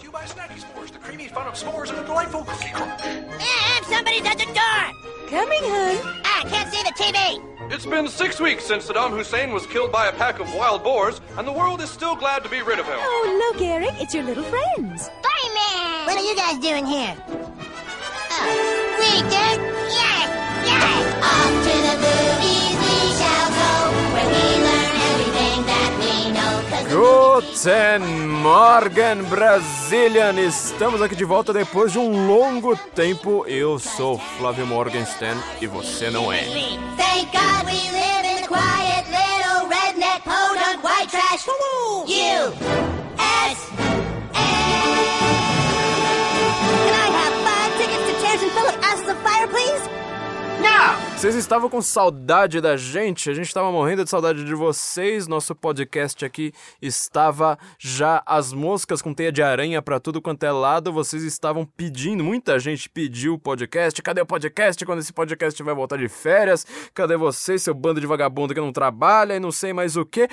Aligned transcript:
to 0.00 0.06
you 0.06 0.12
by 0.12 0.24
Snacky 0.24 0.58
S'mores, 0.58 0.90
the 0.92 0.98
creamy 0.98 1.28
fun 1.28 1.46
of 1.46 1.54
s'mores 1.54 1.90
and 1.90 1.98
a 1.98 2.04
delightful 2.04 2.42
cookie 2.44 2.70
crunch. 2.72 3.02
And 3.04 3.84
somebody's 3.86 4.24
at 4.24 4.38
the 4.38 4.46
door. 4.46 4.82
Coming, 5.28 5.60
hon. 5.62 6.22
I 6.24 6.44
can't 6.48 6.72
see 6.72 6.82
the 6.82 6.92
TV. 6.96 7.72
It's 7.72 7.84
been 7.84 8.08
six 8.08 8.40
weeks 8.40 8.64
since 8.64 8.88
Saddam 8.88 9.10
Hussein 9.10 9.52
was 9.52 9.66
killed 9.66 9.92
by 9.92 10.06
a 10.08 10.12
pack 10.12 10.40
of 10.40 10.52
wild 10.54 10.82
boars, 10.82 11.20
and 11.36 11.46
the 11.46 11.52
world 11.52 11.80
is 11.82 11.90
still 11.90 12.16
glad 12.16 12.42
to 12.44 12.48
be 12.48 12.62
rid 12.62 12.78
of 12.78 12.86
him. 12.86 12.96
Oh, 12.98 13.52
look, 13.52 13.62
Eric, 13.62 13.94
it's 14.00 14.14
your 14.14 14.24
little 14.24 14.44
friends. 14.44 15.10
Fireman! 15.22 16.06
What 16.06 16.16
are 16.16 16.24
you 16.24 16.34
guys 16.34 16.58
doing 16.58 16.86
here? 16.86 17.14
Oh, 17.28 18.96
we 19.00 19.20
did? 19.28 19.58
Yay! 20.00 20.22
Yay! 20.64 21.00
Off 21.20 21.54
to 21.66 21.74
the 21.86 21.89
Guten 26.88 28.28
Morgen, 28.28 29.24
Brazilian! 29.24 30.38
Estamos 30.38 31.02
aqui 31.02 31.14
de 31.14 31.24
volta 31.24 31.52
depois 31.52 31.92
de 31.92 31.98
um 31.98 32.26
longo 32.26 32.76
tempo. 32.94 33.44
Eu 33.46 33.78
sou 33.78 34.18
Flávio 34.38 34.66
Morgenstern 34.66 35.38
e 35.60 35.66
você 35.66 36.10
não 36.10 36.32
é. 36.32 36.44
Thank 36.96 37.30
God 37.32 37.64
we 37.66 37.72
live 37.92 38.26
in 38.26 38.46
quiet 38.46 39.04
little 39.10 39.68
redneck 39.68 40.22
podunk 40.24 40.82
white 40.82 41.10
trash. 41.10 41.46
S 43.18 43.58
Can 46.72 46.94
I 46.94 47.08
have 47.10 47.34
five 47.44 47.72
tickets 47.78 48.04
to 48.06 48.14
Chairs 48.20 48.42
and 48.42 48.52
Philip 48.52 48.76
Ashes 48.82 49.08
of 49.08 49.18
Fire, 49.22 49.48
please? 49.48 49.88
No! 50.60 51.09
Vocês 51.20 51.34
estavam 51.34 51.68
com 51.68 51.82
saudade 51.82 52.62
da 52.62 52.78
gente? 52.78 53.28
A 53.28 53.34
gente 53.34 53.48
estava 53.48 53.70
morrendo 53.70 54.02
de 54.02 54.08
saudade 54.08 54.42
de 54.42 54.54
vocês. 54.54 55.28
Nosso 55.28 55.54
podcast 55.54 56.24
aqui 56.24 56.50
estava 56.80 57.58
já 57.78 58.22
as 58.24 58.54
moscas 58.54 59.02
com 59.02 59.12
teia 59.12 59.30
de 59.30 59.42
aranha 59.42 59.82
pra 59.82 60.00
tudo 60.00 60.22
quanto 60.22 60.44
é 60.44 60.50
lado. 60.50 60.90
Vocês 60.90 61.22
estavam 61.22 61.66
pedindo, 61.66 62.24
muita 62.24 62.58
gente 62.58 62.88
pediu 62.88 63.34
o 63.34 63.38
podcast. 63.38 64.00
Cadê 64.00 64.22
o 64.22 64.26
podcast 64.26 64.82
quando 64.86 65.00
esse 65.00 65.12
podcast 65.12 65.62
vai 65.62 65.74
voltar 65.74 65.98
de 65.98 66.08
férias? 66.08 66.66
Cadê 66.94 67.18
vocês, 67.18 67.62
seu 67.62 67.74
bando 67.74 68.00
de 68.00 68.06
vagabundo 68.06 68.54
que 68.54 68.60
não 68.60 68.72
trabalha 68.72 69.36
e 69.36 69.40
não 69.40 69.52
sei 69.52 69.74
mais 69.74 69.98
o 69.98 70.06
que? 70.06 70.26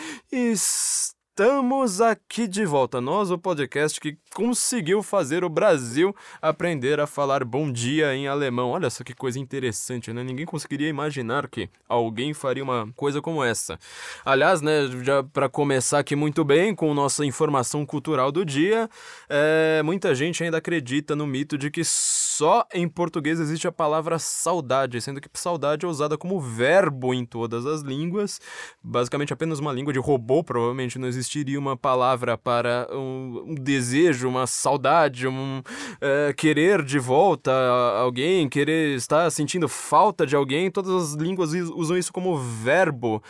Estamos 1.40 2.02
aqui 2.02 2.48
de 2.48 2.66
volta. 2.66 3.00
Nós, 3.00 3.30
o 3.30 3.38
podcast 3.38 4.02
que 4.02 4.18
conseguiu 4.34 5.02
fazer 5.02 5.44
o 5.44 5.50
Brasil 5.50 6.16
aprender 6.40 7.00
a 7.00 7.08
falar 7.08 7.44
bom 7.44 7.72
dia 7.72 8.16
em 8.16 8.28
alemão. 8.28 8.70
Olha 8.70 8.90
só 8.90 9.04
que 9.04 9.14
coisa 9.14 9.40
interessante, 9.40 10.12
né? 10.12 10.24
Ninguém 10.24 10.48
conseguiria 10.48 10.88
imaginar 10.90 11.48
que 11.48 11.70
alguém 11.88 12.34
faria 12.34 12.64
uma 12.64 12.88
coisa 12.96 13.22
como 13.22 13.44
essa. 13.44 13.80
Aliás, 14.26 14.62
né, 14.62 14.88
já 15.04 15.24
para 15.24 15.48
começar 15.48 16.00
aqui 16.00 16.16
muito 16.16 16.44
bem 16.44 16.74
com 16.74 16.94
nossa 16.94 17.26
informação 17.26 17.86
cultural 17.86 18.32
do 18.32 18.44
dia, 18.44 18.90
é, 19.30 19.82
muita 19.84 20.14
gente 20.14 20.44
ainda 20.44 20.58
acredita 20.58 21.16
no 21.16 21.26
mito 21.26 21.58
de 21.58 21.72
que 21.72 21.84
só 21.84 22.64
em 22.72 22.88
português 22.88 23.40
existe 23.40 23.68
a 23.68 23.72
palavra 23.72 24.20
saudade, 24.20 25.02
sendo 25.02 25.20
que 25.20 25.28
saudade 25.34 25.84
é 25.84 25.90
usada 25.90 26.16
como 26.16 26.40
verbo 26.40 27.12
em 27.12 27.26
todas 27.26 27.66
as 27.66 27.82
línguas. 27.82 28.40
Basicamente, 28.84 29.34
apenas 29.34 29.58
uma 29.58 29.74
língua 29.74 29.92
de 29.92 29.98
robô 29.98 30.44
provavelmente 30.44 31.00
não 31.00 31.08
existiria 31.28 31.60
uma 31.60 31.76
palavra 31.76 32.38
para 32.38 32.88
um, 32.92 33.44
um 33.48 33.56
desejo, 33.56 34.30
uma 34.30 34.48
saudade, 34.48 35.28
um 35.28 35.62
é, 36.00 36.34
querer 36.34 36.82
de 36.84 36.98
volta 36.98 37.52
alguém, 38.00 38.48
querer 38.48 38.96
estar 38.96 39.30
sentindo 39.30 39.68
falta 39.68 40.26
de 40.26 40.36
alguém. 40.36 40.72
Todas 40.72 40.92
as 40.92 41.14
línguas 41.14 41.52
usam 41.54 41.98
isso 41.98 42.14
como 42.14 42.38
verbo. 42.38 43.22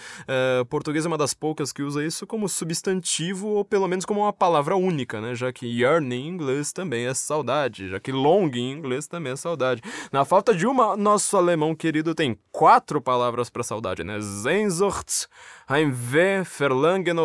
O 0.61 0.65
português 0.65 1.05
é 1.05 1.07
uma 1.07 1.17
das 1.17 1.33
poucas 1.33 1.73
que 1.73 1.81
usa 1.81 2.05
isso 2.05 2.27
como 2.27 2.47
substantivo 2.47 3.47
ou 3.47 3.65
pelo 3.65 3.87
menos 3.87 4.05
como 4.05 4.21
uma 4.21 4.33
palavra 4.33 4.75
única, 4.75 5.19
né? 5.19 5.33
Já 5.33 5.51
que 5.51 5.65
yearn 5.65 6.13
em 6.13 6.27
inglês 6.27 6.71
também 6.71 7.05
é 7.05 7.13
saudade, 7.13 7.89
já 7.89 7.99
que 7.99 8.11
long 8.11 8.49
em 8.53 8.71
inglês 8.71 9.07
também 9.07 9.33
é 9.33 9.35
saudade. 9.35 9.81
Na 10.11 10.23
falta 10.23 10.53
de 10.53 10.67
uma, 10.67 10.95
nosso 10.95 11.35
alemão 11.35 11.75
querido 11.75 12.13
tem 12.13 12.37
quatro 12.51 13.01
palavras 13.01 13.49
para 13.49 13.63
saudade, 13.63 14.03
né? 14.03 14.19
Sehnsucht, 14.21 15.27
Heimweh, 15.69 16.43
Verlangen. 16.43 17.15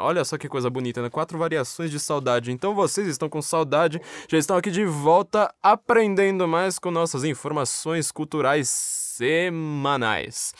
Olha 0.00 0.24
só 0.24 0.38
que 0.38 0.48
coisa 0.48 0.70
bonita, 0.70 1.02
né? 1.02 1.10
Quatro 1.10 1.36
variações 1.36 1.90
de 1.90 1.98
saudade. 1.98 2.52
Então 2.52 2.74
vocês 2.74 3.08
estão 3.08 3.28
com 3.28 3.42
saudade, 3.42 4.00
já 4.28 4.38
estão 4.38 4.56
aqui 4.56 4.70
de 4.70 4.84
volta 4.84 5.52
aprendendo 5.62 6.46
mais 6.46 6.78
com 6.78 6.90
nossas 6.90 7.24
informações 7.24 8.12
culturais 8.12 8.68
semanais. 8.68 10.52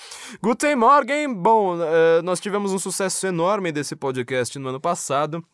Guten 0.42 0.76
Morgen! 0.76 1.32
Bom, 1.32 1.76
eh, 1.80 2.22
nós 2.22 2.40
tivemos 2.40 2.72
um 2.72 2.78
sucesso 2.78 3.26
enorme 3.26 3.70
desse 3.70 3.94
podcast 3.94 4.58
no 4.58 4.68
ano 4.68 4.80
passado, 4.80 5.44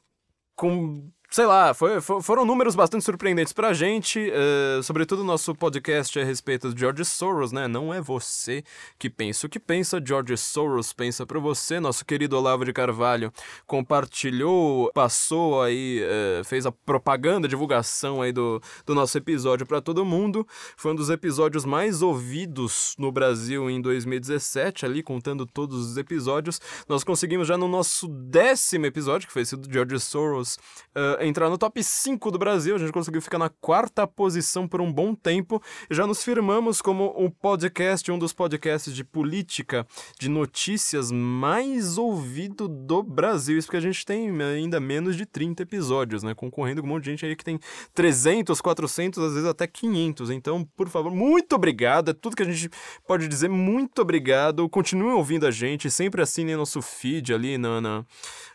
com. 0.54 1.10
Sei 1.32 1.46
lá, 1.46 1.72
foi- 1.72 1.98
fo- 2.02 2.20
foram 2.20 2.44
números 2.44 2.74
bastante 2.74 3.06
surpreendentes 3.06 3.54
pra 3.54 3.72
gente, 3.72 4.20
eh, 4.30 4.80
sobretudo 4.82 5.24
nosso 5.24 5.54
podcast 5.54 6.20
a 6.20 6.24
respeito 6.24 6.74
de 6.74 6.78
George 6.78 7.06
Soros, 7.06 7.52
né? 7.52 7.66
Não 7.66 7.92
é 7.92 8.02
você 8.02 8.62
que 8.98 9.08
pensa 9.08 9.46
o 9.46 9.48
que 9.48 9.58
pensa, 9.58 9.98
George 10.06 10.36
Soros 10.36 10.92
pensa 10.92 11.24
pra 11.24 11.40
você. 11.40 11.80
Nosso 11.80 12.04
querido 12.04 12.36
Olavo 12.36 12.66
de 12.66 12.72
Carvalho 12.74 13.32
compartilhou, 13.66 14.90
passou 14.92 15.62
aí, 15.62 16.00
eh, 16.02 16.42
fez 16.44 16.66
a 16.66 16.72
propaganda, 16.72 17.46
a 17.46 17.48
divulgação 17.48 18.20
aí 18.20 18.30
do, 18.30 18.60
do 18.84 18.94
nosso 18.94 19.16
episódio 19.16 19.64
pra 19.64 19.80
todo 19.80 20.04
mundo. 20.04 20.46
Foi 20.76 20.92
um 20.92 20.94
dos 20.94 21.08
episódios 21.08 21.64
mais 21.64 22.02
ouvidos 22.02 22.94
no 22.98 23.10
Brasil 23.10 23.70
em 23.70 23.80
2017, 23.80 24.84
ali 24.84 25.02
contando 25.02 25.46
todos 25.46 25.92
os 25.92 25.96
episódios. 25.96 26.60
Nós 26.86 27.02
conseguimos 27.02 27.48
já 27.48 27.56
no 27.56 27.68
nosso 27.68 28.06
décimo 28.06 28.84
episódio, 28.84 29.26
que 29.26 29.32
foi 29.32 29.42
esse 29.42 29.56
do 29.56 29.72
George 29.72 29.98
Soros, 29.98 30.58
eh, 30.94 31.21
entrar 31.24 31.48
no 31.48 31.58
top 31.58 31.82
5 31.82 32.30
do 32.30 32.38
Brasil. 32.38 32.74
A 32.74 32.78
gente 32.78 32.92
conseguiu 32.92 33.20
ficar 33.20 33.38
na 33.38 33.48
quarta 33.48 34.06
posição 34.06 34.66
por 34.66 34.80
um 34.80 34.92
bom 34.92 35.14
tempo. 35.14 35.62
E 35.90 35.94
já 35.94 36.06
nos 36.06 36.22
firmamos 36.24 36.82
como 36.82 37.06
o 37.16 37.30
podcast, 37.30 38.10
um 38.10 38.18
dos 38.18 38.32
podcasts 38.32 38.94
de 38.94 39.04
política, 39.04 39.86
de 40.18 40.28
notícias 40.28 41.10
mais 41.10 41.98
ouvido 41.98 42.68
do 42.68 43.02
Brasil. 43.02 43.58
Isso 43.58 43.66
porque 43.66 43.76
a 43.76 43.80
gente 43.80 44.04
tem 44.04 44.30
ainda 44.42 44.80
menos 44.80 45.16
de 45.16 45.26
30 45.26 45.62
episódios, 45.62 46.22
né? 46.22 46.34
Concorrendo 46.34 46.80
com 46.82 46.88
um 46.88 46.90
monte 46.90 47.04
de 47.04 47.10
gente 47.10 47.26
aí 47.26 47.36
que 47.36 47.44
tem 47.44 47.58
300, 47.94 48.60
400, 48.60 49.22
às 49.22 49.32
vezes 49.34 49.48
até 49.48 49.66
500. 49.66 50.30
Então, 50.30 50.66
por 50.76 50.88
favor, 50.88 51.12
muito 51.12 51.54
obrigado. 51.54 52.10
É 52.10 52.14
tudo 52.14 52.36
que 52.36 52.42
a 52.42 52.50
gente 52.50 52.70
pode 53.06 53.28
dizer. 53.28 53.48
Muito 53.48 54.02
obrigado. 54.02 54.68
Continuem 54.68 55.14
ouvindo 55.14 55.46
a 55.46 55.50
gente. 55.50 55.90
Sempre 55.90 56.22
assinem 56.22 56.56
nosso 56.56 56.80
feed 56.82 57.32
ali 57.32 57.58
na, 57.58 57.80
na, 57.80 58.04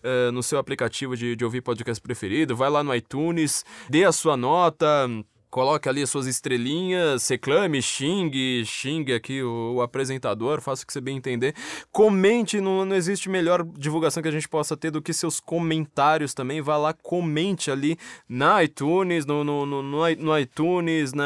eh, 0.04 0.32
no 0.32 0.44
seu 0.44 0.60
aplicativo 0.60 1.16
de, 1.16 1.36
de 1.36 1.46
ouvir 1.46 1.62
podcast 1.62 2.02
preferido. 2.02 2.56
Vai 2.58 2.70
lá 2.70 2.84
no 2.84 2.94
iTunes, 2.94 3.64
dê 3.90 4.04
a 4.04 4.12
sua 4.12 4.36
nota. 4.36 5.08
Coloque 5.50 5.88
ali 5.88 6.02
as 6.02 6.10
suas 6.10 6.28
estrelinhas, 6.28 7.28
reclame, 7.28 7.82
xingue, 7.82 8.64
xingue 8.66 9.14
aqui 9.14 9.42
o, 9.42 9.76
o 9.76 9.82
apresentador, 9.82 10.62
faça 10.62 10.84
o 10.84 10.88
que 10.88 10.92
você 10.94 11.00
bem 11.02 11.18
entender. 11.18 11.56
Comente, 11.92 12.60
não, 12.60 12.86
não 12.86 12.96
existe 12.96 13.30
melhor 13.30 13.64
divulgação 13.64 14.22
que 14.22 14.30
a 14.30 14.32
gente 14.32 14.48
possa 14.48 14.76
ter 14.76 14.92
do 14.92 15.02
que 15.02 15.14
seus 15.14 15.40
comentários 15.40 16.34
também. 16.34 16.62
Vá 16.62 16.78
lá, 16.78 16.94
comente 16.94 17.72
ali 17.72 17.98
na 18.28 18.62
iTunes, 18.64 19.26
no, 19.26 19.44
no, 19.44 19.66
no, 19.66 19.82
no 19.84 20.38
iTunes, 20.40 21.14
na, 21.14 21.26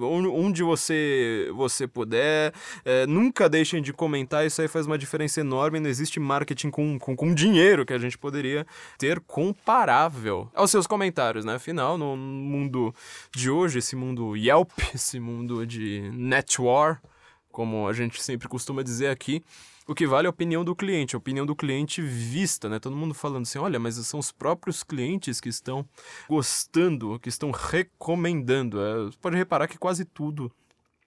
onde- 0.00 0.60
você, 0.62 1.50
você 1.54 1.86
puder. 1.88 2.52
É, 2.84 3.06
nunca 3.06 3.48
deixem 3.48 3.82
de 3.82 3.92
comentar, 3.92 4.46
isso 4.46 4.62
aí 4.62 4.68
faz 4.68 4.86
uma 4.86 4.96
diferença 4.98 5.40
enorme. 5.40 5.80
Não 5.80 5.90
existe 5.90 6.20
marketing 6.20 6.70
com, 6.70 6.98
com, 6.98 7.16
com 7.16 7.34
dinheiro 7.34 7.84
que 7.84 7.92
a 7.92 7.98
gente 7.98 8.16
poderia 8.16 8.66
ter 8.98 9.20
comparável 9.20 10.48
aos 10.54 10.70
seus 10.70 10.86
comentários, 10.86 11.44
né? 11.44 11.54
Afinal, 11.54 11.98
no 11.98 12.16
mundo 12.16 12.94
hoje, 13.48 13.78
esse 13.78 13.94
mundo 13.94 14.36
Yelp, 14.36 14.72
esse 14.94 15.20
mundo 15.20 15.64
de 15.64 16.10
netwar, 16.12 17.00
como 17.50 17.88
a 17.88 17.92
gente 17.92 18.20
sempre 18.22 18.48
costuma 18.48 18.82
dizer 18.82 19.08
aqui, 19.08 19.42
o 19.86 19.94
que 19.94 20.06
vale 20.06 20.26
é 20.26 20.28
a 20.28 20.30
opinião 20.30 20.64
do 20.64 20.76
cliente, 20.76 21.16
a 21.16 21.18
opinião 21.18 21.44
do 21.44 21.56
cliente 21.56 22.00
vista, 22.00 22.68
né? 22.68 22.78
Todo 22.78 22.94
mundo 22.94 23.12
falando 23.14 23.42
assim, 23.42 23.58
olha, 23.58 23.78
mas 23.78 23.94
são 24.06 24.20
os 24.20 24.30
próprios 24.30 24.82
clientes 24.82 25.40
que 25.40 25.48
estão 25.48 25.84
gostando, 26.28 27.18
que 27.18 27.28
estão 27.28 27.50
recomendando. 27.50 28.80
É, 28.80 29.10
pode 29.20 29.36
reparar 29.36 29.66
que 29.66 29.78
quase 29.78 30.04
tudo 30.04 30.52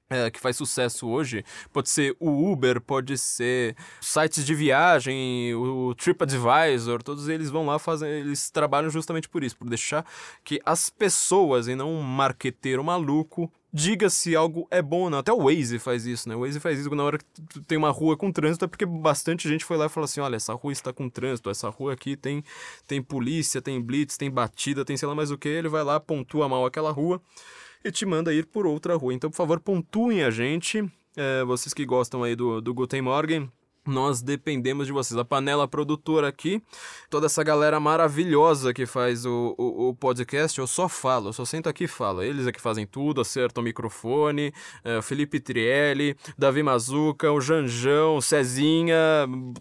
é, 0.10 0.30
que 0.30 0.40
faz 0.40 0.56
sucesso 0.56 1.08
hoje. 1.08 1.44
Pode 1.72 1.90
ser 1.90 2.16
o 2.20 2.52
Uber, 2.52 2.80
pode 2.82 3.18
ser 3.18 3.76
sites 4.02 4.46
de 4.46 4.54
viagem, 4.54 5.54
o 5.56 5.94
TripAdvisor, 5.96 7.02
todos 7.02 7.28
eles 7.28 7.50
vão 7.50 7.66
lá 7.66 7.80
fazer, 7.80 8.10
eles 8.10 8.50
trabalham 8.50 8.90
justamente 8.90 9.28
por 9.28 9.44
isso, 9.44 9.58
por 9.58 9.68
deixar 9.68 10.06
que 10.44 10.62
as 10.66 10.90
pessoas 10.90 11.68
e 11.68 11.76
não 11.76 11.92
um 11.92 12.02
marqueteiro 12.02 12.84
maluco 12.84 13.52
diga 13.74 14.08
se 14.08 14.36
algo 14.36 14.68
é 14.70 14.84
bom 14.84 15.02
ou 15.02 15.10
não. 15.10 15.18
Até 15.18 15.34
o 15.34 15.46
Waze 15.46 15.80
faz 15.80 16.06
isso, 16.06 16.30
né? 16.30 16.36
O 16.36 16.42
Waze 16.42 16.60
faz 16.60 16.80
isso 16.80 16.94
na 16.94 17.04
hora 17.04 17.18
que 17.18 17.62
tem 17.62 17.76
uma 17.76 17.90
rua 17.90 18.16
com 18.16 18.32
trânsito, 18.32 18.66
é 18.66 18.68
porque 18.68 18.86
bastante 18.86 19.50
gente 19.50 19.66
foi 19.66 19.78
lá 19.78 19.88
e 19.88 19.90
falou 19.90 20.06
assim: 20.06 20.22
olha, 20.22 20.36
essa 20.36 20.54
rua 20.54 20.72
está 20.72 20.94
com 20.94 21.10
trânsito, 21.10 21.50
essa 21.50 21.70
rua 21.70 21.94
aqui 21.94 22.16
tem, 22.16 22.44
tem 22.86 23.02
polícia, 23.02 23.62
tem 23.62 23.82
blitz, 23.82 24.16
tem 24.16 24.30
batida, 24.30 24.86
tem 24.86 24.96
sei 24.96 25.08
lá 25.08 25.16
mais 25.16 25.32
o 25.32 25.38
que. 25.38 25.50
Ele 25.50 25.70
vai 25.70 25.84
lá, 25.84 26.00
pontua 26.00 26.48
mal 26.48 26.66
aquela 26.66 26.92
rua 26.92 27.20
e 27.84 27.92
te 27.92 28.06
manda 28.06 28.34
ir 28.34 28.46
por 28.46 28.66
outra 28.66 28.96
rua. 28.96 29.14
Então, 29.14 29.30
por 29.30 29.36
favor, 29.36 29.60
pontuem 29.60 30.24
a 30.24 30.32
gente. 30.32 30.84
É, 31.16 31.44
vocês 31.44 31.74
que 31.74 31.86
gostam 31.86 32.24
aí 32.24 32.36
do, 32.36 32.62
do 32.62 32.74
Guten 32.74 33.02
Morgen, 33.02 33.52
nós 33.86 34.22
dependemos 34.22 34.88
de 34.88 34.94
vocês. 34.94 35.18
A 35.18 35.26
panela 35.26 35.68
produtora 35.68 36.28
aqui, 36.28 36.62
toda 37.10 37.26
essa 37.26 37.44
galera 37.44 37.80
maravilhosa 37.80 38.74
que 38.74 38.86
faz 38.86 39.26
o, 39.26 39.56
o, 39.58 39.90
o 39.90 39.96
podcast, 39.96 40.58
eu 40.60 40.68
só 40.68 40.88
falo, 40.88 41.30
eu 41.30 41.34
só 41.34 41.46
sento 41.46 41.68
aqui 41.68 41.86
e 41.86 41.88
falo. 41.88 42.24
Eles 42.24 42.48
é 42.48 42.52
que 42.52 42.62
fazem 42.62 42.86
tudo, 42.86 43.22
acertam 43.22 43.62
o 43.62 43.64
microfone, 43.64 44.54
é, 44.84 45.02
Felipe 45.02 45.40
Trielli, 45.40 46.16
Davi 46.38 46.64
Mazuca, 46.64 47.32
o 47.32 47.42
Janjão, 47.42 48.18
o 48.18 48.22
Cezinha, 48.22 48.98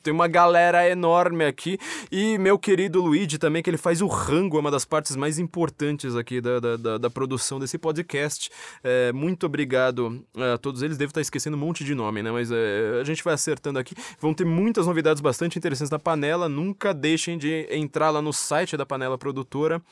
tem 0.03 0.13
uma 0.13 0.29
galera 0.29 0.89
enorme 0.89 1.45
aqui. 1.45 1.79
E 2.11 2.39
meu 2.39 2.59
querido 2.59 3.01
Luigi 3.03 3.39
também, 3.39 3.63
que 3.63 3.71
ele 3.71 3.77
faz 3.77 4.01
o 4.01 4.07
rango, 4.07 4.57
é 4.57 4.61
uma 4.61 4.71
das 4.71 4.85
partes 4.85 5.17
mais 5.17 5.39
importantes 5.39 6.15
aqui 6.15 6.41
da, 6.41 6.61
da, 6.61 6.77
da, 6.77 6.99
da 6.99 7.11
produção 7.11 7.59
desse 7.59 7.79
podcast. 7.79 8.51
É, 8.83 9.13
muito 9.13 9.47
obrigado 9.47 10.25
a 10.37 10.59
todos 10.59 10.83
eles. 10.83 10.97
Devo 10.97 11.11
estar 11.11 11.21
esquecendo 11.21 11.57
um 11.57 11.61
monte 11.61 11.85
de 11.85 11.95
nome, 11.95 12.23
né? 12.23 12.31
Mas 12.31 12.51
é, 12.51 13.01
a 13.01 13.05
gente 13.05 13.23
vai 13.23 13.35
acertando 13.35 13.79
aqui. 13.79 13.95
Vão 14.21 14.35
ter 14.35 14.45
muitas 14.45 14.87
novidades 14.87 15.21
bastante 15.21 15.59
interessantes 15.59 15.91
na 15.91 15.99
panela. 15.99 16.49
Nunca 16.49 16.93
deixem 16.93 17.39
de 17.39 17.67
entrar 17.71 18.11
lá 18.11 18.23
no 18.23 18.33
site 18.33 18.77
da 18.77 18.87
panela 18.87 19.19
produtora. 19.19 19.83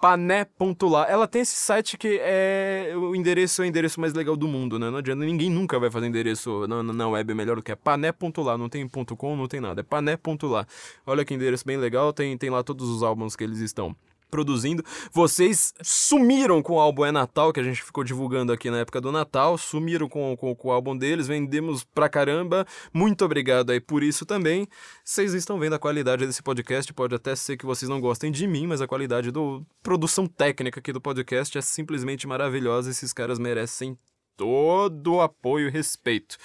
Pané.lá. 0.00 1.06
Ela 1.08 1.26
tem 1.26 1.42
esse 1.42 1.56
site 1.56 1.98
que 1.98 2.20
é. 2.22 2.92
O 2.96 3.16
endereço 3.16 3.62
é 3.62 3.64
o 3.64 3.68
endereço 3.68 4.00
mais 4.00 4.14
legal 4.14 4.36
do 4.36 4.46
mundo, 4.46 4.78
né? 4.78 4.90
Não 4.90 4.98
adianta, 4.98 5.24
ninguém 5.24 5.50
nunca 5.50 5.78
vai 5.78 5.90
fazer 5.90 6.06
endereço 6.06 6.68
na, 6.68 6.82
na 6.84 7.08
web 7.08 7.34
melhor 7.34 7.56
do 7.56 7.62
que 7.62 7.72
é 7.72 7.76
pané.lá. 7.76 8.56
Não 8.56 8.68
tem 8.68 8.86
ponto 8.86 9.16
.com, 9.16 9.36
não 9.36 9.48
tem 9.48 9.60
nada. 9.60 9.80
É 9.80 9.82
pané.lá. 9.82 10.66
Olha 11.04 11.24
que 11.24 11.34
endereço 11.34 11.66
bem 11.66 11.76
legal. 11.76 12.12
Tem, 12.12 12.38
tem 12.38 12.48
lá 12.48 12.62
todos 12.62 12.88
os 12.88 13.02
álbuns 13.02 13.34
que 13.34 13.42
eles 13.42 13.58
estão 13.58 13.96
produzindo. 14.30 14.84
Vocês 15.12 15.72
sumiram 15.82 16.62
com 16.62 16.74
o 16.74 16.80
álbum 16.80 17.04
É 17.04 17.12
Natal, 17.12 17.52
que 17.52 17.60
a 17.60 17.62
gente 17.62 17.82
ficou 17.82 18.04
divulgando 18.04 18.52
aqui 18.52 18.70
na 18.70 18.78
época 18.78 19.00
do 19.00 19.12
Natal, 19.12 19.58
sumiram 19.58 20.08
com, 20.08 20.36
com, 20.36 20.54
com, 20.54 20.68
o 20.68 20.72
álbum 20.72 20.96
deles, 20.96 21.26
vendemos 21.26 21.84
pra 21.84 22.08
caramba. 22.08 22.66
Muito 22.92 23.24
obrigado 23.24 23.70
aí 23.70 23.80
por 23.80 24.02
isso 24.02 24.24
também. 24.24 24.66
Vocês 25.04 25.34
estão 25.34 25.58
vendo 25.58 25.74
a 25.74 25.78
qualidade 25.78 26.26
desse 26.26 26.42
podcast, 26.42 26.92
pode 26.92 27.14
até 27.14 27.34
ser 27.34 27.56
que 27.56 27.66
vocês 27.66 27.88
não 27.88 28.00
gostem 28.00 28.30
de 28.30 28.46
mim, 28.46 28.66
mas 28.66 28.80
a 28.80 28.86
qualidade 28.86 29.30
da 29.30 29.40
produção 29.82 30.26
técnica 30.26 30.80
aqui 30.80 30.92
do 30.92 31.00
podcast 31.00 31.56
é 31.56 31.60
simplesmente 31.60 32.26
maravilhosa. 32.26 32.90
Esses 32.90 33.12
caras 33.12 33.38
merecem 33.38 33.98
todo 34.36 35.14
o 35.14 35.20
apoio 35.20 35.68
e 35.68 35.70
respeito. 35.70 36.36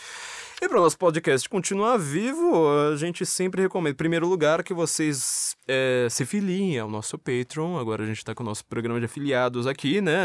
E 0.63 0.69
para 0.69 0.79
o 0.79 0.81
nosso 0.81 0.97
podcast 0.97 1.49
continuar 1.49 1.97
vivo, 1.97 2.69
a 2.89 2.95
gente 2.95 3.25
sempre 3.25 3.63
recomenda, 3.63 3.91
em 3.91 3.97
primeiro 3.97 4.25
lugar, 4.25 4.63
que 4.63 4.73
vocês 4.73 5.57
é, 5.67 6.07
se 6.09 6.25
filiem 6.25 6.79
ao 6.79 6.89
nosso 6.89 7.17
Patreon. 7.17 7.77
Agora 7.77 8.03
a 8.03 8.05
gente 8.05 8.19
está 8.19 8.33
com 8.33 8.43
o 8.43 8.45
nosso 8.45 8.65
programa 8.65 8.97
de 8.97 9.05
afiliados 9.05 9.67
aqui, 9.67 9.99
né? 9.99 10.15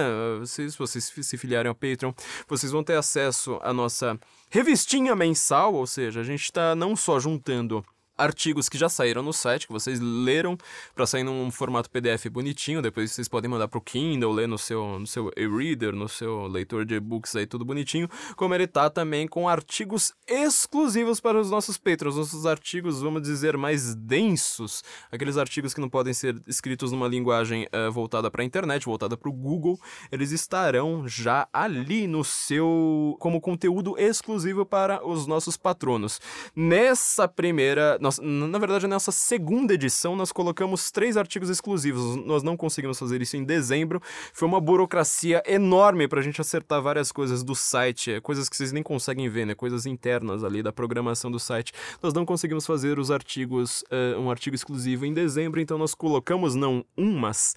Se 0.47 0.69
vocês 0.79 1.13
se 1.23 1.37
filiarem 1.37 1.69
ao 1.69 1.75
Patreon, 1.75 2.13
vocês 2.47 2.71
vão 2.71 2.85
ter 2.85 2.95
acesso 2.95 3.59
à 3.63 3.73
nossa 3.73 4.17
revistinha 4.49 5.17
mensal, 5.17 5.75
ou 5.75 5.89
seja, 5.89 6.21
a 6.21 6.25
gente 6.25 6.45
está 6.45 6.73
não 6.73 6.95
só 6.95 7.19
juntando 7.19 7.85
artigos 8.19 8.69
que 8.69 8.77
já 8.77 8.89
saíram 8.89 9.23
no 9.23 9.33
site, 9.33 9.67
que 9.67 9.73
vocês 9.73 10.01
leram, 10.01 10.59
para 10.95 11.07
sair 11.07 11.23
num 11.23 11.51
formato 11.51 11.89
PDF 11.89 12.27
bonitinho. 12.31 12.83
Depois 12.83 13.13
vocês 13.13 13.29
podem 13.29 13.51
mandar 13.51 13.69
pro 13.69 13.81
Kindle, 13.81 14.33
ler 14.33 14.49
no 14.49 14.59
seu, 14.59 14.99
no 14.99 15.07
seu 15.07 15.31
e-reader, 15.37 15.95
no 15.95 16.09
seu 16.09 16.47
leitor 16.47 16.85
de 16.85 16.97
e-books 16.97 17.37
aí, 17.37 17.47
tudo 17.47 17.65
bonitinho. 17.65 18.09
Como 18.37 18.55
ele 18.55 18.67
tá 18.67 18.91
também 18.91 19.27
com 19.29 19.49
artigos 19.49 20.13
exclusivos 20.27 21.21
para 21.21 21.41
os 21.41 21.51
nossos 21.51 21.79
patrons, 21.79 22.17
nossos 22.17 22.45
artigos, 22.45 23.01
vamos 23.01 23.23
dizer, 23.23 23.57
mais 23.57 23.95
densos, 23.95 24.83
aqueles 25.11 25.37
artigos 25.37 25.73
que 25.73 25.81
não 25.81 25.89
podem 25.89 26.13
ser 26.13 26.41
escritos 26.47 26.93
numa 26.93 27.07
linguagem 27.07 27.67
uh, 27.67 27.91
voltada 27.93 28.31
para 28.31 28.43
a 28.43 28.45
internet, 28.45 28.85
voltada 28.85 29.17
para 29.17 29.29
o 29.29 29.33
Google, 29.33 29.79
eles 30.11 30.33
estarão 30.33 31.07
já 31.07 31.49
ali 31.53 32.07
no 32.07 32.25
seu, 32.25 33.17
como 33.21 33.41
conteúdo 33.41 33.97
exclusivo 33.99 34.67
para 34.67 35.07
os 35.07 35.27
nossos 35.27 35.57
patronos. 35.57 36.21
Nessa 36.55 37.29
primeira 37.29 37.99
nós, 38.09 38.19
na 38.19 38.59
verdade, 38.59 38.87
nessa 38.87 39.13
segunda 39.13 39.75
edição, 39.75 40.17
nós 40.17 40.33
colocamos 40.33 40.91
três 40.91 41.17
artigos 41.17 41.51
exclusivos. 41.51 42.17
Nós 42.25 42.43
não 42.43 42.57
conseguimos 42.57 42.99
fazer 42.99 43.21
isso 43.21 43.37
em 43.37 43.45
dezembro. 43.45 44.01
Foi 44.33 44.49
uma 44.49 44.61
burocracia 44.61 45.43
enorme 45.47 46.09
para 46.09 46.21
a 46.21 46.23
gente 46.23 46.41
acertar 46.41 46.81
várias 46.81 47.13
coisas 47.13 47.43
do 47.43 47.55
site, 47.55 48.13
é, 48.13 48.21
coisas 48.21 48.49
que 48.49 48.57
vocês 48.57 48.73
nem 48.73 48.83
conseguem 48.83 49.29
ver, 49.29 49.45
né? 49.45 49.55
Coisas 49.55 49.85
internas 49.85 50.43
ali 50.43 50.63
da 50.63 50.73
programação 50.73 51.31
do 51.31 51.39
site. 51.39 51.73
Nós 52.03 52.15
não 52.15 52.25
conseguimos 52.25 52.65
fazer 52.65 52.99
os 52.99 53.11
artigos, 53.11 53.83
uh, 53.83 54.19
um 54.19 54.31
artigo 54.31 54.57
exclusivo 54.57 55.05
em 55.05 55.13
dezembro, 55.13 55.61
então 55.61 55.77
nós 55.77 55.95
colocamos 55.95 56.55
não 56.55 56.85
um, 56.97 57.13
mas 57.19 57.55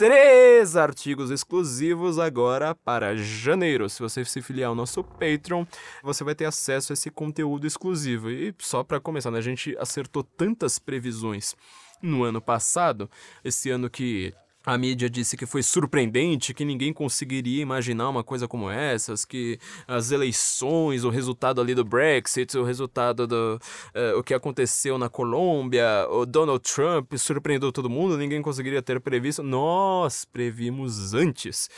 três 0.00 0.78
artigos 0.78 1.30
exclusivos 1.30 2.18
agora 2.18 2.74
para 2.74 3.14
janeiro. 3.18 3.86
Se 3.86 4.00
você 4.00 4.24
se 4.24 4.40
filiar 4.40 4.70
ao 4.70 4.74
nosso 4.74 5.04
Patreon, 5.04 5.66
você 6.02 6.24
vai 6.24 6.34
ter 6.34 6.46
acesso 6.46 6.90
a 6.90 6.94
esse 6.94 7.10
conteúdo 7.10 7.66
exclusivo. 7.66 8.30
E 8.30 8.54
só 8.58 8.82
para 8.82 8.98
começar, 8.98 9.30
né, 9.30 9.36
a 9.36 9.42
gente 9.42 9.76
acertou 9.78 10.24
tantas 10.24 10.78
previsões 10.78 11.54
no 12.00 12.24
ano 12.24 12.40
passado, 12.40 13.10
esse 13.44 13.68
ano 13.68 13.90
que 13.90 14.32
a 14.64 14.76
mídia 14.76 15.08
disse 15.08 15.36
que 15.36 15.46
foi 15.46 15.62
surpreendente, 15.62 16.52
que 16.52 16.64
ninguém 16.64 16.92
conseguiria 16.92 17.62
imaginar 17.62 18.08
uma 18.08 18.22
coisa 18.22 18.46
como 18.46 18.70
essas, 18.70 19.24
que 19.24 19.58
as 19.88 20.10
eleições, 20.10 21.04
o 21.04 21.10
resultado 21.10 21.60
ali 21.60 21.74
do 21.74 21.84
Brexit, 21.84 22.56
o 22.58 22.64
resultado 22.64 23.26
do 23.26 23.58
uh, 23.94 24.18
o 24.18 24.22
que 24.22 24.34
aconteceu 24.34 24.98
na 24.98 25.08
Colômbia, 25.08 26.06
o 26.10 26.26
Donald 26.26 26.62
Trump 26.62 27.14
surpreendeu 27.16 27.72
todo 27.72 27.88
mundo, 27.88 28.18
ninguém 28.18 28.42
conseguiria 28.42 28.82
ter 28.82 29.00
previsto. 29.00 29.42
Nós 29.42 30.24
previmos 30.24 31.14
antes. 31.14 31.70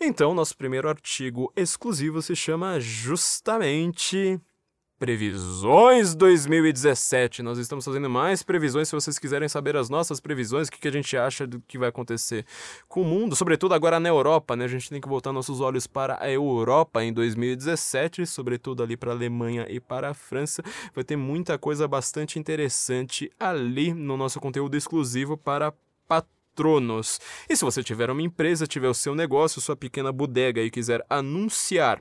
Então, 0.00 0.34
nosso 0.34 0.56
primeiro 0.56 0.88
artigo 0.88 1.52
exclusivo 1.56 2.22
se 2.22 2.34
chama 2.34 2.80
justamente 2.80 4.40
Previsões 5.02 6.14
2017. 6.14 7.42
Nós 7.42 7.58
estamos 7.58 7.84
fazendo 7.84 8.08
mais 8.08 8.44
previsões. 8.44 8.86
Se 8.86 8.94
vocês 8.94 9.18
quiserem 9.18 9.48
saber 9.48 9.76
as 9.76 9.90
nossas 9.90 10.20
previsões, 10.20 10.68
o 10.68 10.70
que, 10.70 10.78
que 10.78 10.86
a 10.86 10.92
gente 10.92 11.16
acha 11.16 11.44
do 11.44 11.60
que 11.66 11.76
vai 11.76 11.88
acontecer 11.88 12.46
com 12.86 13.02
o 13.02 13.04
mundo, 13.04 13.34
sobretudo 13.34 13.74
agora 13.74 13.98
na 13.98 14.08
Europa, 14.08 14.54
né? 14.54 14.64
A 14.64 14.68
gente 14.68 14.88
tem 14.88 15.00
que 15.00 15.08
voltar 15.08 15.32
nossos 15.32 15.60
olhos 15.60 15.88
para 15.88 16.22
a 16.22 16.30
Europa 16.30 17.02
em 17.02 17.12
2017, 17.12 18.24
sobretudo 18.26 18.80
ali 18.80 18.96
para 18.96 19.10
a 19.10 19.14
Alemanha 19.14 19.66
e 19.68 19.80
para 19.80 20.10
a 20.10 20.14
França. 20.14 20.62
Vai 20.94 21.02
ter 21.02 21.16
muita 21.16 21.58
coisa 21.58 21.88
bastante 21.88 22.38
interessante 22.38 23.28
ali 23.40 23.92
no 23.92 24.16
nosso 24.16 24.38
conteúdo 24.38 24.76
exclusivo 24.76 25.36
para 25.36 25.74
patronos. 26.06 27.18
E 27.50 27.56
se 27.56 27.64
você 27.64 27.82
tiver 27.82 28.08
uma 28.08 28.22
empresa, 28.22 28.68
tiver 28.68 28.88
o 28.88 28.94
seu 28.94 29.16
negócio, 29.16 29.60
sua 29.60 29.74
pequena 29.74 30.12
bodega 30.12 30.62
e 30.62 30.70
quiser 30.70 31.04
anunciar, 31.10 32.00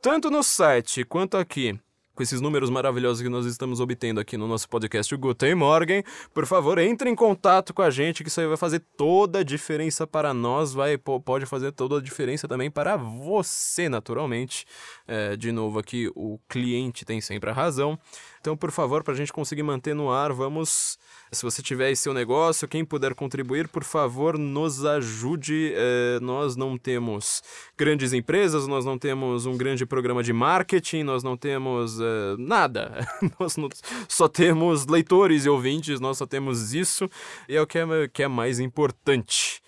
tanto 0.00 0.30
no 0.30 0.44
site 0.44 1.02
quanto 1.02 1.36
aqui 1.36 1.76
com 2.16 2.22
esses 2.22 2.40
números 2.40 2.70
maravilhosos 2.70 3.22
que 3.22 3.28
nós 3.28 3.44
estamos 3.44 3.78
obtendo 3.78 4.18
aqui 4.18 4.38
no 4.38 4.48
nosso 4.48 4.66
podcast 4.70 5.14
Guten 5.14 5.54
Morgen, 5.54 6.02
por 6.32 6.46
favor, 6.46 6.78
entre 6.78 7.10
em 7.10 7.14
contato 7.14 7.74
com 7.74 7.82
a 7.82 7.90
gente, 7.90 8.24
que 8.24 8.30
isso 8.30 8.40
aí 8.40 8.46
vai 8.46 8.56
fazer 8.56 8.82
toda 8.96 9.40
a 9.40 9.42
diferença 9.42 10.06
para 10.06 10.32
nós, 10.32 10.72
vai 10.72 10.96
pode 10.96 11.44
fazer 11.44 11.72
toda 11.72 11.98
a 11.98 12.00
diferença 12.00 12.48
também 12.48 12.70
para 12.70 12.96
você, 12.96 13.86
naturalmente. 13.88 14.64
É, 15.06 15.36
de 15.36 15.52
novo 15.52 15.78
aqui, 15.78 16.10
o 16.16 16.40
cliente 16.48 17.04
tem 17.04 17.20
sempre 17.20 17.50
a 17.50 17.52
razão. 17.52 17.98
Então, 18.40 18.56
por 18.56 18.70
favor, 18.70 19.02
para 19.02 19.12
a 19.12 19.16
gente 19.16 19.32
conseguir 19.32 19.64
manter 19.64 19.92
no 19.92 20.10
ar, 20.10 20.32
vamos. 20.32 20.98
Se 21.32 21.42
você 21.42 21.60
tiver 21.60 21.86
aí 21.86 21.96
seu 21.96 22.14
negócio, 22.14 22.68
quem 22.68 22.84
puder 22.84 23.12
contribuir, 23.12 23.66
por 23.66 23.82
favor, 23.82 24.38
nos 24.38 24.84
ajude. 24.84 25.72
É, 25.74 26.20
nós 26.22 26.54
não 26.54 26.78
temos 26.78 27.42
grandes 27.76 28.12
empresas, 28.12 28.68
nós 28.68 28.84
não 28.84 28.96
temos 28.96 29.46
um 29.46 29.56
grande 29.56 29.84
programa 29.84 30.22
de 30.22 30.32
marketing, 30.32 31.02
nós 31.02 31.24
não 31.24 31.36
temos 31.36 32.00
é, 32.06 32.36
nada. 32.38 33.06
nós 33.38 33.56
não, 33.56 33.68
só 34.08 34.28
temos 34.28 34.86
leitores 34.86 35.44
e 35.44 35.48
ouvintes, 35.48 36.00
nós 36.00 36.18
só 36.18 36.26
temos 36.26 36.72
isso, 36.74 37.08
e 37.48 37.56
é 37.56 37.60
o 37.60 37.66
que 37.66 37.78
é, 37.78 37.84
que 38.12 38.22
é 38.22 38.28
mais 38.28 38.60
importante. 38.60 39.62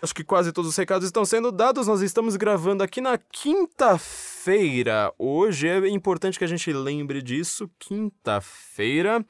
Acho 0.00 0.14
que 0.14 0.22
quase 0.22 0.52
todos 0.52 0.70
os 0.70 0.76
recados 0.76 1.06
estão 1.06 1.24
sendo 1.24 1.50
dados. 1.50 1.86
Nós 1.86 2.02
estamos 2.02 2.36
gravando 2.36 2.82
aqui 2.82 3.00
na 3.00 3.16
quinta-feira. 3.16 5.10
Hoje 5.18 5.66
é 5.66 5.88
importante 5.88 6.38
que 6.38 6.44
a 6.44 6.46
gente 6.46 6.70
lembre 6.74 7.22
disso. 7.22 7.70
Quinta-feira 7.78 9.24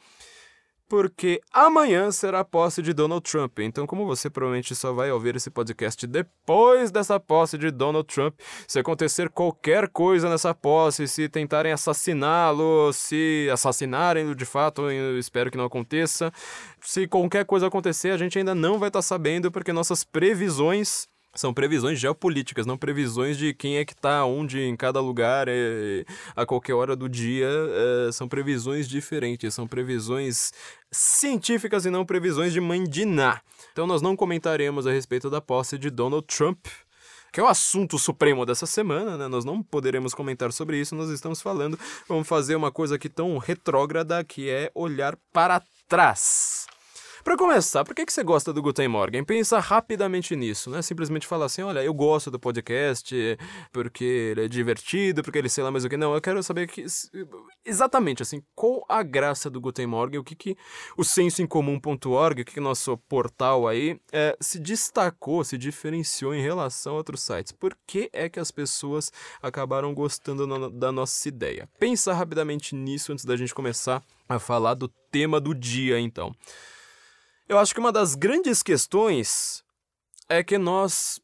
porque 0.88 1.40
amanhã 1.52 2.10
será 2.10 2.40
a 2.40 2.44
posse 2.44 2.82
de 2.82 2.92
Donald 2.92 3.22
Trump. 3.28 3.58
Então, 3.60 3.86
como 3.86 4.06
você 4.06 4.28
provavelmente 4.28 4.74
só 4.74 4.92
vai 4.92 5.10
ouvir 5.10 5.36
esse 5.36 5.50
podcast 5.50 6.06
depois 6.06 6.90
dessa 6.90 7.18
posse 7.18 7.56
de 7.56 7.70
Donald 7.70 8.06
Trump, 8.06 8.38
se 8.68 8.78
acontecer 8.78 9.28
qualquer 9.30 9.88
coisa 9.88 10.28
nessa 10.28 10.54
posse, 10.54 11.08
se 11.08 11.28
tentarem 11.28 11.72
assassiná-lo, 11.72 12.92
se 12.92 13.48
assassinarem-no 13.52 14.34
de 14.34 14.44
fato, 14.44 14.90
eu 14.90 15.18
espero 15.18 15.50
que 15.50 15.56
não 15.56 15.64
aconteça. 15.64 16.32
Se 16.80 17.06
qualquer 17.06 17.44
coisa 17.44 17.66
acontecer, 17.66 18.10
a 18.10 18.18
gente 18.18 18.38
ainda 18.38 18.54
não 18.54 18.78
vai 18.78 18.88
estar 18.88 18.98
tá 18.98 19.02
sabendo, 19.02 19.50
porque 19.50 19.72
nossas 19.72 20.04
previsões 20.04 21.08
são 21.34 21.52
previsões 21.52 21.98
geopolíticas, 21.98 22.66
não 22.66 22.76
previsões 22.76 23.36
de 23.36 23.52
quem 23.52 23.76
é 23.76 23.84
que 23.84 23.92
está 23.92 24.24
onde 24.24 24.60
em 24.60 24.76
cada 24.76 25.00
lugar 25.00 25.46
é, 25.48 26.04
a 26.34 26.46
qualquer 26.46 26.74
hora 26.74 26.94
do 26.94 27.08
dia. 27.08 27.48
É, 27.48 28.12
são 28.12 28.28
previsões 28.28 28.88
diferentes, 28.88 29.52
são 29.54 29.66
previsões 29.66 30.52
científicas 30.90 31.84
e 31.84 31.90
não 31.90 32.04
previsões 32.04 32.52
de 32.52 32.60
mãe 32.60 32.84
de 32.84 33.04
Ná. 33.04 33.40
Então 33.72 33.86
nós 33.86 34.00
não 34.00 34.14
comentaremos 34.14 34.86
a 34.86 34.92
respeito 34.92 35.28
da 35.28 35.40
posse 35.40 35.76
de 35.76 35.90
Donald 35.90 36.26
Trump 36.26 36.66
que 37.32 37.40
é 37.40 37.42
o 37.42 37.48
assunto 37.48 37.98
supremo 37.98 38.46
dessa 38.46 38.64
semana, 38.64 39.18
né? 39.18 39.26
Nós 39.26 39.44
não 39.44 39.60
poderemos 39.60 40.14
comentar 40.14 40.52
sobre 40.52 40.78
isso, 40.78 40.94
nós 40.94 41.10
estamos 41.10 41.42
falando, 41.42 41.76
vamos 42.08 42.28
fazer 42.28 42.54
uma 42.54 42.70
coisa 42.70 42.94
aqui 42.94 43.08
tão 43.08 43.36
retrógrada 43.38 44.22
que 44.22 44.48
é 44.48 44.70
olhar 44.72 45.16
para 45.32 45.60
trás. 45.88 46.68
Pra 47.24 47.38
começar, 47.38 47.84
por 47.84 47.94
que, 47.94 48.04
que 48.04 48.12
você 48.12 48.22
gosta 48.22 48.52
do 48.52 48.60
Guten 48.60 48.86
Morgen? 48.86 49.24
Pensa 49.24 49.58
rapidamente 49.58 50.36
nisso, 50.36 50.68
né? 50.68 50.82
Simplesmente 50.82 51.26
falar 51.26 51.46
assim, 51.46 51.62
olha, 51.62 51.82
eu 51.82 51.94
gosto 51.94 52.30
do 52.30 52.38
podcast 52.38 53.14
porque 53.72 54.04
ele 54.04 54.44
é 54.44 54.48
divertido, 54.48 55.22
porque 55.22 55.38
ele 55.38 55.48
sei 55.48 55.64
lá 55.64 55.70
mais 55.70 55.86
o 55.86 55.88
que. 55.88 55.96
Não, 55.96 56.14
eu 56.14 56.20
quero 56.20 56.42
saber 56.42 56.66
que, 56.68 56.84
exatamente, 57.64 58.20
assim, 58.22 58.42
qual 58.54 58.84
a 58.90 59.02
graça 59.02 59.48
do 59.48 59.58
Guten 59.58 59.86
Morgen, 59.86 60.20
o 60.20 60.24
que 60.24 60.34
que 60.36 60.54
o 60.98 61.02
sensoincomum.org, 61.02 62.42
o 62.42 62.44
que 62.44 62.52
que 62.52 62.60
nosso 62.60 62.98
portal 63.08 63.66
aí 63.66 63.98
é, 64.12 64.36
se 64.38 64.58
destacou, 64.60 65.42
se 65.44 65.56
diferenciou 65.56 66.34
em 66.34 66.42
relação 66.42 66.92
a 66.92 66.96
outros 66.96 67.22
sites. 67.22 67.52
Por 67.52 67.74
que 67.86 68.10
é 68.12 68.28
que 68.28 68.38
as 68.38 68.50
pessoas 68.50 69.10
acabaram 69.42 69.94
gostando 69.94 70.46
no- 70.46 70.70
da 70.70 70.92
nossa 70.92 71.26
ideia? 71.26 71.66
Pensa 71.78 72.12
rapidamente 72.12 72.74
nisso 72.74 73.12
antes 73.12 73.24
da 73.24 73.34
gente 73.34 73.54
começar 73.54 74.02
a 74.28 74.38
falar 74.38 74.74
do 74.74 74.88
tema 75.10 75.40
do 75.40 75.54
dia, 75.54 75.98
então. 75.98 76.30
Eu 77.46 77.58
acho 77.58 77.74
que 77.74 77.80
uma 77.80 77.92
das 77.92 78.14
grandes 78.14 78.62
questões 78.62 79.62
é 80.28 80.42
que 80.42 80.56
nós 80.56 81.20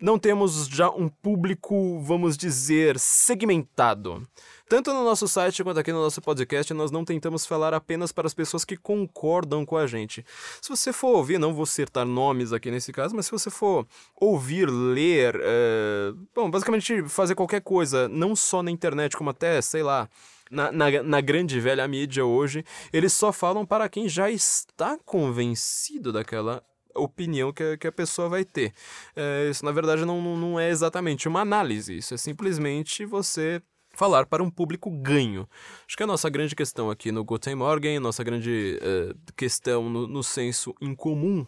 não 0.00 0.18
temos 0.18 0.68
já 0.68 0.90
um 0.90 1.08
público, 1.08 2.00
vamos 2.00 2.36
dizer, 2.36 2.98
segmentado. 2.98 4.26
Tanto 4.68 4.92
no 4.92 5.02
nosso 5.02 5.26
site 5.26 5.64
quanto 5.64 5.80
aqui 5.80 5.92
no 5.92 6.02
nosso 6.02 6.20
podcast, 6.20 6.72
nós 6.74 6.90
não 6.90 7.04
tentamos 7.04 7.46
falar 7.46 7.72
apenas 7.72 8.12
para 8.12 8.26
as 8.26 8.34
pessoas 8.34 8.64
que 8.64 8.76
concordam 8.76 9.64
com 9.64 9.76
a 9.76 9.86
gente. 9.86 10.24
Se 10.60 10.68
você 10.68 10.92
for 10.92 11.16
ouvir, 11.16 11.38
não 11.38 11.54
vou 11.54 11.66
citar 11.66 12.04
nomes 12.04 12.52
aqui 12.52 12.70
nesse 12.70 12.92
caso, 12.92 13.16
mas 13.16 13.26
se 13.26 13.32
você 13.32 13.50
for 13.50 13.86
ouvir, 14.14 14.68
ler, 14.68 15.40
é, 15.42 16.12
bom, 16.34 16.50
basicamente 16.50 17.08
fazer 17.08 17.34
qualquer 17.34 17.62
coisa, 17.62 18.06
não 18.08 18.36
só 18.36 18.62
na 18.62 18.70
internet, 18.70 19.16
como 19.16 19.30
até, 19.30 19.60
sei 19.62 19.82
lá, 19.82 20.08
na, 20.50 20.70
na, 20.72 21.02
na 21.02 21.20
grande 21.20 21.58
velha 21.60 21.86
mídia 21.88 22.24
hoje, 22.24 22.64
eles 22.92 23.12
só 23.12 23.32
falam 23.32 23.64
para 23.66 23.88
quem 23.88 24.08
já 24.08 24.30
está 24.30 24.98
convencido 25.04 26.12
daquela 26.12 26.62
opinião 26.94 27.52
que, 27.52 27.62
a- 27.62 27.76
que 27.76 27.86
a 27.86 27.92
pessoa 27.92 28.28
vai 28.28 28.44
ter. 28.44 28.72
É, 29.14 29.48
isso, 29.50 29.64
na 29.64 29.72
verdade, 29.72 30.04
não, 30.04 30.20
não- 30.36 30.58
é 30.58 30.70
exatamente 30.70 31.28
uma 31.28 31.40
análise, 31.40 31.96
isso 31.98 32.14
é 32.14 32.16
simplesmente 32.16 33.04
você 33.04 33.60
falar 33.94 34.26
para 34.26 34.42
um 34.42 34.50
público 34.50 34.90
ganho. 34.90 35.48
Acho 35.86 35.96
que 35.96 36.02
a 36.02 36.06
nossa 36.06 36.28
grande 36.28 36.54
questão 36.54 36.90
aqui 36.90 37.10
no 37.10 37.24
Guten 37.24 37.54
Morgen, 37.54 37.98
nossa 37.98 38.22
grande 38.22 38.78
eh, 38.82 39.14
questão 39.36 39.88
no, 39.88 40.06
no 40.06 40.22
senso 40.22 40.74
incomum, 40.82 41.46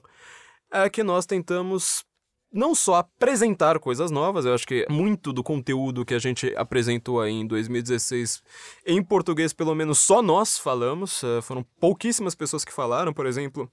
é 0.71 0.89
que 0.89 1.03
nós 1.03 1.27
tentamos 1.27 2.05
não 2.53 2.75
só 2.75 2.97
apresentar 2.97 3.79
coisas 3.79 4.11
novas, 4.11 4.45
eu 4.45 4.55
acho 4.55 4.67
que 4.67 4.87
muito 4.89 5.33
do 5.33 5.43
conteúdo 5.43 6.05
que 6.05 6.15
a 6.15 6.19
gente 6.19 6.55
apresentou 6.57 7.21
aí 7.21 7.33
em 7.33 7.47
2016 7.47 8.43
em 8.87 9.03
português, 9.03 9.53
pelo 9.53 9.75
menos 9.75 9.99
só 9.99 10.23
nós 10.23 10.59
falamos, 10.59 11.23
eh, 11.23 11.41
foram 11.43 11.65
pouquíssimas 11.79 12.35
pessoas 12.35 12.65
que 12.65 12.73
falaram, 12.73 13.13
por 13.13 13.27
exemplo, 13.27 13.71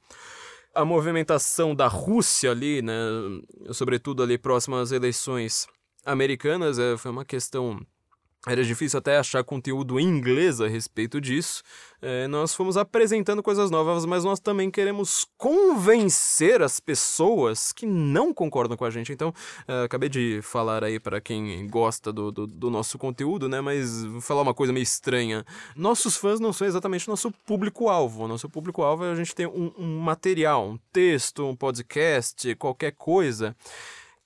a 0.74 0.84
movimentação 0.84 1.74
da 1.74 1.88
Rússia 1.88 2.52
ali, 2.52 2.82
né, 2.82 2.94
sobretudo 3.72 4.22
ali 4.22 4.38
próximo 4.38 4.76
às 4.76 4.92
eleições 4.92 5.68
americanas, 6.06 6.78
eh, 6.78 6.98
foi 6.98 7.12
uma 7.12 7.24
questão 7.24 7.80
era 8.48 8.64
difícil 8.64 9.00
até 9.00 9.18
achar 9.18 9.44
conteúdo 9.44 10.00
em 10.00 10.04
inglês 10.04 10.62
a 10.62 10.68
respeito 10.68 11.20
disso. 11.20 11.64
É, 12.02 12.28
nós 12.28 12.54
fomos 12.54 12.78
apresentando 12.78 13.42
coisas 13.42 13.72
novas, 13.72 14.06
mas 14.06 14.24
nós 14.24 14.40
também 14.40 14.70
queremos 14.70 15.26
convencer 15.38 16.62
as 16.62 16.80
pessoas 16.80 17.72
que 17.72 17.86
não 17.86 18.32
concordam 18.32 18.78
com 18.78 18.86
a 18.86 18.92
gente. 18.92 19.12
Então, 19.12 19.34
é, 19.68 19.84
acabei 19.86 20.08
de 20.08 20.40
falar 20.44 20.84
aí 20.84 21.00
para 21.00 21.20
quem 21.20 21.68
gosta 21.68 22.14
do, 22.14 22.32
do, 22.32 22.46
do 22.46 22.70
nosso 22.70 23.00
conteúdo, 23.00 23.50
né? 23.50 23.62
Mas 23.62 24.04
vou 24.04 24.22
falar 24.22 24.44
uma 24.44 24.54
coisa 24.54 24.72
meio 24.72 24.84
estranha. 24.84 25.44
Nossos 25.76 26.16
fãs 26.16 26.40
não 26.40 26.54
são 26.54 26.68
exatamente 26.68 27.08
nosso 27.08 27.32
público-alvo. 27.32 28.28
Nosso 28.28 28.48
público-alvo 28.48 29.06
é 29.06 29.12
a 29.12 29.16
gente 29.16 29.34
ter 29.34 29.48
um, 29.48 29.74
um 29.76 29.98
material, 29.98 30.70
um 30.70 30.80
texto, 30.94 31.44
um 31.44 31.56
podcast, 31.56 32.54
qualquer 32.56 32.92
coisa 32.92 33.56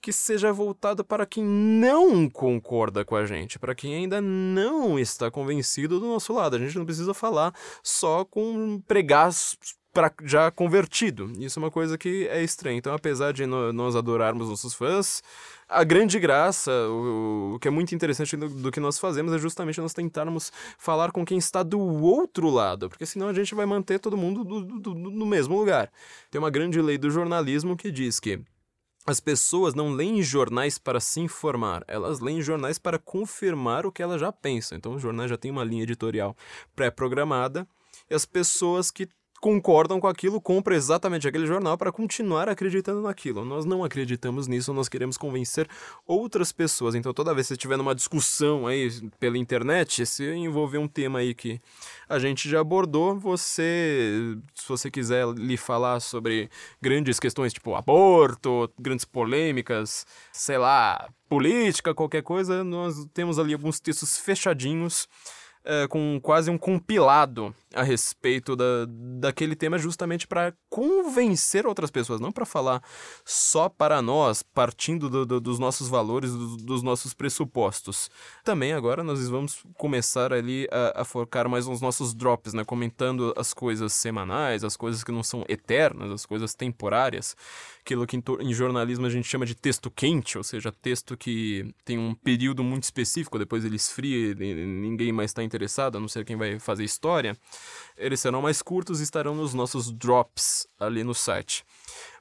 que 0.01 0.13
seja 0.13 0.51
voltado 0.53 1.03
para 1.03 1.25
quem 1.25 1.43
não 1.43 2.29
concorda 2.29 3.03
com 3.03 3.15
a 3.15 3.25
gente, 3.25 3.59
para 3.59 3.75
quem 3.75 3.93
ainda 3.95 4.21
não 4.21 4.97
está 4.97 5.29
convencido 5.29 5.99
do 5.99 6.07
nosso 6.07 6.33
lado. 6.33 6.55
A 6.55 6.59
gente 6.59 6.77
não 6.77 6.85
precisa 6.85 7.13
falar 7.13 7.53
só 7.83 8.23
com 8.25 8.79
pregar 8.87 9.29
para 9.91 10.13
já 10.23 10.51
convertido. 10.51 11.31
Isso 11.39 11.57
é 11.59 11.63
uma 11.63 11.71
coisa 11.71 11.97
que 11.97 12.27
é 12.27 12.43
estranha. 12.43 12.77
Então, 12.77 12.93
apesar 12.93 13.33
de 13.33 13.45
no- 13.47 13.73
nós 13.73 13.95
adorarmos 13.95 14.47
nossos 14.47 14.73
fãs, 14.73 15.21
a 15.67 15.83
grande 15.83 16.19
graça, 16.19 16.71
o, 16.71 17.53
o 17.55 17.59
que 17.59 17.67
é 17.67 17.71
muito 17.71 17.93
interessante 17.95 18.37
do, 18.37 18.47
do 18.47 18.71
que 18.71 18.79
nós 18.79 18.99
fazemos 18.99 19.33
é 19.33 19.39
justamente 19.39 19.81
nós 19.81 19.91
tentarmos 19.93 20.51
falar 20.77 21.11
com 21.11 21.25
quem 21.25 21.39
está 21.39 21.63
do 21.63 21.79
outro 21.79 22.49
lado, 22.51 22.87
porque 22.87 23.05
senão 23.05 23.27
a 23.29 23.33
gente 23.33 23.55
vai 23.55 23.65
manter 23.65 23.99
todo 23.99 24.15
mundo 24.15 24.43
do- 24.43 24.63
do- 24.63 24.79
do- 24.79 24.95
no 24.95 25.25
mesmo 25.25 25.57
lugar. 25.57 25.91
Tem 26.29 26.39
uma 26.39 26.51
grande 26.51 26.79
lei 26.81 26.97
do 26.97 27.09
jornalismo 27.09 27.75
que 27.75 27.91
diz 27.91 28.19
que 28.19 28.39
as 29.09 29.19
pessoas 29.19 29.73
não 29.73 29.91
leem 29.91 30.21
jornais 30.21 30.77
para 30.77 30.99
se 30.99 31.19
informar, 31.19 31.83
elas 31.87 32.19
leem 32.19 32.41
jornais 32.41 32.77
para 32.77 32.99
confirmar 32.99 33.85
o 33.85 33.91
que 33.91 34.03
elas 34.03 34.21
já 34.21 34.31
pensam. 34.31 34.77
Então, 34.77 34.93
os 34.93 35.01
jornais 35.01 35.29
já 35.29 35.37
têm 35.37 35.51
uma 35.51 35.63
linha 35.63 35.83
editorial 35.83 36.35
pré-programada 36.75 37.67
e 38.09 38.13
as 38.13 38.25
pessoas 38.25 38.91
que 38.91 39.07
concordam 39.39 39.99
com 39.99 40.07
aquilo 40.07 40.41
compram 40.41 40.75
exatamente 40.75 41.27
aquele 41.27 41.45
jornal 41.45 41.77
para 41.77 41.91
continuar 41.91 42.49
acreditando 42.49 43.01
naquilo. 43.01 43.45
Nós 43.45 43.65
não 43.65 43.83
acreditamos 43.83 44.47
nisso, 44.47 44.73
nós 44.73 44.89
queremos 44.89 45.17
convencer 45.17 45.67
outras 46.05 46.51
pessoas. 46.51 46.95
Então, 46.95 47.13
toda 47.13 47.33
vez 47.33 47.47
que 47.47 47.49
você 47.49 47.53
estiver 47.53 47.77
numa 47.77 47.95
discussão 47.95 48.67
aí 48.67 48.89
pela 49.19 49.37
internet, 49.37 50.05
se 50.05 50.29
envolver 50.31 50.77
um 50.77 50.87
tema 50.87 51.19
aí 51.19 51.33
que 51.33 51.61
a 52.07 52.19
gente 52.19 52.49
já 52.49 52.59
abordou, 52.59 53.17
você, 53.17 54.37
se 54.53 54.67
você 54.67 54.91
quiser 54.91 55.27
lhe 55.29 55.57
falar 55.57 55.99
sobre 55.99 56.49
grandes 56.81 57.19
questões 57.19 57.53
tipo 57.53 57.75
aborto, 57.75 58.69
grandes 58.77 59.05
polêmicas, 59.05 60.05
sei 60.31 60.57
lá, 60.57 61.09
política, 61.29 61.93
qualquer 61.93 62.23
coisa, 62.23 62.63
nós 62.63 63.05
temos 63.13 63.39
ali 63.39 63.53
alguns 63.53 63.79
textos 63.79 64.17
fechadinhos 64.17 65.07
é, 65.63 65.87
com 65.87 66.19
quase 66.21 66.49
um 66.49 66.57
compilado 66.57 67.53
a 67.73 67.83
respeito 67.83 68.55
da, 68.55 68.85
daquele 69.19 69.55
tema, 69.55 69.77
justamente 69.77 70.27
para 70.27 70.53
convencer 70.69 71.67
outras 71.67 71.91
pessoas, 71.91 72.19
não 72.19 72.31
para 72.31 72.45
falar 72.45 72.81
só 73.23 73.69
para 73.69 74.01
nós, 74.01 74.41
partindo 74.41 75.09
do- 75.09 75.25
do- 75.25 75.39
dos 75.39 75.59
nossos 75.59 75.87
valores, 75.87 76.31
do- 76.31 76.57
dos 76.57 76.81
nossos 76.81 77.13
pressupostos. 77.13 78.09
Também 78.43 78.73
agora 78.73 79.03
nós 79.03 79.27
vamos 79.29 79.63
começar 79.77 80.33
ali 80.33 80.67
a, 80.71 81.01
a 81.01 81.05
focar 81.05 81.47
mais 81.47 81.67
nos 81.67 81.79
nossos 81.79 82.13
drops, 82.13 82.53
né? 82.53 82.63
Comentando 82.63 83.33
as 83.37 83.53
coisas 83.53 83.93
semanais, 83.93 84.63
as 84.63 84.75
coisas 84.75 85.03
que 85.03 85.11
não 85.11 85.21
são 85.21 85.45
eternas, 85.47 86.11
as 86.11 86.25
coisas 86.25 86.55
temporárias. 86.55 87.35
Aquilo 87.81 88.05
que 88.07 88.17
em, 88.17 88.23
em 88.41 88.53
jornalismo 88.53 89.05
a 89.05 89.09
gente 89.09 89.27
chama 89.27 89.45
de 89.45 89.55
texto 89.55 89.91
quente, 89.91 90.37
ou 90.37 90.43
seja, 90.43 90.71
texto 90.71 91.15
que 91.17 91.73
tem 91.85 91.97
um 91.97 92.13
período 92.15 92.63
muito 92.63 92.83
específico, 92.83 93.37
depois 93.39 93.63
ele 93.63 93.75
esfria 93.75 94.31
e 94.31 94.65
ninguém 94.65 95.11
mais 95.11 95.31
está 95.31 95.43
interessado, 95.43 95.97
a 95.97 96.01
não 96.01 96.07
ser 96.07 96.25
quem 96.25 96.35
vai 96.35 96.59
fazer 96.59 96.83
história. 96.83 97.37
Eles 97.97 98.19
serão 98.19 98.41
mais 98.41 98.61
curtos 98.61 98.99
e 98.99 99.03
estarão 99.03 99.35
nos 99.35 99.53
nossos 99.53 99.91
drops 99.91 100.67
ali 100.79 101.03
no 101.03 101.13
site. 101.13 101.65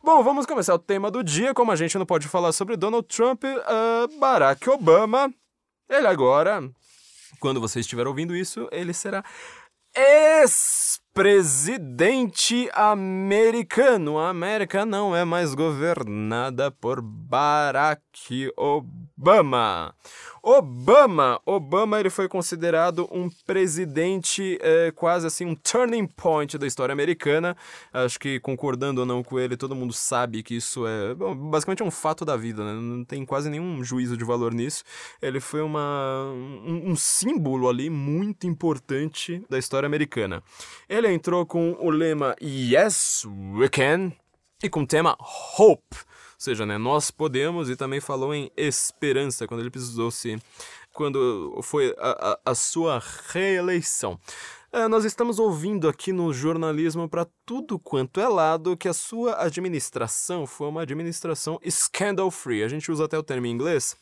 Bom, 0.02 0.22
vamos 0.22 0.46
começar 0.46 0.74
o 0.74 0.78
tema 0.78 1.10
do 1.10 1.22
dia. 1.22 1.54
Como 1.54 1.70
a 1.70 1.76
gente 1.76 1.98
não 1.98 2.06
pode 2.06 2.28
falar 2.28 2.52
sobre 2.52 2.76
Donald 2.76 3.06
Trump, 3.06 3.44
ah, 3.44 4.06
Barack 4.18 4.68
Obama, 4.68 5.32
ele 5.88 6.06
agora, 6.06 6.68
quando 7.40 7.60
você 7.60 7.80
estiver 7.80 8.06
ouvindo 8.06 8.36
isso, 8.36 8.68
ele 8.70 8.92
será 8.92 9.24
ex-presidente 9.94 12.68
americano. 12.72 14.18
A 14.18 14.28
América 14.30 14.84
não 14.84 15.16
é 15.16 15.24
mais 15.24 15.54
governada 15.54 16.70
por 16.70 17.00
Barack 17.00 18.52
Obama. 18.56 19.07
Obama, 20.42 21.40
Obama 21.44 21.98
ele 21.98 22.08
foi 22.08 22.28
considerado 22.28 23.08
um 23.10 23.28
presidente 23.44 24.56
eh, 24.62 24.92
quase 24.94 25.26
assim 25.26 25.44
um 25.44 25.54
turning 25.54 26.06
point 26.06 26.56
da 26.56 26.66
história 26.66 26.92
americana. 26.92 27.56
Acho 27.92 28.18
que 28.18 28.38
concordando 28.38 29.00
ou 29.00 29.06
não 29.06 29.22
com 29.22 29.38
ele, 29.38 29.56
todo 29.56 29.74
mundo 29.74 29.92
sabe 29.92 30.42
que 30.42 30.54
isso 30.54 30.86
é 30.86 31.14
bom, 31.14 31.34
basicamente 31.34 31.82
é 31.82 31.84
um 31.84 31.90
fato 31.90 32.24
da 32.24 32.36
vida, 32.36 32.64
né? 32.64 32.72
não 32.80 33.04
tem 33.04 33.26
quase 33.26 33.50
nenhum 33.50 33.82
juízo 33.82 34.16
de 34.16 34.24
valor 34.24 34.54
nisso. 34.54 34.84
Ele 35.20 35.40
foi 35.40 35.60
uma, 35.60 36.32
um, 36.32 36.90
um 36.90 36.96
símbolo 36.96 37.68
ali 37.68 37.90
muito 37.90 38.46
importante 38.46 39.42
da 39.50 39.58
história 39.58 39.86
americana. 39.86 40.42
Ele 40.88 41.12
entrou 41.12 41.44
com 41.44 41.76
o 41.80 41.90
lema 41.90 42.36
Yes, 42.40 43.26
we 43.54 43.68
can 43.68 44.12
e 44.62 44.68
com 44.68 44.82
o 44.82 44.86
tema 44.86 45.16
Hope. 45.58 45.96
Ou 46.38 46.44
seja, 46.44 46.64
né, 46.64 46.78
nós 46.78 47.10
podemos, 47.10 47.68
e 47.68 47.74
também 47.74 48.00
falou 48.00 48.32
em 48.32 48.48
esperança 48.56 49.44
quando 49.44 49.58
ele 49.58 49.70
precisou 49.70 50.08
se. 50.08 50.38
quando 50.92 51.58
foi 51.64 51.92
a, 51.98 52.32
a, 52.44 52.52
a 52.52 52.54
sua 52.54 53.02
reeleição. 53.32 54.16
É, 54.70 54.86
nós 54.86 55.04
estamos 55.04 55.40
ouvindo 55.40 55.88
aqui 55.88 56.12
no 56.12 56.32
jornalismo 56.32 57.08
para 57.08 57.26
tudo 57.44 57.76
quanto 57.76 58.20
é 58.20 58.28
lado 58.28 58.76
que 58.76 58.86
a 58.86 58.92
sua 58.92 59.42
administração 59.42 60.46
foi 60.46 60.68
uma 60.68 60.82
administração 60.82 61.58
scandal 61.68 62.30
free. 62.30 62.62
A 62.62 62.68
gente 62.68 62.92
usa 62.92 63.06
até 63.06 63.18
o 63.18 63.22
termo 63.22 63.46
em 63.46 63.50
inglês. 63.50 63.96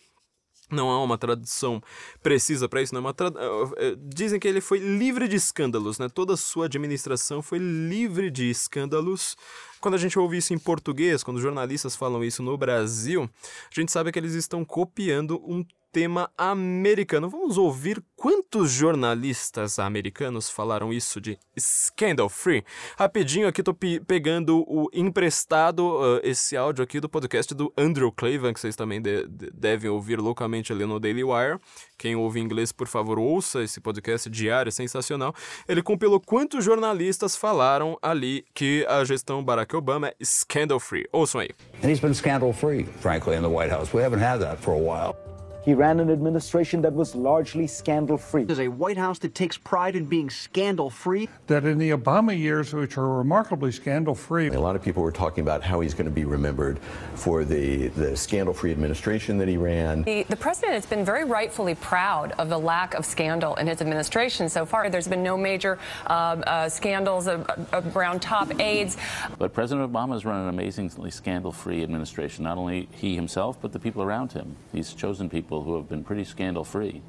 Não 0.71 0.91
há 0.91 1.03
uma 1.03 1.17
tradução 1.17 1.81
precisa 2.21 2.69
para 2.69 2.83
isso, 2.83 2.93
não 2.93 2.99
é 2.99 3.05
uma 3.05 3.15
tra... 3.15 3.29
eh, 3.29 3.71
eh, 3.77 3.97
dizem 3.99 4.41
que 4.41 4.49
ele 4.49 4.61
foi 4.61 4.79
livre 4.79 5.29
de 5.29 5.37
escândalos, 5.37 5.99
né? 5.99 6.09
Toda 6.09 6.35
a 6.35 6.37
sua 6.37 6.67
administração 6.67 7.41
foi 7.41 7.59
livre 7.59 8.31
de 8.31 8.51
escândalos. 8.51 9.37
Quando 9.81 9.95
a 9.95 9.99
gente 9.99 10.19
ouve 10.19 10.39
isso 10.39 10.53
em 10.53 10.59
português, 10.59 11.23
quando 11.23 11.41
jornalistas 11.41 11.95
falam 11.95 12.25
isso 12.25 12.43
no 12.43 12.59
Brasil, 12.59 13.31
a 13.71 13.75
gente 13.81 13.93
sabe 13.93 14.11
que 14.11 14.19
eles 14.19 14.35
estão 14.35 14.65
copiando 14.65 15.41
um 15.47 15.65
tema 15.97 16.31
americano. 16.37 17.31
Vamos 17.31 17.57
ouvir 17.57 18.05
quantos 18.15 18.71
jornalistas 18.71 19.79
americanos 19.79 20.51
falaram 20.51 20.93
isso 20.93 21.19
de 21.23 21.39
scandal 21.59 22.29
free. 22.29 22.63
Rapidinho 22.99 23.49
aqui 23.49 23.63
tô 23.63 23.73
pe 23.73 23.99
pegando 24.01 24.63
o 24.69 24.91
emprestado 24.93 25.81
uh, 25.81 26.21
esse 26.23 26.55
áudio 26.55 26.85
aqui 26.85 27.01
do 27.01 27.09
podcast 27.09 27.55
do 27.55 27.73
Andrew 27.79 28.13
Clavin, 28.13 28.53
que 28.53 28.61
vocês 28.61 28.77
também 28.77 29.01
de 29.01 29.27
de 29.27 29.51
devem 29.51 29.89
ouvir 29.89 30.21
loucamente 30.21 30.71
ali 30.71 30.85
no 30.85 31.01
Daily 31.01 31.25
Wire. 31.25 31.59
Quem 31.97 32.15
ouve 32.15 32.41
inglês, 32.41 32.73
por 32.73 32.89
favor, 32.89 33.19
ouça 33.19 33.63
esse 33.63 33.81
podcast 33.81 34.29
diário, 34.29 34.69
é 34.69 34.73
sensacional. 34.73 35.35
Ele 35.67 35.83
compilou 35.83 36.21
quantos 36.21 36.63
jornalistas 36.63 37.35
falaram 37.37 37.97
ali 38.03 38.45
que 38.53 38.85
a 38.87 39.03
gestão 39.03 39.43
Barack 39.43 39.75
Obama 39.75 40.09
é 40.09 40.15
scandal 40.23 40.79
free. 40.79 41.07
Ouçam 41.11 41.41
aí. 41.41 41.49
And 41.83 41.89
he's 41.89 42.01
been 42.01 42.13
scandal 42.13 42.53
free, 42.53 42.85
frankly, 43.01 43.35
in 43.35 43.41
the 43.41 43.49
White 43.49 43.71
House. 43.71 43.95
We 43.95 44.03
haven't 44.03 44.23
had 44.23 44.41
that 44.41 44.61
for 44.61 44.75
a 44.75 44.79
while. 44.79 45.36
He 45.67 45.75
ran 45.75 45.99
an 45.99 46.13
administration 46.13 46.81
that 46.83 46.93
was 46.93 47.17
largely 47.17 47.67
scandal 47.67 48.17
free. 48.17 48.45
There's 48.45 48.61
a 48.61 48.69
White 48.69 48.97
House 48.97 49.19
that 49.19 49.35
takes 49.35 49.59
pride 49.59 49.97
in 49.97 50.05
being 50.05 50.31
scandal 50.31 50.91
free. 50.91 51.29
That 51.49 51.65
in 51.65 51.77
the 51.79 51.91
Obama 51.91 52.39
years, 52.39 52.73
which 52.73 52.97
are 52.97 53.19
remarkably 53.19 53.73
scandal 53.73 54.15
free, 54.15 54.47
A 54.47 54.61
lot 54.61 54.77
of 54.77 54.83
people 54.85 55.03
were 55.03 55.11
talking 55.11 55.43
about 55.43 55.65
how 55.65 55.81
he's 55.81 55.93
going 55.93 56.05
to 56.05 56.13
be 56.13 56.25
remembered 56.25 56.79
for 57.17 57.45
the, 57.45 57.89
the 57.89 58.17
scandal 58.17 58.55
free 58.55 58.71
administration 58.71 59.39
that 59.39 59.49
he 59.49 59.57
ran. 59.57 60.05
The, 60.05 60.23
the 60.29 60.37
president 60.37 60.75
has 60.75 60.87
been 60.87 61.05
very 61.05 61.25
rightfully 61.25 61.75
proud 61.75 62.31
of 62.39 62.49
the 62.49 62.59
lack 62.59 62.95
of 62.95 63.05
scandal 63.05 63.57
in 63.57 63.67
his 63.67 63.81
administration 63.81 64.49
so 64.49 64.67
far. 64.67 64.89
There's 64.89 65.09
been 65.09 65.25
no 65.25 65.37
major 65.37 65.81
uh, 66.07 66.11
uh, 66.47 66.69
scandals 66.69 67.27
of, 67.27 67.45
of 67.73 67.97
around 67.97 68.23
top 68.23 68.61
aides. 68.61 68.97
But 69.37 69.53
President 69.53 69.93
Obama 69.93 70.13
has 70.13 70.25
run 70.25 70.43
an 70.43 70.49
amazingly 70.49 71.11
scandal 71.11 71.51
free 71.51 71.83
administration, 71.83 72.45
not 72.45 72.57
only 72.57 72.89
he 72.93 73.17
himself, 73.17 73.61
but 73.61 73.73
the 73.73 73.81
people 73.81 74.05
around 74.05 74.31
him. 74.31 74.55
He's 74.73 74.95
chosen 74.95 75.29
people 75.29 75.56
who 75.63 75.77
have 75.77 75.89
been 75.89 76.03
pretty 76.03 76.25
scandal 76.25 76.65
free. 76.65 77.03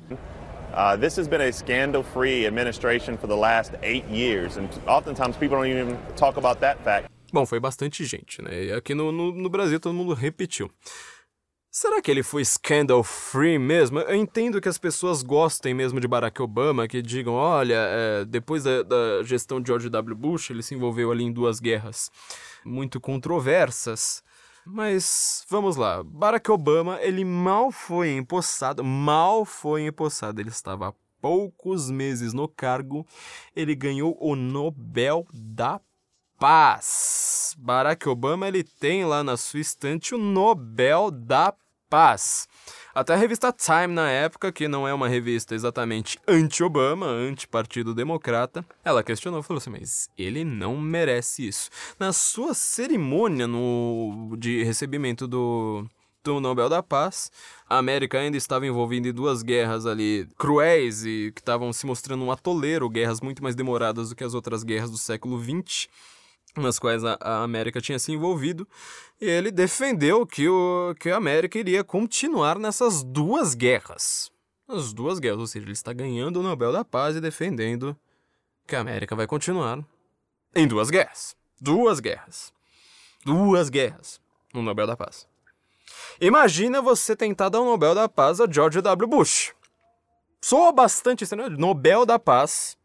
Uh, 0.74 0.96
this 0.96 1.18
has 1.18 1.28
been 1.28 1.42
a 1.42 1.52
scandal 1.52 2.04
free 2.04 2.46
administration 2.46 3.18
for 3.18 3.28
the 3.28 3.36
last 3.36 3.74
eight 3.82 4.06
years, 4.10 4.58
and 4.58 4.70
oftentimes 4.88 5.36
people 5.38 5.58
don't 5.58 5.68
even 5.68 5.98
talk 6.16 6.38
about 6.38 6.60
that 6.60 6.78
fact. 6.84 7.10
Bom, 7.34 7.46
foi 7.46 7.60
bastante 7.60 8.06
gente, 8.06 8.42
né? 8.42 8.66
E 8.66 8.72
aqui 8.72 8.94
no, 8.94 9.12
no, 9.12 9.34
no 9.34 9.50
Brasil 9.50 9.80
todo 9.80 9.94
mundo 9.94 10.14
repetiu. 10.14 10.70
Será 11.80 12.02
que 12.02 12.10
ele 12.10 12.24
foi 12.24 12.44
scandal 12.44 13.04
free 13.04 13.60
mesmo? 13.60 14.00
Eu 14.00 14.16
entendo 14.16 14.60
que 14.60 14.70
as 14.70 14.80
pessoas 14.80 15.22
gostem 15.22 15.74
mesmo 15.74 16.00
de 16.00 16.08
Barack 16.08 16.42
Obama, 16.42 16.88
que 16.88 17.02
digam, 17.02 17.34
olha, 17.34 17.76
é, 17.76 18.26
depois 18.26 18.64
da, 18.64 18.82
da, 18.82 19.22
gestão 19.24 19.62
de 19.62 19.68
George 19.68 19.90
W. 19.90 20.16
Bush, 20.16 20.50
ele 20.50 20.64
se 20.64 20.74
envolveu 20.74 21.12
ali 21.12 21.24
em 21.24 21.32
duas 21.32 21.60
guerras 21.60 22.10
muito 22.66 23.00
controversas. 23.00 24.24
Mas 24.70 25.46
vamos 25.50 25.78
lá, 25.78 26.04
Barack 26.04 26.52
Obama, 26.52 27.00
ele 27.02 27.24
mal 27.24 27.72
foi 27.72 28.12
empossado, 28.12 28.84
mal 28.84 29.46
foi 29.46 29.86
empossado, 29.86 30.42
ele 30.42 30.50
estava 30.50 30.90
há 30.90 30.94
poucos 31.22 31.90
meses 31.90 32.34
no 32.34 32.50
cargo, 32.50 33.08
ele 33.56 33.74
ganhou 33.74 34.18
o 34.20 34.36
Nobel 34.36 35.26
da 35.34 35.80
Paz. 36.38 37.56
Barack 37.58 38.10
Obama, 38.10 38.46
ele 38.46 38.62
tem 38.62 39.06
lá 39.06 39.24
na 39.24 39.38
sua 39.38 39.62
estante 39.62 40.14
o 40.14 40.18
Nobel 40.18 41.12
da 41.12 41.54
Paz. 41.90 42.48
Até 42.98 43.14
a 43.14 43.16
revista 43.16 43.54
Time, 43.54 43.94
na 43.94 44.10
época, 44.10 44.52
que 44.52 44.68
não 44.68 44.88
é 44.88 44.92
uma 44.92 45.08
revista 45.08 45.54
exatamente 45.54 46.18
anti-Obama, 46.28 47.06
anti-Partido 47.06 47.94
Democrata, 47.94 48.66
ela 48.84 49.04
questionou, 49.04 49.44
falou 49.44 49.60
assim, 49.60 49.70
mas 49.70 50.10
ele 50.18 50.44
não 50.44 50.76
merece 50.76 51.48
isso. 51.48 51.70
Na 52.00 52.12
sua 52.12 52.56
cerimônia 52.56 53.46
no, 53.46 54.36
de 54.40 54.64
recebimento 54.64 55.28
do, 55.28 55.86
do 56.24 56.40
Nobel 56.40 56.70
da 56.70 56.82
Paz, 56.82 57.32
a 57.70 57.78
América 57.78 58.18
ainda 58.18 58.36
estava 58.36 58.66
envolvida 58.66 59.10
em 59.10 59.14
duas 59.14 59.44
guerras 59.44 59.86
ali 59.86 60.28
cruéis 60.36 61.06
e 61.06 61.32
que 61.36 61.40
estavam 61.40 61.72
se 61.72 61.86
mostrando 61.86 62.24
um 62.24 62.32
atoleiro, 62.32 62.90
guerras 62.90 63.22
muito 63.22 63.44
mais 63.44 63.54
demoradas 63.54 64.10
do 64.10 64.16
que 64.16 64.24
as 64.24 64.34
outras 64.34 64.64
guerras 64.64 64.90
do 64.90 64.98
século 64.98 65.40
XX 65.40 65.88
nas 66.62 66.80
quais 66.80 67.04
a, 67.04 67.18
a, 67.22 67.44
América 67.44 67.80
tinha 67.80 68.00
se 68.00 68.12
envolvido, 68.12 68.68
e 69.20 69.26
ele 69.26 69.52
defendeu 69.52 70.26
que, 70.26 70.48
o, 70.48 70.96
que 71.00 71.10
a 71.10 71.18
América 71.18 71.58
iria 71.58 71.84
continuar 71.84 72.58
nessas 72.58 73.04
duas 73.04 73.54
guerras. 73.54 74.32
As 74.68 74.92
duas 74.92 75.20
guerras, 75.20 75.40
ou 75.40 75.48
seja, 75.48 75.66
ele 75.66 75.74
está 75.74 75.94
ganhando 75.94 76.40
o 76.40 76.44
Nobel 76.44 76.72
da 76.72 76.84
Paz 76.84 77.16
e 77.16 77.22
defendendo 77.22 77.96
que 78.66 78.76
a 78.76 78.82
América 78.82 79.16
vai 79.16 79.26
continuar 79.26 79.80
em 80.54 80.68
duas 80.68 80.90
guerras. 80.90 81.36
Duas 81.60 82.00
guerras. 82.00 82.52
Duas 83.24 83.70
guerras 83.70 84.20
no 84.54 84.62
Nobel 84.62 84.86
da 84.86 84.98
Paz. 84.98 85.28
Imagina 86.20 86.82
você 86.82 87.16
tentar 87.16 87.50
dar 87.50 87.62
o 87.62 87.66
Nobel 87.66 87.96
da 87.96 88.10
Paz 88.10 88.42
a 88.42 88.52
George 88.52 88.82
W. 88.82 89.08
Bush. 89.08 89.54
Soa 90.42 90.72
bastante 90.72 91.24
estranho. 91.24 91.50
Nobel 91.52 92.06
da 92.06 92.20
Paz, 92.20 92.78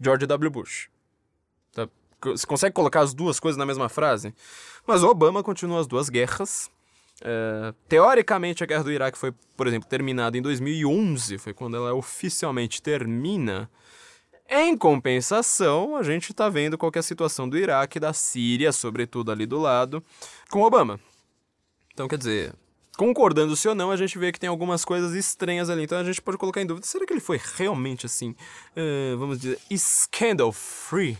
George 0.00 0.26
W. 0.26 0.50
Bush. 0.50 0.88
Você 2.30 2.46
consegue 2.46 2.74
colocar 2.74 3.00
as 3.00 3.14
duas 3.14 3.38
coisas 3.38 3.56
na 3.56 3.66
mesma 3.66 3.88
frase? 3.88 4.34
Mas 4.86 5.02
o 5.02 5.08
Obama 5.08 5.42
continua 5.42 5.80
as 5.80 5.86
duas 5.86 6.08
guerras. 6.08 6.70
É, 7.22 7.72
teoricamente, 7.88 8.62
a 8.62 8.66
guerra 8.66 8.84
do 8.84 8.92
Iraque 8.92 9.16
foi, 9.16 9.32
por 9.56 9.66
exemplo, 9.66 9.88
terminada 9.88 10.36
em 10.36 10.42
2011, 10.42 11.38
foi 11.38 11.52
quando 11.52 11.76
ela 11.76 11.94
oficialmente 11.94 12.82
termina. 12.82 13.70
Em 14.48 14.76
compensação, 14.76 15.96
a 15.96 16.02
gente 16.02 16.32
está 16.32 16.48
vendo 16.48 16.76
qual 16.76 16.92
é 16.94 16.98
a 16.98 17.02
situação 17.02 17.48
do 17.48 17.56
Iraque, 17.56 17.98
da 17.98 18.12
Síria, 18.12 18.72
sobretudo 18.72 19.32
ali 19.32 19.46
do 19.46 19.58
lado, 19.58 20.04
com 20.50 20.62
Obama. 20.62 21.00
Então, 21.92 22.06
quer 22.06 22.18
dizer, 22.18 22.54
concordando-se 22.96 23.66
ou 23.68 23.74
não, 23.74 23.90
a 23.90 23.96
gente 23.96 24.18
vê 24.18 24.32
que 24.32 24.38
tem 24.38 24.48
algumas 24.48 24.84
coisas 24.84 25.14
estranhas 25.14 25.70
ali. 25.70 25.84
Então 25.84 25.98
a 25.98 26.04
gente 26.04 26.20
pode 26.20 26.38
colocar 26.38 26.60
em 26.60 26.66
dúvida: 26.66 26.86
será 26.86 27.06
que 27.06 27.12
ele 27.12 27.20
foi 27.20 27.40
realmente 27.56 28.06
assim, 28.06 28.30
uh, 28.30 29.16
vamos 29.16 29.38
dizer, 29.38 29.58
scandal 29.76 30.52
free? 30.52 31.16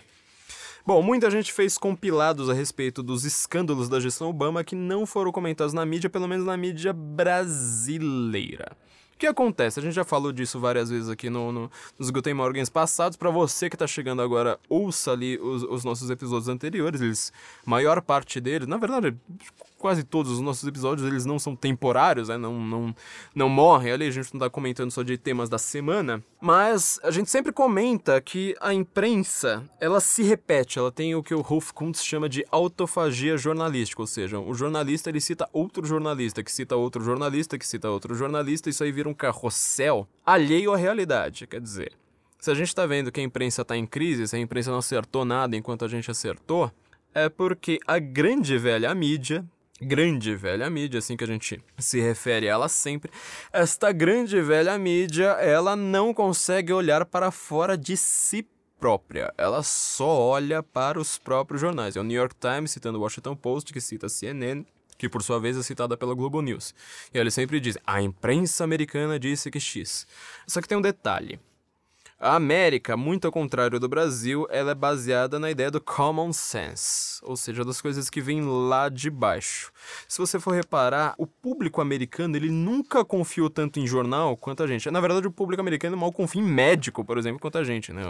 Bom, 0.87 1.01
muita 1.01 1.31
gente 1.31 1.51
fez 1.51 1.79
compilados 1.79 2.51
a 2.51 2.53
respeito 2.53 3.03
dos 3.03 3.25
escândalos 3.25 3.88
da 3.88 3.99
gestão 3.99 4.29
Obama 4.29 4.62
que 4.62 4.77
não 4.77 5.07
foram 5.07 5.33
comentados 5.33 5.73
na 5.73 5.83
mídia, 5.87 6.11
pelo 6.11 6.29
menos 6.29 6.44
na 6.44 6.59
mídia 6.59 6.92
brasileira. 6.92 8.77
O 9.14 9.16
que 9.16 9.27
acontece? 9.27 9.81
A 9.81 9.83
gente 9.83 9.94
já 9.94 10.05
falou 10.05 10.31
disso 10.31 10.61
várias 10.61 10.90
vezes 10.90 11.09
aqui 11.09 11.31
no, 11.31 11.51
no 11.51 11.70
nos 11.99 12.11
Guten 12.11 12.35
Morgens 12.35 12.68
passados. 12.68 13.16
Para 13.16 13.31
você 13.31 13.70
que 13.70 13.77
está 13.77 13.87
chegando 13.87 14.20
agora, 14.20 14.61
ouça 14.68 15.12
ali 15.12 15.38
os, 15.38 15.62
os, 15.62 15.85
nossos 15.85 16.11
episódios 16.11 16.49
anteriores. 16.51 17.01
Eles, 17.01 17.33
maior 17.64 18.03
parte 18.03 18.38
deles, 18.38 18.68
na 18.68 18.77
verdade, 18.77 19.16
quase 19.85 20.03
todos 20.03 20.33
os 20.33 20.40
nossos 20.40 20.66
episódios, 20.66 21.07
eles 21.07 21.27
não 21.27 21.38
são 21.38 21.55
temporários, 21.55 22.31
né? 22.31 22.38
Não, 22.38 22.59
não, 22.59 22.97
não 23.35 23.51
morrem 23.51 23.92
ali. 23.92 24.07
A 24.07 24.11
gente 24.11 24.33
não 24.33 24.38
está 24.38 24.49
comentando 24.49 24.90
só 24.90 25.03
de 25.03 25.18
temas 25.18 25.51
da 25.51 25.59
semana. 25.59 26.25
Mas 26.40 26.99
a 27.03 27.11
gente 27.11 27.31
sempre 27.31 27.53
comenta 27.53 28.18
que 28.18 28.57
a 28.62 28.73
imprensa, 28.73 29.62
ela 29.79 30.01
se 30.01 30.23
repete. 30.23 30.79
Ela 30.79 30.90
tem 30.90 31.14
o 31.14 31.23
que 31.23 31.35
o 31.35 31.42
Rolf 31.42 31.70
Kuntz 31.73 32.03
chama 32.03 32.31
de 32.31 32.47
autofagia 32.51 33.37
jornalística. 33.37 34.01
Ou 34.01 34.07
seja, 34.07 34.40
o 34.40 34.55
jornalista, 34.55 35.11
ele 35.11 35.20
cita 35.20 35.47
outro 35.53 35.85
jornalista, 35.85 36.42
que 36.42 36.51
cita 36.51 36.75
outro 36.79 37.05
jornalista, 37.05 37.59
que 37.59 37.66
cita 37.66 37.90
outro 37.90 38.14
jornalista. 38.14 38.70
Isso 38.70 38.83
aí 38.83 38.90
vira 38.90 39.07
um 39.07 39.12
carrossel 39.12 40.09
alheio 40.25 40.73
à 40.73 40.79
realidade. 40.79 41.47
Quer 41.47 41.61
dizer, 41.61 41.92
se 42.40 42.51
a 42.51 42.55
gente 42.55 42.68
está 42.68 42.87
vendo 42.87 43.12
que 43.12 43.20
a 43.20 43.23
imprensa 43.23 43.61
está 43.61 43.77
em 43.77 43.85
crise, 43.85 44.27
se 44.27 44.35
a 44.35 44.38
imprensa 44.38 44.70
não 44.70 44.79
acertou 44.79 45.27
nada 45.27 45.55
enquanto 45.55 45.85
a 45.85 45.88
gente 45.88 46.11
acertou, 46.11 46.73
é 47.14 47.29
porque 47.29 47.79
a 47.87 47.99
grande 47.99 48.59
velha 48.59 48.92
mídia, 48.94 49.44
grande 49.85 50.35
velha 50.35 50.68
mídia, 50.68 50.99
assim 50.99 51.16
que 51.16 51.25
a 51.25 51.27
gente 51.27 51.62
se 51.79 52.01
refere 52.01 52.49
a 52.49 52.53
ela 52.53 52.68
sempre, 52.68 53.11
esta 53.53 53.92
grande 53.92 54.40
velha 54.40 54.77
mídia, 54.79 55.31
ela 55.40 55.77
não 55.77 56.12
consegue 56.12 56.73
olhar 56.73 57.05
para 57.05 57.31
fora 57.31 57.77
de 57.77 57.97
si 57.97 58.47
própria. 58.79 59.33
Ela 59.38 59.62
só 59.62 60.07
olha 60.07 60.62
para 60.62 61.01
os 61.01 61.16
próprios 61.18 61.61
jornais. 61.61 61.97
É 61.97 62.01
o 62.01 62.05
New 62.05 62.16
York 62.16 62.35
Times 62.38 62.70
citando 62.70 62.99
o 62.99 63.03
Washington 63.03 63.35
Post, 63.35 63.73
que 63.73 63.81
cita 63.81 64.07
a 64.07 64.09
CNN, 64.11 64.64
que 64.99 65.09
por 65.09 65.23
sua 65.23 65.40
vez 65.40 65.57
é 65.57 65.62
citada 65.62 65.97
pela 65.97 66.14
Globo 66.14 66.42
News. 66.42 66.75
E 67.12 67.18
ele 67.18 67.31
sempre 67.31 67.61
diz: 67.61 67.79
a 67.87 68.03
imprensa 68.03 68.64
americana 68.64 69.18
disse 69.18 69.51
que 69.51 69.61
X. 69.61 70.07
Só 70.47 70.61
que 70.61 70.68
tem 70.68 70.77
um 70.77 70.83
detalhe. 70.83 71.40
A 72.24 72.37
América, 72.37 72.96
muito 72.96 73.26
ao 73.26 73.30
contrário 73.30 73.78
do 73.78 73.87
Brasil, 73.87 74.46
ela 74.48 74.70
é 74.70 74.74
baseada 74.74 75.38
na 75.38 75.50
ideia 75.50 75.70
do 75.70 75.78
common 75.78 76.32
sense, 76.32 77.20
ou 77.22 77.37
seja, 77.37 77.62
das 77.62 77.82
coisas 77.82 78.08
que 78.08 78.18
vêm 78.18 78.40
lá 78.40 78.88
de 78.88 79.10
baixo. 79.10 79.70
Se 80.08 80.16
você 80.16 80.40
for 80.40 80.54
reparar, 80.54 81.14
o 81.18 81.26
público 81.26 81.82
americano 81.82 82.34
ele 82.34 82.50
nunca 82.50 83.04
confiou 83.04 83.50
tanto 83.50 83.78
em 83.78 83.87
jornal 83.87 84.38
quanto 84.38 84.62
a 84.62 84.66
gente. 84.66 84.90
Na 84.90 85.02
verdade, 85.02 85.26
o 85.26 85.30
público 85.30 85.60
americano 85.60 85.98
mal 85.98 86.10
confia 86.10 86.40
em 86.40 86.44
médico, 86.46 87.04
por 87.04 87.18
exemplo, 87.18 87.38
quanto 87.38 87.58
a 87.58 87.64
gente. 87.64 87.92
Né? 87.92 88.00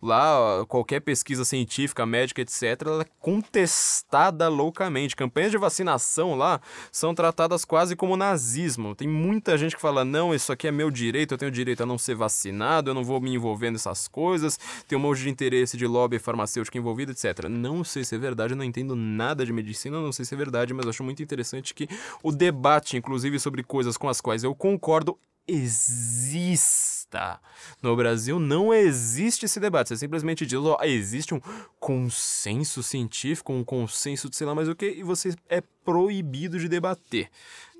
Lá, 0.00 0.64
qualquer 0.68 1.00
pesquisa 1.00 1.44
científica, 1.44 2.06
médica, 2.06 2.40
etc., 2.40 2.82
ela 2.86 3.02
é 3.02 3.06
contestada 3.18 4.48
loucamente. 4.48 5.16
Campanhas 5.16 5.50
de 5.50 5.58
vacinação 5.58 6.36
lá 6.36 6.60
são 6.92 7.12
tratadas 7.12 7.64
quase 7.64 7.96
como 7.96 8.16
nazismo. 8.16 8.94
Tem 8.94 9.08
muita 9.08 9.58
gente 9.58 9.74
que 9.74 9.82
fala: 9.82 10.04
não, 10.04 10.32
isso 10.32 10.52
aqui 10.52 10.68
é 10.68 10.70
meu 10.70 10.88
direito, 10.88 11.34
eu 11.34 11.38
tenho 11.38 11.50
direito 11.50 11.82
a 11.82 11.86
não 11.86 11.98
ser 11.98 12.14
vacinado, 12.14 12.90
eu 12.90 12.94
não 12.94 13.02
vou 13.02 13.23
me 13.24 13.34
envolver 13.34 13.70
nessas 13.70 14.06
coisas, 14.06 14.58
tem 14.86 14.96
um 14.96 15.00
monte 15.00 15.22
de 15.22 15.30
interesse 15.30 15.76
de 15.76 15.86
lobby 15.86 16.18
farmacêutico 16.18 16.78
envolvido, 16.78 17.12
etc. 17.12 17.48
Não 17.48 17.82
sei 17.82 18.04
se 18.04 18.14
é 18.14 18.18
verdade, 18.18 18.54
não 18.54 18.64
entendo 18.64 18.94
nada 18.94 19.44
de 19.44 19.52
medicina, 19.52 20.00
não 20.00 20.12
sei 20.12 20.24
se 20.24 20.34
é 20.34 20.36
verdade, 20.36 20.72
mas 20.72 20.86
acho 20.86 21.02
muito 21.02 21.22
interessante 21.22 21.74
que 21.74 21.88
o 22.22 22.30
debate, 22.30 22.96
inclusive, 22.96 23.38
sobre 23.40 23.62
coisas 23.62 23.96
com 23.96 24.08
as 24.08 24.20
quais 24.20 24.44
eu 24.44 24.54
concordo, 24.54 25.18
exista. 25.46 27.40
No 27.82 27.94
Brasil 27.94 28.40
não 28.40 28.74
existe 28.74 29.44
esse 29.44 29.60
debate. 29.60 29.88
Você 29.88 29.96
simplesmente 29.96 30.44
diz, 30.46 30.58
ó, 30.58 30.78
existe 30.82 31.34
um 31.34 31.40
consenso 31.78 32.82
científico, 32.82 33.52
um 33.52 33.62
consenso 33.64 34.28
de 34.28 34.36
sei 34.36 34.46
lá 34.46 34.54
mais 34.54 34.68
o 34.68 34.74
que, 34.74 34.86
e 34.86 35.02
você 35.02 35.34
é 35.48 35.62
proibido 35.84 36.58
de 36.58 36.68
debater. 36.68 37.30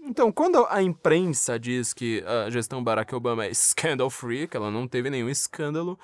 Então, 0.07 0.31
quando 0.31 0.67
a 0.69 0.83
imprensa 0.83 1.59
diz 1.59 1.95
que 1.95 2.23
a 2.27 2.51
gestão 2.51 2.85
Barack 2.85 3.15
Obama 3.15 3.47
é 3.47 3.55
scandal 3.55 4.11
free, 4.11 4.47
que 4.47 4.57
ela 4.57 4.71
não 4.71 4.87
teve 4.87 5.09
nenhum 5.09 5.31
escândalo, 5.31 5.99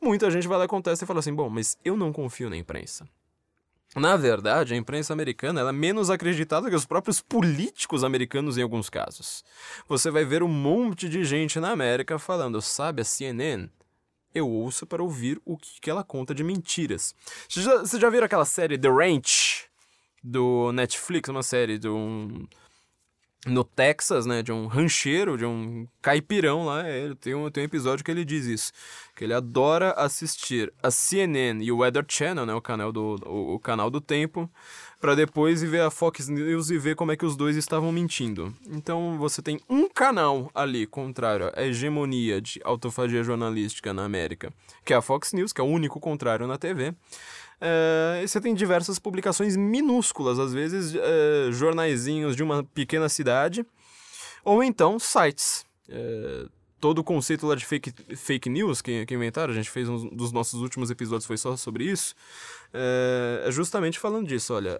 muita 0.00 0.30
gente 0.30 0.48
vai 0.48 0.56
lá 0.56 0.64
e 0.64 0.68
contesta 0.68 1.04
e 1.04 1.06
fala 1.06 1.20
assim: 1.20 1.34
bom, 1.34 1.50
mas 1.50 1.76
eu 1.84 1.94
não 1.94 2.12
confio 2.12 2.48
na 2.48 2.56
imprensa. 2.56 3.06
Na 3.94 4.16
verdade, 4.16 4.72
a 4.72 4.76
imprensa 4.76 5.12
americana 5.12 5.60
é 5.60 5.70
menos 5.70 6.08
acreditada 6.08 6.70
que 6.70 6.74
os 6.74 6.86
próprios 6.86 7.20
políticos 7.20 8.02
americanos 8.02 8.56
em 8.56 8.62
alguns 8.62 8.88
casos. 8.88 9.44
Você 9.86 10.10
vai 10.10 10.24
ver 10.24 10.42
um 10.42 10.48
monte 10.48 11.10
de 11.10 11.22
gente 11.22 11.60
na 11.60 11.72
América 11.72 12.18
falando, 12.18 12.62
sabe, 12.62 13.02
a 13.02 13.04
CNN? 13.04 13.68
Eu 14.34 14.48
ouço 14.48 14.86
para 14.86 15.02
ouvir 15.02 15.38
o 15.44 15.58
que 15.58 15.90
ela 15.90 16.02
conta 16.02 16.34
de 16.34 16.42
mentiras. 16.42 17.14
Você 17.46 17.60
já, 17.60 17.78
você 17.80 18.00
já 18.00 18.08
viram 18.08 18.24
aquela 18.24 18.46
série 18.46 18.78
The 18.78 18.88
Ranch 18.88 19.66
do 20.24 20.72
Netflix, 20.72 21.28
uma 21.28 21.42
série 21.42 21.76
de 21.76 21.88
um 21.88 22.46
no 23.46 23.64
Texas, 23.64 24.24
né, 24.24 24.40
de 24.40 24.52
um 24.52 24.66
rancheiro, 24.66 25.36
de 25.36 25.44
um 25.44 25.86
caipirão 26.00 26.64
lá, 26.64 26.86
é, 26.86 27.00
ele 27.00 27.16
tem 27.16 27.34
um, 27.34 27.50
tem 27.50 27.64
um 27.64 27.66
episódio 27.66 28.04
que 28.04 28.10
ele 28.10 28.24
diz 28.24 28.46
isso, 28.46 28.72
que 29.16 29.24
ele 29.24 29.34
adora 29.34 29.92
assistir 29.92 30.72
a 30.80 30.92
CNN 30.92 31.62
e 31.64 31.72
o 31.72 31.78
Weather 31.78 32.04
Channel, 32.08 32.46
né, 32.46 32.54
o 32.54 32.60
canal 32.60 32.92
do, 32.92 33.16
o, 33.26 33.54
o 33.54 33.58
canal 33.58 33.90
do 33.90 34.00
tempo, 34.00 34.48
para 35.00 35.16
depois 35.16 35.60
ver 35.60 35.80
a 35.80 35.90
Fox 35.90 36.28
News 36.28 36.70
e 36.70 36.78
ver 36.78 36.94
como 36.94 37.10
é 37.10 37.16
que 37.16 37.26
os 37.26 37.34
dois 37.34 37.56
estavam 37.56 37.90
mentindo. 37.90 38.54
Então 38.68 39.18
você 39.18 39.42
tem 39.42 39.58
um 39.68 39.88
canal 39.88 40.48
ali 40.54 40.86
contrário 40.86 41.50
à 41.56 41.64
hegemonia 41.64 42.40
de 42.40 42.60
autofagia 42.62 43.24
jornalística 43.24 43.92
na 43.92 44.04
América, 44.04 44.52
que 44.84 44.92
é 44.92 44.96
a 44.96 45.02
Fox 45.02 45.32
News, 45.32 45.52
que 45.52 45.60
é 45.60 45.64
o 45.64 45.66
único 45.66 45.98
contrário 45.98 46.46
na 46.46 46.56
TV, 46.56 46.94
é, 47.64 48.26
você 48.26 48.40
tem 48.40 48.54
diversas 48.54 48.98
publicações 48.98 49.56
minúsculas, 49.56 50.40
às 50.40 50.52
vezes 50.52 50.96
é, 50.96 51.52
jornaizinhos 51.52 52.34
de 52.34 52.42
uma 52.42 52.64
pequena 52.64 53.08
cidade, 53.08 53.64
ou 54.44 54.64
então 54.64 54.98
sites. 54.98 55.64
É, 55.88 56.46
todo 56.80 56.98
o 56.98 57.04
conceito 57.04 57.46
lá 57.46 57.54
de 57.54 57.64
fake, 57.64 57.94
fake 58.16 58.50
news 58.50 58.82
que, 58.82 59.06
que 59.06 59.14
inventaram, 59.14 59.52
a 59.52 59.54
gente 59.54 59.70
fez 59.70 59.88
um 59.88 60.08
dos 60.08 60.32
nossos 60.32 60.60
últimos 60.60 60.90
episódios, 60.90 61.24
foi 61.24 61.36
só 61.36 61.56
sobre 61.56 61.84
isso, 61.84 62.16
é, 62.74 63.46
justamente 63.52 64.00
falando 64.00 64.26
disso, 64.26 64.52
olha, 64.52 64.76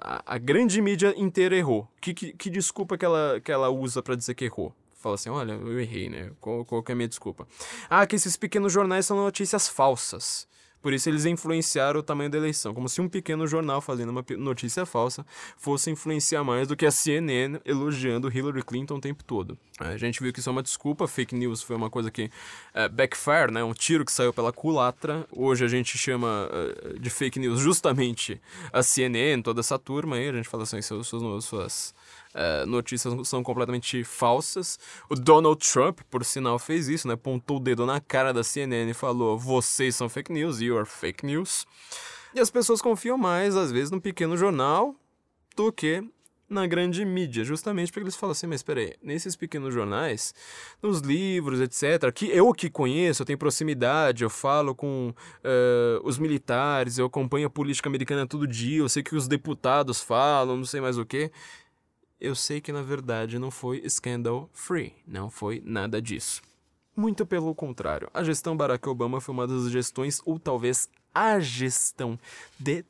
a, 0.00 0.34
a, 0.34 0.36
grande 0.36 0.82
mídia 0.82 1.14
inteira 1.16 1.56
errou. 1.56 1.86
Que, 2.00 2.12
que, 2.12 2.32
que 2.32 2.50
desculpa 2.50 2.98
que 2.98 3.04
ela, 3.04 3.40
que 3.40 3.52
ela 3.52 3.70
usa 3.70 4.02
para 4.02 4.16
dizer 4.16 4.34
que 4.34 4.46
errou? 4.46 4.74
Fala 4.98 5.14
assim, 5.14 5.30
olha, 5.30 5.52
eu 5.52 5.78
errei, 5.78 6.08
né? 6.08 6.32
Qual, 6.40 6.64
qual 6.64 6.82
que 6.82 6.90
é 6.90 6.94
a 6.94 6.96
minha 6.96 7.08
desculpa? 7.08 7.46
Ah, 7.88 8.04
que 8.04 8.16
esses 8.16 8.36
pequenos 8.36 8.72
jornais 8.72 9.06
são 9.06 9.16
notícias 9.16 9.68
falsas. 9.68 10.48
Por 10.84 10.92
isso 10.92 11.08
eles 11.08 11.24
influenciaram 11.24 12.00
o 12.00 12.02
tamanho 12.02 12.28
da 12.28 12.36
eleição, 12.36 12.74
como 12.74 12.90
se 12.90 13.00
um 13.00 13.08
pequeno 13.08 13.46
jornal 13.46 13.80
fazendo 13.80 14.10
uma 14.10 14.22
notícia 14.36 14.84
falsa 14.84 15.24
fosse 15.56 15.90
influenciar 15.90 16.44
mais 16.44 16.68
do 16.68 16.76
que 16.76 16.84
a 16.84 16.90
CNN 16.90 17.58
elogiando 17.64 18.30
Hillary 18.30 18.62
Clinton 18.62 18.96
o 18.96 19.00
tempo 19.00 19.24
todo. 19.24 19.56
A 19.80 19.96
gente 19.96 20.22
viu 20.22 20.30
que 20.30 20.40
isso 20.40 20.50
é 20.50 20.52
uma 20.52 20.62
desculpa, 20.62 21.08
fake 21.08 21.34
news 21.34 21.62
foi 21.62 21.74
uma 21.74 21.88
coisa 21.88 22.10
que 22.10 22.30
é, 22.74 22.86
backfire, 22.86 23.50
né, 23.50 23.64
um 23.64 23.72
tiro 23.72 24.04
que 24.04 24.12
saiu 24.12 24.30
pela 24.30 24.52
culatra. 24.52 25.26
Hoje 25.32 25.64
a 25.64 25.68
gente 25.68 25.96
chama 25.96 26.50
uh, 26.50 26.98
de 27.00 27.08
fake 27.08 27.38
news 27.38 27.60
justamente 27.60 28.38
a 28.70 28.82
CNN, 28.82 29.40
toda 29.42 29.60
essa 29.60 29.78
turma 29.78 30.16
aí, 30.16 30.28
a 30.28 30.32
gente 30.34 30.50
fala 30.50 30.64
assim, 30.64 30.82
suas, 30.82 31.06
suas, 31.06 31.44
suas 31.46 31.94
uh, 32.34 32.66
notícias 32.66 33.28
são 33.28 33.42
completamente 33.42 34.02
falsas. 34.04 34.78
O 35.08 35.14
Donald 35.14 35.58
Trump, 35.66 36.00
por 36.10 36.24
sinal, 36.24 36.58
fez 36.58 36.88
isso, 36.88 37.08
né? 37.08 37.16
Pontou 37.16 37.56
o 37.58 37.60
dedo 37.60 37.86
na 37.86 38.00
cara 38.00 38.32
da 38.32 38.42
CNN 38.42 38.90
e 38.90 38.94
falou: 38.94 39.38
vocês 39.38 39.96
são 39.96 40.08
fake 40.08 40.32
news, 40.32 40.60
you 40.60 40.76
are 40.76 40.86
fake 40.86 41.24
news. 41.24 41.66
E 42.34 42.40
as 42.40 42.50
pessoas 42.50 42.82
confiam 42.82 43.16
mais, 43.16 43.56
às 43.56 43.70
vezes, 43.70 43.90
num 43.90 44.00
pequeno 44.00 44.36
jornal 44.36 44.94
do 45.56 45.72
que 45.72 46.04
na 46.48 46.66
grande 46.66 47.04
mídia, 47.04 47.44
justamente 47.44 47.90
porque 47.90 48.04
eles 48.04 48.16
falam 48.16 48.32
assim, 48.32 48.46
mas 48.46 48.62
peraí, 48.62 48.94
nesses 49.02 49.34
pequenos 49.34 49.72
jornais, 49.72 50.34
nos 50.82 51.00
livros, 51.00 51.60
etc., 51.60 52.12
que 52.12 52.26
eu 52.26 52.52
que 52.52 52.68
conheço, 52.68 53.22
eu 53.22 53.26
tenho 53.26 53.38
proximidade, 53.38 54.22
eu 54.22 54.30
falo 54.30 54.74
com 54.74 55.12
uh, 55.12 56.06
os 56.06 56.18
militares, 56.18 56.98
eu 56.98 57.06
acompanho 57.06 57.46
a 57.46 57.50
política 57.50 57.88
americana 57.88 58.26
todo 58.26 58.46
dia, 58.46 58.78
eu 58.78 58.88
sei 58.88 59.02
que 59.02 59.16
os 59.16 59.26
deputados 59.26 60.00
falam, 60.00 60.56
não 60.56 60.64
sei 60.64 60.80
mais 60.80 60.98
o 60.98 61.04
que 61.04 61.30
eu 62.20 62.34
sei 62.34 62.60
que 62.60 62.72
na 62.72 62.82
verdade 62.82 63.38
não 63.38 63.50
foi 63.50 63.88
scandal 63.88 64.48
free, 64.52 64.94
não 65.06 65.30
foi 65.30 65.62
nada 65.64 66.00
disso. 66.00 66.42
Muito 66.96 67.26
pelo 67.26 67.54
contrário, 67.54 68.08
a 68.14 68.22
gestão 68.22 68.56
Barack 68.56 68.88
Obama 68.88 69.20
foi 69.20 69.32
uma 69.32 69.46
das 69.46 69.70
gestões, 69.70 70.20
ou 70.24 70.38
talvez 70.38 70.88
a 71.12 71.40
gestão 71.40 72.18
de 72.58 72.84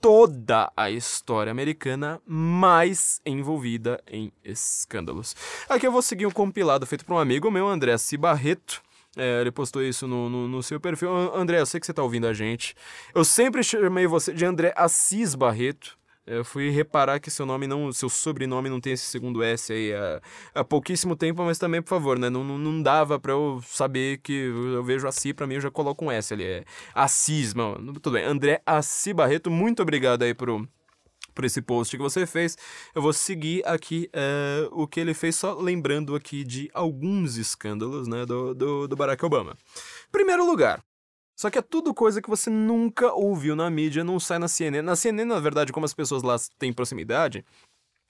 toda 0.00 0.70
a 0.76 0.90
história 0.90 1.50
americana 1.50 2.20
mais 2.26 3.20
envolvida 3.24 4.02
em 4.06 4.32
escândalos. 4.44 5.34
Aqui 5.68 5.86
eu 5.86 5.92
vou 5.92 6.02
seguir 6.02 6.26
um 6.26 6.30
compilado 6.30 6.86
feito 6.86 7.04
por 7.04 7.14
um 7.14 7.18
amigo 7.18 7.50
meu, 7.50 7.66
André 7.66 7.92
Assi 7.92 8.16
Barreto. 8.16 8.82
É, 9.16 9.40
ele 9.40 9.50
postou 9.50 9.82
isso 9.82 10.06
no, 10.06 10.28
no, 10.28 10.46
no, 10.46 10.62
seu 10.62 10.78
perfil. 10.78 11.10
André, 11.34 11.58
eu 11.58 11.66
sei 11.66 11.80
que 11.80 11.86
você 11.86 11.92
está 11.92 12.02
ouvindo 12.02 12.26
a 12.26 12.34
gente. 12.34 12.76
Eu 13.14 13.24
sempre 13.24 13.64
chamei 13.64 14.06
você 14.06 14.32
de 14.32 14.44
André 14.44 14.74
Assis 14.76 15.34
Barreto. 15.34 15.96
Eu 16.26 16.44
fui 16.44 16.70
reparar 16.70 17.20
que 17.20 17.30
seu 17.30 17.46
nome 17.46 17.66
não, 17.66 17.92
seu 17.92 18.08
sobrenome 18.08 18.68
não 18.68 18.80
tem 18.80 18.94
esse 18.94 19.04
segundo 19.04 19.42
S 19.42 19.72
aí 19.72 19.94
há, 19.94 20.20
há 20.56 20.64
pouquíssimo 20.64 21.14
tempo, 21.14 21.44
mas 21.44 21.56
também, 21.58 21.80
por 21.80 21.90
favor, 21.90 22.18
né? 22.18 22.28
Não, 22.28 22.42
não, 22.42 22.58
não 22.58 22.82
dava 22.82 23.18
para 23.18 23.32
eu 23.32 23.60
saber 23.64 24.18
que 24.18 24.32
eu 24.32 24.82
vejo 24.82 25.06
Assi, 25.06 25.32
para 25.32 25.46
mim 25.46 25.54
eu 25.54 25.60
já 25.60 25.70
coloco 25.70 26.04
um 26.04 26.10
S 26.10 26.34
ali. 26.34 26.44
É 26.44 26.64
Assis, 26.94 27.54
mano. 27.54 27.92
Tudo 27.94 28.12
bem. 28.12 28.24
André 28.24 28.60
Assi 28.66 29.14
Barreto, 29.14 29.50
muito 29.50 29.82
obrigado 29.82 30.22
aí 30.22 30.34
pro, 30.34 30.68
por 31.36 31.44
esse 31.44 31.62
post 31.62 31.96
que 31.96 32.02
você 32.02 32.26
fez. 32.26 32.56
Eu 32.94 33.02
vou 33.02 33.12
seguir 33.12 33.62
aqui 33.64 34.10
uh, 34.12 34.82
o 34.82 34.88
que 34.88 34.98
ele 34.98 35.14
fez, 35.14 35.36
só 35.36 35.54
lembrando 35.54 36.16
aqui 36.16 36.42
de 36.42 36.68
alguns 36.74 37.36
escândalos 37.36 38.08
né, 38.08 38.26
do, 38.26 38.54
do, 38.54 38.88
do 38.88 38.96
Barack 38.96 39.24
Obama. 39.24 39.56
Primeiro 40.10 40.44
lugar, 40.44 40.82
só 41.36 41.50
que 41.50 41.58
é 41.58 41.62
tudo 41.62 41.92
coisa 41.92 42.22
que 42.22 42.30
você 42.30 42.48
nunca 42.48 43.12
ouviu 43.12 43.54
na 43.54 43.68
mídia, 43.68 44.02
não 44.02 44.18
sai 44.18 44.38
na 44.38 44.48
CNN. 44.48 44.80
Na 44.80 44.96
CNN, 44.96 45.28
na 45.28 45.38
verdade, 45.38 45.70
como 45.70 45.84
as 45.84 45.92
pessoas 45.92 46.22
lá 46.22 46.36
têm 46.58 46.72
proximidade, 46.72 47.44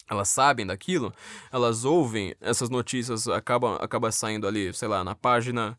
elas 0.08 0.28
sabem 0.28 0.64
daquilo, 0.64 1.12
elas 1.50 1.84
ouvem 1.84 2.36
essas 2.40 2.70
notícias, 2.70 3.26
acabam 3.26 3.76
acaba 3.80 4.12
saindo 4.12 4.46
ali, 4.46 4.72
sei 4.72 4.86
lá, 4.86 5.02
na 5.02 5.16
página 5.16 5.76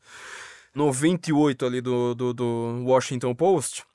98 0.76 1.66
ali 1.66 1.80
do, 1.80 2.14
do, 2.14 2.34
do 2.34 2.84
Washington 2.86 3.34
Post. 3.34 3.86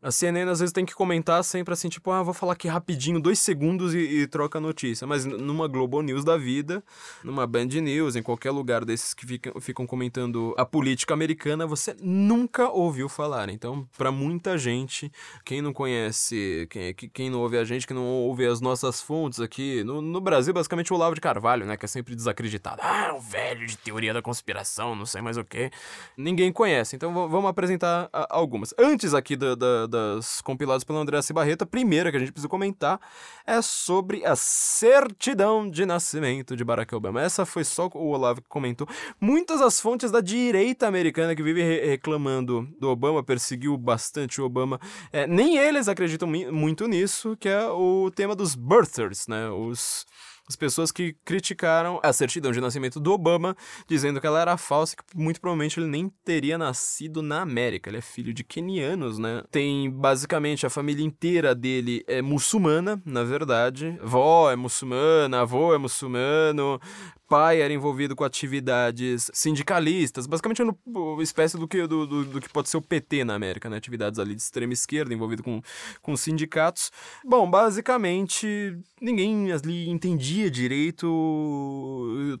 A 0.00 0.12
CNN 0.12 0.48
às 0.48 0.60
vezes 0.60 0.72
tem 0.72 0.86
que 0.86 0.94
comentar 0.94 1.42
sempre 1.42 1.74
assim, 1.74 1.88
tipo, 1.88 2.12
ah, 2.12 2.22
vou 2.22 2.32
falar 2.32 2.52
aqui 2.52 2.68
rapidinho, 2.68 3.20
dois 3.20 3.40
segundos 3.40 3.94
e, 3.94 3.98
e, 3.98 4.26
troca 4.28 4.58
a 4.58 4.60
notícia. 4.60 5.08
Mas 5.08 5.24
numa 5.24 5.66
Global 5.66 6.02
News 6.02 6.24
da 6.24 6.36
vida, 6.36 6.84
numa 7.24 7.48
Band 7.48 7.66
News, 7.66 8.14
em 8.14 8.22
qualquer 8.22 8.52
lugar 8.52 8.84
desses 8.84 9.12
que 9.12 9.26
ficam, 9.26 9.60
ficam 9.60 9.88
comentando 9.88 10.54
a 10.56 10.64
política 10.64 11.14
americana, 11.14 11.66
você 11.66 11.96
nunca 12.00 12.68
ouviu 12.68 13.08
falar. 13.08 13.48
Então, 13.48 13.88
para 13.98 14.12
muita 14.12 14.56
gente, 14.56 15.10
quem 15.44 15.60
não 15.60 15.72
conhece, 15.72 16.68
quem, 16.70 16.94
quem 16.94 17.28
não 17.28 17.40
ouve 17.40 17.58
a 17.58 17.64
gente, 17.64 17.84
que 17.84 17.92
não 17.92 18.06
ouve 18.06 18.46
as 18.46 18.60
nossas 18.60 19.02
fontes 19.02 19.40
aqui, 19.40 19.82
no, 19.82 20.00
no 20.00 20.20
Brasil, 20.20 20.54
basicamente 20.54 20.92
o 20.92 20.96
Olavo 20.96 21.16
de 21.16 21.20
Carvalho, 21.20 21.66
né, 21.66 21.76
que 21.76 21.84
é 21.84 21.88
sempre 21.88 22.14
desacreditado. 22.14 22.80
Ah, 22.84 23.14
um 23.16 23.20
velho 23.20 23.66
de 23.66 23.76
teoria 23.76 24.14
da 24.14 24.22
conspiração, 24.22 24.94
não 24.94 25.06
sei 25.06 25.20
mais 25.20 25.36
o 25.36 25.44
que. 25.44 25.72
Ninguém 26.16 26.52
conhece. 26.52 26.94
Então, 26.94 27.12
vamos 27.12 27.50
apresentar 27.50 28.08
algumas. 28.12 28.72
Antes 28.78 29.12
aqui 29.12 29.34
da 29.34 29.87
das 29.88 30.40
compiladas 30.40 30.84
pela 30.84 31.00
André 31.00 31.20
Cibarreta. 31.22 31.64
A 31.64 31.66
primeira 31.66 32.10
que 32.10 32.16
a 32.16 32.20
gente 32.20 32.32
precisa 32.32 32.48
comentar 32.48 33.00
é 33.46 33.60
sobre 33.62 34.24
a 34.24 34.36
certidão 34.36 35.68
de 35.68 35.84
nascimento 35.86 36.54
de 36.54 36.62
Barack 36.62 36.94
Obama. 36.94 37.22
Essa 37.22 37.46
foi 37.46 37.64
só 37.64 37.88
o 37.94 38.10
Olavo 38.10 38.42
que 38.42 38.48
comentou. 38.48 38.86
Muitas 39.20 39.60
das 39.60 39.80
fontes 39.80 40.10
da 40.10 40.20
direita 40.20 40.86
americana 40.86 41.34
que 41.34 41.42
vive 41.42 41.62
re 41.62 41.86
reclamando 41.86 42.68
do 42.78 42.88
Obama, 42.88 43.22
perseguiu 43.22 43.76
bastante 43.76 44.40
o 44.40 44.44
Obama, 44.44 44.78
é, 45.12 45.26
nem 45.26 45.56
eles 45.56 45.88
acreditam 45.88 46.28
muito 46.28 46.86
nisso, 46.86 47.36
que 47.36 47.48
é 47.48 47.66
o 47.68 48.10
tema 48.14 48.36
dos 48.36 48.54
birthers, 48.54 49.26
né? 49.26 49.48
Os 49.48 50.06
as 50.48 50.56
pessoas 50.56 50.90
que 50.90 51.14
criticaram 51.24 52.00
a 52.02 52.12
certidão 52.12 52.50
de 52.50 52.60
nascimento 52.60 52.98
do 52.98 53.12
Obama, 53.12 53.56
dizendo 53.86 54.20
que 54.20 54.26
ela 54.26 54.40
era 54.40 54.56
falsa 54.56 54.96
que 54.96 55.16
muito 55.16 55.40
provavelmente 55.40 55.78
ele 55.78 55.86
nem 55.86 56.08
teria 56.24 56.56
nascido 56.56 57.22
na 57.22 57.42
América. 57.42 57.90
Ele 57.90 57.98
é 57.98 58.02
filho 58.02 58.32
de 58.32 58.42
quenianos, 58.42 59.18
né? 59.18 59.42
Tem 59.50 59.90
basicamente 59.90 60.66
a 60.66 60.70
família 60.70 61.04
inteira 61.04 61.54
dele 61.54 62.02
é 62.06 62.22
muçulmana, 62.22 63.00
na 63.04 63.24
verdade. 63.24 63.98
Vó 64.02 64.50
é 64.50 64.56
muçulmana, 64.56 65.40
avô 65.40 65.74
é 65.74 65.78
muçulmano, 65.78 66.80
pai 67.28 67.60
era 67.60 67.72
envolvido 67.72 68.16
com 68.16 68.24
atividades 68.24 69.30
sindicalistas, 69.34 70.26
basicamente 70.26 70.62
uma 70.62 71.22
espécie 71.22 71.58
do 71.58 71.68
que, 71.68 71.86
do, 71.86 72.06
do, 72.06 72.24
do, 72.24 72.40
que 72.40 72.48
pode 72.48 72.70
ser 72.70 72.78
o 72.78 72.82
PT 72.82 73.22
na 73.24 73.34
América, 73.34 73.68
né? 73.68 73.76
Atividades 73.76 74.18
ali 74.18 74.34
de 74.34 74.40
extrema 74.40 74.72
esquerda, 74.72 75.12
envolvido 75.12 75.42
com, 75.42 75.60
com 76.00 76.16
sindicatos. 76.16 76.90
Bom, 77.24 77.48
basicamente, 77.48 78.78
ninguém 79.00 79.52
ali 79.52 79.90
entendia 79.90 80.50
direito, 80.50 81.06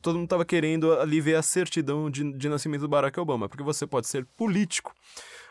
todo 0.00 0.14
mundo 0.14 0.24
estava 0.24 0.44
querendo 0.44 0.94
ali 0.94 1.20
ver 1.20 1.34
a 1.34 1.42
certidão 1.42 2.10
de, 2.10 2.32
de 2.32 2.48
nascimento 2.48 2.80
do 2.80 2.88
Barack 2.88 3.20
Obama, 3.20 3.48
porque 3.48 3.62
você 3.62 3.86
pode 3.86 4.06
ser 4.06 4.24
político 4.36 4.94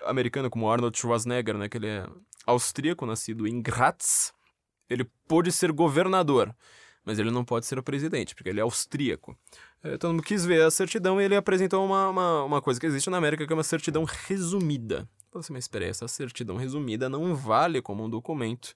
americano 0.05 0.49
como 0.49 0.69
Arnold 0.69 0.97
Schwarzenegger, 0.97 1.57
né? 1.57 1.69
Que 1.69 1.77
ele 1.77 1.87
é 1.87 2.07
austríaco, 2.45 3.05
nascido 3.05 3.47
em 3.47 3.61
Graz. 3.61 4.33
Ele 4.89 5.05
pôde 5.27 5.51
ser 5.51 5.71
governador 5.71 6.55
mas 7.07 7.17
ele 7.17 7.31
não 7.31 7.45
pode 7.45 7.65
ser 7.65 7.79
o 7.79 7.83
presidente, 7.83 8.35
porque 8.35 8.49
ele 8.49 8.59
é 8.59 8.63
austríaco. 8.63 9.33
É, 9.81 9.97
todo 9.97 10.11
mundo 10.11 10.21
quis 10.21 10.45
ver 10.45 10.61
a 10.61 10.69
certidão 10.69 11.21
e 11.21 11.23
ele 11.23 11.37
apresentou 11.37 11.85
uma, 11.85 12.09
uma, 12.09 12.43
uma 12.43 12.61
coisa 12.61 12.77
que 12.77 12.85
existe 12.85 13.09
na 13.09 13.15
América, 13.15 13.47
que 13.47 13.53
é 13.53 13.55
uma 13.55 13.63
certidão 13.63 14.03
resumida. 14.03 15.07
Falei 15.31 15.39
assim, 15.39 15.53
mas 15.53 15.63
espera 15.63 15.85
essa 15.85 16.05
certidão 16.09 16.57
resumida 16.57 17.07
não 17.07 17.33
vale 17.33 17.81
como 17.81 18.03
um 18.03 18.09
documento 18.09 18.75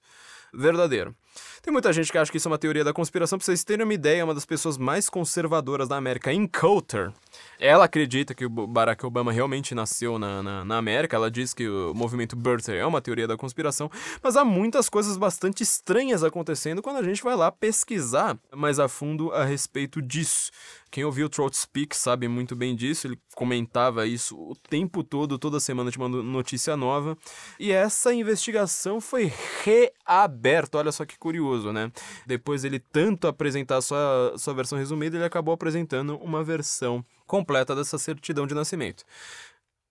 verdadeiro. 0.52 1.14
Tem 1.62 1.72
muita 1.72 1.92
gente 1.92 2.10
que 2.10 2.18
acha 2.18 2.30
que 2.30 2.36
isso 2.36 2.48
é 2.48 2.50
uma 2.50 2.58
teoria 2.58 2.84
da 2.84 2.92
conspiração. 2.92 3.38
Pra 3.38 3.46
vocês 3.46 3.64
terem 3.64 3.84
uma 3.84 3.94
ideia, 3.94 4.24
uma 4.24 4.34
das 4.34 4.44
pessoas 4.44 4.76
mais 4.76 5.08
conservadoras 5.08 5.88
da 5.88 5.96
América, 5.96 6.32
em 6.32 6.46
Coulter, 6.46 7.12
ela 7.58 7.84
acredita 7.84 8.34
que 8.34 8.44
o 8.44 8.50
Barack 8.50 9.06
Obama 9.06 9.32
realmente 9.32 9.74
nasceu 9.74 10.18
na, 10.18 10.42
na, 10.42 10.64
na, 10.64 10.76
América. 10.76 11.16
Ela 11.16 11.30
diz 11.30 11.54
que 11.54 11.68
o 11.68 11.94
movimento 11.94 12.36
Birther 12.36 12.76
é 12.76 12.84
uma 12.84 13.00
teoria 13.00 13.26
da 13.26 13.36
conspiração. 13.36 13.90
Mas 14.22 14.36
há 14.36 14.44
muitas 14.44 14.88
coisas 14.88 15.16
bastante 15.16 15.62
estranhas 15.62 16.24
acontecendo 16.24 16.82
quando 16.82 16.96
a 16.96 17.02
gente 17.02 17.22
vai 17.22 17.36
lá 17.36 17.50
pesquisar 17.50 18.36
mais 18.54 18.78
a 18.78 18.88
fundo 18.88 19.32
a 19.32 19.44
respeito 19.44 20.02
disso. 20.02 20.50
Quem 20.92 21.06
ouviu 21.06 21.24
o 21.24 21.28
Trout 21.30 21.56
Speak 21.56 21.96
sabe 21.96 22.28
muito 22.28 22.54
bem 22.54 22.76
disso, 22.76 23.06
ele 23.06 23.18
comentava 23.34 24.06
isso 24.06 24.36
o 24.36 24.54
tempo 24.54 25.02
todo, 25.02 25.38
toda 25.38 25.58
semana 25.58 25.90
tinha 25.90 26.04
uma 26.04 26.22
notícia 26.22 26.76
nova. 26.76 27.16
E 27.58 27.72
essa 27.72 28.12
investigação 28.12 29.00
foi 29.00 29.32
reaberta, 29.64 30.76
olha 30.76 30.92
só 30.92 31.06
que 31.06 31.18
curioso, 31.18 31.72
né? 31.72 31.90
Depois 32.26 32.62
ele 32.62 32.78
tanto 32.78 33.26
apresentar 33.26 33.80
sua, 33.80 34.34
sua 34.36 34.52
versão 34.52 34.76
resumida, 34.76 35.16
ele 35.16 35.24
acabou 35.24 35.54
apresentando 35.54 36.18
uma 36.18 36.44
versão 36.44 37.02
completa 37.26 37.74
dessa 37.74 37.96
certidão 37.96 38.46
de 38.46 38.54
nascimento. 38.54 39.02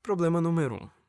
Problema 0.04 0.40
número 0.40 0.76
um 0.76 1.01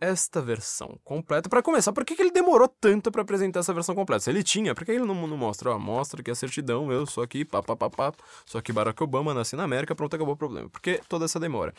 esta 0.00 0.40
versão 0.40 0.98
completa. 1.04 1.48
Para 1.48 1.62
começar, 1.62 1.92
por 1.92 2.04
que, 2.04 2.16
que 2.16 2.22
ele 2.22 2.30
demorou 2.30 2.66
tanto 2.66 3.12
para 3.12 3.22
apresentar 3.22 3.60
essa 3.60 3.74
versão 3.74 3.94
completa? 3.94 4.24
Se 4.24 4.30
ele 4.30 4.42
tinha, 4.42 4.74
por 4.74 4.84
que 4.84 4.92
ele 4.92 5.04
não, 5.04 5.26
não 5.26 5.36
mostra? 5.36 5.70
Ó, 5.70 5.78
mostra 5.78 6.22
que 6.22 6.30
a 6.30 6.34
certidão, 6.34 6.90
eu 6.90 7.06
sou 7.06 7.22
aqui, 7.22 7.44
pá, 7.44 7.62
pá, 7.62 7.76
pá, 7.76 7.90
pá, 7.90 8.12
sou 8.46 8.58
aqui 8.58 8.72
Barack 8.72 9.02
Obama, 9.02 9.34
nasci 9.34 9.54
na 9.56 9.64
América, 9.64 9.94
pronto, 9.94 10.14
acabou 10.16 10.34
o 10.34 10.36
problema. 10.36 10.68
Por 10.70 10.80
que 10.80 11.00
toda 11.08 11.26
essa 11.26 11.38
demora? 11.38 11.74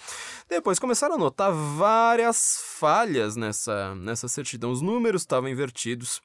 Depois 0.48 0.78
começaram 0.78 1.16
a 1.16 1.18
notar 1.18 1.52
várias 1.52 2.62
falhas 2.78 3.36
nessa, 3.36 3.96
nessa 3.96 4.28
certidão. 4.28 4.72
Os 4.72 4.82
números 4.82 5.24
estavam 5.24 5.50
invertidos. 5.50 6.22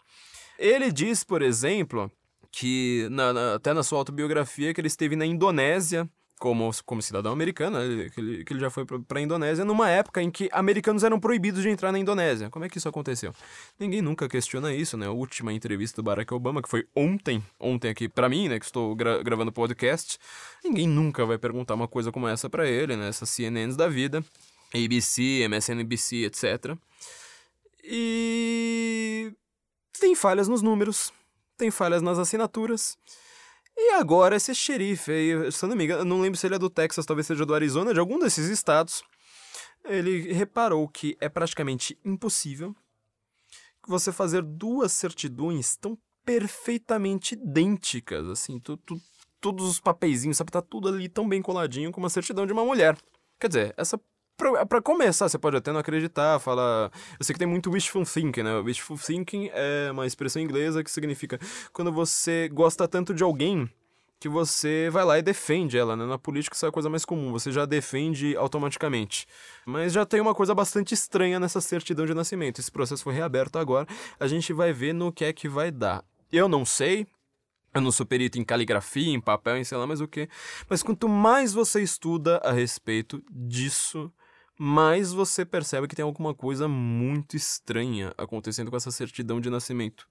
Ele 0.58 0.92
diz, 0.92 1.24
por 1.24 1.40
exemplo, 1.40 2.10
que 2.50 3.08
na, 3.10 3.32
na, 3.32 3.54
até 3.54 3.72
na 3.72 3.82
sua 3.82 3.98
autobiografia 3.98 4.72
que 4.72 4.80
ele 4.80 4.88
esteve 4.88 5.16
na 5.16 5.26
Indonésia 5.26 6.08
como, 6.38 6.70
como 6.84 7.00
cidadão 7.00 7.32
americano, 7.32 7.78
né, 7.78 8.10
que 8.10 8.20
ele, 8.20 8.44
que 8.44 8.52
ele 8.52 8.60
já 8.60 8.70
foi 8.70 8.84
para 8.84 9.18
a 9.18 9.22
Indonésia, 9.22 9.64
numa 9.64 9.88
época 9.88 10.22
em 10.22 10.30
que 10.30 10.48
americanos 10.52 11.02
eram 11.02 11.18
proibidos 11.18 11.62
de 11.62 11.68
entrar 11.68 11.90
na 11.90 11.98
Indonésia. 11.98 12.50
Como 12.50 12.64
é 12.64 12.68
que 12.68 12.78
isso 12.78 12.88
aconteceu? 12.88 13.32
Ninguém 13.78 14.02
nunca 14.02 14.28
questiona 14.28 14.72
isso, 14.74 14.96
né? 14.96 15.06
A 15.06 15.10
última 15.10 15.52
entrevista 15.52 16.02
do 16.02 16.04
Barack 16.04 16.32
Obama, 16.34 16.60
que 16.60 16.68
foi 16.68 16.86
ontem, 16.94 17.42
ontem 17.58 17.90
aqui 17.90 18.08
para 18.08 18.28
mim, 18.28 18.48
né, 18.48 18.58
que 18.58 18.66
estou 18.66 18.94
gra 18.94 19.22
gravando 19.22 19.50
podcast, 19.50 20.18
ninguém 20.62 20.86
nunca 20.86 21.24
vai 21.24 21.38
perguntar 21.38 21.74
uma 21.74 21.88
coisa 21.88 22.12
como 22.12 22.28
essa 22.28 22.50
para 22.50 22.68
ele, 22.68 22.96
né? 22.96 23.08
Essas 23.08 23.30
CNNs 23.30 23.76
da 23.76 23.88
vida, 23.88 24.22
ABC, 24.74 25.42
MSNBC, 25.48 26.24
etc. 26.24 26.76
E 27.82 29.32
tem 29.98 30.14
falhas 30.14 30.48
nos 30.48 30.60
números, 30.60 31.12
tem 31.56 31.70
falhas 31.70 32.02
nas 32.02 32.18
assinaturas. 32.18 32.98
E 33.76 33.92
agora 33.92 34.36
esse 34.36 34.54
xerife 34.54 35.12
aí, 35.12 35.52
se 35.52 35.64
eu 35.64 35.68
não 35.68 35.76
me 35.76 35.84
engano, 35.84 36.04
não 36.04 36.20
lembro 36.20 36.38
se 36.38 36.46
ele 36.46 36.54
é 36.54 36.58
do 36.58 36.70
Texas, 36.70 37.04
talvez 37.04 37.26
seja 37.26 37.44
do 37.44 37.54
Arizona, 37.54 37.92
de 37.92 38.00
algum 38.00 38.18
desses 38.18 38.48
estados, 38.48 39.02
ele 39.84 40.32
reparou 40.32 40.88
que 40.88 41.16
é 41.20 41.28
praticamente 41.28 41.98
impossível 42.04 42.74
você 43.86 44.10
fazer 44.10 44.42
duas 44.42 44.92
certidões 44.92 45.76
tão 45.76 45.96
perfeitamente 46.24 47.34
idênticas, 47.34 48.28
assim, 48.28 48.58
tu, 48.58 48.76
tu, 48.78 49.00
todos 49.40 49.64
os 49.68 49.78
papeizinhos, 49.78 50.36
sabe, 50.36 50.50
tá 50.50 50.60
tudo 50.60 50.88
ali 50.88 51.08
tão 51.08 51.28
bem 51.28 51.40
coladinho 51.40 51.92
como 51.92 52.06
a 52.06 52.10
certidão 52.10 52.46
de 52.46 52.52
uma 52.52 52.64
mulher. 52.64 52.98
Quer 53.38 53.48
dizer, 53.48 53.74
essa 53.76 54.00
para 54.36 54.82
começar, 54.82 55.28
você 55.28 55.38
pode 55.38 55.56
até 55.56 55.72
não 55.72 55.80
acreditar, 55.80 56.38
falar. 56.38 56.90
Eu 57.18 57.24
sei 57.24 57.32
que 57.32 57.38
tem 57.38 57.48
muito 57.48 57.70
wishful 57.70 58.04
thinking, 58.04 58.42
né? 58.42 58.58
Wishful 58.60 58.98
thinking 58.98 59.50
é 59.52 59.90
uma 59.90 60.06
expressão 60.06 60.40
inglesa 60.42 60.84
que 60.84 60.90
significa 60.90 61.38
quando 61.72 61.90
você 61.92 62.48
gosta 62.52 62.86
tanto 62.86 63.14
de 63.14 63.22
alguém 63.22 63.68
que 64.18 64.28
você 64.28 64.88
vai 64.90 65.04
lá 65.04 65.18
e 65.18 65.22
defende 65.22 65.76
ela, 65.76 65.94
né? 65.96 66.06
Na 66.06 66.18
política 66.18 66.56
isso 66.56 66.64
é 66.64 66.68
a 66.68 66.72
coisa 66.72 66.88
mais 66.88 67.04
comum, 67.04 67.32
você 67.32 67.52
já 67.52 67.64
defende 67.64 68.36
automaticamente. 68.36 69.26
Mas 69.64 69.92
já 69.92 70.06
tem 70.06 70.20
uma 70.20 70.34
coisa 70.34 70.54
bastante 70.54 70.94
estranha 70.94 71.38
nessa 71.38 71.60
certidão 71.60 72.06
de 72.06 72.14
nascimento. 72.14 72.58
Esse 72.58 72.70
processo 72.70 73.04
foi 73.04 73.14
reaberto 73.14 73.58
agora, 73.58 73.86
a 74.18 74.26
gente 74.26 74.52
vai 74.52 74.72
ver 74.72 74.94
no 74.94 75.12
que 75.12 75.24
é 75.24 75.32
que 75.32 75.48
vai 75.48 75.70
dar. 75.70 76.04
Eu 76.32 76.48
não 76.48 76.64
sei, 76.64 77.06
eu 77.74 77.80
não 77.80 77.92
sou 77.92 78.06
perito 78.06 78.38
em 78.38 78.44
caligrafia, 78.44 79.12
em 79.12 79.20
papel, 79.20 79.58
em 79.58 79.64
sei 79.64 79.76
lá 79.76 79.86
mais 79.86 80.00
o 80.00 80.08
que. 80.08 80.28
Mas 80.68 80.82
quanto 80.82 81.08
mais 81.08 81.52
você 81.52 81.82
estuda 81.82 82.38
a 82.38 82.52
respeito 82.52 83.22
disso, 83.30 84.10
mas 84.58 85.12
você 85.12 85.44
percebe 85.44 85.86
que 85.86 85.94
tem 85.94 86.02
alguma 86.02 86.34
coisa 86.34 86.66
muito 86.66 87.36
estranha 87.36 88.14
acontecendo 88.16 88.70
com 88.70 88.76
essa 88.76 88.90
certidão 88.90 89.40
de 89.40 89.50
nascimento 89.50 90.08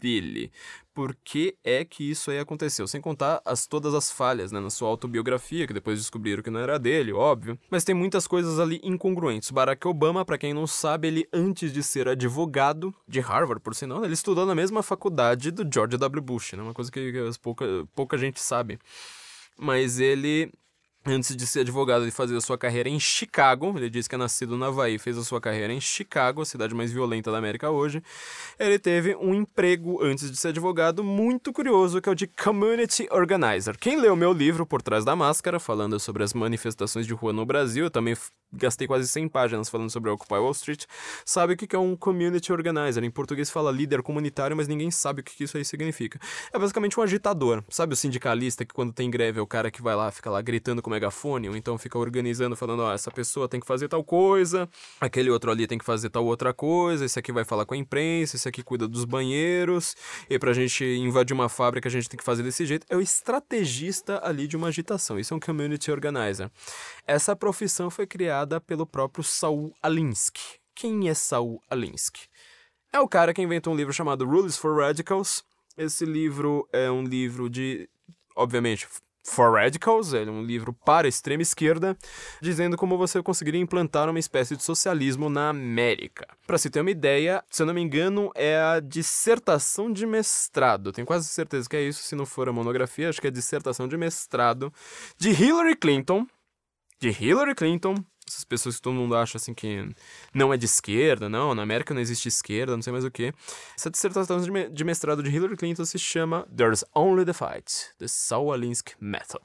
dele. 0.00 0.52
Por 0.94 1.16
que 1.24 1.56
é 1.64 1.84
que 1.84 2.08
isso 2.08 2.30
aí 2.30 2.38
aconteceu? 2.38 2.86
Sem 2.86 3.00
contar 3.00 3.42
as, 3.44 3.66
todas 3.66 3.94
as 3.94 4.10
falhas 4.10 4.52
né, 4.52 4.60
na 4.60 4.70
sua 4.70 4.88
autobiografia, 4.88 5.66
que 5.66 5.72
depois 5.72 5.98
descobriram 5.98 6.42
que 6.42 6.50
não 6.50 6.60
era 6.60 6.78
dele, 6.78 7.12
óbvio. 7.12 7.58
Mas 7.70 7.84
tem 7.84 7.94
muitas 7.94 8.26
coisas 8.26 8.58
ali 8.58 8.80
incongruentes. 8.82 9.50
Barack 9.50 9.86
Obama, 9.86 10.24
para 10.24 10.38
quem 10.38 10.54
não 10.54 10.66
sabe, 10.66 11.08
ele 11.08 11.28
antes 11.32 11.72
de 11.72 11.82
ser 11.82 12.08
advogado 12.08 12.94
de 13.06 13.20
Harvard, 13.20 13.60
por 13.62 13.74
sinal, 13.74 14.04
ele 14.04 14.14
estudou 14.14 14.46
na 14.46 14.54
mesma 14.54 14.82
faculdade 14.82 15.50
do 15.50 15.68
George 15.72 15.96
W. 15.96 16.22
Bush, 16.22 16.52
né? 16.52 16.62
Uma 16.62 16.74
coisa 16.74 16.90
que, 16.90 17.12
pouca, 17.42 17.66
pouca 17.94 18.16
gente 18.16 18.40
sabe. 18.40 18.78
Mas 19.56 19.98
ele 19.98 20.52
Antes 21.10 21.34
de 21.34 21.46
ser 21.46 21.60
advogado 21.60 22.06
e 22.06 22.10
fazer 22.10 22.36
a 22.36 22.40
sua 22.42 22.58
carreira 22.58 22.86
em 22.86 23.00
Chicago, 23.00 23.72
ele 23.78 23.88
disse 23.88 24.06
que 24.06 24.14
é 24.14 24.18
nascido 24.18 24.58
no 24.58 24.64
Havaí, 24.66 24.98
fez 24.98 25.16
a 25.16 25.24
sua 25.24 25.40
carreira 25.40 25.72
em 25.72 25.80
Chicago, 25.80 26.42
a 26.42 26.44
cidade 26.44 26.74
mais 26.74 26.92
violenta 26.92 27.32
da 27.32 27.38
América 27.38 27.70
hoje. 27.70 28.02
Ele 28.58 28.78
teve 28.78 29.16
um 29.16 29.32
emprego 29.32 30.04
antes 30.04 30.30
de 30.30 30.36
ser 30.36 30.48
advogado 30.48 31.02
muito 31.02 31.50
curioso, 31.50 32.02
que 32.02 32.10
é 32.10 32.12
o 32.12 32.14
de 32.14 32.26
Community 32.26 33.08
Organizer. 33.10 33.78
Quem 33.78 33.98
leu 33.98 34.14
meu 34.14 34.34
livro 34.34 34.66
Por 34.66 34.82
Trás 34.82 35.02
da 35.02 35.16
Máscara, 35.16 35.58
falando 35.58 35.98
sobre 35.98 36.22
as 36.22 36.34
manifestações 36.34 37.06
de 37.06 37.14
rua 37.14 37.32
no 37.32 37.46
Brasil, 37.46 37.84
eu 37.84 37.90
também 37.90 38.14
gastei 38.52 38.86
quase 38.86 39.08
100 39.08 39.28
páginas 39.28 39.68
falando 39.68 39.90
sobre 39.90 40.10
Occupy 40.10 40.34
Wall 40.34 40.52
Street, 40.52 40.84
sabe 41.24 41.54
o 41.54 41.56
que 41.56 41.74
é 41.74 41.78
um 41.78 41.96
Community 41.96 42.52
Organizer. 42.52 43.02
Em 43.02 43.10
português 43.10 43.50
fala 43.50 43.70
líder 43.70 44.02
comunitário, 44.02 44.56
mas 44.56 44.68
ninguém 44.68 44.90
sabe 44.90 45.20
o 45.20 45.24
que 45.24 45.42
isso 45.42 45.56
aí 45.56 45.64
significa. 45.64 46.18
É 46.52 46.58
basicamente 46.58 46.98
um 47.00 47.02
agitador. 47.02 47.62
Sabe 47.68 47.94
o 47.94 47.96
sindicalista 47.96 48.64
que 48.64 48.74
quando 48.74 48.92
tem 48.92 49.10
greve 49.10 49.38
é 49.38 49.42
o 49.42 49.46
cara 49.46 49.70
que 49.70 49.82
vai 49.82 49.94
lá, 49.94 50.10
fica 50.10 50.30
lá 50.30 50.40
gritando 50.42 50.82
com 50.82 50.90
megafone, 50.98 51.48
ou 51.48 51.56
então 51.56 51.78
fica 51.78 51.98
organizando, 51.98 52.56
falando, 52.56 52.80
ó, 52.80 52.92
essa 52.92 53.10
pessoa 53.10 53.48
tem 53.48 53.60
que 53.60 53.66
fazer 53.66 53.88
tal 53.88 54.02
coisa, 54.04 54.68
aquele 55.00 55.30
outro 55.30 55.50
ali 55.50 55.66
tem 55.66 55.78
que 55.78 55.84
fazer 55.84 56.10
tal 56.10 56.24
outra 56.26 56.52
coisa, 56.52 57.04
esse 57.04 57.18
aqui 57.18 57.32
vai 57.32 57.44
falar 57.44 57.64
com 57.64 57.74
a 57.74 57.76
imprensa, 57.76 58.36
esse 58.36 58.48
aqui 58.48 58.62
cuida 58.62 58.86
dos 58.86 59.04
banheiros, 59.04 59.94
e 60.28 60.38
pra 60.38 60.52
gente 60.52 60.84
invadir 60.84 61.34
uma 61.34 61.48
fábrica 61.48 61.88
a 61.88 61.92
gente 61.92 62.08
tem 62.08 62.18
que 62.18 62.24
fazer 62.24 62.42
desse 62.42 62.66
jeito. 62.66 62.86
É 62.90 62.96
o 62.96 63.00
estrategista 63.00 64.20
ali 64.22 64.46
de 64.46 64.56
uma 64.56 64.68
agitação. 64.68 65.18
Isso 65.18 65.32
é 65.32 65.36
um 65.36 65.40
Community 65.40 65.90
Organizer. 65.90 66.50
Essa 67.06 67.34
profissão 67.34 67.90
foi 67.90 68.06
criada 68.06 68.60
pelo 68.60 68.86
próprio 68.86 69.24
Saul 69.24 69.74
Alinsky. 69.82 70.58
Quem 70.74 71.08
é 71.08 71.14
Saul 71.14 71.60
Alinsky? 71.70 72.28
é 72.92 73.00
o 73.00 73.08
cara 73.08 73.34
que 73.34 73.42
inventou 73.42 73.72
um 73.72 73.76
livro 73.76 73.92
chamado 73.92 74.24
Rules 74.24 74.56
for 74.56 74.80
Radicals. 74.80 75.44
Esse 75.76 76.04
livro 76.04 76.68
é 76.72 76.90
um 76.90 77.04
livro 77.04 77.48
de, 77.48 77.88
obviamente, 78.34 78.88
for 79.24 79.54
Radicals, 79.54 80.14
é 80.14 80.22
um 80.22 80.42
livro 80.42 80.72
para 80.72 81.06
a 81.06 81.08
extrema 81.08 81.42
esquerda, 81.42 81.96
dizendo 82.40 82.76
como 82.76 82.96
você 82.96 83.22
conseguiria 83.22 83.60
implantar 83.60 84.08
uma 84.08 84.18
espécie 84.18 84.56
de 84.56 84.62
socialismo 84.62 85.28
na 85.28 85.50
América. 85.50 86.26
Para 86.46 86.58
se 86.58 86.70
ter 86.70 86.80
uma 86.80 86.90
ideia, 86.90 87.44
se 87.50 87.62
eu 87.62 87.66
não 87.66 87.74
me 87.74 87.80
engano, 87.80 88.30
é 88.34 88.56
a 88.56 88.80
dissertação 88.80 89.92
de 89.92 90.06
mestrado. 90.06 90.92
Tenho 90.92 91.06
quase 91.06 91.28
certeza 91.28 91.68
que 91.68 91.76
é 91.76 91.82
isso, 91.82 92.02
se 92.02 92.16
não 92.16 92.26
for 92.26 92.48
a 92.48 92.52
monografia, 92.52 93.08
acho 93.08 93.20
que 93.20 93.26
é 93.26 93.30
a 93.30 93.32
dissertação 93.32 93.86
de 93.86 93.96
mestrado 93.96 94.72
de 95.16 95.30
Hillary 95.30 95.76
Clinton. 95.76 96.26
De 97.00 97.10
Hillary 97.10 97.54
Clinton, 97.54 97.94
essas 98.28 98.44
pessoas 98.44 98.76
que 98.76 98.82
todo 98.82 98.94
mundo 98.94 99.16
acha 99.16 99.38
assim 99.38 99.54
que 99.54 99.88
não 100.34 100.52
é 100.52 100.56
de 100.56 100.66
esquerda, 100.66 101.28
não, 101.28 101.54
na 101.54 101.62
América 101.62 101.94
não 101.94 102.00
existe 102.00 102.28
esquerda, 102.28 102.74
não 102.74 102.82
sei 102.82 102.92
mais 102.92 103.04
o 103.04 103.10
que. 103.10 103.32
Essa 103.76 103.90
dissertação 103.90 104.40
de 104.40 104.84
mestrado 104.84 105.22
de 105.22 105.30
Hillary 105.30 105.56
Clinton 105.56 105.84
se 105.84 105.98
chama 105.98 106.46
There's 106.54 106.84
Only 106.94 107.24
the 107.24 107.32
Fight, 107.32 107.94
The 107.98 108.06
Saul 108.08 108.52
Alinsky 108.52 108.94
Method. 109.00 109.44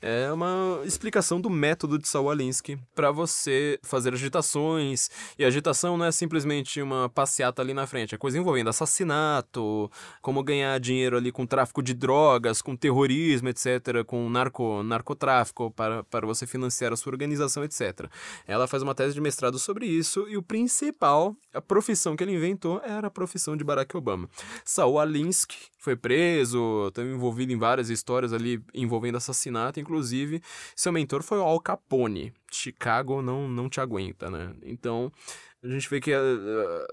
É 0.00 0.32
uma 0.32 0.80
explicação 0.84 1.40
do 1.40 1.50
método 1.50 1.98
de 1.98 2.08
Saul 2.08 2.30
Alinsky 2.30 2.78
para 2.94 3.10
você 3.10 3.78
fazer 3.82 4.14
agitações, 4.14 5.10
e 5.38 5.44
agitação 5.44 5.96
não 5.96 6.04
é 6.04 6.12
simplesmente 6.12 6.80
uma 6.80 7.08
passeata 7.08 7.62
ali 7.62 7.74
na 7.74 7.86
frente, 7.86 8.14
é 8.14 8.18
coisa 8.18 8.38
envolvendo 8.38 8.70
assassinato, 8.70 9.90
como 10.20 10.42
ganhar 10.42 10.78
dinheiro 10.80 11.16
ali 11.16 11.32
com 11.32 11.46
tráfico 11.46 11.82
de 11.82 11.94
drogas, 11.94 12.62
com 12.62 12.76
terrorismo, 12.76 13.48
etc., 13.48 14.04
com 14.06 14.28
narco, 14.28 14.82
narcotráfico 14.82 15.70
para, 15.70 16.04
para 16.04 16.26
você 16.26 16.46
financiar 16.46 16.92
a 16.92 16.96
sua 16.96 17.12
organização, 17.12 17.64
etc. 17.64 18.05
Ela 18.46 18.66
faz 18.66 18.82
uma 18.82 18.94
tese 18.94 19.14
de 19.14 19.20
mestrado 19.20 19.58
sobre 19.58 19.86
isso 19.86 20.26
e 20.28 20.36
o 20.36 20.42
principal, 20.42 21.36
a 21.52 21.60
profissão 21.60 22.16
que 22.16 22.24
ele 22.24 22.34
inventou 22.34 22.80
era 22.84 23.08
a 23.08 23.10
profissão 23.10 23.56
de 23.56 23.64
Barack 23.64 23.96
Obama. 23.96 24.28
Saul 24.64 24.98
Alinsky 24.98 25.56
foi 25.78 25.96
preso, 25.96 26.88
estava 26.88 27.08
envolvido 27.08 27.52
em 27.52 27.58
várias 27.58 27.90
histórias 27.90 28.32
ali 28.32 28.62
envolvendo 28.74 29.16
assassinato, 29.16 29.80
inclusive 29.80 30.42
seu 30.74 30.92
mentor 30.92 31.22
foi 31.22 31.38
o 31.38 31.42
Al 31.42 31.60
Capone. 31.60 32.32
Chicago 32.52 33.20
não, 33.20 33.48
não 33.48 33.68
te 33.68 33.80
aguenta, 33.80 34.30
né? 34.30 34.54
Então, 34.62 35.12
a 35.62 35.68
gente 35.68 35.88
vê 35.88 36.00
que 36.00 36.12
a, 36.12 36.20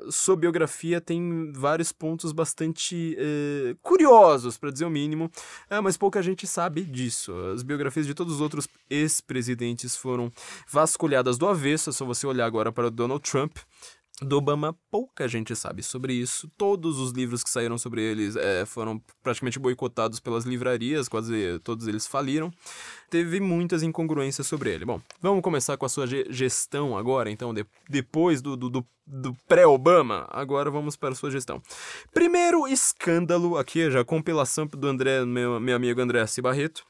a 0.08 0.12
sua 0.12 0.36
biografia 0.36 1.00
tem 1.00 1.52
vários 1.54 1.92
pontos 1.92 2.32
bastante 2.32 3.16
uh, 3.20 3.76
curiosos, 3.82 4.58
para 4.58 4.72
dizer 4.72 4.86
o 4.86 4.90
mínimo, 4.90 5.26
uh, 5.70 5.82
mas 5.84 5.98
pouca 5.98 6.22
gente 6.22 6.48
sabe 6.48 6.84
disso. 6.84 7.34
As 7.54 7.62
biografias 7.62 8.08
de 8.08 8.14
todos 8.14 8.36
os 8.36 8.42
outros 8.42 8.68
ex-presidentes 8.90 9.96
foram 9.96 10.32
vasculhadas 10.68 11.38
do 11.38 11.48
avesso, 11.48 11.90
é 11.90 11.94
só 11.94 12.06
você 12.06 12.26
olhar 12.26 12.46
agora 12.46 12.72
para 12.72 12.90
Donald 12.90 13.22
Trump 13.22 13.58
do 14.24 14.38
Obama, 14.38 14.76
pouca 14.90 15.28
gente 15.28 15.56
sabe 15.56 15.84
sobre 15.84 16.14
isso. 16.14 16.50
Todos 16.58 17.00
os 17.00 17.12
livros 17.12 17.44
que 17.44 17.50
saíram 17.50 17.78
sobre 17.78 18.02
eles 18.02 18.36
é, 18.36 18.66
foram 18.66 19.02
praticamente 19.22 19.60
boicotados 19.60 20.20
pelas 20.20 20.46
livrarias, 20.46 21.08
quase 21.08 21.60
todos 21.64 21.88
eles 21.88 22.08
faliram. 22.08 22.52
Teve 23.10 23.40
muitas 23.40 23.84
incongruências 23.84 24.48
sobre 24.48 24.72
ele. 24.72 24.86
Bom, 24.86 25.02
vamos 25.22 25.42
começar 25.42 25.78
com 25.78 25.86
a 25.86 25.90
sua 25.90 26.08
gestão 26.08 26.98
agora, 26.98 27.30
então, 27.30 27.54
de, 27.54 27.66
depois 27.90 28.42
do, 28.42 28.56
do, 28.56 28.70
do, 28.70 28.88
do 29.06 29.34
pré-Obama. 29.48 30.28
Agora 30.30 30.72
vamos 30.72 30.96
para 30.96 31.10
a 31.10 31.16
sua 31.16 31.30
gestão. 31.30 31.62
Primeiro 32.14 32.68
escândalo, 32.68 33.58
aqui 33.58 33.90
já 33.92 34.02
a 34.02 34.06
compilação 34.06 34.66
do 34.66 34.88
André, 34.88 35.26
meu, 35.26 35.60
meu 35.60 35.76
amigo 35.76 36.02
André 36.02 36.26
C. 36.28 36.42
Barreto, 36.42 36.84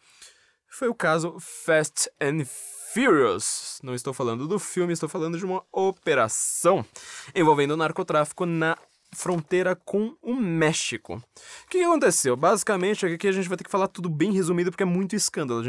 foi 0.67 0.87
o 0.87 0.95
caso 0.95 1.37
Fast 1.39 2.09
and 2.19 2.45
Furious. 2.93 3.79
Não 3.81 3.95
estou 3.95 4.13
falando 4.13 4.47
do 4.47 4.59
filme, 4.59 4.93
estou 4.93 5.09
falando 5.09 5.35
de 5.35 5.43
uma 5.43 5.63
operação 5.71 6.85
envolvendo 7.33 7.75
narcotráfico 7.75 8.45
na 8.45 8.77
fronteira 9.15 9.75
com 9.75 10.15
o 10.21 10.35
México. 10.35 11.15
O 11.15 11.69
que 11.71 11.81
aconteceu? 11.81 12.35
Basicamente, 12.35 13.03
aqui 13.03 13.27
a 13.27 13.31
gente 13.31 13.49
vai 13.49 13.57
ter 13.57 13.63
que 13.63 13.71
falar 13.71 13.87
tudo 13.87 14.09
bem 14.09 14.31
resumido 14.31 14.69
porque 14.69 14.83
é 14.83 14.85
muito 14.85 15.15
escândalo. 15.15 15.63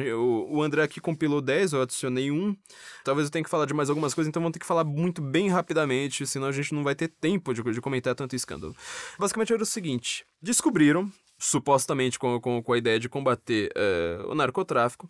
O, 0.51 0.63
André 0.63 0.83
aqui 0.83 1.01
compilou 1.01 1.41
10, 1.41 1.73
eu 1.73 1.81
adicionei 1.81 2.31
um. 2.31 2.55
Talvez 3.03 3.29
eu 3.29 3.33
tenha 3.33 3.45
que 3.45 3.51
falar 3.51 3.65
de 3.65 3.73
mais 3.73 3.89
algumas 3.89 4.13
coisas, 4.13 4.29
então 4.29 4.43
vamos 4.43 4.53
ter 4.53 4.59
que 4.59 4.67
falar 4.67 4.85
muito 4.85 5.23
bem 5.23 5.49
rapidamente, 5.49 6.27
senão 6.27 6.49
a 6.49 6.53
gente 6.53 6.75
não 6.75 6.85
vai 6.85 6.95
ter 6.95 7.09
tempo 7.09 7.55
de, 7.55 7.63
de 7.63 7.81
comentar 7.81 8.15
tanto 8.15 8.37
escândalo. 8.37 8.77
Basicamente 9.19 9.51
era 9.51 9.63
o 9.63 9.67
seguinte: 9.67 10.27
descobriram 10.43 11.11
supostamente 11.45 12.19
com, 12.19 12.41
com, 12.41 12.63
com, 12.63 12.73
a 12.73 12.79
ideia 12.79 12.99
de 12.99 13.09
combater 13.09 13.71
uh, 13.77 14.31
o 14.31 14.35
narcotráfico, 14.35 15.09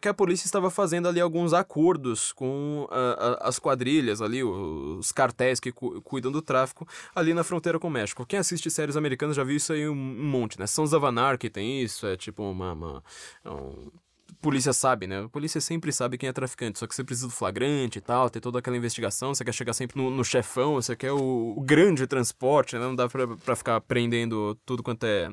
que 0.00 0.08
a 0.08 0.14
polícia 0.14 0.46
estava 0.46 0.70
fazendo 0.70 1.08
ali 1.08 1.20
alguns 1.20 1.52
acordos 1.52 2.32
com 2.32 2.86
uh, 2.88 3.36
as 3.40 3.58
quadrilhas 3.58 4.22
ali, 4.22 4.44
os 4.44 5.10
cartéis 5.10 5.58
que 5.58 5.72
cu 5.72 6.00
cuidam 6.02 6.30
do 6.30 6.40
tráfico, 6.40 6.86
ali 7.14 7.34
na 7.34 7.42
fronteira 7.42 7.78
com 7.80 7.88
o 7.88 7.90
México. 7.90 8.24
Quem 8.24 8.38
assiste 8.38 8.70
séries 8.70 8.96
americanas 8.96 9.34
já 9.34 9.42
viu 9.42 9.56
isso 9.56 9.72
aí 9.72 9.88
um, 9.88 9.94
monte, 9.94 10.58
né? 10.58 10.66
Sons 10.66 10.92
of 10.92 11.04
Anarchy 11.04 11.50
tem 11.50 11.82
isso, 11.82 12.06
é 12.06 12.16
tipo 12.16 12.42
uma... 12.42 12.72
uma 12.72 13.02
um 13.44 13.90
polícia 14.40 14.72
sabe, 14.72 15.06
né? 15.06 15.22
A 15.22 15.28
polícia 15.28 15.60
sempre 15.60 15.92
sabe 15.92 16.18
quem 16.18 16.28
é 16.28 16.32
traficante, 16.32 16.78
só 16.78 16.86
que 16.86 16.94
você 16.94 17.04
precisa 17.04 17.28
do 17.28 17.32
flagrante 17.32 17.98
e 17.98 18.00
tal, 18.00 18.28
ter 18.28 18.40
toda 18.40 18.58
aquela 18.58 18.76
investigação, 18.76 19.32
você 19.32 19.44
quer 19.44 19.54
chegar 19.54 19.72
sempre 19.72 19.96
no, 20.02 20.10
no 20.10 20.24
chefão, 20.24 20.74
você 20.74 20.96
quer 20.96 21.12
o, 21.12 21.54
o 21.56 21.60
grande 21.60 22.08
transporte, 22.08 22.74
né? 22.76 22.80
Não 22.80 22.96
dá 22.96 23.08
pra, 23.08 23.28
pra 23.36 23.54
ficar 23.54 23.80
prendendo 23.82 24.58
tudo 24.66 24.82
quanto 24.82 25.04
é 25.04 25.32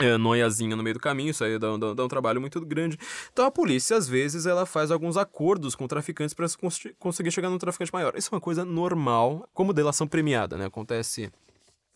é, 0.00 0.18
noiazinha 0.18 0.74
no 0.74 0.82
meio 0.82 0.94
do 0.94 1.00
caminho, 1.00 1.30
isso 1.30 1.44
aí 1.44 1.56
dá, 1.56 1.76
dá, 1.76 1.94
dá, 1.94 2.04
um 2.04 2.08
trabalho 2.08 2.40
muito 2.40 2.60
grande. 2.60 2.98
Então 3.32 3.46
a 3.46 3.50
polícia, 3.50 3.96
às 3.96 4.08
vezes, 4.08 4.44
ela 4.44 4.66
faz 4.66 4.90
alguns 4.90 5.16
acordos 5.16 5.76
com 5.76 5.86
traficantes 5.86 6.34
para 6.34 6.46
conseguir 6.98 7.30
chegar 7.30 7.48
no 7.48 7.58
traficante 7.58 7.92
maior. 7.92 8.14
Isso 8.16 8.28
é 8.32 8.34
uma 8.34 8.40
coisa 8.40 8.64
normal, 8.64 9.48
como 9.54 9.72
delação 9.72 10.06
premiada, 10.06 10.56
né? 10.56 10.66
Acontece. 10.66 11.30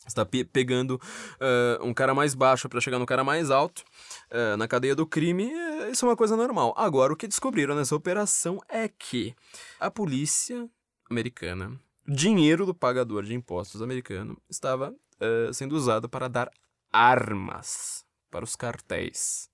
está 0.07 0.25
pe 0.25 0.45
pegando 0.45 0.93
uh, 0.93 1.85
um 1.85 1.93
cara 1.93 2.15
mais 2.15 2.35
baixo 2.37 2.69
para 2.69 2.81
chegar 2.81 3.01
no 3.01 3.07
cara 3.07 3.25
mais 3.25 3.51
alto 3.51 3.83
uh, 4.31 4.57
na 4.57 4.69
cadeia 4.69 4.95
do 4.95 5.05
crime, 5.05 5.51
isso 5.91 6.07
é 6.07 6.09
uma 6.09 6.17
coisa 6.17 6.37
normal. 6.37 6.73
Agora, 6.77 7.13
o 7.13 7.17
que 7.17 7.27
descobriram 7.27 7.75
nessa 7.75 7.97
operação 7.97 8.61
é 8.69 8.89
que 8.89 9.35
a 9.81 9.91
polícia 9.91 10.69
americana, 11.11 11.73
dinheiro 12.07 12.65
do 12.65 12.75
pagador 12.75 13.25
de 13.25 13.35
impostos 13.35 13.83
americano, 13.83 14.41
estava 14.49 14.91
uh, 14.91 15.53
sendo 15.53 15.75
usado 15.75 16.09
para 16.09 16.29
dar 16.29 16.49
armas 16.93 18.05
para 18.31 18.45
os 18.45 18.57
cartéis. 18.57 19.49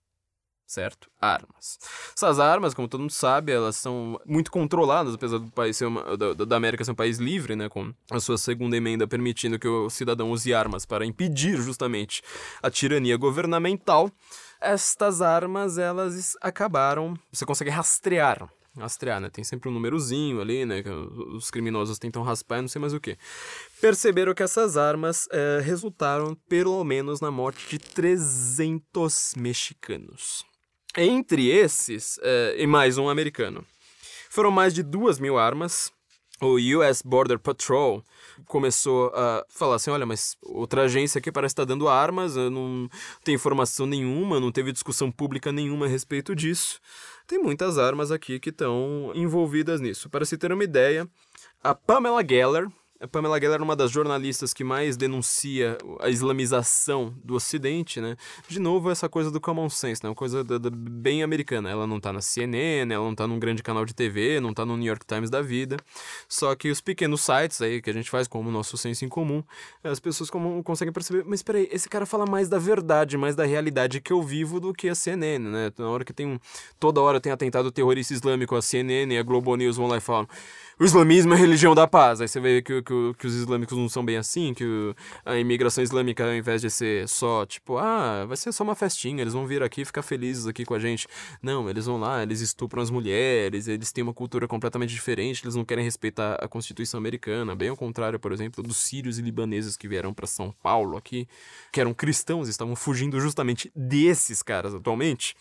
Certo? 0.67 1.09
Armas. 1.21 1.79
Essas 2.17 2.41
armas, 2.41 2.75
como 2.75 2.89
todo 2.89 3.03
mundo 3.03 3.13
sabe, 3.13 3.53
elas 3.53 3.77
são 3.77 4.19
muito 4.27 4.51
controladas, 4.51 5.15
apesar 5.15 5.39
do 5.39 5.51
país 5.51 5.77
ser 5.77 5.85
uma, 5.85 6.17
da, 6.17 6.33
da 6.33 6.57
América 6.57 6.85
ser 6.85 6.91
um 6.91 6.97
país 6.97 7.19
livre, 7.19 7.55
né? 7.55 7.69
Com 7.69 7.93
a 8.11 8.19
sua 8.19 8.39
segunda 8.39 8.77
emenda 8.77 9.07
permitindo 9.07 9.59
que 9.59 9.69
o 9.69 9.91
cidadão 9.91 10.31
use 10.33 10.53
armas 10.55 10.85
para 10.85 11.05
impedir 11.07 11.59
justamente 11.59 12.23
a 12.63 12.71
tirania 12.71 13.17
governamental. 13.17 14.11
Estas 14.61 15.21
armas, 15.21 15.77
elas 15.79 16.37
acabaram. 16.41 17.15
Você 17.31 17.45
consegue 17.45 17.71
rastrear 17.71 18.49
rastrear, 18.77 19.21
né? 19.21 19.31
Tem 19.31 19.45
sempre 19.45 19.69
um 19.69 19.73
númerozinho 19.73 20.41
ali, 20.41 20.65
né? 20.65 20.83
Que 20.83 20.89
os 20.89 21.51
criminosos 21.51 21.99
tentam 21.99 22.23
raspar 22.23 22.61
não 22.61 22.69
sei 22.69 22.81
mais 22.81 22.93
o 22.93 23.01
que. 23.01 23.17
Perceberam 23.81 24.35
que 24.35 24.43
essas 24.43 24.77
armas 24.77 25.29
é, 25.31 25.61
resultaram 25.63 26.37
pelo 26.49 26.83
menos 26.85 27.21
na 27.21 27.31
morte 27.31 27.69
de 27.69 27.79
300 27.79 29.35
mexicanos. 29.37 30.45
Entre 30.97 31.49
esses, 31.49 32.19
é, 32.23 32.57
e 32.59 32.67
mais 32.67 32.99
um 32.99 33.09
americano. 33.09 33.65
Foram 34.31 34.51
mais 34.51 34.75
de 34.75 34.83
duas 34.83 35.19
mil 35.19 35.39
armas. 35.39 35.93
O 36.41 36.57
US 36.57 37.01
Border 37.01 37.39
Patrol 37.39 38.03
começou 38.47 39.13
a 39.15 39.45
falar 39.49 39.77
assim: 39.77 39.91
olha, 39.91 40.05
mas 40.05 40.37
outra 40.43 40.83
agência 40.83 41.21
aqui 41.21 41.31
parece 41.31 41.53
estar 41.53 41.65
dando 41.65 41.89
armas, 41.89 42.35
não 42.35 42.89
tem 43.23 43.37
informação 43.37 43.87
nenhuma, 43.87 44.41
não 44.41 44.51
teve 44.51 44.73
discussão 44.73 45.11
pública 45.13 45.53
nenhuma 45.53 45.87
a 45.87 45.89
respeito 45.89 46.35
disso 46.35 46.81
tem 47.27 47.39
muitas 47.39 47.79
armas 47.79 48.11
aqui 48.11 48.39
que 48.39 48.51
estão 48.51 49.13
envolvidas 49.15 49.81
nisso. 49.81 50.09
Para 50.11 50.25
se 50.25 50.37
ter 50.37 50.53
uma 50.53 50.65
ideia, 50.65 51.09
a 51.63 51.75
Pamela 51.75 52.23
Geller, 52.27 52.69
a 53.05 53.09
Pamela 53.09 53.39
Geller 53.39 53.61
é 53.61 53.63
uma 53.63 53.77
das 53.77 53.91
jornalistas 53.91 54.55
que 54.55 54.65
mais 54.65 54.97
denuncia 54.97 55.77
a 56.01 56.09
islamização 56.09 57.15
do 57.23 57.35
Ocidente, 57.35 58.01
né? 58.01 58.17
De 58.49 58.59
novo, 58.59 58.91
essa 58.91 59.11
coisa 59.11 59.31
do 59.31 59.39
common 59.39 59.69
sense, 59.69 60.03
né? 60.03 60.09
Uma 60.09 60.15
coisa 60.15 60.43
da, 60.43 60.57
da, 60.57 60.71
bem 60.71 61.23
americana. 61.23 61.69
Ela 61.69 61.87
não 61.87 62.01
tá 62.01 62.15
na 62.15 62.23
CNN, 62.23 62.91
ela 62.95 63.05
não 63.05 63.15
tá 63.15 63.27
num 63.27 63.39
grande 63.39 63.63
canal 63.63 63.85
de 63.85 63.95
TV, 63.95 64.41
não 64.41 64.55
tá 64.55 64.65
no 64.65 64.75
New 64.75 64.87
York 64.87 65.05
Times 65.05 65.29
da 65.29 65.43
vida. 65.43 65.77
Só 66.27 66.55
que 66.55 66.71
os 66.71 66.81
pequenos 66.81 67.21
sites 67.21 67.61
aí 67.61 67.83
que 67.83 67.91
a 67.91 67.93
gente 67.93 68.11
faz, 68.11 68.27
como 68.27 68.49
o 68.49 68.53
nosso 68.53 68.79
senso 68.79 69.05
em 69.05 69.09
comum, 69.09 69.45
as 69.83 70.01
pessoas 70.01 70.31
como, 70.31 70.63
conseguem 70.63 70.93
perceber, 70.93 71.25
mas 71.27 71.43
peraí, 71.43 71.69
esse 71.71 71.91
cara 71.91 72.07
fala 72.07 72.25
mais 72.25 72.49
da 72.49 72.59
verdade, 72.59 73.19
mais 73.19 73.37
da 73.37 73.45
realidade 73.45 74.01
que 74.01 74.15
eu 74.15 74.23
vivo 74.23 74.59
do 74.59 74.73
que 74.73 74.89
a 74.89 74.95
CNN, 74.95 75.47
né? 75.47 75.71
Na 75.77 75.91
hora 75.91 76.07
que 76.07 76.13
tem 76.15 76.27
um, 76.27 76.39
toda 76.81 77.03
hora 77.03 77.21
tem 77.21 77.31
atentado 77.31 77.71
terrorista 77.71 78.15
islâmico, 78.15 78.57
a 78.57 78.63
CNN 78.63 79.15
e 79.15 79.19
a 79.19 79.23
Globo 79.23 79.55
News 79.57 79.77
vão 79.77 79.89
lá 79.89 79.99
e 79.99 80.01
falam 80.01 80.27
o 80.79 80.85
islamismo 80.85 81.33
é 81.33 81.37
a 81.37 81.39
religião 81.39 81.75
da 81.75 81.87
paz. 81.87 82.21
Aí 82.21 82.29
você 82.29 82.41
vê 82.41 82.63
que, 82.63 82.83
que, 82.83 83.15
que 83.19 83.27
os 83.27 83.35
islâmicos 83.35 83.77
não 83.77 83.89
são 83.89 84.05
bem 84.05 84.17
assim, 84.17 84.53
que 84.53 84.65
o, 84.65 84.95
a 85.25 85.37
imigração 85.39 85.83
islâmica, 85.83 86.25
ao 86.25 86.35
invés 86.35 86.61
de 86.61 86.71
ser 86.71 87.09
só, 87.09 87.47
tipo, 87.47 87.79
ah, 87.79 88.25
vai 88.27 88.37
ser 88.37 88.53
só 88.53 88.65
uma 88.65 88.75
festinha, 88.75 89.23
eles 89.23 89.33
vão 89.33 89.47
vir 89.47 89.63
aqui 89.63 89.85
ficar 89.85 90.03
felizes 90.03 90.47
aqui 90.47 90.65
com 90.65 90.75
a 90.75 90.79
gente. 90.79 91.07
Não, 91.43 91.69
eles 91.71 91.87
vão 91.87 91.99
lá, 91.99 92.23
eles 92.23 92.41
estupram 92.41 92.83
as 92.83 92.91
mulheres, 92.91 93.69
eles 93.69 93.93
têm 93.93 94.03
uma 94.03 94.15
cultura 94.15 94.49
completamente 94.49 94.91
diferente, 94.91 95.45
eles 95.45 95.55
não 95.55 95.65
querem 95.65 95.85
respeitar 95.85 96.35
a 96.43 96.49
Constituição 96.49 96.99
americana, 96.99 97.55
bem 97.55 97.69
ao 97.69 97.77
contrário, 97.77 98.19
por 98.19 98.33
exemplo, 98.33 98.63
dos 98.63 98.79
sírios 98.79 99.19
e 99.19 99.23
libaneses 99.23 99.77
que 99.77 99.87
vieram 99.87 100.13
para 100.13 100.27
São 100.27 100.53
Paulo 100.63 100.97
aqui, 100.97 101.29
que 101.73 101.81
eram 101.81 101.95
cristãos, 101.95 102.49
estavam 102.49 102.75
fugindo 102.75 103.21
justamente 103.21 103.71
desses 103.75 104.43
caras 104.43 104.75
atualmente 104.75 105.37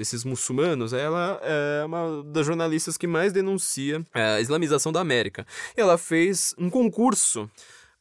desses 0.00 0.24
muçulmanos, 0.24 0.94
ela 0.94 1.38
é 1.42 1.84
uma 1.84 2.22
das 2.24 2.46
jornalistas 2.46 2.96
que 2.96 3.06
mais 3.06 3.34
denuncia 3.34 4.02
a 4.14 4.40
islamização 4.40 4.90
da 4.90 4.98
América. 4.98 5.46
Ela 5.76 5.98
fez 5.98 6.54
um 6.56 6.70
concurso 6.70 7.50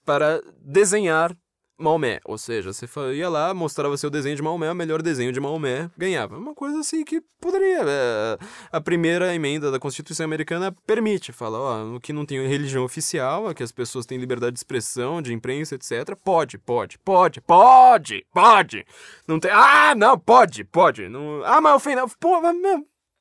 para 0.06 0.42
desenhar 0.62 1.36
Maomé, 1.80 2.20
ou 2.26 2.38
seja, 2.38 2.74
você 2.74 2.86
ia 3.14 3.30
lá, 3.30 3.54
mostrava 3.54 3.96
seu 3.96 4.10
desenho 4.10 4.36
de 4.36 4.42
Maomé, 4.42 4.70
o 4.72 4.76
melhor 4.76 5.02
desenho 5.02 5.32
de 5.32 5.40
Maomé 5.40 5.90
ganhava. 5.98 6.38
Uma 6.38 6.54
coisa 6.54 6.80
assim 6.80 7.06
que 7.06 7.22
poderia. 7.40 7.84
É, 7.88 8.38
a 8.72 8.82
primeira 8.82 9.34
emenda 9.34 9.72
da 9.72 9.80
Constituição 9.80 10.26
Americana 10.26 10.76
permite, 10.86 11.32
fala, 11.32 11.58
ó, 11.58 11.96
o 11.96 12.00
que 12.00 12.12
não 12.12 12.26
tem 12.26 12.46
religião 12.46 12.84
oficial, 12.84 13.54
que 13.56 13.64
as 13.64 13.72
pessoas 13.72 14.06
têm 14.06 14.18
liberdade 14.18 14.54
de 14.54 14.60
expressão, 14.60 15.22
de 15.22 15.34
imprensa, 15.34 15.76
etc. 15.76 16.16
Pode, 16.24 16.58
pode, 16.58 17.00
pode, 17.00 17.40
pode, 17.42 18.26
pode. 18.34 18.86
Não 19.26 19.40
tem. 19.40 19.52
Ah, 19.52 19.96
não, 19.96 20.20
pode, 20.20 20.66
pode. 20.66 21.08
Não... 21.08 21.42
Ah, 21.46 21.62
mas 21.62 21.76
ofendeu. 21.76 22.10
Pô, 22.20 22.42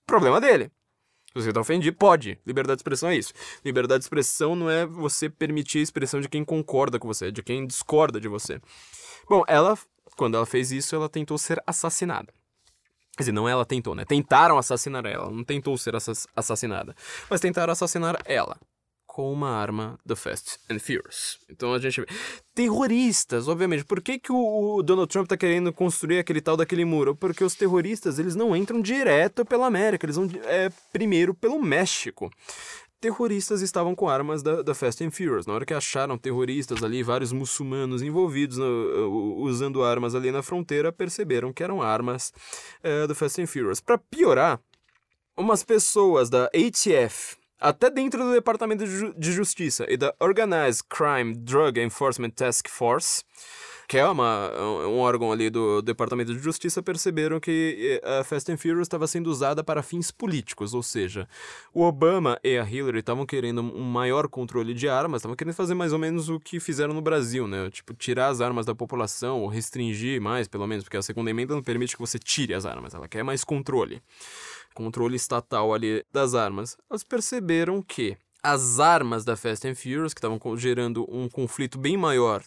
problema 0.06 0.40
dele. 0.40 0.70
Se 1.39 1.45
você 1.47 1.53
tá 1.53 1.61
ofendido, 1.61 1.97
pode. 1.97 2.39
Liberdade 2.47 2.78
de 2.78 2.80
expressão 2.80 3.09
é 3.09 3.16
isso. 3.16 3.32
Liberdade 3.64 4.01
de 4.01 4.05
expressão 4.05 4.57
não 4.57 4.68
é 4.68 4.84
você 4.84 5.30
permitir 5.30 5.78
a 5.78 5.82
expressão 5.82 6.20
de 6.20 6.28
quem 6.28 6.45
concorda 6.45 6.99
com 6.99 7.07
você, 7.07 7.30
de 7.30 7.43
quem 7.43 7.66
discorda 7.66 8.20
de 8.20 8.28
você. 8.28 8.61
Bom, 9.28 9.45
ela, 9.47 9.78
quando 10.16 10.36
ela 10.36 10.47
fez 10.47 10.72
isso, 10.72 10.95
ela 10.95 11.09
tentou 11.09 11.39
ser 11.39 11.62
assassinada. 11.66 12.32
Quer 13.16 13.22
dizer, 13.22 13.32
não 13.32 13.49
ela 13.49 13.64
tentou, 13.64 13.95
né? 13.95 14.05
Tentaram 14.05 14.59
assassinar 14.59 15.05
ela, 15.07 15.30
não 15.30 15.45
tentou 15.45 15.76
ser 15.76 15.95
assassinada. 16.36 16.95
Mas 17.28 17.41
tentaram 17.41 17.72
assassinar 17.72 18.16
ela 18.24 18.57
com 19.19 19.33
uma 19.33 19.51
arma 19.51 19.99
do 20.07 20.14
Fast 20.14 20.61
and 20.71 20.79
Furious. 20.79 21.41
Então 21.51 21.75
a 21.75 21.79
gente 21.81 22.01
vê. 22.01 22.07
Terroristas, 22.55 23.49
obviamente. 23.49 23.85
Por 23.85 24.01
que, 24.01 24.16
que 24.16 24.31
o 24.31 24.81
Donald 24.81 25.11
Trump 25.11 25.27
tá 25.27 25.37
querendo 25.37 25.73
construir 25.73 26.21
aquele 26.21 26.41
tal 26.41 26.57
daquele 26.57 26.85
muro? 26.85 27.16
Porque 27.16 27.43
os 27.43 27.57
terroristas, 27.57 28.21
eles 28.21 28.37
não 28.37 28.55
entram 28.55 28.81
direto 28.81 29.45
pela 29.45 29.66
América, 29.66 30.07
eles 30.07 30.14
vão 30.14 30.31
é, 30.45 30.71
primeiro 30.93 31.35
pelo 31.35 31.61
México 31.61 32.31
terroristas 33.01 33.62
estavam 33.62 33.95
com 33.95 34.09
armas 34.09 34.43
da, 34.43 34.61
da, 34.61 34.75
Fast 34.75 35.05
and 35.05 35.12
Furious. 35.12 35.47
Na 35.47 35.55
hora 35.55 35.64
que 35.64 35.73
acharam 35.73 36.19
terroristas 36.19 36.83
ali, 36.83 37.01
vários 37.01 37.33
muçulmanos 37.33 38.03
envolvidos 38.03 38.57
no, 38.57 39.37
usando 39.39 39.85
armas 39.85 40.16
ali 40.16 40.33
na 40.33 40.43
fronteira, 40.43 40.91
perceberam 40.93 41.53
que 41.53 41.62
eram 41.62 41.81
armas 41.81 42.33
uh, 42.83 43.07
do 43.07 43.14
Fast 43.14 43.41
and 43.41 43.47
Furious. 43.47 43.81
Para 43.81 43.99
piorar, 43.99 44.61
umas 45.37 45.62
pessoas 45.62 46.29
da 46.29 46.47
ATF 46.47 47.38
até 47.61 47.90
dentro 47.90 48.22
do 48.22 48.32
Departamento 48.32 48.84
de 48.86 49.32
Justiça 49.32 49.86
e 49.88 49.96
da 49.96 50.14
Organized 50.20 50.84
Crime 50.88 51.34
Drug 51.34 51.80
Enforcement 51.80 52.30
Task 52.30 52.68
Force, 52.68 53.24
que 53.88 53.96
é 53.96 54.06
uma, 54.06 54.52
um 54.86 54.98
órgão 54.98 55.32
ali 55.32 55.48
do 55.48 55.80
Departamento 55.80 56.34
de 56.34 56.38
Justiça, 56.38 56.82
perceberam 56.82 57.40
que 57.40 57.98
eh, 58.04 58.18
a 58.20 58.22
Fast 58.22 58.52
and 58.52 58.59
Furious 58.59 58.82
estava 58.82 59.06
sendo 59.06 59.28
usada 59.28 59.64
para 59.64 59.82
fins 59.82 60.11
políticos, 60.11 60.74
ou 60.74 60.82
seja, 60.82 61.26
o 61.72 61.82
Obama 61.82 62.38
e 62.44 62.59
a 62.59 62.70
Hillary 62.70 62.98
estavam 62.98 63.24
querendo 63.24 63.62
um 63.62 63.82
maior 63.82 64.28
controle 64.28 64.74
de 64.74 64.90
armas, 64.90 65.20
estavam 65.20 65.34
querendo 65.34 65.54
fazer 65.54 65.72
mais 65.72 65.94
ou 65.94 65.98
menos 65.98 66.28
o 66.28 66.38
que 66.38 66.61
fizeram 66.61 66.92
no 66.92 67.00
Brasil, 67.00 67.48
né? 67.48 67.70
Tipo, 67.70 67.94
tirar 67.94 68.28
as 68.28 68.42
armas 68.42 68.66
da 68.66 68.74
população, 68.74 69.40
ou 69.40 69.48
restringir 69.48 70.20
mais, 70.20 70.46
pelo 70.46 70.66
menos, 70.66 70.84
porque 70.84 70.98
a 70.98 71.02
segunda 71.02 71.30
emenda 71.30 71.54
não 71.54 71.62
permite 71.62 71.96
que 71.96 72.00
você 72.00 72.18
tire 72.18 72.52
as 72.52 72.66
armas, 72.66 72.92
ela 72.92 73.09
quer 73.09 73.24
mais 73.24 73.42
controle 73.42 74.02
controle 74.79 75.16
estatal 75.16 75.74
ali 75.74 76.05
das 76.12 76.37
armas, 76.37 76.76
elas 76.89 77.03
perceberam 77.03 77.83
que 77.83 78.16
as 78.41 78.79
armas 78.79 79.24
da 79.24 79.37
Fast 79.37 79.66
and 79.66 79.74
Furious, 79.74 80.14
que 80.14 80.20
estavam 80.20 80.41
gerando 80.57 81.05
um 81.12 81.29
conflito 81.29 81.76
bem 81.76 81.97
maior 81.97 82.45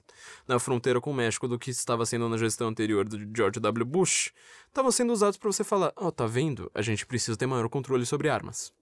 na 0.47 0.57
fronteira 0.57 1.01
com 1.01 1.11
o 1.11 1.13
México 1.13 1.45
do 1.45 1.59
que 1.59 1.69
estava 1.69 2.05
sendo 2.05 2.29
na 2.29 2.37
gestão 2.37 2.69
anterior 2.69 3.07
do 3.07 3.17
George 3.35 3.59
W. 3.59 3.85
Bush, 3.85 4.31
estavam 4.67 4.91
sendo 4.91 5.11
usados 5.11 5.37
para 5.37 5.51
você 5.51 5.61
falar: 5.65 5.91
Ó, 5.97 6.07
oh, 6.07 6.11
tá 6.11 6.25
vendo? 6.25 6.71
A 6.73 6.81
gente 6.81 7.05
precisa 7.05 7.35
ter 7.35 7.45
maior 7.45 7.67
controle 7.67 8.05
sobre 8.05 8.29
armas. 8.29 8.73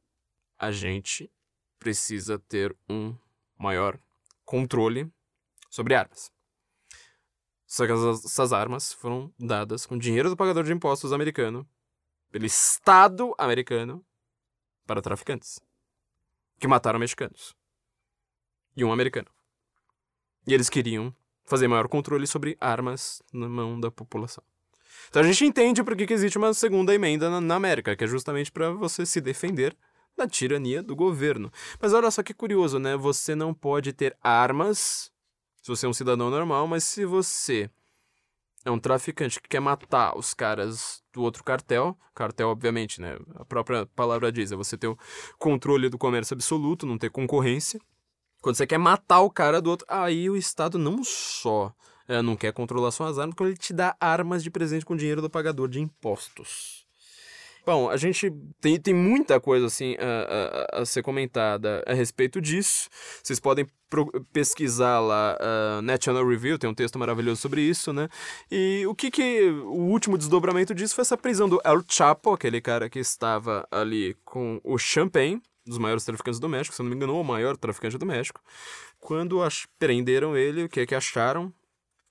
A 0.60 0.72
gente 0.72 1.32
precisa 1.80 2.38
ter 2.38 2.76
um 2.88 3.16
maior 3.58 4.00
controle 4.46 5.12
sobre 5.72 5.96
armas. 5.96 6.32
Só 7.66 7.88
que 7.88 7.92
essas 7.92 8.54
armas 8.54 8.94
foram 8.94 9.34
dadas 9.40 9.88
com 9.88 9.98
dinheiro 9.98 10.30
do 10.30 10.38
pagador 10.38 10.64
de 10.64 10.74
impostos 10.74 11.12
americano 11.12 11.68
pelo 12.32 12.46
Estado 12.46 13.34
americano 13.38 14.04
para 14.86 15.02
traficantes 15.02 15.60
que 16.60 16.68
mataram 16.68 17.00
mexicanos 17.00 17.56
e 18.76 18.84
um 18.84 18.92
americano. 18.92 19.28
E 20.46 20.54
eles 20.54 20.70
queriam 20.70 21.14
fazer 21.46 21.68
maior 21.68 21.88
controle 21.88 22.28
sobre 22.28 22.58
armas 22.60 23.22
na 23.34 23.50
mão 23.50 23.80
da 23.80 23.90
população. 23.90 24.44
Então 25.10 25.22
a 25.22 25.26
gente 25.26 25.46
entende 25.46 25.84
por 25.84 25.96
que, 25.96 26.12
existe 26.14 26.38
uma 26.38 26.54
segunda 26.54 26.94
emenda 26.94 27.30
na, 27.30 27.42
na 27.42 27.56
América, 27.56 27.96
que 27.96 28.04
é 28.04 28.08
justamente 28.08 28.52
para 28.52 28.72
você 28.72 29.06
se 29.06 29.20
defender 29.20 29.76
da 30.16 30.28
tirania 30.28 30.84
do 30.84 30.96
governo. 30.96 31.52
Mas 31.80 31.94
olha 31.94 32.12
só 32.12 32.22
que 32.22 32.34
curioso, 32.34 32.78
né? 32.78 32.96
Você 32.98 33.36
não 33.36 33.54
pode 33.54 33.94
ter 33.94 34.16
armas 34.22 35.12
se 35.62 35.68
você 35.70 35.86
é 35.86 35.90
um 35.90 35.94
cidadão 35.94 36.30
normal, 36.30 36.68
mas 36.68 36.84
se 36.84 37.06
você 37.06 37.70
é 38.66 38.72
um 38.72 38.80
traficante 38.80 39.42
que 39.42 39.48
quer 39.48 39.60
matar 39.60 40.18
os 40.18 40.34
caras 40.34 41.02
do 41.14 41.22
outro 41.22 41.44
cartel. 41.44 41.98
Cartel, 42.14 42.50
obviamente, 42.50 43.00
né? 43.00 43.18
A 43.36 43.46
própria 43.46 43.86
palavra 43.96 44.32
diz, 44.32 44.52
é 44.52 44.56
você 44.56 44.78
ter 44.78 44.88
o 44.88 44.98
controle 45.38 45.90
do 45.90 45.98
comércio 45.98 46.34
absoluto, 46.34 46.86
não 46.86 46.98
ter 46.98 47.10
concorrência. 47.10 47.80
Quando 48.42 48.56
você 48.56 48.68
quer 48.68 48.78
matar 48.78 49.22
o 49.22 49.30
cara 49.30 49.62
do 49.62 49.70
outro, 49.70 49.86
aí 49.90 50.30
o 50.30 50.36
Estado 50.36 50.78
não 50.78 51.04
só 51.04 51.74
é, 52.08 52.22
não 52.22 52.36
quer 52.36 52.52
controlar 52.52 52.92
suas 52.92 53.20
armas, 53.20 53.36
como 53.36 53.50
ele 53.50 53.58
te 53.58 53.72
dá 53.72 53.96
armas 54.00 54.44
de 54.44 54.50
presente 54.50 54.84
com 54.84 54.96
dinheiro 54.96 55.22
do 55.22 55.30
pagador 55.30 55.70
de 55.70 55.80
impostos. 55.80 56.89
Bom, 57.70 57.88
a 57.88 57.98
gente 57.98 58.34
tem, 58.60 58.80
tem 58.80 58.96
muita 58.96 59.40
coisa 59.40 59.68
assim 59.68 59.96
a, 60.00 60.78
a, 60.78 60.82
a 60.82 60.86
ser 60.88 61.04
comentada 61.04 61.84
a 61.86 61.94
respeito 61.94 62.42
disso. 62.42 62.90
Vocês 63.22 63.40
podem 63.40 63.68
pesquisar 64.34 65.00
lá 65.00 65.38
uh, 65.40 65.80
National 65.84 66.28
Review, 66.28 66.58
tem 66.58 66.68
um 66.68 66.74
texto 66.74 66.98
maravilhoso 66.98 67.40
sobre 67.40 67.62
isso, 67.62 67.94
né? 67.94 68.10
E 68.50 68.84
o 68.88 68.96
que 68.96 69.12
que 69.12 69.52
o 69.52 69.84
último 69.84 70.18
desdobramento 70.18 70.74
disso 70.74 70.96
foi 70.96 71.04
essa 71.04 71.16
prisão 71.16 71.48
do 71.48 71.62
El 71.64 71.84
Chapo, 71.88 72.34
aquele 72.34 72.60
cara 72.60 72.90
que 72.90 72.98
estava 72.98 73.68
ali 73.70 74.18
com 74.26 74.60
o 74.64 74.80
Champagne, 74.80 75.40
dos 75.64 75.78
maiores 75.78 76.04
traficantes 76.04 76.40
do 76.40 76.50
México, 76.50 76.76
se 76.76 76.82
não 76.82 76.90
me 76.90 76.96
engano, 76.96 77.22
o 77.22 77.24
maior 77.24 77.56
traficante 77.56 78.00
do 78.00 78.06
México. 78.06 78.42
Quando 79.00 79.38
prenderam 79.78 80.36
ele, 80.36 80.64
o 80.64 80.70
que 80.70 80.80
é 80.80 80.88
que 80.88 80.96
acharam? 80.96 81.54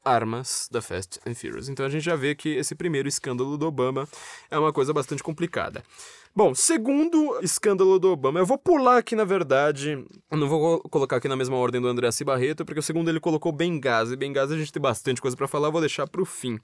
Armas 0.08 0.68
da 0.70 0.80
Fast 0.80 1.20
and 1.26 1.34
Furious. 1.34 1.68
Então 1.68 1.84
a 1.84 1.88
gente 1.88 2.02
já 2.02 2.16
vê 2.16 2.34
que 2.34 2.48
esse 2.48 2.74
primeiro 2.74 3.08
escândalo 3.08 3.58
do 3.58 3.66
Obama 3.66 4.08
é 4.50 4.58
uma 4.58 4.72
coisa 4.72 4.92
bastante 4.92 5.22
complicada. 5.22 5.82
Bom, 6.34 6.54
segundo 6.54 7.38
escândalo 7.42 7.98
do 7.98 8.10
Obama, 8.12 8.38
eu 8.38 8.46
vou 8.46 8.56
pular 8.56 8.98
aqui 8.98 9.16
na 9.16 9.24
verdade, 9.24 10.04
não 10.30 10.48
vou 10.48 10.80
colocar 10.82 11.16
aqui 11.16 11.28
na 11.28 11.36
mesma 11.36 11.56
ordem 11.56 11.80
do 11.80 11.88
André 11.88 12.10
Cibarreto, 12.12 12.64
porque 12.64 12.80
o 12.80 12.82
segundo 12.82 13.08
ele 13.08 13.20
colocou 13.20 13.50
Benghazi. 13.50 14.16
Benghazi 14.16 14.54
a 14.54 14.58
gente 14.58 14.72
tem 14.72 14.80
bastante 14.80 15.20
coisa 15.20 15.36
para 15.36 15.48
falar, 15.48 15.70
vou 15.70 15.80
deixar 15.80 16.06
para 16.06 16.22
o 16.22 16.24
fim. 16.24 16.58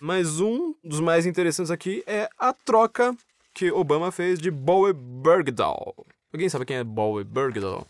Mas 0.00 0.40
um 0.40 0.74
dos 0.82 1.00
mais 1.00 1.26
interessantes 1.26 1.70
aqui 1.70 2.02
é 2.06 2.28
a 2.38 2.52
troca 2.52 3.14
que 3.52 3.70
Obama 3.70 4.10
fez 4.10 4.38
de 4.38 4.50
Bowie 4.50 4.94
Bergdahl. 4.94 5.94
Alguém 6.32 6.48
sabe 6.48 6.64
quem 6.64 6.76
é 6.76 6.84
Bowie 6.84 7.24
Bergdahl? 7.24 7.86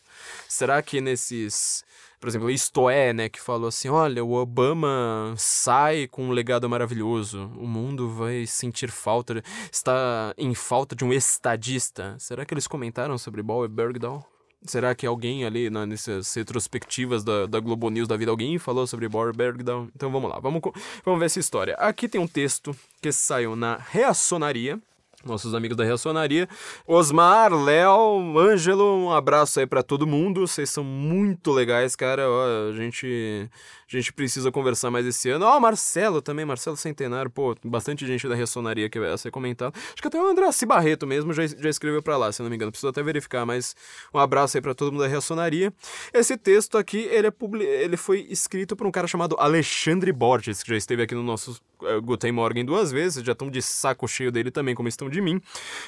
Será 0.48 0.80
que 0.82 1.00
nesses 1.00 1.84
por 2.20 2.28
exemplo, 2.28 2.50
Isto 2.50 2.90
É, 2.90 3.12
né, 3.12 3.28
que 3.28 3.40
falou 3.40 3.68
assim: 3.68 3.88
olha, 3.88 4.24
o 4.24 4.34
Obama 4.34 5.34
sai 5.36 6.06
com 6.06 6.24
um 6.24 6.30
legado 6.30 6.68
maravilhoso, 6.68 7.50
o 7.56 7.66
mundo 7.66 8.08
vai 8.10 8.46
sentir 8.46 8.90
falta, 8.90 9.42
está 9.70 10.34
em 10.36 10.54
falta 10.54 10.94
de 10.94 11.04
um 11.04 11.12
estadista. 11.12 12.16
Será 12.18 12.44
que 12.44 12.54
eles 12.54 12.66
comentaram 12.66 13.16
sobre 13.18 13.42
Bowie 13.42 13.68
Bergdahl? 13.68 14.26
Será 14.62 14.92
que 14.92 15.06
alguém 15.06 15.44
ali 15.44 15.70
na, 15.70 15.86
nessas 15.86 16.34
retrospectivas 16.34 17.22
da, 17.22 17.46
da 17.46 17.60
Globo 17.60 17.88
News 17.90 18.08
da 18.08 18.16
vida, 18.16 18.30
alguém 18.30 18.58
falou 18.58 18.86
sobre 18.86 19.08
Bowie 19.08 19.32
Bergdahl? 19.32 19.88
Então 19.94 20.10
vamos 20.10 20.28
lá, 20.28 20.40
vamos, 20.40 20.60
vamos 21.04 21.20
ver 21.20 21.26
essa 21.26 21.38
história. 21.38 21.74
Aqui 21.74 22.08
tem 22.08 22.20
um 22.20 22.26
texto 22.26 22.74
que 23.00 23.12
saiu 23.12 23.54
na 23.54 23.76
Reacionaria, 23.76 24.80
nossos 25.24 25.54
amigos 25.54 25.76
da 25.76 25.84
Reacionaria. 25.84 26.48
Osmar, 26.86 27.52
Léo, 27.52 28.38
Ângelo, 28.38 28.96
um 28.96 29.12
abraço 29.12 29.60
aí 29.60 29.66
para 29.66 29.82
todo 29.82 30.06
mundo. 30.06 30.46
Vocês 30.46 30.70
são 30.70 30.84
muito 30.84 31.50
legais, 31.52 31.96
cara. 31.96 32.28
Ó, 32.28 32.70
a 32.70 32.72
gente 32.72 33.50
A 33.90 33.96
gente 33.96 34.12
precisa 34.12 34.52
conversar 34.52 34.90
mais 34.90 35.06
esse 35.06 35.30
ano. 35.30 35.46
Ó, 35.46 35.56
oh, 35.56 35.60
Marcelo 35.60 36.20
também, 36.20 36.44
Marcelo 36.44 36.76
Centenário, 36.76 37.30
pô, 37.30 37.56
bastante 37.64 38.06
gente 38.06 38.28
da 38.28 38.34
Ressonaria 38.34 38.88
que 38.90 39.00
vai 39.00 39.16
ser 39.16 39.30
comentado. 39.30 39.74
Acho 39.74 40.02
que 40.02 40.08
até 40.08 40.20
o 40.20 40.26
André 40.26 40.46
Barreto 40.66 41.06
mesmo 41.06 41.32
já, 41.32 41.46
já 41.46 41.70
escreveu 41.70 42.02
para 42.02 42.16
lá, 42.18 42.30
se 42.30 42.42
não 42.42 42.50
me 42.50 42.56
engano. 42.56 42.70
Preciso 42.70 42.88
até 42.88 43.02
verificar, 43.02 43.46
mas 43.46 43.74
um 44.12 44.18
abraço 44.18 44.58
aí 44.58 44.60
para 44.60 44.74
todo 44.74 44.92
mundo 44.92 45.00
da 45.00 45.08
Ressonaria. 45.08 45.72
Esse 46.12 46.36
texto 46.36 46.76
aqui, 46.76 46.98
ele, 47.10 47.28
é 47.28 47.30
publi... 47.30 47.64
ele 47.64 47.96
foi 47.96 48.26
escrito 48.28 48.76
por 48.76 48.86
um 48.86 48.90
cara 48.90 49.06
chamado 49.06 49.34
Alexandre 49.38 50.12
Borges, 50.12 50.62
que 50.62 50.68
já 50.68 50.76
esteve 50.76 51.02
aqui 51.02 51.14
no 51.14 51.22
nosso 51.22 51.58
uh, 51.80 52.02
Guten 52.02 52.32
Morgen 52.32 52.66
duas 52.66 52.92
vezes, 52.92 53.24
já 53.24 53.32
estão 53.32 53.50
de 53.50 53.62
saco 53.62 54.06
cheio 54.06 54.30
dele 54.30 54.50
também, 54.50 54.74
como 54.74 54.88
estão 54.88 55.08
de 55.08 55.22
mim. 55.22 55.40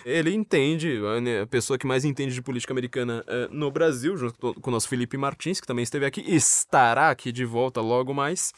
Ele 0.07 0.35
entende, 0.35 0.99
a 1.43 1.47
pessoa 1.47 1.79
que 1.79 1.87
mais 1.87 2.07
entende 2.07 2.33
de 2.33 2.41
política 2.41 2.73
americana 2.73 3.23
uh, 3.29 3.55
no 3.55 3.71
Brasil, 3.71 4.17
junto 4.17 4.55
com 4.55 4.71
o 4.71 4.73
nosso 4.73 4.89
Felipe 4.89 5.19
Martins, 5.19 5.61
que 5.61 5.67
também 5.67 5.83
esteve 5.83 6.07
aqui, 6.07 6.25
estará 6.27 7.11
aqui 7.11 7.31
de 7.31 7.45
volta 7.45 7.81
logo 7.81 7.90
mais. 8.15 8.53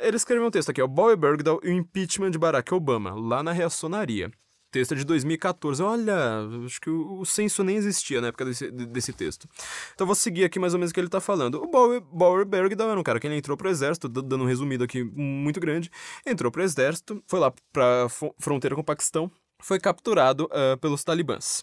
Ele 0.00 0.16
escreveu 0.16 0.46
um 0.46 0.50
texto 0.50 0.70
aqui, 0.70 0.82
ó, 0.82 0.86
Bowie 0.86 1.16
Bergdahl 1.16 1.60
e 1.62 1.68
o 1.68 1.72
impeachment 1.72 2.30
de 2.30 2.38
Barack 2.38 2.72
Obama, 2.74 3.14
lá 3.14 3.42
na 3.42 3.52
reacionaria. 3.52 4.30
Texto 4.72 4.92
é 4.92 4.96
de 4.96 5.04
2014. 5.04 5.82
Olha, 5.82 6.16
acho 6.64 6.80
que 6.80 6.88
o, 6.88 7.20
o 7.20 7.26
censo 7.26 7.62
nem 7.62 7.76
existia 7.76 8.22
na 8.22 8.28
época 8.28 8.46
desse, 8.46 8.70
desse 8.70 9.12
texto. 9.12 9.46
Então 9.94 10.06
vou 10.06 10.16
seguir 10.16 10.44
aqui 10.44 10.58
mais 10.58 10.72
ou 10.72 10.78
menos 10.78 10.90
o 10.90 10.94
que 10.94 11.00
ele 11.00 11.08
está 11.08 11.20
falando. 11.20 11.62
O 11.62 11.70
Bauer, 11.70 12.00
Bauer 12.00 12.46
Bergdahl 12.46 12.90
era 12.90 12.98
um 12.98 13.02
cara 13.02 13.20
que 13.20 13.26
ele 13.26 13.36
entrou 13.36 13.54
pro 13.54 13.68
exército, 13.68 14.08
dando 14.08 14.42
um 14.42 14.46
resumido 14.46 14.82
aqui 14.82 15.04
muito 15.04 15.60
grande. 15.60 15.90
Entrou 16.26 16.50
pro 16.50 16.62
exército, 16.62 17.22
foi 17.26 17.38
lá 17.38 17.52
pra 17.70 18.06
fronteira 18.38 18.74
com 18.74 18.80
o 18.80 18.84
Paquistão, 18.84 19.30
foi 19.60 19.78
capturado 19.78 20.44
uh, 20.46 20.78
pelos 20.78 21.04
talibãs. 21.04 21.62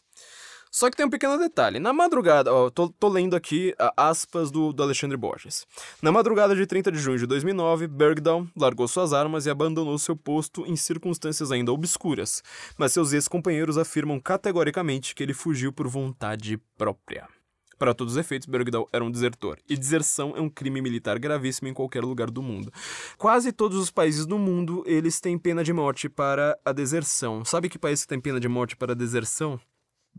Só 0.72 0.90
que 0.90 0.96
tem 0.96 1.06
um 1.06 1.10
pequeno 1.10 1.38
detalhe. 1.38 1.80
Na 1.80 1.92
madrugada, 1.92 2.54
ó, 2.54 2.70
tô, 2.70 2.90
tô 2.90 3.10
lendo 3.10 3.36
aqui 3.36 3.74
aspas 3.98 4.52
do, 4.52 4.72
do, 4.72 4.84
Alexandre 4.84 5.18
Borges. 5.18 5.66
Na 6.02 6.12
madrugada 6.12 6.56
de 6.56 6.66
30 6.66 6.92
de 6.92 7.00
junho 7.00 7.18
de 7.18 7.26
2009, 7.26 7.88
Bergdahl 7.88 8.48
largou 8.56 8.88
suas 8.88 9.12
armas 9.12 9.46
e 9.46 9.50
abandonou 9.50 9.98
seu 9.98 10.16
posto 10.16 10.66
em 10.68 10.76
circunstâncias 10.76 11.52
ainda 11.52 11.72
obscuras, 11.72 12.44
mas 12.78 12.94
seus 12.94 13.14
ex-companheiros 13.14 13.78
afirmam 13.78 14.20
categoricamente 14.20 15.16
que 15.16 15.24
ele 15.24 15.34
fugiu 15.34 15.74
por 15.74 15.88
vontade 15.88 16.58
própria. 16.78 17.28
Para 17.80 17.94
todos 17.94 18.14
os 18.14 18.20
efeitos, 18.20 18.46
Bergdahl 18.46 18.90
era 18.92 19.04
um 19.04 19.10
desertor, 19.10 19.58
e 19.68 19.78
deserção 19.78 20.34
é 20.36 20.42
um 20.42 20.50
crime 20.50 20.82
militar 20.82 21.18
gravíssimo 21.18 21.70
em 21.70 21.74
qualquer 21.74 22.04
lugar 22.04 22.30
do 22.30 22.42
mundo. 22.42 22.72
Quase 23.18 23.54
todos 23.54 23.78
os 23.78 23.90
países 23.90 24.26
do 24.26 24.38
mundo, 24.38 24.84
eles 24.86 25.22
têm 25.22 25.38
pena 25.38 25.64
de 25.64 25.72
morte 25.72 26.10
para 26.10 26.60
a 26.66 26.74
deserção. 26.74 27.46
Sabe 27.46 27.70
que 27.70 27.80
país 27.80 28.02
que 28.02 28.10
tem 28.10 28.20
pena 28.20 28.40
de 28.40 28.50
morte 28.50 28.76
para 28.76 28.92
a 28.92 28.96
deserção? 28.96 29.58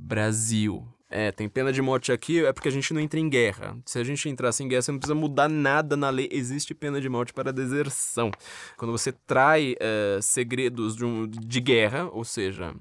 Brasil. 0.00 0.86
É, 1.12 1.32
tem 1.32 1.48
pena 1.48 1.72
de 1.72 1.82
morte 1.82 2.12
aqui, 2.12 2.44
é 2.44 2.52
porque 2.52 2.68
a 2.68 2.72
gente 2.72 2.94
não 2.94 3.00
entra 3.00 3.18
em 3.18 3.28
guerra. 3.28 3.76
Se 3.84 3.98
a 3.98 4.04
gente 4.04 4.28
entrasse 4.28 4.62
em 4.62 4.68
guerra, 4.68 4.82
você 4.82 4.92
não 4.92 4.98
precisa 4.98 5.14
mudar 5.14 5.48
nada 5.48 5.96
na 5.96 6.08
lei. 6.08 6.28
Existe 6.30 6.72
pena 6.72 7.00
de 7.00 7.08
morte 7.08 7.32
para 7.32 7.52
deserção. 7.52 8.30
Quando 8.76 8.92
você 8.92 9.10
trai 9.10 9.74
uh, 9.74 10.22
segredos 10.22 10.94
de, 10.94 11.04
um, 11.04 11.26
de 11.26 11.60
guerra, 11.60 12.08
ou 12.12 12.24
seja, 12.24 12.72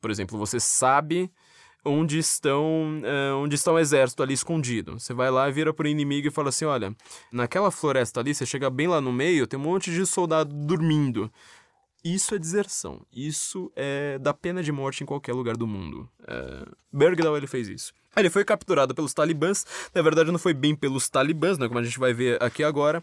por 0.00 0.10
exemplo, 0.10 0.36
você 0.36 0.58
sabe 0.58 1.30
onde 1.84 2.18
estão 2.18 3.00
uh, 3.02 3.36
onde 3.36 3.54
está 3.54 3.72
o 3.72 3.78
exército 3.78 4.22
ali 4.22 4.34
escondido. 4.34 4.98
Você 4.98 5.14
vai 5.14 5.30
lá, 5.30 5.48
vira 5.48 5.72
pro 5.72 5.88
inimigo 5.88 6.28
e 6.28 6.30
fala 6.30 6.48
assim: 6.48 6.64
olha, 6.64 6.94
naquela 7.32 7.70
floresta 7.70 8.20
ali, 8.20 8.34
você 8.34 8.44
chega 8.44 8.68
bem 8.68 8.88
lá 8.88 9.00
no 9.00 9.12
meio, 9.12 9.46
tem 9.46 9.58
um 9.58 9.62
monte 9.62 9.92
de 9.92 10.04
soldado 10.04 10.52
dormindo. 10.52 11.30
Isso 12.04 12.34
é 12.34 12.38
deserção. 12.38 13.04
Isso 13.12 13.70
é 13.76 14.18
da 14.18 14.32
pena 14.32 14.62
de 14.62 14.72
morte 14.72 15.02
em 15.02 15.06
qualquer 15.06 15.34
lugar 15.34 15.56
do 15.56 15.66
mundo. 15.66 16.08
É... 16.26 16.66
Bergdahl 16.92 17.36
ele 17.36 17.46
fez 17.46 17.68
isso. 17.68 17.92
Ele 18.16 18.28
foi 18.28 18.44
capturado 18.44 18.94
pelos 18.94 19.14
talibãs. 19.14 19.64
Na 19.94 20.02
verdade, 20.02 20.32
não 20.32 20.38
foi 20.38 20.52
bem 20.52 20.74
pelos 20.74 21.08
talibãs, 21.08 21.58
né, 21.58 21.68
como 21.68 21.78
a 21.78 21.82
gente 21.82 21.98
vai 21.98 22.12
ver 22.12 22.42
aqui 22.42 22.64
agora. 22.64 23.02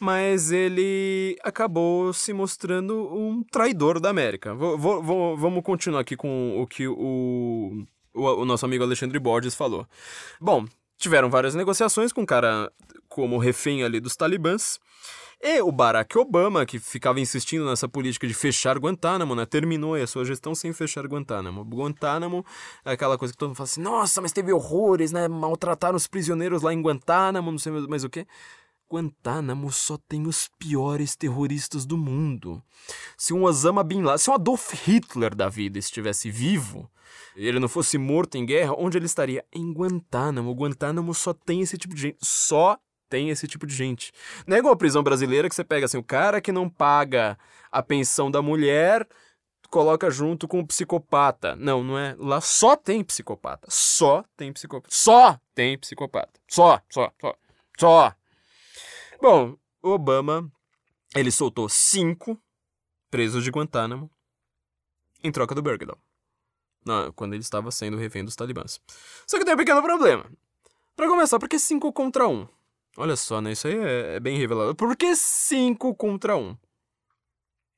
Mas 0.00 0.50
ele 0.50 1.38
acabou 1.44 2.12
se 2.12 2.32
mostrando 2.32 2.94
um 3.14 3.44
traidor 3.44 4.00
da 4.00 4.10
América. 4.10 4.54
Vou, 4.54 4.76
vou, 4.76 5.36
vamos 5.36 5.62
continuar 5.62 6.00
aqui 6.00 6.16
com 6.16 6.60
o 6.60 6.66
que 6.66 6.88
o, 6.88 7.86
o, 8.14 8.20
o 8.20 8.44
nosso 8.44 8.64
amigo 8.64 8.82
Alexandre 8.82 9.18
Borges 9.18 9.54
falou. 9.54 9.86
Bom, 10.40 10.66
tiveram 10.96 11.30
várias 11.30 11.54
negociações 11.54 12.12
com 12.12 12.22
o 12.22 12.26
cara 12.26 12.72
como 13.08 13.38
refém 13.38 13.84
ali 13.84 14.00
dos 14.00 14.16
talibãs. 14.16 14.80
E 15.40 15.62
o 15.62 15.70
Barack 15.70 16.18
Obama, 16.18 16.66
que 16.66 16.80
ficava 16.80 17.20
insistindo 17.20 17.64
nessa 17.64 17.88
política 17.88 18.26
de 18.26 18.34
fechar 18.34 18.76
Guantánamo, 18.76 19.36
né? 19.36 19.46
Terminou 19.46 19.94
a 19.94 20.06
sua 20.06 20.24
gestão 20.24 20.52
sem 20.52 20.72
fechar 20.72 21.06
Guantánamo. 21.06 21.62
Guantánamo 21.64 22.44
é 22.84 22.92
aquela 22.92 23.16
coisa 23.16 23.32
que 23.32 23.38
todo 23.38 23.50
mundo 23.50 23.56
fala 23.56 23.68
assim: 23.68 23.80
nossa, 23.80 24.20
mas 24.20 24.32
teve 24.32 24.52
horrores, 24.52 25.12
né? 25.12 25.28
Maltrataram 25.28 25.96
os 25.96 26.08
prisioneiros 26.08 26.62
lá 26.62 26.74
em 26.74 26.82
Guantánamo, 26.82 27.52
não 27.52 27.58
sei 27.58 27.70
mais 27.86 28.02
o 28.02 28.10
que. 28.10 28.26
Guantánamo 28.90 29.70
só 29.70 29.96
tem 30.08 30.26
os 30.26 30.48
piores 30.58 31.14
terroristas 31.14 31.86
do 31.86 31.96
mundo. 31.96 32.60
Se 33.16 33.32
um 33.32 33.44
Osama 33.44 33.84
Bin 33.84 34.02
Laden, 34.02 34.18
se 34.18 34.30
um 34.30 34.34
Adolf 34.34 34.72
Hitler 34.72 35.36
da 35.36 35.48
vida 35.48 35.78
estivesse 35.78 36.30
vivo, 36.30 36.90
ele 37.36 37.60
não 37.60 37.68
fosse 37.68 37.96
morto 37.96 38.36
em 38.36 38.44
guerra, 38.44 38.74
onde 38.76 38.98
ele 38.98 39.06
estaria? 39.06 39.44
Em 39.52 39.72
Guantánamo. 39.72 40.54
Guantánamo 40.54 41.14
só 41.14 41.32
tem 41.32 41.60
esse 41.60 41.76
tipo 41.78 41.94
de 41.94 42.00
gente. 42.00 42.18
Só 42.20 42.78
tem 43.08 43.30
esse 43.30 43.46
tipo 43.46 43.66
de 43.66 43.74
gente. 43.74 44.12
Não 44.46 44.56
é 44.56 44.58
igual 44.60 44.74
a 44.74 44.76
prisão 44.76 45.02
brasileira 45.02 45.48
que 45.48 45.54
você 45.54 45.64
pega 45.64 45.86
assim, 45.86 45.98
o 45.98 46.02
cara 46.02 46.40
que 46.40 46.52
não 46.52 46.68
paga 46.68 47.38
a 47.70 47.82
pensão 47.82 48.30
da 48.30 48.42
mulher 48.42 49.06
coloca 49.70 50.10
junto 50.10 50.48
com 50.48 50.60
o 50.60 50.66
psicopata. 50.66 51.54
Não, 51.56 51.82
não 51.82 51.98
é. 51.98 52.14
Lá 52.18 52.40
só 52.40 52.76
tem 52.76 53.04
psicopata. 53.04 53.68
Só 53.70 54.24
tem 54.36 54.52
psicopata. 54.52 54.94
Só 54.94 55.38
tem 55.54 55.78
psicopata. 55.78 56.40
Só, 56.48 56.80
só, 56.90 57.12
só. 57.20 57.34
Só. 57.78 58.14
Bom, 59.20 59.56
Obama, 59.82 60.50
ele 61.14 61.30
soltou 61.30 61.68
cinco 61.68 62.40
presos 63.10 63.44
de 63.44 63.50
Guantánamo 63.50 64.10
em 65.22 65.30
troca 65.30 65.54
do 65.54 65.62
Bergdahl. 65.62 65.98
Quando 67.14 67.34
ele 67.34 67.42
estava 67.42 67.70
sendo 67.70 67.98
refém 67.98 68.24
dos 68.24 68.34
talibãs. 68.34 68.80
Só 69.26 69.38
que 69.38 69.44
tem 69.44 69.54
um 69.54 69.58
pequeno 69.58 69.82
problema. 69.82 70.30
Para 70.96 71.06
começar, 71.06 71.38
porque 71.38 71.58
cinco 71.58 71.92
contra 71.92 72.26
um? 72.26 72.48
Olha 73.00 73.14
só, 73.14 73.40
né? 73.40 73.52
Isso 73.52 73.68
aí 73.68 73.78
é, 73.78 74.16
é 74.16 74.20
bem 74.20 74.36
revelador. 74.36 74.74
Por 74.74 74.96
que 74.96 75.14
5 75.14 75.94
contra 75.94 76.36
1? 76.36 76.40
Um? 76.40 76.56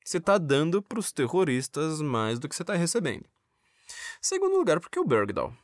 Você 0.03 0.19
tá 0.19 0.39
dando 0.39 0.81
pros 0.81 1.11
terroristas 1.11 2.01
mais 2.01 2.39
do 2.39 2.49
que 2.49 2.55
você 2.55 2.63
tá 2.63 2.73
recebendo. 2.73 3.29
Segundo 4.19 4.57
lugar, 4.57 4.79
por 4.79 4.89
que 4.89 4.99
o 4.99 5.05
Bergdahl? 5.05 5.55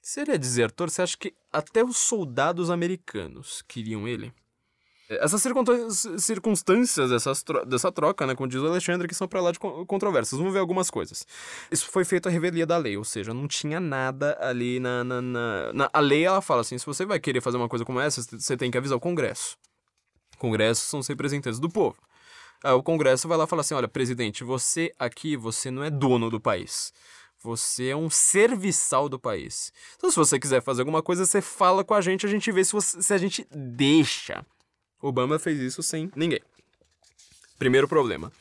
Se 0.00 0.20
ele 0.20 0.30
é 0.30 0.38
desertor, 0.38 0.88
você 0.88 1.02
acha 1.02 1.16
que 1.16 1.34
até 1.52 1.82
os 1.82 1.96
soldados 1.96 2.70
americanos 2.70 3.60
queriam 3.62 4.06
ele? 4.06 4.32
Essas 5.08 5.42
circunstâncias 6.18 7.10
dessas 7.10 7.44
dessa 7.66 7.92
troca, 7.92 8.26
né, 8.26 8.34
como 8.34 8.48
diz 8.48 8.60
o 8.60 8.66
Alexandre, 8.66 9.06
que 9.06 9.14
são 9.14 9.28
para 9.28 9.40
lá 9.40 9.52
de 9.52 9.58
controvérsias. 9.58 10.38
Vamos 10.38 10.52
ver 10.52 10.60
algumas 10.60 10.90
coisas. 10.90 11.26
Isso 11.70 11.90
foi 11.90 12.04
feito 12.04 12.26
a 12.26 12.32
revelia 12.32 12.64
da 12.64 12.78
lei, 12.78 12.96
ou 12.96 13.04
seja, 13.04 13.34
não 13.34 13.46
tinha 13.46 13.78
nada 13.78 14.38
ali 14.40 14.80
na, 14.80 15.04
na, 15.04 15.20
na, 15.20 15.72
na... 15.74 15.90
A 15.92 16.00
lei, 16.00 16.24
ela 16.24 16.40
fala 16.40 16.62
assim, 16.62 16.78
se 16.78 16.86
você 16.86 17.04
vai 17.04 17.20
querer 17.20 17.42
fazer 17.42 17.58
uma 17.58 17.68
coisa 17.68 17.84
como 17.84 18.00
essa, 18.00 18.22
você 18.22 18.56
tem 18.56 18.70
que 18.70 18.78
avisar 18.78 18.96
o 18.96 19.00
Congresso. 19.00 19.58
Congressos 20.38 20.84
são 20.84 21.00
os 21.00 21.06
representantes 21.06 21.60
do 21.60 21.68
povo. 21.68 21.98
Aí 22.62 22.72
o 22.72 22.82
Congresso 22.82 23.28
vai 23.28 23.36
lá 23.36 23.44
e 23.44 23.46
fala 23.46 23.60
assim, 23.60 23.74
olha, 23.74 23.86
presidente, 23.86 24.42
você 24.42 24.90
aqui, 24.98 25.36
você 25.36 25.70
não 25.70 25.84
é 25.84 25.90
dono 25.90 26.30
do 26.30 26.40
país. 26.40 26.94
Você 27.42 27.88
é 27.88 27.96
um 27.96 28.08
serviçal 28.08 29.06
do 29.06 29.18
país. 29.18 29.70
Então, 29.96 30.10
se 30.10 30.16
você 30.16 30.38
quiser 30.38 30.62
fazer 30.62 30.80
alguma 30.80 31.02
coisa, 31.02 31.26
você 31.26 31.42
fala 31.42 31.84
com 31.84 31.92
a 31.92 32.00
gente, 32.00 32.24
a 32.24 32.28
gente 32.28 32.50
vê 32.50 32.64
se, 32.64 32.72
você, 32.72 33.02
se 33.02 33.12
a 33.12 33.18
gente 33.18 33.46
deixa. 33.50 34.46
Obama 35.06 35.38
fez 35.38 35.60
isso 35.60 35.82
sem 35.82 36.10
ninguém. 36.16 36.40
Primeiro 37.58 37.86
problema. 37.86 38.32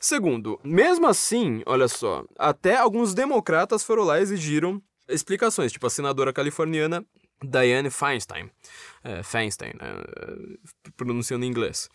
Segundo, 0.00 0.60
mesmo 0.64 1.06
assim, 1.06 1.62
olha 1.66 1.88
só, 1.88 2.24
até 2.38 2.76
alguns 2.76 3.14
democratas 3.14 3.82
foram 3.82 4.04
lá 4.04 4.18
e 4.18 4.22
exigiram 4.22 4.82
explicações, 5.08 5.72
tipo 5.72 5.86
a 5.86 5.90
senadora 5.90 6.32
californiana 6.32 7.04
Dianne 7.42 7.90
Feinstein, 7.90 8.50
é, 9.02 9.22
Feinstein, 9.22 9.72
né, 9.74 10.02
pronunciando 10.96 11.44
em 11.44 11.48
inglês. 11.48 11.88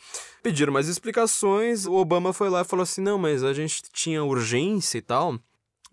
Pediram 0.43 0.71
mais 0.71 0.87
explicações, 0.87 1.85
o 1.85 1.93
Obama 1.93 2.33
foi 2.33 2.49
lá 2.49 2.61
e 2.61 2.65
falou 2.65 2.83
assim, 2.83 3.01
não, 3.01 3.17
mas 3.17 3.43
a 3.43 3.53
gente 3.53 3.81
tinha 3.91 4.23
urgência 4.23 4.97
e 4.97 5.01
tal, 5.01 5.39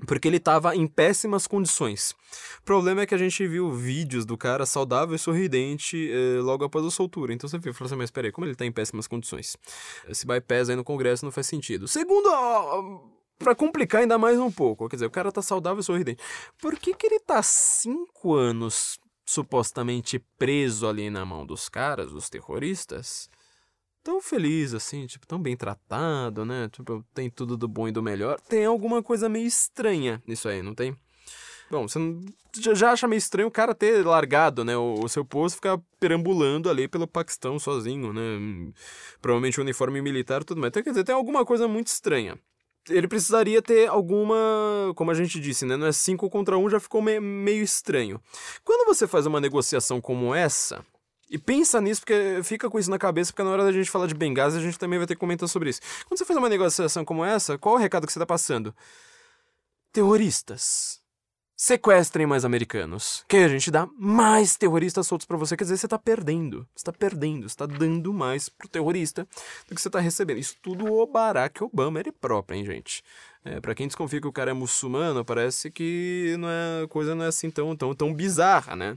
porque 0.05 0.29
ele 0.29 0.37
estava 0.37 0.77
em 0.77 0.87
péssimas 0.87 1.47
condições. 1.47 2.11
O 2.61 2.65
problema 2.65 3.03
é 3.03 3.07
que 3.07 3.15
a 3.15 3.19
gente 3.19 3.47
viu 3.47 3.73
vídeos 3.73 4.27
do 4.27 4.37
cara 4.37 4.67
saudável 4.67 5.15
e 5.15 5.19
sorridente 5.19 6.11
eh, 6.11 6.41
logo 6.41 6.65
após 6.65 6.85
a 6.85 6.91
soltura. 6.91 7.33
Então 7.33 7.49
você 7.49 7.59
fica 7.59 7.85
assim, 7.85 7.97
mas 7.97 8.11
peraí, 8.11 8.31
como 8.31 8.45
ele 8.45 8.53
está 8.53 8.67
em 8.67 8.73
péssimas 8.73 9.07
condições? 9.07 9.57
Esse 10.09 10.27
bypass 10.27 10.69
aí 10.69 10.77
no 10.77 10.85
Congresso 10.85 11.25
não 11.25 11.33
faz 11.33 11.47
sentido. 11.47 11.89
Segundo, 11.89 12.29
para 13.39 13.55
complicar 13.55 14.03
ainda 14.03 14.19
mais 14.19 14.39
um 14.39 14.51
pouco, 14.51 14.89
quer 14.89 14.97
dizer, 14.97 15.07
o 15.07 15.11
cara 15.11 15.33
tá 15.33 15.41
saudável 15.41 15.81
e 15.81 15.85
sorridente. 15.85 16.23
Por 16.61 16.77
que, 16.77 16.95
que 16.95 17.07
ele 17.07 17.21
tá 17.21 17.43
cinco 17.43 18.35
anos 18.35 18.99
supostamente 19.25 20.19
preso 20.39 20.87
ali 20.87 21.11
na 21.11 21.25
mão 21.25 21.47
dos 21.47 21.69
caras, 21.69 22.13
dos 22.13 22.29
terroristas? 22.29 23.31
Tão 24.07 24.23
feliz, 24.23 24.73
assim, 24.73 25.05
tipo, 25.05 25.27
tão 25.27 25.37
bem 25.37 25.57
tratado, 25.57 26.45
né? 26.45 26.69
Tipo, 26.71 27.05
tem 27.13 27.29
tudo 27.29 27.57
do 27.57 27.67
bom 27.67 27.89
e 27.89 27.93
do 27.93 28.01
melhor. 28.01 28.41
Tem 28.49 28.65
alguma 28.65 29.03
coisa 29.03 29.29
meio 29.29 29.49
estranha 29.49 30.23
nisso 30.25 30.49
aí, 30.49 30.63
não 30.63 30.77
tem? 30.77 30.97
Bom, 31.69 31.89
você 31.89 31.99
já, 32.57 32.93
acha 32.93 33.09
meio 33.09 33.19
estranho 33.19 33.49
o 33.49 33.51
cara 33.51 33.75
ter 33.75 34.07
largado, 34.07 34.65
né, 34.65 34.77
o, 34.77 35.09
seu 35.09 35.25
posto 35.25 35.57
ficar 35.57 35.81
perambulando 35.99 36.71
ali 36.71 36.87
pelo 36.87 37.09
Paquistão 37.09 37.59
sozinho, 37.59 38.13
né? 38.13 38.73
Provavelmente 39.21 39.61
uniforme 39.61 40.01
militar 40.01 40.43
e 40.43 40.45
tudo 40.45 40.61
mais. 40.61 40.71
Então, 40.71 40.85
quer 40.85 40.91
dizer, 40.91 41.03
tem 41.03 41.15
alguma 41.15 41.45
coisa 41.45 41.67
muito 41.67 41.89
estranha. 41.89 42.39
Ele 42.89 43.09
precisaria 43.09 43.61
ter 43.61 43.89
alguma. 43.89 44.37
Como 44.95 45.11
a 45.11 45.15
gente 45.15 45.41
disse, 45.41 45.67
né? 45.67 45.77
Não 45.77 45.89
é 45.89 45.93
5 45.93 46.31
contra 46.31 46.57
1, 46.57 46.65
um, 46.65 46.71
já 46.71 46.79
ficou 46.79 47.03
me- 47.03 47.19
meio 47.19 47.65
estranho. 47.65 48.23
Quando 48.63 48.87
você 48.87 49.09
faz 49.09 49.27
uma 49.27 49.41
negociação 49.41 50.01
como 50.01 50.33
essa, 50.33 50.87
e 51.31 51.39
pensa 51.39 51.81
nisso, 51.81 52.03
porque 52.03 52.41
fica 52.45 52.71
com 52.71 52.79
isso 52.79 52.91
na 52.91 52.99
cabeça, 52.99 53.33
porque 53.33 53.43
na 53.43 53.51
hora 53.51 53.65
da 53.65 53.73
gente 53.73 53.91
falar 53.91 54.07
de 54.07 54.15
Benghazi, 54.15 54.59
a 54.59 54.61
gente 54.61 54.79
também 54.79 54.99
vai 54.99 55.07
ter 55.07 55.15
que 55.15 55.21
comentar 55.21 55.49
sobre 55.49 55.71
isso. 55.71 55.81
Quando 56.07 56.19
você 56.19 56.25
faz 56.25 56.37
uma 56.37 56.49
negociação 56.49 57.05
como 57.05 57.25
essa, 57.25 57.59
qual 57.59 57.75
o 57.75 57.79
recado 57.79 58.07
que 58.07 58.13
você 58.13 58.19
está 58.19 58.27
passando? 58.27 58.75
Terroristas. 59.93 61.01
Sequestrem 61.59 62.27
mais 62.27 62.45
americanos. 62.45 63.25
Que 63.27 63.39
a 63.39 63.49
gente 63.49 63.71
dá 63.71 63.89
mais 63.99 64.57
terroristas 64.59 65.07
soltos 65.07 65.27
pra 65.27 65.39
você. 65.39 65.57
Quer 65.57 65.65
dizer, 65.65 65.79
você 65.79 65.89
tá 65.89 65.99
perdendo. 65.99 66.69
Você 66.77 66.85
tá 66.85 66.93
perdendo. 66.93 67.49
Você 67.49 67.57
tá 67.57 67.65
dando 67.65 68.13
mais 68.13 68.51
pro 68.51 68.69
terrorista 68.69 69.27
do 69.67 69.75
que 69.75 69.81
você 69.81 69.89
tá 69.89 69.99
recebendo. 69.99 70.39
Isso 70.39 70.55
tudo 70.61 70.85
o 70.85 71.07
Barack 71.07 71.65
Obama, 71.65 71.99
ele 71.99 72.13
próprio, 72.13 72.59
hein, 72.59 72.65
gente? 72.67 73.03
É, 73.43 73.59
para 73.59 73.75
quem 73.75 73.87
desconfia 73.87 74.21
que 74.21 74.27
o 74.27 74.33
cara 74.33 74.51
é 74.51 74.55
muçulmano, 74.55 75.25
parece 75.25 75.71
que 75.71 76.37
não 76.39 76.49
é, 76.49 76.85
a 76.85 76.89
coisa 76.89 77.15
não 77.15 77.25
é 77.25 77.29
assim 77.29 77.51
tão, 77.51 77.75
tão, 77.75 77.95
tão 77.95 78.13
bizarra, 78.13 78.77
né? 78.77 78.95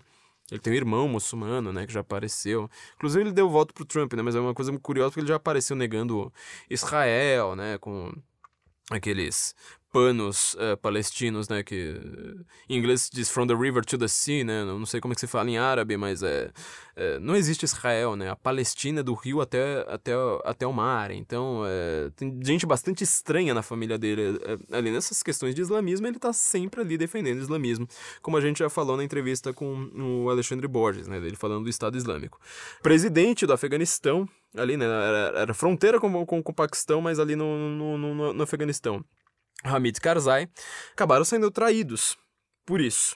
Ele 0.51 0.59
tem 0.59 0.73
um 0.73 0.75
irmão 0.75 1.07
muçulmano, 1.07 1.71
né, 1.71 1.85
que 1.85 1.93
já 1.93 1.99
apareceu. 2.01 2.69
Inclusive 2.95 3.23
ele 3.23 3.31
deu 3.31 3.49
voto 3.49 3.73
pro 3.73 3.85
Trump, 3.85 4.13
né, 4.13 4.21
mas 4.21 4.35
é 4.35 4.39
uma 4.39 4.53
coisa 4.53 4.77
curiosa 4.79 5.11
porque 5.11 5.21
ele 5.21 5.27
já 5.27 5.35
apareceu 5.35 5.75
negando 5.75 6.31
Israel, 6.69 7.55
né, 7.55 7.77
com 7.77 8.11
aqueles 8.89 9.55
panos 9.91 10.55
eh, 10.59 10.75
palestinos, 10.75 11.49
né, 11.49 11.63
que 11.63 11.99
em 12.69 12.77
inglês 12.77 13.09
diz 13.11 13.29
from 13.29 13.47
the 13.47 13.55
river 13.55 13.83
to 13.83 13.97
the 13.97 14.07
sea, 14.07 14.43
né, 14.43 14.63
não 14.63 14.85
sei 14.85 15.01
como 15.01 15.13
é 15.13 15.15
que 15.15 15.21
se 15.21 15.27
fala 15.27 15.49
em 15.49 15.57
árabe, 15.57 15.97
mas 15.97 16.21
é, 16.21 16.51
é, 16.95 17.19
não 17.19 17.35
existe 17.35 17.63
Israel, 17.63 18.15
né, 18.15 18.29
a 18.29 18.35
Palestina 18.35 18.99
é 18.99 19.03
do 19.03 19.13
rio 19.13 19.41
até, 19.41 19.85
até, 19.87 20.11
até 20.45 20.67
o 20.67 20.73
mar, 20.73 21.11
então 21.11 21.63
é, 21.65 22.11
tem 22.15 22.39
gente 22.43 22.65
bastante 22.65 23.03
estranha 23.03 23.53
na 23.53 23.63
família 23.63 23.97
dele, 23.97 24.39
é, 24.43 24.77
ali 24.77 24.91
nessas 24.91 25.23
questões 25.23 25.55
de 25.55 25.61
islamismo, 25.61 26.05
ele 26.05 26.19
tá 26.19 26.31
sempre 26.33 26.81
ali 26.81 26.97
defendendo 26.97 27.39
o 27.39 27.41
islamismo, 27.41 27.87
como 28.21 28.37
a 28.37 28.41
gente 28.41 28.59
já 28.59 28.69
falou 28.69 28.95
na 28.95 29.03
entrevista 29.03 29.51
com 29.53 29.89
o 29.95 30.29
Alexandre 30.29 30.67
Borges, 30.67 31.07
né, 31.07 31.19
dele 31.19 31.35
falando 31.35 31.63
do 31.63 31.69
Estado 31.69 31.97
Islâmico. 31.97 32.39
Presidente 32.83 33.45
do 33.47 33.53
Afeganistão, 33.53 34.27
ali, 34.55 34.77
né, 34.77 34.85
era, 34.85 35.39
era 35.39 35.53
fronteira 35.53 35.99
com, 35.99 36.25
com, 36.25 36.43
com 36.43 36.51
o 36.51 36.55
Paquistão, 36.55 37.01
mas 37.01 37.19
ali 37.19 37.35
no, 37.35 37.57
no, 37.75 37.97
no, 37.97 38.33
no 38.33 38.43
Afeganistão. 38.43 39.03
Hamid 39.63 39.99
Karzai, 39.99 40.47
acabaram 40.93 41.25
sendo 41.25 41.51
traídos 41.51 42.17
por 42.65 42.79
isso. 42.81 43.15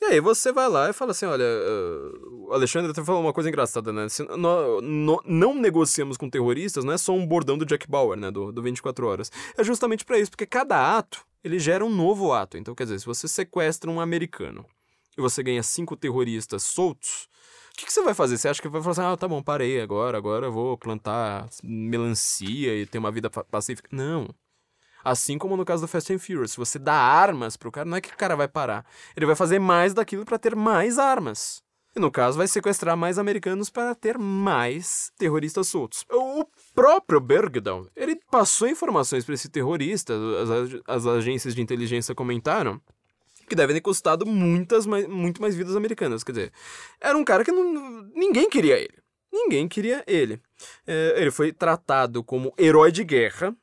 E 0.00 0.06
aí 0.06 0.20
você 0.20 0.52
vai 0.52 0.68
lá 0.68 0.90
e 0.90 0.92
fala 0.92 1.12
assim, 1.12 1.24
olha, 1.24 1.44
uh, 1.44 2.46
o 2.48 2.52
Alexandre 2.52 2.90
até 2.90 3.02
falou 3.02 3.22
uma 3.22 3.32
coisa 3.32 3.48
engraçada, 3.48 3.92
né? 3.92 4.08
Se 4.08 4.22
nó- 4.36 4.80
nó- 4.82 5.22
não 5.24 5.54
negociamos 5.54 6.16
com 6.16 6.28
terroristas, 6.28 6.84
não 6.84 6.92
é 6.92 6.98
só 6.98 7.12
um 7.12 7.26
bordão 7.26 7.56
do 7.56 7.64
Jack 7.64 7.88
Bauer, 7.88 8.18
né? 8.18 8.30
Do, 8.30 8.52
do 8.52 8.60
24 8.62 9.06
Horas. 9.06 9.30
É 9.56 9.64
justamente 9.64 10.04
pra 10.04 10.18
isso, 10.18 10.30
porque 10.30 10.46
cada 10.46 10.98
ato, 10.98 11.24
ele 11.42 11.58
gera 11.58 11.84
um 11.84 11.88
novo 11.90 12.32
ato. 12.32 12.58
Então, 12.58 12.74
quer 12.74 12.84
dizer, 12.84 12.98
se 12.98 13.06
você 13.06 13.26
sequestra 13.28 13.90
um 13.90 14.00
americano 14.00 14.66
e 15.16 15.20
você 15.22 15.42
ganha 15.42 15.62
cinco 15.62 15.96
terroristas 15.96 16.64
soltos, 16.64 17.28
o 17.72 17.76
que, 17.76 17.86
que 17.86 17.92
você 17.92 18.02
vai 18.02 18.14
fazer? 18.14 18.36
Você 18.36 18.48
acha 18.48 18.60
que 18.60 18.68
vai 18.68 18.82
falar 18.82 18.92
assim, 18.92 19.02
ah, 19.02 19.16
tá 19.16 19.26
bom, 19.28 19.42
parei 19.42 19.80
agora, 19.80 20.18
agora 20.18 20.46
eu 20.46 20.52
vou 20.52 20.76
plantar 20.76 21.48
melancia 21.62 22.74
e 22.76 22.84
ter 22.84 22.98
uma 22.98 23.10
vida 23.10 23.30
pa- 23.30 23.44
pacífica? 23.44 23.88
Não. 23.92 24.28
Assim 25.04 25.36
como 25.36 25.56
no 25.56 25.64
caso 25.64 25.82
do 25.82 25.88
Fast 25.88 26.12
and 26.12 26.18
Furious, 26.18 26.52
se 26.52 26.56
você 26.56 26.78
dá 26.78 26.94
armas 26.94 27.56
pro 27.56 27.70
cara, 27.70 27.88
não 27.88 27.96
é 27.96 28.00
que 28.00 28.12
o 28.12 28.16
cara 28.16 28.34
vai 28.34 28.48
parar. 28.48 28.86
Ele 29.16 29.26
vai 29.26 29.36
fazer 29.36 29.58
mais 29.58 29.92
daquilo 29.92 30.24
pra 30.24 30.38
ter 30.38 30.56
mais 30.56 30.98
armas. 30.98 31.62
E 31.96 32.00
no 32.00 32.10
caso, 32.10 32.36
vai 32.36 32.48
sequestrar 32.48 32.96
mais 32.96 33.18
americanos 33.18 33.70
para 33.70 33.94
ter 33.94 34.18
mais 34.18 35.12
terroristas 35.16 35.68
soltos. 35.68 36.04
O 36.10 36.44
próprio 36.74 37.20
Bergdahl, 37.20 37.86
ele 37.94 38.18
passou 38.30 38.66
informações 38.66 39.24
para 39.24 39.34
esse 39.34 39.48
terrorista, 39.48 40.12
as, 40.42 40.80
as 40.88 41.06
agências 41.06 41.54
de 41.54 41.62
inteligência 41.62 42.12
comentaram, 42.12 42.80
que 43.48 43.54
devem 43.54 43.76
ter 43.76 43.80
custado 43.80 44.26
muitas 44.26 44.86
muito 44.86 45.40
mais 45.40 45.54
vidas 45.54 45.76
americanas. 45.76 46.24
Quer 46.24 46.32
dizer, 46.32 46.52
era 47.00 47.16
um 47.16 47.24
cara 47.24 47.44
que 47.44 47.52
não, 47.52 48.02
ninguém 48.12 48.50
queria 48.50 48.76
ele. 48.76 48.98
Ninguém 49.32 49.68
queria 49.68 50.02
ele. 50.06 50.40
É, 50.86 51.14
ele 51.16 51.30
foi 51.30 51.52
tratado 51.52 52.24
como 52.24 52.52
herói 52.58 52.90
de 52.90 53.04
guerra, 53.04 53.54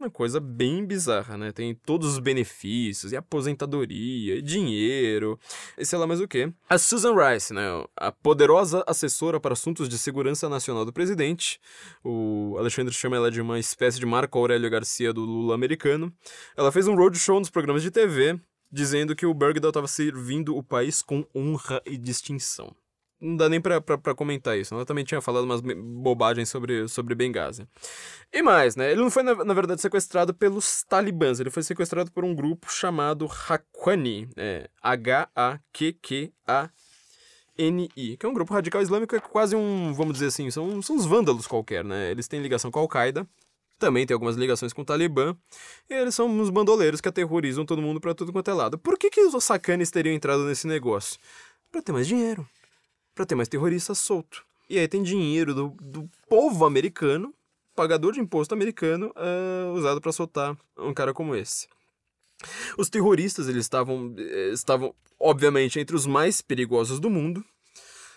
uma 0.00 0.10
coisa 0.10 0.40
bem 0.40 0.84
bizarra, 0.84 1.36
né? 1.36 1.52
Tem 1.52 1.74
todos 1.74 2.14
os 2.14 2.18
benefícios, 2.18 3.12
e 3.12 3.16
aposentadoria, 3.16 4.36
e 4.36 4.42
dinheiro, 4.42 5.38
e 5.76 5.84
sei 5.84 5.98
lá 5.98 6.06
mais 6.06 6.20
o 6.20 6.26
quê. 6.26 6.50
A 6.68 6.78
Susan 6.78 7.14
Rice, 7.14 7.52
né? 7.52 7.62
A 7.94 8.10
poderosa 8.10 8.82
assessora 8.86 9.38
para 9.38 9.52
assuntos 9.52 9.88
de 9.88 9.98
segurança 9.98 10.48
nacional 10.48 10.86
do 10.86 10.92
presidente. 10.92 11.60
O 12.02 12.56
Alexandre 12.58 12.94
chama 12.94 13.16
ela 13.16 13.30
de 13.30 13.42
uma 13.42 13.58
espécie 13.58 14.00
de 14.00 14.06
Marco 14.06 14.38
Aurélio 14.38 14.70
Garcia 14.70 15.12
do 15.12 15.20
Lula 15.20 15.54
americano. 15.54 16.10
Ela 16.56 16.72
fez 16.72 16.88
um 16.88 16.94
roadshow 16.94 17.38
nos 17.38 17.50
programas 17.50 17.82
de 17.82 17.90
TV, 17.90 18.40
dizendo 18.72 19.14
que 19.14 19.26
o 19.26 19.34
Bergdahl 19.34 19.70
estava 19.70 19.86
servindo 19.86 20.56
o 20.56 20.62
país 20.62 21.02
com 21.02 21.26
honra 21.34 21.82
e 21.84 21.98
distinção. 21.98 22.74
Não 23.20 23.36
dá 23.36 23.50
nem 23.50 23.60
pra, 23.60 23.82
comentar 24.16 24.56
isso. 24.58 24.72
Ela 24.74 24.86
também 24.86 25.04
tinha 25.04 25.20
falado 25.20 25.44
umas 25.44 25.60
bobagens 25.60 26.48
sobre, 26.48 26.88
sobre 26.88 27.14
Benghazi. 27.14 27.68
E 28.32 28.40
mais, 28.40 28.76
né? 28.76 28.92
Ele 28.92 29.02
não 29.02 29.10
foi, 29.10 29.22
na, 29.22 29.44
na 29.44 29.52
verdade, 29.52 29.82
sequestrado 29.82 30.32
pelos 30.32 30.82
talibãs. 30.84 31.38
Ele 31.38 31.50
foi 31.50 31.62
sequestrado 31.62 32.10
por 32.10 32.24
um 32.24 32.34
grupo 32.34 32.72
chamado 32.72 33.26
Haqqani. 33.26 34.26
É, 34.38 34.70
H-A-Q-Q-A-N-I. 34.82 35.36
Que 38.16 38.24
é 38.24 38.28
um 38.28 38.32
grupo 38.32 38.54
radical 38.54 38.80
islâmico, 38.80 39.14
é 39.14 39.20
quase 39.20 39.54
um, 39.54 39.92
vamos 39.92 40.14
dizer 40.14 40.28
assim, 40.28 40.50
são, 40.50 40.80
são 40.80 40.96
uns 40.96 41.04
vândalos 41.04 41.46
qualquer, 41.46 41.84
né? 41.84 42.10
Eles 42.10 42.26
têm 42.26 42.40
ligação 42.40 42.70
com 42.70 42.78
a 42.78 42.82
Al-Qaeda. 42.82 43.28
Também 43.78 44.06
tem 44.06 44.14
algumas 44.14 44.36
ligações 44.36 44.72
com 44.72 44.80
o 44.80 44.84
Talibã. 44.84 45.36
E 45.90 45.94
eles 45.94 46.14
são 46.14 46.26
uns 46.26 46.48
bandoleiros 46.48 47.02
que 47.02 47.08
aterrorizam 47.08 47.66
todo 47.66 47.82
mundo 47.82 48.00
pra 48.00 48.14
tudo 48.14 48.32
quanto 48.32 48.50
é 48.50 48.54
lado. 48.54 48.78
Por 48.78 48.96
que, 48.98 49.10
que 49.10 49.20
os 49.20 49.44
sacanes 49.44 49.90
teriam 49.90 50.14
entrado 50.14 50.44
nesse 50.44 50.66
negócio? 50.66 51.18
Pra 51.70 51.82
ter 51.82 51.92
mais 51.92 52.06
dinheiro 52.06 52.48
para 53.20 53.26
ter 53.26 53.34
mais 53.34 53.48
terrorista 53.48 53.94
solto. 53.94 54.42
E 54.68 54.78
aí 54.78 54.88
tem 54.88 55.02
dinheiro 55.02 55.54
do, 55.54 55.76
do 55.78 56.08
povo 56.26 56.64
americano, 56.64 57.34
pagador 57.76 58.12
de 58.12 58.20
imposto 58.20 58.54
americano, 58.54 59.12
ah, 59.14 59.72
usado 59.74 60.00
para 60.00 60.10
soltar 60.10 60.56
um 60.78 60.94
cara 60.94 61.12
como 61.12 61.34
esse. 61.34 61.68
Os 62.78 62.88
terroristas 62.88 63.46
eles 63.46 63.66
estavam, 63.66 64.14
eh, 64.16 64.50
estavam, 64.54 64.94
obviamente, 65.18 65.78
entre 65.78 65.94
os 65.94 66.06
mais 66.06 66.40
perigosos 66.40 66.98
do 66.98 67.10
mundo. 67.10 67.44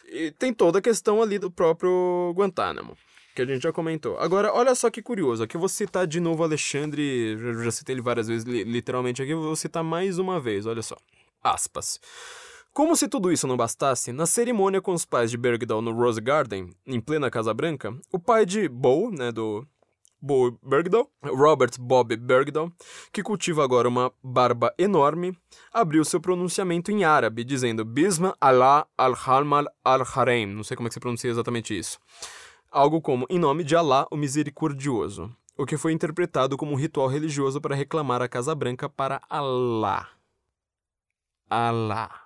E 0.08 0.32
tem 0.32 0.54
toda 0.54 0.80
a 0.80 0.82
questão 0.82 1.22
ali 1.22 1.38
do 1.38 1.52
próprio 1.52 2.34
Guantánamo, 2.34 2.96
que 3.36 3.42
a 3.42 3.46
gente 3.46 3.64
já 3.64 3.74
comentou. 3.74 4.18
Agora, 4.20 4.54
olha 4.54 4.74
só 4.74 4.90
que 4.90 5.02
curioso. 5.02 5.44
Aqui 5.44 5.58
eu 5.58 5.60
vou 5.60 5.68
citar 5.68 6.08
de 6.08 6.22
novo 6.22 6.44
Alexandre, 6.44 7.38
já, 7.38 7.64
já 7.66 7.72
citei 7.72 7.96
ele 7.96 8.02
várias 8.02 8.30
vezes, 8.30 8.46
li- 8.46 8.64
literalmente 8.64 9.22
aqui, 9.22 9.32
eu 9.32 9.42
vou 9.42 9.56
citar 9.58 9.84
mais 9.84 10.18
uma 10.18 10.40
vez, 10.40 10.66
olha 10.66 10.82
só. 10.82 10.96
Aspas. 11.44 12.00
Como 12.74 12.96
se 12.96 13.08
tudo 13.08 13.32
isso 13.32 13.46
não 13.46 13.56
bastasse, 13.56 14.12
na 14.12 14.26
cerimônia 14.26 14.82
com 14.82 14.94
os 14.94 15.06
pais 15.06 15.30
de 15.30 15.38
Bergdahl 15.38 15.80
no 15.80 15.92
Rose 15.92 16.20
Garden, 16.20 16.72
em 16.88 17.00
plena 17.00 17.30
Casa 17.30 17.54
Branca, 17.54 17.96
o 18.12 18.18
pai 18.18 18.48
de 18.48 18.68
Bo, 18.68 19.12
né, 19.12 19.32
do 19.32 19.64
Bo 20.20 20.58
Bergdahl, 20.64 21.08
Robert 21.24 21.70
Bob 21.80 22.18
Bergdahl, 22.18 22.72
que 23.12 23.22
cultiva 23.22 23.64
agora 23.64 23.88
uma 23.88 24.12
barba 24.24 24.74
enorme, 24.76 25.38
abriu 25.72 26.04
seu 26.04 26.20
pronunciamento 26.20 26.92
em 26.92 27.04
árabe, 27.04 27.44
dizendo 27.44 27.86
Bisma 27.86 28.36
Allah 28.42 28.88
al-Hamal 28.98 29.66
al-Harem, 29.86 30.48
não 30.48 30.64
sei 30.64 30.76
como 30.76 30.88
é 30.88 30.90
que 30.90 30.96
se 30.96 31.00
pronuncia 31.00 31.30
exatamente 31.30 31.78
isso. 31.78 32.00
Algo 32.72 33.00
como, 33.02 33.28
em 33.30 33.38
nome 33.38 33.64
de 33.64 33.76
Allah, 33.76 34.08
o 34.10 34.18
Misericordioso, 34.18 35.30
o 35.56 35.64
que 35.64 35.78
foi 35.78 35.92
interpretado 35.92 36.58
como 36.58 36.72
um 36.72 36.76
ritual 36.76 37.08
religioso 37.08 37.62
para 37.62 37.76
reclamar 37.76 38.24
a 38.24 38.28
Casa 38.28 38.56
Branca 38.56 38.90
para 38.90 39.22
Allah. 39.30 40.10
Allah. 41.48 42.23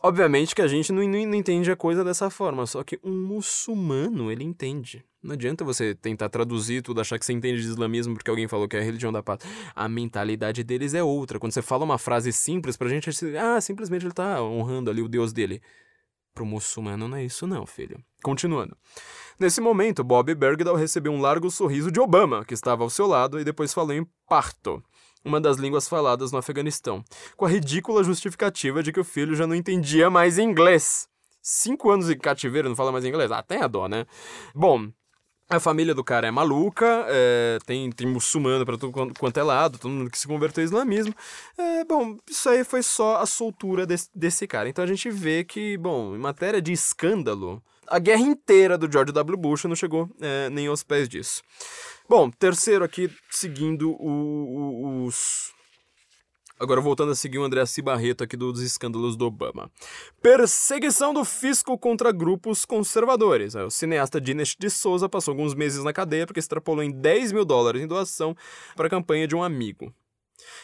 Obviamente 0.00 0.54
que 0.54 0.62
a 0.62 0.68
gente 0.68 0.92
não, 0.92 1.02
não, 1.02 1.26
não 1.26 1.34
entende 1.34 1.70
a 1.70 1.76
coisa 1.76 2.04
dessa 2.04 2.30
forma, 2.30 2.64
só 2.66 2.84
que 2.84 3.00
um 3.02 3.26
muçulmano, 3.26 4.30
ele 4.30 4.44
entende. 4.44 5.04
Não 5.20 5.32
adianta 5.32 5.64
você 5.64 5.92
tentar 5.92 6.28
traduzir 6.28 6.82
tudo, 6.82 7.00
achar 7.00 7.18
que 7.18 7.26
você 7.26 7.32
entende 7.32 7.60
de 7.60 7.66
islamismo 7.66 8.14
porque 8.14 8.30
alguém 8.30 8.46
falou 8.46 8.68
que 8.68 8.76
é 8.76 8.80
a 8.80 8.82
religião 8.82 9.12
da 9.12 9.22
paz. 9.22 9.40
A 9.74 9.88
mentalidade 9.88 10.62
deles 10.62 10.94
é 10.94 11.02
outra. 11.02 11.40
Quando 11.40 11.52
você 11.52 11.60
fala 11.60 11.84
uma 11.84 11.98
frase 11.98 12.32
simples 12.32 12.76
pra 12.76 12.88
gente, 12.88 13.10
ah, 13.36 13.60
simplesmente 13.60 14.06
ele 14.06 14.14
tá 14.14 14.40
honrando 14.40 14.88
ali 14.88 15.02
o 15.02 15.08
Deus 15.08 15.32
dele. 15.32 15.60
Pro 16.32 16.46
muçulmano 16.46 17.08
não 17.08 17.16
é 17.16 17.24
isso 17.24 17.48
não, 17.48 17.66
filho. 17.66 18.00
Continuando. 18.22 18.76
Nesse 19.40 19.60
momento, 19.60 20.04
Bob 20.04 20.32
Bergdahl 20.32 20.76
recebeu 20.76 21.10
um 21.10 21.20
largo 21.20 21.50
sorriso 21.50 21.90
de 21.90 21.98
Obama, 21.98 22.44
que 22.44 22.54
estava 22.54 22.84
ao 22.84 22.90
seu 22.90 23.08
lado, 23.08 23.40
e 23.40 23.44
depois 23.44 23.74
falou 23.74 23.92
em 23.92 24.06
parto 24.28 24.80
uma 25.28 25.40
das 25.40 25.56
línguas 25.58 25.88
faladas 25.88 26.32
no 26.32 26.38
Afeganistão, 26.38 27.04
com 27.36 27.44
a 27.44 27.48
ridícula 27.48 28.02
justificativa 28.02 28.82
de 28.82 28.92
que 28.92 29.00
o 29.00 29.04
filho 29.04 29.34
já 29.36 29.46
não 29.46 29.54
entendia 29.54 30.10
mais 30.10 30.38
inglês. 30.38 31.06
Cinco 31.42 31.90
anos 31.90 32.10
em 32.10 32.18
cativeiro 32.18 32.68
não 32.68 32.76
fala 32.76 32.90
mais 32.92 33.04
inglês? 33.04 33.30
Ah, 33.30 33.42
tem 33.42 33.62
a 33.62 33.66
dó, 33.68 33.86
né? 33.88 34.06
Bom, 34.54 34.88
A 35.50 35.58
família 35.58 35.94
do 35.94 36.04
cara 36.04 36.26
é 36.28 36.30
maluca, 36.30 37.06
é, 37.08 37.58
tem, 37.64 37.90
tem 37.90 38.06
muçulmano 38.06 38.66
pra 38.66 38.76
tudo 38.76 38.92
quan- 38.92 39.14
quanto 39.18 39.40
é 39.40 39.42
lado, 39.42 39.78
todo 39.78 39.90
mundo 39.90 40.10
que 40.10 40.18
se 40.18 40.26
converteu 40.28 40.60
ao 40.62 40.66
islamismo. 40.66 41.14
É, 41.56 41.84
bom, 41.86 42.18
isso 42.28 42.50
aí 42.50 42.62
foi 42.64 42.82
só 42.82 43.16
a 43.16 43.24
soltura 43.24 43.86
desse, 43.86 44.10
desse 44.14 44.46
cara. 44.46 44.68
Então 44.68 44.84
a 44.84 44.86
gente 44.86 45.08
vê 45.10 45.44
que, 45.44 45.78
bom, 45.78 46.14
em 46.14 46.18
matéria 46.18 46.60
de 46.60 46.70
escândalo, 46.70 47.62
a 47.90 47.98
guerra 47.98 48.22
inteira 48.22 48.76
do 48.78 48.90
George 48.90 49.12
W. 49.12 49.36
Bush 49.38 49.64
não 49.64 49.76
chegou 49.76 50.08
é, 50.20 50.48
nem 50.50 50.66
aos 50.66 50.82
pés 50.82 51.08
disso. 51.08 51.42
Bom, 52.08 52.30
terceiro 52.30 52.84
aqui, 52.84 53.10
seguindo 53.30 53.90
o- 53.90 53.96
o- 54.00 55.04
os. 55.04 55.52
Agora 56.60 56.80
voltando 56.80 57.12
a 57.12 57.14
seguir 57.14 57.38
o 57.38 57.44
André 57.44 57.64
C. 57.66 57.80
Barreto 57.82 58.24
aqui 58.24 58.36
dos 58.36 58.60
escândalos 58.60 59.16
do 59.16 59.26
Obama. 59.26 59.70
Perseguição 60.20 61.14
do 61.14 61.24
fisco 61.24 61.78
contra 61.78 62.10
grupos 62.10 62.64
conservadores. 62.64 63.54
O 63.54 63.70
cineasta 63.70 64.20
Dinesh 64.20 64.56
de 64.58 64.68
Souza 64.68 65.08
passou 65.08 65.32
alguns 65.32 65.54
meses 65.54 65.84
na 65.84 65.92
cadeia 65.92 66.26
porque 66.26 66.40
extrapolou 66.40 66.82
em 66.82 66.90
10 66.90 67.30
mil 67.30 67.44
dólares 67.44 67.80
em 67.80 67.86
doação 67.86 68.34
para 68.74 68.88
a 68.88 68.90
campanha 68.90 69.28
de 69.28 69.36
um 69.36 69.42
amigo. 69.44 69.94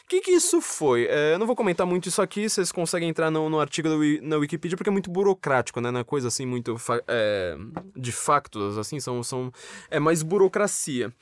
O 0.05 0.09
que, 0.09 0.21
que 0.21 0.31
isso 0.33 0.61
foi? 0.61 1.07
É, 1.07 1.35
eu 1.35 1.39
não 1.39 1.47
vou 1.47 1.57
comentar 1.57 1.87
muito 1.87 2.09
isso 2.09 2.23
aqui, 2.23 2.49
vocês 2.49 2.71
conseguem 2.71 3.09
entrar 3.09 3.31
no, 3.31 3.49
no 3.49 3.59
artigo 3.61 3.89
Wi- 3.89 4.21
na 4.23 4.37
Wikipedia, 4.37 4.77
porque 4.77 4.89
é 4.89 4.93
muito 4.93 5.11
burocrático, 5.11 5.81
né? 5.81 5.91
Não 5.91 6.01
é 6.01 6.05
coisa 6.05 6.29
assim 6.29 6.47
muito 6.47 6.77
é, 7.09 7.57
de 7.97 8.13
factos, 8.13 8.79
assim, 8.79 9.01
são, 9.01 9.23
são. 9.23 9.53
É 9.91 9.99
mais 9.99 10.23
burocracia. 10.23 11.13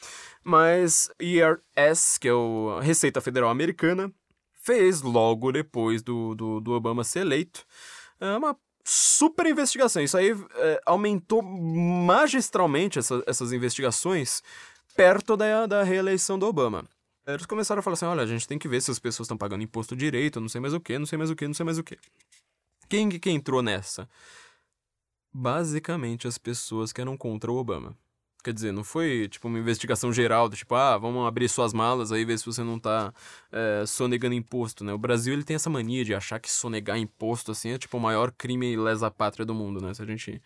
Mas 0.44 1.08
IRS, 1.20 2.18
que 2.20 2.28
é 2.28 2.32
o 2.34 2.78
Receita 2.80 3.20
Federal 3.20 3.50
Americana, 3.50 4.12
fez 4.62 5.00
logo 5.02 5.50
depois 5.52 6.02
do, 6.02 6.34
do, 6.34 6.60
do 6.60 6.72
Obama 6.72 7.02
ser 7.04 7.20
eleito 7.20 7.64
é 8.20 8.36
uma 8.36 8.56
super 8.84 9.46
investigação. 9.46 10.02
Isso 10.02 10.16
aí 10.16 10.30
é, 10.56 10.80
aumentou 10.86 11.42
magistralmente 11.42 12.98
essa- 12.98 13.22
essas 13.26 13.52
investigações 13.52 14.42
perto 14.96 15.36
da, 15.36 15.66
da 15.66 15.82
reeleição 15.82 16.38
do 16.38 16.46
Obama. 16.46 16.84
Eles 17.26 17.46
começaram 17.46 17.80
a 17.80 17.82
falar 17.82 17.94
assim: 17.94 18.04
olha, 18.04 18.22
a 18.22 18.26
gente 18.26 18.46
tem 18.46 18.58
que 18.58 18.68
ver 18.68 18.80
se 18.80 18.90
as 18.90 18.98
pessoas 18.98 19.26
estão 19.26 19.36
pagando 19.36 19.62
imposto 19.62 19.94
direito, 19.94 20.40
não 20.40 20.48
sei 20.48 20.60
mais 20.60 20.74
o 20.74 20.80
que, 20.80 20.98
não 20.98 21.06
sei 21.06 21.16
mais 21.18 21.30
o 21.30 21.36
que, 21.36 21.46
não 21.46 21.54
sei 21.54 21.64
mais 21.64 21.78
o 21.78 21.84
que. 21.84 21.98
Quem 22.88 23.08
que 23.08 23.30
entrou 23.30 23.62
nessa? 23.62 24.08
Basicamente 25.32 26.26
as 26.26 26.36
pessoas 26.36 26.92
que 26.92 27.00
eram 27.00 27.16
contra 27.16 27.50
o 27.50 27.56
Obama. 27.56 27.96
Quer 28.44 28.52
dizer, 28.52 28.72
não 28.72 28.82
foi 28.82 29.28
tipo 29.28 29.46
uma 29.46 29.58
investigação 29.58 30.12
geral, 30.12 30.48
do 30.48 30.56
tipo, 30.56 30.74
ah, 30.74 30.98
vamos 30.98 31.24
abrir 31.26 31.48
suas 31.48 31.72
malas 31.72 32.10
aí 32.10 32.24
ver 32.24 32.36
se 32.38 32.44
você 32.44 32.62
não 32.64 32.76
tá 32.76 33.14
é, 33.52 33.84
sonegando 33.86 34.34
imposto, 34.34 34.82
né? 34.82 34.92
O 34.92 34.98
Brasil 34.98 35.32
ele 35.32 35.44
tem 35.44 35.54
essa 35.54 35.70
mania 35.70 36.04
de 36.04 36.12
achar 36.12 36.40
que 36.40 36.50
sonegar 36.50 36.98
imposto 36.98 37.52
assim 37.52 37.70
é 37.70 37.78
tipo 37.78 37.96
o 37.96 38.00
maior 38.00 38.32
crime 38.32 38.76
lesa 38.76 39.10
pátria 39.12 39.46
do 39.46 39.54
mundo, 39.54 39.80
né? 39.80 39.94
Se 39.94 40.02
a 40.02 40.04
gente 40.04 40.42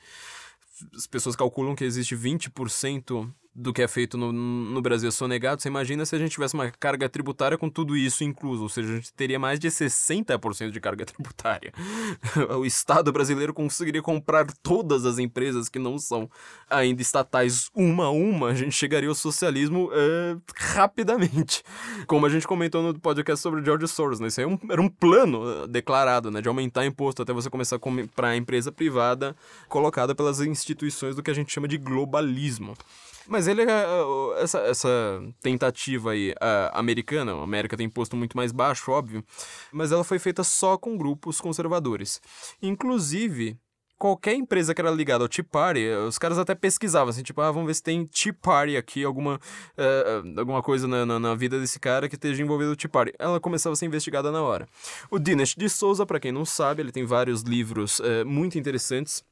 as 0.95 1.07
pessoas 1.07 1.35
calculam 1.35 1.74
que 1.74 1.85
existe 1.85 2.14
20% 2.14 3.33
do 3.59 3.72
que 3.72 3.80
é 3.80 3.88
feito 3.88 4.18
no, 4.18 4.30
no 4.32 4.82
Brasil 4.82 5.09
é 5.09 5.11
sonegado. 5.12 5.62
Você 5.62 5.68
imagina 5.68 6.04
se 6.04 6.14
a 6.14 6.18
gente 6.18 6.32
tivesse 6.32 6.52
uma 6.52 6.70
carga 6.70 7.09
tributária 7.09 7.57
com 7.57 7.70
tudo 7.70 7.96
isso 7.96 8.22
incluso, 8.22 8.62
ou 8.64 8.68
seja, 8.68 8.92
a 8.92 8.96
gente 8.96 9.12
teria 9.14 9.38
mais 9.38 9.59
de 9.59 9.68
60% 9.68 10.70
de 10.70 10.78
carga 10.80 11.07
tributária. 11.07 11.72
o 12.59 12.66
Estado 12.66 13.11
brasileiro 13.11 13.54
conseguiria 13.54 14.02
comprar 14.02 14.46
todas 14.62 15.07
as 15.07 15.18
empresas 15.18 15.70
que 15.70 15.78
não 15.78 15.98
são 15.98 16.28
ainda 16.68 17.00
estatais 17.00 17.70
uma 17.74 18.04
a 18.04 18.11
uma, 18.11 18.48
a 18.48 18.54
gente 18.54 18.72
chegaria 18.72 19.09
ao 19.09 19.14
socialismo 19.14 19.88
é, 19.92 20.36
rapidamente. 20.59 21.62
Como 22.07 22.26
a 22.26 22.28
gente 22.28 22.46
comentou 22.46 22.82
no 22.82 22.98
podcast 23.00 23.42
sobre 23.42 23.64
George 23.64 23.88
Soros, 23.88 24.20
né? 24.20 24.28
Isso 24.28 24.40
aí 24.40 24.44
é 24.44 24.48
um- 24.48 24.59
era 24.70 24.82
um 24.82 24.88
plano 24.88 25.42
eh, 25.48 25.66
declarado, 25.66 26.30
né? 26.30 26.42
De 26.42 26.48
aumentar 26.48 26.84
imposto 26.84 27.22
até 27.22 27.32
você 27.32 27.48
começar 27.48 27.76
a 27.76 27.78
comprar 27.78 28.36
empresa 28.36 28.70
privada 28.70 29.34
colocada 29.68 30.14
pelas 30.14 30.40
instituições 30.40 31.16
do 31.16 31.22
que 31.22 31.30
a 31.30 31.34
gente 31.34 31.52
chama 31.52 31.66
de 31.68 31.78
globalismo. 31.78 32.76
Mas 33.29 33.49
ele, 33.49 33.62
é, 33.62 33.87
uh, 33.87 34.35
essa, 34.39 34.59
essa 34.61 34.89
tentativa 35.43 36.12
aí 36.12 36.31
uh, 36.33 36.70
americana, 36.72 37.33
a 37.35 37.43
América 37.43 37.77
tem 37.77 37.87
imposto 37.87 38.16
muito 38.16 38.37
mais 38.37 38.53
baixo, 38.53 38.91
óbvio, 38.91 39.24
mas 39.72 39.93
ela 39.93 40.05
foi 40.05 40.18
feita 40.18 40.45
só 40.45 40.77
com 40.77 40.97
grupos 40.97 41.41
conservadores. 41.41 42.20
Inclusive, 42.62 43.59
qualquer 43.99 44.35
empresa 44.35 44.74
que 44.74 44.81
era 44.81 44.91
ligada 44.91 45.24
ao 45.24 45.29
Tea 45.29 45.45
Party, 45.45 45.85
eh, 45.85 45.99
os 45.99 46.18
caras 46.18 46.39
até 46.39 46.55
pesquisavam, 46.55 47.09
assim, 47.09 47.22
tipo, 47.22 47.41
ah, 47.41 47.51
vamos 47.51 47.66
ver 47.66 47.74
se 47.74 47.83
tem 47.83 48.07
Tea 48.07 48.33
Party 48.33 48.77
aqui, 48.77 49.05
alguma, 49.05 49.41
eh, 49.77 50.22
alguma 50.37 50.62
coisa 50.62 50.87
na, 50.87 51.07
na, 51.07 51.18
na 51.18 51.35
vida 51.35 51.59
desse 51.59 51.81
cara 51.81 52.09
que 52.09 52.14
esteja 52.14 52.43
envolvido 52.43 52.70
no 52.70 52.77
Tea 52.77 52.91
Party. 52.91 53.12
Ela 53.18 53.41
começava 53.41 53.72
a 53.72 53.77
ser 53.77 53.87
investigada 53.87 54.31
na 54.31 54.43
hora. 54.43 54.68
O 55.11 55.18
Dinesh 55.18 55.55
de 55.55 55.68
Souza, 55.68 56.05
para 56.07 56.20
quem 56.20 56.33
não 56.33 56.45
sabe, 56.45 56.83
ele 56.83 56.93
tem 56.93 57.05
vários 57.05 57.43
livros 57.43 58.01
eh, 58.01 58.24
muito 58.24 58.59
interessantes. 58.59 59.24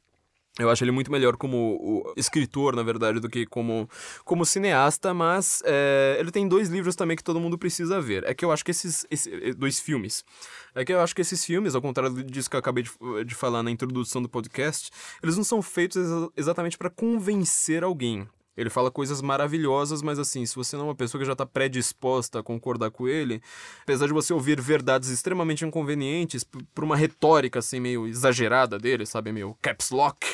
Eu 0.58 0.70
acho 0.70 0.84
ele 0.84 0.92
muito 0.92 1.10
melhor 1.10 1.36
como 1.36 2.12
escritor, 2.16 2.76
na 2.76 2.82
verdade, 2.84 3.18
do 3.18 3.28
que 3.28 3.44
como, 3.44 3.88
como 4.24 4.46
cineasta, 4.46 5.12
mas 5.12 5.60
é, 5.64 6.16
ele 6.20 6.30
tem 6.30 6.46
dois 6.46 6.68
livros 6.68 6.94
também 6.94 7.16
que 7.16 7.24
todo 7.24 7.40
mundo 7.40 7.58
precisa 7.58 8.00
ver. 8.00 8.22
É 8.24 8.32
que 8.32 8.44
eu 8.44 8.52
acho 8.52 8.64
que 8.64 8.70
esses. 8.70 9.04
esse- 9.10 9.52
dois 9.54 9.80
filmes. 9.80 10.24
É 10.72 10.84
que 10.84 10.92
eu 10.92 11.00
acho 11.00 11.12
que 11.14 11.20
esses 11.22 11.44
filmes, 11.44 11.74
ao 11.74 11.82
contrário 11.82 12.22
disso 12.22 12.48
que 12.48 12.54
eu 12.54 12.60
acabei 12.60 12.84
de, 12.84 12.90
de 13.24 13.34
falar 13.34 13.64
na 13.64 13.70
introdução 13.70 14.22
do 14.22 14.28
podcast, 14.28 14.90
eles 15.22 15.36
não 15.36 15.42
são 15.42 15.60
feitos 15.60 15.96
exa- 15.96 16.28
exatamente 16.36 16.78
para 16.78 16.88
convencer 16.90 17.82
alguém. 17.82 18.28
Ele 18.56 18.70
fala 18.70 18.88
coisas 18.88 19.20
maravilhosas, 19.20 20.00
mas 20.02 20.16
assim, 20.20 20.46
se 20.46 20.54
você 20.54 20.76
não 20.76 20.84
é 20.84 20.88
uma 20.90 20.94
pessoa 20.94 21.18
que 21.20 21.26
já 21.26 21.32
está 21.32 21.44
predisposta 21.44 22.38
a 22.38 22.42
concordar 22.44 22.92
com 22.92 23.08
ele, 23.08 23.42
apesar 23.82 24.06
de 24.06 24.12
você 24.12 24.32
ouvir 24.32 24.60
verdades 24.60 25.08
extremamente 25.08 25.64
inconvenientes 25.64 26.44
por 26.72 26.84
uma 26.84 26.96
retórica 26.96 27.58
assim 27.58 27.80
meio 27.80 28.06
exagerada 28.06 28.78
dele, 28.78 29.04
sabe, 29.06 29.32
meio 29.32 29.56
caps 29.60 29.90
lock, 29.90 30.24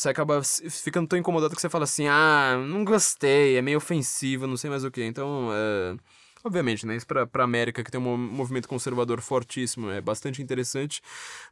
você 0.00 0.08
acaba 0.10 0.42
ficando 0.42 1.08
tão 1.08 1.18
incomodado 1.18 1.54
que 1.54 1.60
você 1.60 1.68
fala 1.68 1.84
assim: 1.84 2.06
"Ah, 2.06 2.56
não 2.68 2.84
gostei, 2.84 3.56
é 3.56 3.62
meio 3.62 3.78
ofensivo, 3.78 4.46
não 4.46 4.56
sei 4.56 4.70
mais 4.70 4.84
o 4.84 4.90
que". 4.90 5.02
Então, 5.04 5.50
é... 5.52 5.96
Obviamente, 6.44 6.86
né? 6.86 6.94
Isso 6.94 7.06
pra, 7.06 7.26
pra 7.26 7.42
América, 7.42 7.82
que 7.82 7.90
tem 7.90 8.00
um 8.00 8.04
mo- 8.04 8.16
movimento 8.16 8.68
conservador 8.68 9.20
fortíssimo, 9.20 9.90
é 9.90 10.00
bastante 10.00 10.40
interessante. 10.40 11.02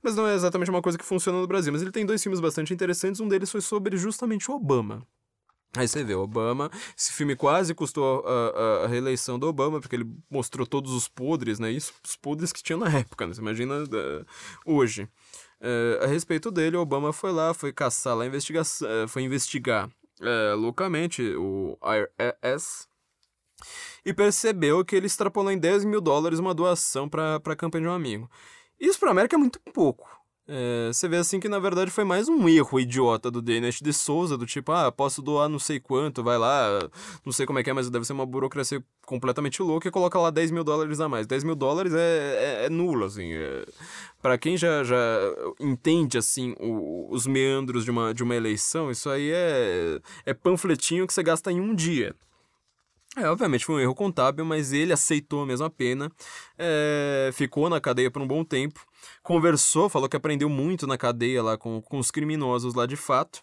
Mas 0.00 0.14
não 0.14 0.26
é 0.28 0.34
exatamente 0.34 0.70
uma 0.70 0.80
coisa 0.80 0.96
que 0.96 1.04
funciona 1.04 1.40
no 1.40 1.46
Brasil. 1.46 1.72
Mas 1.72 1.82
ele 1.82 1.90
tem 1.90 2.06
dois 2.06 2.22
filmes 2.22 2.38
bastante 2.38 2.72
interessantes. 2.72 3.20
Um 3.20 3.26
deles 3.28 3.50
foi 3.50 3.60
sobre 3.60 3.96
justamente 3.96 4.48
o 4.50 4.54
Obama. 4.54 5.04
Aí 5.76 5.86
você 5.86 6.02
vê, 6.02 6.14
Obama, 6.14 6.70
esse 6.96 7.12
filme 7.12 7.36
quase 7.36 7.74
custou 7.74 8.24
a, 8.26 8.82
a- 8.82 8.84
a 8.84 8.86
reeleição 8.86 9.38
do 9.38 9.46
Obama, 9.46 9.78
porque 9.80 9.96
ele 9.96 10.06
mostrou 10.30 10.66
todos 10.66 10.92
os 10.92 11.06
podres, 11.08 11.58
né? 11.58 11.70
Isso, 11.70 11.92
os 12.02 12.16
podres 12.16 12.50
que 12.52 12.62
tinha 12.62 12.78
na 12.78 12.88
época, 12.98 13.26
né? 13.26 13.34
Você 13.34 13.40
imagina 13.42 13.74
eh, 13.92 14.24
hoje. 14.64 15.06
Eh, 15.60 16.00
a 16.02 16.06
respeito 16.06 16.50
dele, 16.50 16.76
Obama 16.76 17.12
foi 17.12 17.32
lá, 17.32 17.54
foi 17.54 17.72
caçar 17.72 18.16
lá, 18.16 18.24
a 18.24 18.26
investigação, 18.26 18.88
eh, 18.88 19.06
foi 19.06 19.22
investigar 19.22 19.90
eh, 20.20 20.54
loucamente 20.54 21.22
o 21.36 21.78
IRS 21.82 22.86
e 24.04 24.12
percebeu 24.12 24.84
que 24.84 24.94
ele 24.96 25.06
extrapolou 25.06 25.50
em 25.50 25.58
10 25.58 25.84
mil 25.84 26.00
dólares 26.00 26.38
uma 26.38 26.54
doação 26.54 27.08
para 27.08 27.36
a 27.36 27.56
campanha 27.56 27.84
de 27.84 27.88
um 27.88 27.92
amigo. 27.94 28.30
Isso 28.78 28.98
para 28.98 29.10
América 29.10 29.36
é 29.36 29.38
muito 29.38 29.58
pouco. 29.72 30.08
É, 30.48 30.90
você 30.92 31.08
vê 31.08 31.16
assim 31.16 31.40
que 31.40 31.48
na 31.48 31.58
verdade 31.58 31.90
foi 31.90 32.04
mais 32.04 32.28
um 32.28 32.48
erro 32.48 32.78
idiota 32.78 33.32
do 33.32 33.42
Denis 33.42 33.80
de 33.80 33.92
Souza, 33.92 34.38
do 34.38 34.46
tipo, 34.46 34.70
ah, 34.70 34.92
posso 34.92 35.20
doar 35.20 35.48
não 35.48 35.58
sei 35.58 35.80
quanto, 35.80 36.22
vai 36.22 36.38
lá, 36.38 36.88
não 37.24 37.32
sei 37.32 37.44
como 37.46 37.58
é 37.58 37.64
que 37.64 37.70
é, 37.70 37.72
mas 37.72 37.90
deve 37.90 38.04
ser 38.04 38.12
uma 38.12 38.24
burocracia 38.24 38.80
completamente 39.04 39.60
louca 39.60 39.88
e 39.88 39.90
coloca 39.90 40.16
lá 40.20 40.30
10 40.30 40.52
mil 40.52 40.62
dólares 40.62 41.00
a 41.00 41.08
mais. 41.08 41.26
10 41.26 41.42
mil 41.42 41.56
dólares 41.56 41.92
é, 41.94 42.62
é, 42.62 42.66
é 42.66 42.70
nulo, 42.70 43.04
assim. 43.06 43.32
É, 43.32 43.64
para 44.22 44.38
quem 44.38 44.56
já, 44.56 44.84
já 44.84 44.96
entende, 45.58 46.16
assim, 46.16 46.54
o- 46.60 47.08
os 47.10 47.26
meandros 47.26 47.84
de 47.84 47.90
uma, 47.90 48.14
de 48.14 48.22
uma 48.22 48.36
eleição, 48.36 48.88
isso 48.88 49.10
aí 49.10 49.30
é, 49.32 49.98
é 50.24 50.32
panfletinho 50.32 51.08
que 51.08 51.12
você 51.12 51.24
gasta 51.24 51.50
em 51.50 51.60
um 51.60 51.74
dia. 51.74 52.14
É, 53.16 53.30
obviamente 53.30 53.64
foi 53.64 53.76
um 53.76 53.80
erro 53.80 53.94
contábil, 53.94 54.44
mas 54.44 54.72
ele 54.74 54.92
aceitou 54.92 55.42
a 55.42 55.46
mesma 55.46 55.70
pena, 55.70 56.12
é, 56.58 57.30
ficou 57.32 57.70
na 57.70 57.80
cadeia 57.80 58.10
por 58.10 58.20
um 58.20 58.26
bom 58.28 58.44
tempo, 58.44 58.84
conversou, 59.22 59.88
falou 59.88 60.08
que 60.08 60.16
aprendeu 60.16 60.48
muito 60.48 60.86
na 60.86 60.96
cadeia 60.96 61.42
lá 61.42 61.56
com, 61.56 61.80
com 61.80 61.98
os 61.98 62.10
criminosos 62.10 62.74
lá 62.74 62.86
de 62.86 62.96
fato. 62.96 63.42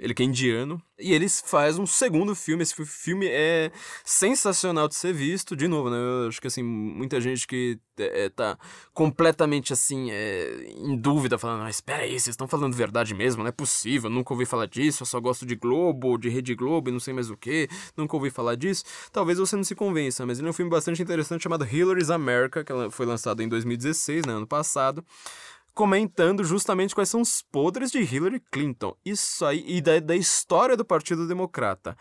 Ele 0.00 0.14
que 0.14 0.22
é 0.22 0.26
indiano. 0.26 0.80
E 0.98 1.12
eles 1.12 1.42
faz 1.44 1.78
um 1.78 1.84
segundo 1.86 2.34
filme. 2.34 2.62
Esse 2.62 2.74
fi- 2.74 2.86
filme 2.86 3.26
é 3.28 3.70
sensacional 4.02 4.88
de 4.88 4.94
ser 4.94 5.12
visto. 5.12 5.54
De 5.54 5.68
novo, 5.68 5.90
né? 5.90 5.96
Eu 5.96 6.28
acho 6.28 6.40
que, 6.40 6.46
assim, 6.46 6.62
muita 6.62 7.20
gente 7.20 7.46
que 7.46 7.78
é, 7.98 8.30
tá 8.30 8.58
completamente, 8.94 9.74
assim, 9.74 10.10
é, 10.10 10.72
em 10.74 10.96
dúvida, 10.96 11.36
falando, 11.36 11.64
ah, 11.64 11.70
espera 11.70 12.04
aí, 12.04 12.12
vocês 12.12 12.28
estão 12.28 12.48
falando 12.48 12.74
verdade 12.74 13.14
mesmo? 13.14 13.42
Não 13.42 13.48
é 13.48 13.52
possível, 13.52 14.08
nunca 14.08 14.32
ouvi 14.32 14.46
falar 14.46 14.66
disso, 14.66 15.02
eu 15.02 15.06
só 15.06 15.20
gosto 15.20 15.44
de 15.44 15.54
Globo, 15.54 16.16
de 16.16 16.30
Rede 16.30 16.54
Globo 16.54 16.88
e 16.88 16.92
não 16.92 17.00
sei 17.00 17.12
mais 17.12 17.30
o 17.30 17.36
que, 17.36 17.68
nunca 17.94 18.16
ouvi 18.16 18.30
falar 18.30 18.54
disso. 18.54 18.84
Talvez 19.12 19.38
você 19.38 19.54
não 19.54 19.64
se 19.64 19.74
convença, 19.74 20.24
mas 20.24 20.38
ele 20.38 20.48
é 20.48 20.50
um 20.50 20.54
filme 20.54 20.70
bastante 20.70 21.02
interessante 21.02 21.42
chamado 21.42 21.64
Hillary's 21.64 22.08
America, 22.10 22.64
que 22.64 22.72
foi 22.90 23.04
lançado 23.04 23.42
em 23.42 23.48
2016, 23.48 24.24
né, 24.24 24.32
ano 24.32 24.46
passado 24.46 25.04
comentando 25.80 26.44
justamente 26.44 26.94
quais 26.94 27.08
são 27.08 27.22
os 27.22 27.40
podres 27.40 27.90
de 27.90 28.00
Hillary 28.00 28.38
Clinton. 28.52 28.94
Isso 29.02 29.46
aí, 29.46 29.64
e 29.66 29.80
da, 29.80 29.98
da 29.98 30.14
história 30.14 30.76
do 30.76 30.84
Partido 30.84 31.26
Democrata. 31.26 31.96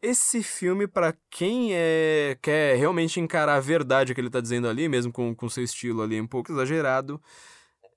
Esse 0.00 0.44
filme, 0.44 0.86
pra 0.86 1.12
quem 1.28 1.70
é, 1.72 2.38
quer 2.40 2.76
realmente 2.76 3.18
encarar 3.18 3.56
a 3.56 3.60
verdade 3.60 4.14
que 4.14 4.20
ele 4.20 4.30
tá 4.30 4.40
dizendo 4.40 4.68
ali, 4.68 4.88
mesmo 4.88 5.12
com, 5.12 5.34
com 5.34 5.48
seu 5.48 5.64
estilo 5.64 6.02
ali 6.02 6.20
um 6.20 6.26
pouco 6.26 6.52
exagerado, 6.52 7.20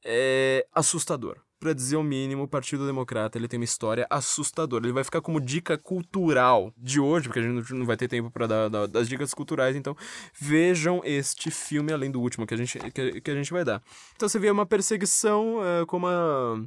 é 0.03 0.66
assustador. 0.74 1.38
Pra 1.64 1.72
dizer 1.72 1.95
o 1.95 2.03
mínimo, 2.03 2.43
o 2.43 2.47
Partido 2.47 2.86
Democrata 2.86 3.38
ele 3.38 3.47
tem 3.47 3.57
uma 3.57 3.64
história 3.64 4.05
assustadora. 4.09 4.86
Ele 4.86 4.91
vai 4.91 5.03
ficar 5.03 5.22
como 5.22 5.39
dica 5.39 5.78
cultural 5.78 6.74
de 6.78 6.99
hoje, 6.99 7.30
porque 7.30 7.39
a 7.39 7.41
gente 7.41 7.74
não 7.74 7.86
vai 7.86 7.95
ter 7.95 8.09
tempo 8.09 8.30
pra 8.30 8.45
dar, 8.45 8.68
dar 8.68 8.86
das 8.86 9.07
dicas 9.07 9.34
culturais, 9.34 9.74
então 9.74 9.95
vejam 10.38 11.01
este 11.05 11.49
filme, 11.49 11.93
além 11.93 12.11
do 12.11 12.20
último 12.20 12.45
que 12.45 12.53
a 12.53 12.57
gente, 12.57 12.78
que, 12.91 13.22
que 13.22 13.32
a 13.32 13.36
gente 13.36 13.53
vai 13.53 13.64
dar. 13.64 13.82
Então 14.14 14.28
você 14.28 14.38
vê 14.38 14.51
uma 14.51 14.66
perseguição 14.66 15.59
uh, 15.59 15.86
como 15.88 16.07
a 16.07 16.61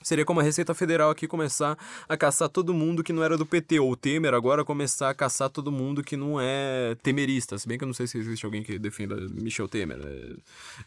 Seria 0.00 0.24
como 0.24 0.38
a 0.38 0.42
Receita 0.44 0.72
Federal 0.74 1.10
aqui 1.10 1.26
começar 1.26 1.76
a 2.08 2.16
caçar 2.16 2.48
todo 2.48 2.72
mundo 2.72 3.02
que 3.02 3.12
não 3.12 3.24
era 3.24 3.36
do 3.36 3.44
PT, 3.44 3.80
ou 3.80 3.90
o 3.90 3.96
Temer 3.96 4.32
agora 4.32 4.64
começar 4.64 5.10
a 5.10 5.14
caçar 5.14 5.50
todo 5.50 5.72
mundo 5.72 6.04
que 6.04 6.16
não 6.16 6.40
é 6.40 6.96
temerista. 7.02 7.58
Se 7.58 7.66
bem 7.66 7.76
que 7.76 7.82
eu 7.82 7.86
não 7.86 7.92
sei 7.92 8.06
se 8.06 8.16
existe 8.16 8.46
alguém 8.46 8.62
que 8.62 8.78
defenda 8.78 9.16
Michel 9.32 9.66
Temer, 9.66 9.98
é, 10.00 10.36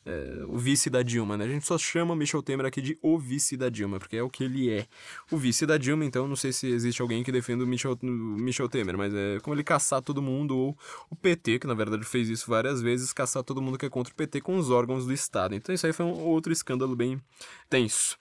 é, 0.05 0.45
o 0.47 0.57
vice 0.57 0.89
da 0.89 1.03
Dilma, 1.03 1.35
né? 1.35 1.43
A 1.43 1.47
gente 1.49 1.67
só 1.67 1.77
chama 1.77 2.15
Michel 2.15 2.41
Temer 2.41 2.65
aqui 2.65 2.81
de 2.81 2.97
o 3.01 3.19
vice 3.19 3.57
da 3.57 3.67
Dilma, 3.67 3.99
porque 3.99 4.15
é 4.15 4.23
o 4.23 4.29
que 4.29 4.45
ele 4.45 4.69
é. 4.69 4.87
O 5.29 5.37
vice 5.37 5.65
da 5.65 5.77
Dilma, 5.77 6.05
então 6.05 6.25
não 6.25 6.37
sei 6.37 6.53
se 6.53 6.67
existe 6.67 7.01
alguém 7.01 7.21
que 7.21 7.33
defenda 7.33 7.65
o 7.65 7.67
Michel, 7.67 7.99
Michel 8.01 8.69
Temer, 8.69 8.97
mas 8.97 9.13
é 9.13 9.39
como 9.41 9.53
ele 9.53 9.63
caçar 9.63 10.01
todo 10.01 10.21
mundo, 10.21 10.57
ou 10.57 10.77
o 11.09 11.15
PT, 11.17 11.59
que 11.59 11.67
na 11.67 11.73
verdade 11.73 12.05
fez 12.05 12.29
isso 12.29 12.49
várias 12.49 12.81
vezes, 12.81 13.11
caçar 13.11 13.43
todo 13.43 13.61
mundo 13.61 13.77
que 13.77 13.85
é 13.85 13.89
contra 13.89 14.13
o 14.13 14.15
PT 14.15 14.39
com 14.39 14.57
os 14.57 14.69
órgãos 14.69 15.05
do 15.05 15.11
Estado. 15.11 15.53
Então 15.53 15.75
isso 15.75 15.85
aí 15.85 15.91
foi 15.91 16.05
um 16.05 16.17
outro 16.17 16.53
escândalo 16.53 16.95
bem 16.95 17.21
tenso. 17.69 18.20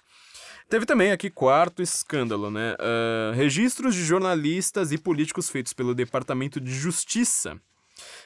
Teve 0.70 0.86
também 0.86 1.10
aqui 1.10 1.28
quarto 1.28 1.82
escândalo, 1.82 2.48
né? 2.48 2.74
Uh, 2.74 3.34
registros 3.34 3.92
de 3.92 4.04
jornalistas 4.04 4.92
e 4.92 4.98
políticos 4.98 5.50
feitos 5.50 5.72
pelo 5.72 5.96
Departamento 5.96 6.60
de 6.60 6.72
Justiça. 6.72 7.60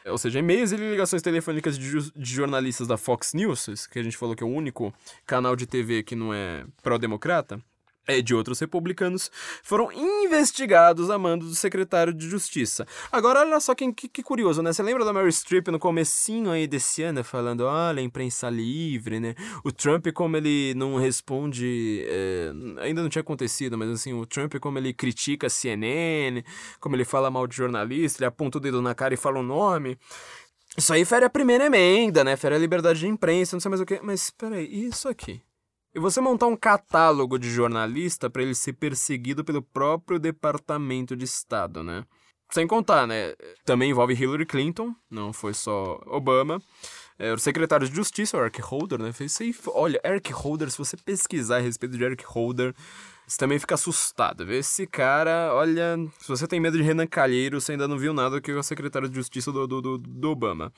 Ou 0.04 0.18
seja, 0.18 0.40
e-mails 0.40 0.70
e 0.70 0.76
ligações 0.76 1.22
telefônicas 1.22 1.78
de, 1.78 2.10
de, 2.12 2.34
jornalistas 2.34 2.86
da 2.86 2.98
Fox 2.98 3.32
News, 3.32 3.86
que 3.86 3.98
a 3.98 4.02
gente 4.02 4.18
falou 4.18 4.36
que 4.36 4.44
é 4.44 4.46
o 4.46 4.50
único 4.50 4.92
canal 5.26 5.56
de 5.56 5.66
TV 5.66 6.02
que 6.02 6.14
não 6.14 6.34
é 6.34 6.66
pró-democrata 6.82 7.58
é, 8.06 8.20
de 8.20 8.34
outros 8.34 8.58
republicanos 8.60 9.30
foram 9.62 9.90
investigados 9.92 11.10
a 11.10 11.18
mando 11.18 11.46
do 11.46 11.54
secretário 11.54 12.12
de 12.12 12.28
Justiça. 12.28 12.86
Agora, 13.10 13.40
olha 13.40 13.60
só 13.60 13.74
que, 13.74 13.92
que, 13.92 14.08
que, 14.08 14.22
curioso, 14.22 14.62
né? 14.62 14.72
Você 14.72 14.82
lembra 14.82 15.04
da 15.04 15.12
Mary 15.12 15.32
Streep 15.32 15.68
no 15.68 15.78
comecinho 15.78 16.50
aí 16.50 16.66
desse 16.66 17.02
ano, 17.02 17.24
falando, 17.24 17.62
olha, 17.62 18.00
imprensa 18.00 18.50
livre, 18.50 19.20
né? 19.20 19.34
O 19.64 19.72
Trump, 19.72 20.06
como 20.12 20.36
ele 20.36 20.74
não 20.74 20.96
responde... 20.96 22.04
É, 22.06 22.52
ainda 22.80 23.02
não 23.02 23.08
tinha 23.08 23.22
acontecido, 23.22 23.78
mas 23.78 23.88
assim, 23.90 24.12
o 24.12 24.26
Trump, 24.26 24.54
como 24.60 24.78
ele 24.78 24.92
critica 24.92 25.46
a 25.46 25.50
CNN, 25.50 26.42
como 26.80 26.96
ele 26.96 27.04
fala 27.04 27.30
mal 27.30 27.46
de 27.46 27.56
jornalista, 27.56 28.20
ele 28.20 28.26
aponta 28.26 28.58
o 28.58 28.60
dedo 28.60 28.82
na 28.82 28.94
cara 28.94 29.14
e 29.14 29.16
fala 29.16 29.40
o 29.40 29.42
nome... 29.42 29.98
Isso 30.76 30.92
aí 30.92 31.04
fere 31.04 31.24
a 31.24 31.30
primeira 31.30 31.66
emenda, 31.66 32.24
né? 32.24 32.36
Fere 32.36 32.56
a 32.56 32.58
liberdade 32.58 32.98
de 32.98 33.06
imprensa, 33.06 33.54
não 33.54 33.60
sei 33.60 33.68
mais 33.68 33.80
o 33.80 33.86
que. 33.86 34.00
Mas, 34.02 34.30
peraí, 34.30 34.66
isso 34.88 35.08
aqui? 35.08 35.40
E 35.94 36.00
você 36.00 36.20
montar 36.20 36.46
um 36.46 36.56
catálogo 36.56 37.38
de 37.38 37.48
jornalista 37.48 38.28
para 38.28 38.42
ele 38.42 38.54
ser 38.54 38.72
perseguido 38.72 39.44
pelo 39.44 39.62
próprio 39.62 40.18
Departamento 40.18 41.16
de 41.16 41.24
Estado, 41.24 41.84
né? 41.84 42.04
Sem 42.50 42.66
contar, 42.66 43.06
né? 43.06 43.32
Também 43.64 43.90
envolve 43.90 44.12
Hillary 44.12 44.44
Clinton, 44.44 44.94
não 45.08 45.32
foi 45.32 45.54
só 45.54 46.00
Obama. 46.06 46.60
É, 47.16 47.32
o 47.32 47.38
secretário 47.38 47.88
de 47.88 47.94
Justiça, 47.94 48.36
o 48.36 48.40
Eric 48.40 48.60
Holder, 48.60 49.00
né? 49.00 49.12
Fez, 49.12 49.38
olha, 49.68 50.00
Eric 50.04 50.32
Holder, 50.32 50.68
se 50.68 50.78
você 50.78 50.96
pesquisar 50.96 51.58
a 51.58 51.60
respeito 51.60 51.96
de 51.96 52.02
Eric 52.02 52.24
Holder, 52.26 52.74
você 53.26 53.38
também 53.38 53.58
fica 53.58 53.74
assustado. 53.74 54.44
Vê 54.44 54.58
esse 54.58 54.86
cara, 54.86 55.54
olha, 55.54 55.96
se 56.18 56.28
você 56.28 56.46
tem 56.46 56.60
medo 56.60 56.76
de 56.76 56.82
Renan 56.82 57.06
Calheiro, 57.06 57.60
você 57.60 57.72
ainda 57.72 57.88
não 57.88 57.98
viu 57.98 58.12
nada 58.12 58.40
que 58.40 58.50
é 58.50 58.54
o 58.54 58.62
secretário 58.62 59.08
de 59.08 59.14
Justiça 59.14 59.50
do, 59.50 59.66
do, 59.66 59.80
do, 59.80 59.98
do 59.98 60.30
Obama. 60.30 60.72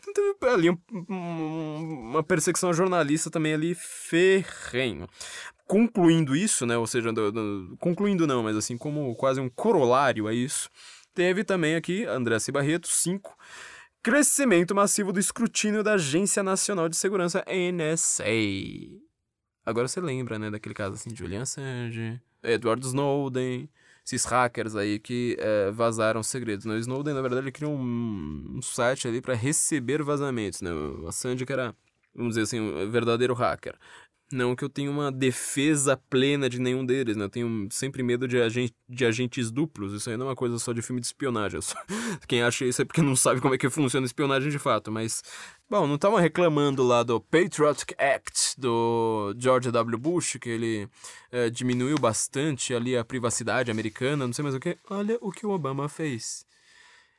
Então 0.00 0.12
teve 0.12 0.52
ali 0.52 0.70
um, 0.70 0.78
um, 1.08 2.10
uma 2.10 2.22
perseguição 2.22 2.72
jornalista 2.72 3.30
também 3.30 3.54
ali 3.54 3.74
ferrenho. 3.74 5.06
Concluindo 5.66 6.34
isso, 6.34 6.66
né, 6.66 6.76
ou 6.76 6.86
seja, 6.86 7.12
do, 7.12 7.30
do, 7.30 7.76
concluindo 7.78 8.26
não, 8.26 8.42
mas 8.42 8.56
assim, 8.56 8.76
como 8.76 9.14
quase 9.14 9.40
um 9.40 9.48
corolário 9.48 10.26
a 10.26 10.34
isso, 10.34 10.68
teve 11.14 11.44
também 11.44 11.76
aqui, 11.76 12.04
André 12.04 12.38
C. 12.40 12.50
Barreto, 12.50 12.88
5, 12.88 13.34
crescimento 14.02 14.74
massivo 14.74 15.12
do 15.12 15.20
escrutínio 15.20 15.82
da 15.82 15.94
Agência 15.94 16.42
Nacional 16.42 16.88
de 16.88 16.96
Segurança, 16.96 17.44
NSA. 17.46 18.24
Agora 19.64 19.86
você 19.86 20.00
lembra, 20.00 20.38
né, 20.38 20.50
daquele 20.50 20.74
caso 20.74 20.94
assim, 20.94 21.14
Julian 21.14 21.42
Assange, 21.42 22.20
Edward 22.42 22.84
Snowden, 22.84 23.68
esses 24.04 24.24
hackers 24.24 24.74
aí 24.74 24.98
que 24.98 25.36
é, 25.38 25.70
vazaram 25.70 26.22
segredos. 26.22 26.64
Né? 26.64 26.74
O 26.74 26.78
Snowden, 26.78 27.14
na 27.14 27.20
verdade, 27.20 27.44
ele 27.44 27.52
criou 27.52 27.72
um, 27.72 28.56
um 28.56 28.62
site 28.62 29.06
ali 29.06 29.20
para 29.20 29.34
receber 29.34 30.02
vazamentos, 30.02 30.60
né? 30.60 30.72
O 30.72 31.06
Assange 31.06 31.46
que 31.46 31.52
era, 31.52 31.74
vamos 32.14 32.30
dizer 32.30 32.42
assim, 32.42 32.60
um 32.60 32.90
verdadeiro 32.90 33.34
hacker. 33.34 33.76
Não 34.32 34.56
que 34.56 34.64
eu 34.64 34.68
tenha 34.68 34.90
uma 34.90 35.12
defesa 35.12 35.96
plena 36.08 36.48
de 36.48 36.58
nenhum 36.58 36.84
deles, 36.84 37.16
né? 37.16 37.24
Eu 37.24 37.28
tenho 37.28 37.68
sempre 37.70 38.02
medo 38.02 38.26
de, 38.26 38.40
agente, 38.40 38.74
de 38.88 39.04
agentes 39.04 39.50
duplos. 39.50 39.92
Isso 39.92 40.08
aí 40.08 40.16
não 40.16 40.26
é 40.26 40.28
uma 40.30 40.36
coisa 40.36 40.58
só 40.58 40.72
de 40.72 40.80
filme 40.80 41.00
de 41.00 41.06
espionagem. 41.06 41.60
Só... 41.60 41.76
Quem 42.26 42.42
acha 42.42 42.64
isso 42.64 42.80
é 42.80 42.84
porque 42.84 43.02
não 43.02 43.14
sabe 43.14 43.40
como 43.40 43.54
é 43.54 43.58
que 43.58 43.68
funciona 43.68 44.06
espionagem 44.06 44.50
de 44.50 44.58
fato. 44.58 44.90
Mas, 44.90 45.22
bom, 45.68 45.86
não 45.86 45.96
estavam 45.96 46.18
reclamando 46.18 46.82
lá 46.82 47.02
do 47.02 47.20
Patriotic 47.20 47.94
Act 47.98 48.58
do 48.58 49.34
George 49.38 49.70
W. 49.70 49.98
Bush, 49.98 50.38
que 50.40 50.48
ele 50.48 50.88
é, 51.30 51.50
diminuiu 51.50 51.98
bastante 51.98 52.74
ali 52.74 52.96
a 52.96 53.04
privacidade 53.04 53.70
americana, 53.70 54.26
não 54.26 54.32
sei 54.32 54.42
mais 54.42 54.54
o 54.54 54.60
que. 54.60 54.78
Olha 54.88 55.18
o 55.20 55.30
que 55.30 55.44
o 55.44 55.50
Obama 55.50 55.88
fez. 55.88 56.46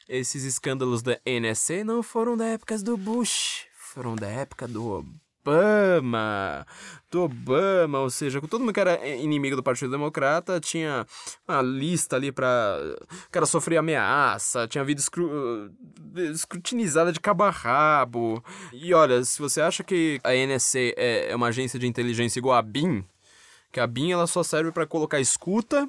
Esses 0.10 0.44
escândalos 0.44 1.02
da 1.02 1.20
NSA 1.26 1.84
não 1.84 2.04
foram 2.04 2.36
da 2.36 2.46
época 2.46 2.78
do 2.80 2.98
Bush, 2.98 3.66
foram 3.78 4.16
da 4.16 4.28
época 4.28 4.68
do 4.68 5.06
Obama. 5.46 6.66
Do 7.12 7.24
Obama, 7.24 8.00
ou 8.00 8.10
seja, 8.10 8.42
com 8.42 8.48
todo 8.48 8.62
mundo 8.62 8.74
que 8.74 8.80
era 8.80 9.06
inimigo 9.08 9.56
do 9.56 9.62
Partido 9.62 9.92
Democrata, 9.92 10.60
tinha 10.60 11.06
uma 11.48 11.62
lista 11.62 12.16
ali 12.16 12.32
pra. 12.32 12.80
O 13.28 13.30
cara 13.30 13.46
sofrer 13.46 13.78
ameaça, 13.78 14.68
tinha 14.68 14.84
vida 14.84 15.00
escru... 15.00 15.70
escrutinizada 16.32 17.12
de 17.12 17.20
cabo 17.20 17.44
a 17.44 17.50
rabo. 17.50 18.44
E 18.72 18.94
olha, 18.94 19.24
se 19.24 19.40
você 19.40 19.62
acha 19.62 19.84
que 19.84 20.20
a 20.24 20.32
NSA 20.32 20.80
é, 20.98 21.32
é 21.32 21.36
uma 21.36 21.48
agência 21.48 21.78
de 21.78 21.86
inteligência 21.86 22.40
igual 22.40 22.58
a 22.58 22.62
BIM, 22.62 23.04
que 23.72 23.80
a 23.80 23.86
BIM 23.86 24.12
ela 24.12 24.26
só 24.26 24.42
serve 24.42 24.72
para 24.72 24.88
colocar 24.88 25.20
escuta 25.20 25.88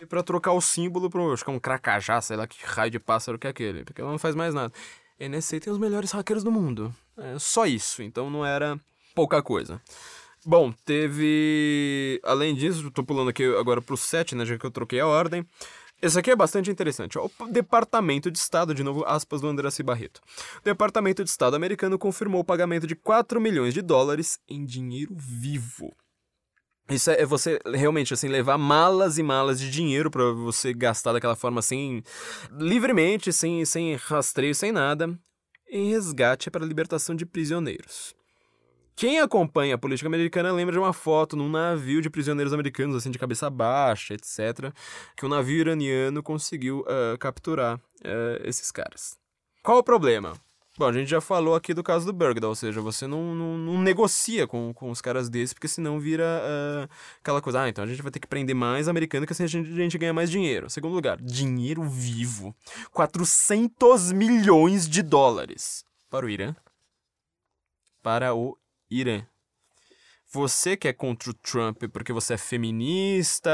e 0.00 0.06
para 0.06 0.22
trocar 0.22 0.52
o 0.52 0.60
símbolo 0.60 1.10
que 1.10 1.50
é 1.50 1.52
um 1.52 1.58
cracajá, 1.58 2.20
sei 2.20 2.36
lá 2.36 2.46
que 2.46 2.58
raio 2.64 2.90
de 2.90 2.98
pássaro 2.98 3.38
que 3.38 3.46
é 3.46 3.50
aquele, 3.50 3.84
porque 3.84 4.00
ela 4.00 4.10
não 4.10 4.18
faz 4.18 4.34
mais 4.34 4.54
nada. 4.54 4.72
NSA 5.18 5.60
tem 5.60 5.72
os 5.72 5.78
melhores 5.78 6.12
hackers 6.12 6.42
do 6.42 6.52
mundo. 6.52 6.94
É 7.16 7.38
só 7.38 7.66
isso, 7.66 8.02
então 8.02 8.28
não 8.28 8.44
era 8.44 8.78
pouca 9.14 9.42
coisa. 9.42 9.80
Bom, 10.44 10.72
teve. 10.84 12.20
Além 12.22 12.54
disso, 12.54 12.90
tô 12.90 13.02
pulando 13.02 13.30
aqui 13.30 13.44
agora 13.56 13.82
pro 13.82 13.96
7, 13.96 14.34
né? 14.34 14.44
Já 14.44 14.58
que 14.58 14.64
eu 14.64 14.70
troquei 14.70 15.00
a 15.00 15.06
ordem. 15.06 15.44
Esse 16.00 16.18
aqui 16.18 16.30
é 16.30 16.36
bastante 16.36 16.70
interessante. 16.70 17.18
O 17.18 17.30
Departamento 17.50 18.30
de 18.30 18.38
Estado, 18.38 18.74
de 18.74 18.84
novo, 18.84 19.02
aspas 19.06 19.40
do 19.40 19.48
André 19.48 19.68
Barreto. 19.82 20.20
O 20.60 20.64
Departamento 20.64 21.24
de 21.24 21.30
Estado 21.30 21.56
americano 21.56 21.98
confirmou 21.98 22.42
o 22.42 22.44
pagamento 22.44 22.86
de 22.86 22.94
4 22.94 23.40
milhões 23.40 23.72
de 23.72 23.80
dólares 23.80 24.38
em 24.46 24.64
dinheiro 24.64 25.14
vivo 25.16 25.96
isso 26.88 27.10
é 27.10 27.24
você 27.26 27.58
realmente 27.74 28.14
assim 28.14 28.28
levar 28.28 28.56
malas 28.56 29.18
e 29.18 29.22
malas 29.22 29.58
de 29.58 29.70
dinheiro 29.70 30.10
para 30.10 30.30
você 30.32 30.72
gastar 30.72 31.12
daquela 31.12 31.34
forma 31.34 31.58
assim 31.58 32.02
livremente, 32.52 33.32
sem 33.32 33.64
sem 33.64 33.96
rastreio, 33.96 34.54
sem 34.54 34.70
nada, 34.70 35.18
em 35.68 35.90
resgate 35.90 36.50
para 36.50 36.64
a 36.64 36.68
libertação 36.68 37.14
de 37.14 37.26
prisioneiros. 37.26 38.14
Quem 38.96 39.20
acompanha 39.20 39.74
a 39.74 39.78
política 39.78 40.08
americana 40.08 40.50
lembra 40.50 40.72
de 40.72 40.78
uma 40.78 40.92
foto 40.92 41.36
num 41.36 41.50
navio 41.50 42.00
de 42.00 42.08
prisioneiros 42.08 42.54
americanos, 42.54 42.96
assim, 42.96 43.10
de 43.10 43.18
cabeça 43.18 43.50
baixa, 43.50 44.14
etc., 44.14 44.72
que 45.14 45.26
o 45.26 45.28
navio 45.28 45.58
iraniano 45.58 46.22
conseguiu 46.22 46.80
uh, 46.80 47.18
capturar 47.18 47.76
uh, 47.76 48.42
esses 48.42 48.72
caras. 48.72 49.18
Qual 49.62 49.76
o 49.76 49.82
problema? 49.82 50.32
Bom, 50.78 50.86
a 50.86 50.92
gente 50.92 51.08
já 51.08 51.22
falou 51.22 51.54
aqui 51.54 51.72
do 51.72 51.82
caso 51.82 52.04
do 52.04 52.12
Bergdahl, 52.12 52.50
ou 52.50 52.54
seja, 52.54 52.82
você 52.82 53.06
não, 53.06 53.34
não, 53.34 53.56
não 53.56 53.80
negocia 53.80 54.46
com, 54.46 54.74
com 54.74 54.90
os 54.90 55.00
caras 55.00 55.30
desses, 55.30 55.54
porque 55.54 55.68
senão 55.68 55.98
vira 55.98 56.24
uh, 56.24 56.88
aquela 57.18 57.40
coisa, 57.40 57.62
ah, 57.62 57.68
então 57.68 57.82
a 57.82 57.86
gente 57.86 58.02
vai 58.02 58.12
ter 58.12 58.20
que 58.20 58.26
prender 58.26 58.54
mais 58.54 58.86
americano, 58.86 59.26
que 59.26 59.32
assim 59.32 59.44
a 59.44 59.46
gente, 59.46 59.72
a 59.72 59.76
gente 59.76 59.96
ganha 59.96 60.12
mais 60.12 60.30
dinheiro. 60.30 60.68
Segundo 60.68 60.94
lugar, 60.94 61.16
dinheiro 61.20 61.82
vivo. 61.82 62.54
400 62.92 64.12
milhões 64.12 64.86
de 64.86 65.02
dólares 65.02 65.82
para 66.10 66.26
o 66.26 66.28
Irã. 66.28 66.54
Para 68.02 68.34
o 68.34 68.58
Irã 68.90 69.26
você 70.36 70.76
que 70.76 70.86
é 70.86 70.92
contra 70.92 71.30
o 71.30 71.34
Trump 71.34 71.82
porque 71.90 72.12
você 72.12 72.34
é 72.34 72.36
feminista, 72.36 73.50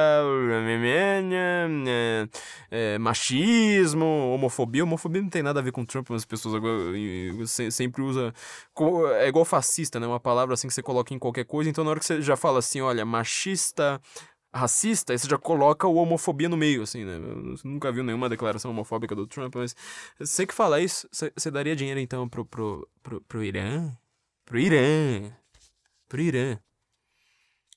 é, 1.87 2.29
é, 2.71 2.99
machismo, 2.99 4.05
homofobia. 4.35 4.83
Homofobia 4.83 5.23
não 5.23 5.29
tem 5.29 5.43
nada 5.43 5.61
a 5.61 5.63
ver 5.63 5.71
com 5.71 5.85
Trump, 5.85 6.09
mas 6.11 6.23
as 6.23 6.25
pessoas 6.27 6.55
agora 6.57 6.93
sempre 7.71 8.03
usam. 8.03 8.33
É 9.21 9.29
igual 9.29 9.45
fascista, 9.45 10.01
né? 10.01 10.07
Uma 10.07 10.21
palavra 10.21 10.55
assim 10.55 10.67
que 10.67 10.75
você 10.75 10.83
coloca 10.83 11.15
em 11.15 11.19
qualquer 11.19 11.45
coisa. 11.45 11.71
Então, 11.71 11.85
na 11.85 11.91
hora 11.91 12.01
que 12.01 12.07
você 12.07 12.21
já 12.21 12.37
fala 12.37 12.59
assim, 12.59 12.81
olha, 12.81 13.05
machista, 13.05 14.01
racista, 14.53 15.13
aí 15.13 15.19
você 15.19 15.29
já 15.29 15.39
coloca 15.39 15.87
o 15.87 15.95
homofobia 15.95 16.49
no 16.49 16.57
meio, 16.57 16.83
assim, 16.83 17.05
né? 17.05 17.15
Eu 17.17 17.55
nunca 17.65 17.93
vi 17.93 18.03
nenhuma 18.03 18.29
declaração 18.29 18.73
homofóbica 18.73 19.15
do 19.15 19.27
Trump, 19.27 19.55
mas 19.55 19.75
você 20.19 20.47
que 20.47 20.55
fala 20.55 20.81
isso, 20.81 21.09
você 21.13 21.51
daria 21.51 21.77
dinheiro 21.77 22.01
então 22.01 22.29
pro, 22.29 22.45
pro, 22.45 22.89
pro, 23.03 23.21
pro 23.23 23.45
Irã? 23.45 23.91
Pro 24.45 24.59
Irã. 24.59 25.33
Pro 26.09 26.21
Irã. 26.21 26.59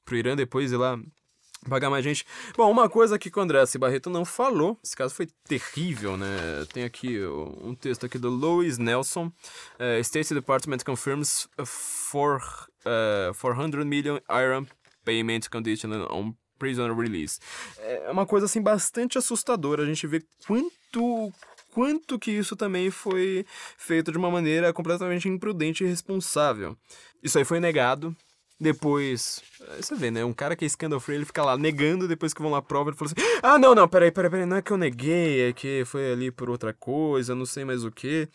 Pro 0.06 0.16
Irã 0.16 0.36
depois 0.36 0.72
ir 0.72 0.78
lá 0.78 0.98
pagar 1.70 1.90
mais 1.90 2.04
gente. 2.04 2.26
Bom, 2.56 2.70
uma 2.72 2.90
coisa 2.90 3.18
que 3.18 3.32
o 3.36 3.42
André. 3.42 3.64
Barreto 3.80 4.10
não 4.10 4.24
falou, 4.24 4.78
esse 4.84 4.96
caso 4.96 5.14
foi 5.14 5.28
terrível, 5.48 6.16
né? 6.16 6.28
Tem 6.72 6.84
aqui 6.84 7.20
um 7.26 7.76
texto 7.76 8.06
aqui 8.06 8.18
do 8.18 8.30
Louis 8.30 8.78
Nelson. 8.78 9.32
Uh, 9.80 10.00
State 10.02 10.34
Department 10.34 10.80
confirms 10.86 11.50
for, 11.66 12.42
uh, 12.86 13.34
400 13.34 13.86
million 13.86 14.20
Iran 14.30 14.66
payment 15.04 15.42
conditional 15.52 16.08
on 16.12 16.34
prisoner 16.58 16.96
release. 16.96 17.40
É 17.80 18.10
uma 18.12 18.26
coisa 18.26 18.46
assim 18.46 18.62
bastante 18.62 19.18
assustadora. 19.18 19.84
A 19.84 19.86
gente 19.86 20.08
vê 20.08 20.24
quanto 20.48 21.34
quanto 21.72 22.18
que 22.18 22.32
isso 22.32 22.56
também 22.56 22.90
foi 22.90 23.46
feito 23.78 24.10
de 24.10 24.18
uma 24.18 24.32
maneira 24.32 24.72
completamente 24.72 25.28
imprudente 25.28 25.84
e 25.84 25.88
irresponsável. 25.88 26.78
Isso 27.22 27.38
aí 27.38 27.44
foi 27.44 27.60
negado. 27.60 28.16
Depois, 28.58 29.44
você 29.76 29.96
vê, 29.96 30.10
né? 30.10 30.24
Um 30.24 30.32
cara 30.32 30.56
que 30.56 30.64
é 30.64 30.70
scandal 30.70 31.00
free, 31.02 31.16
ele 31.16 31.26
fica 31.26 31.44
lá 31.44 31.58
negando, 31.58 32.08
depois 32.08 32.34
que 32.34 32.42
vão 32.42 32.52
lá 32.52 32.62
prova, 32.62 32.90
ele 32.90 32.98
fala 32.98 33.12
assim: 33.12 33.40
Ah, 33.44 33.60
não, 33.60 33.76
não, 33.76 33.86
peraí, 33.86 34.12
peraí, 34.12 34.32
peraí, 34.32 34.46
não 34.46 34.56
é 34.56 34.62
que 34.62 34.72
eu 34.72 34.78
neguei, 34.78 35.50
é 35.50 35.54
que 35.54 35.84
foi 35.86 36.14
ali 36.14 36.32
por 36.32 36.50
outra 36.50 36.72
coisa, 36.74 37.36
não 37.36 37.46
sei 37.46 37.66
mais 37.66 37.84
o 37.84 37.92
que. 37.92 38.30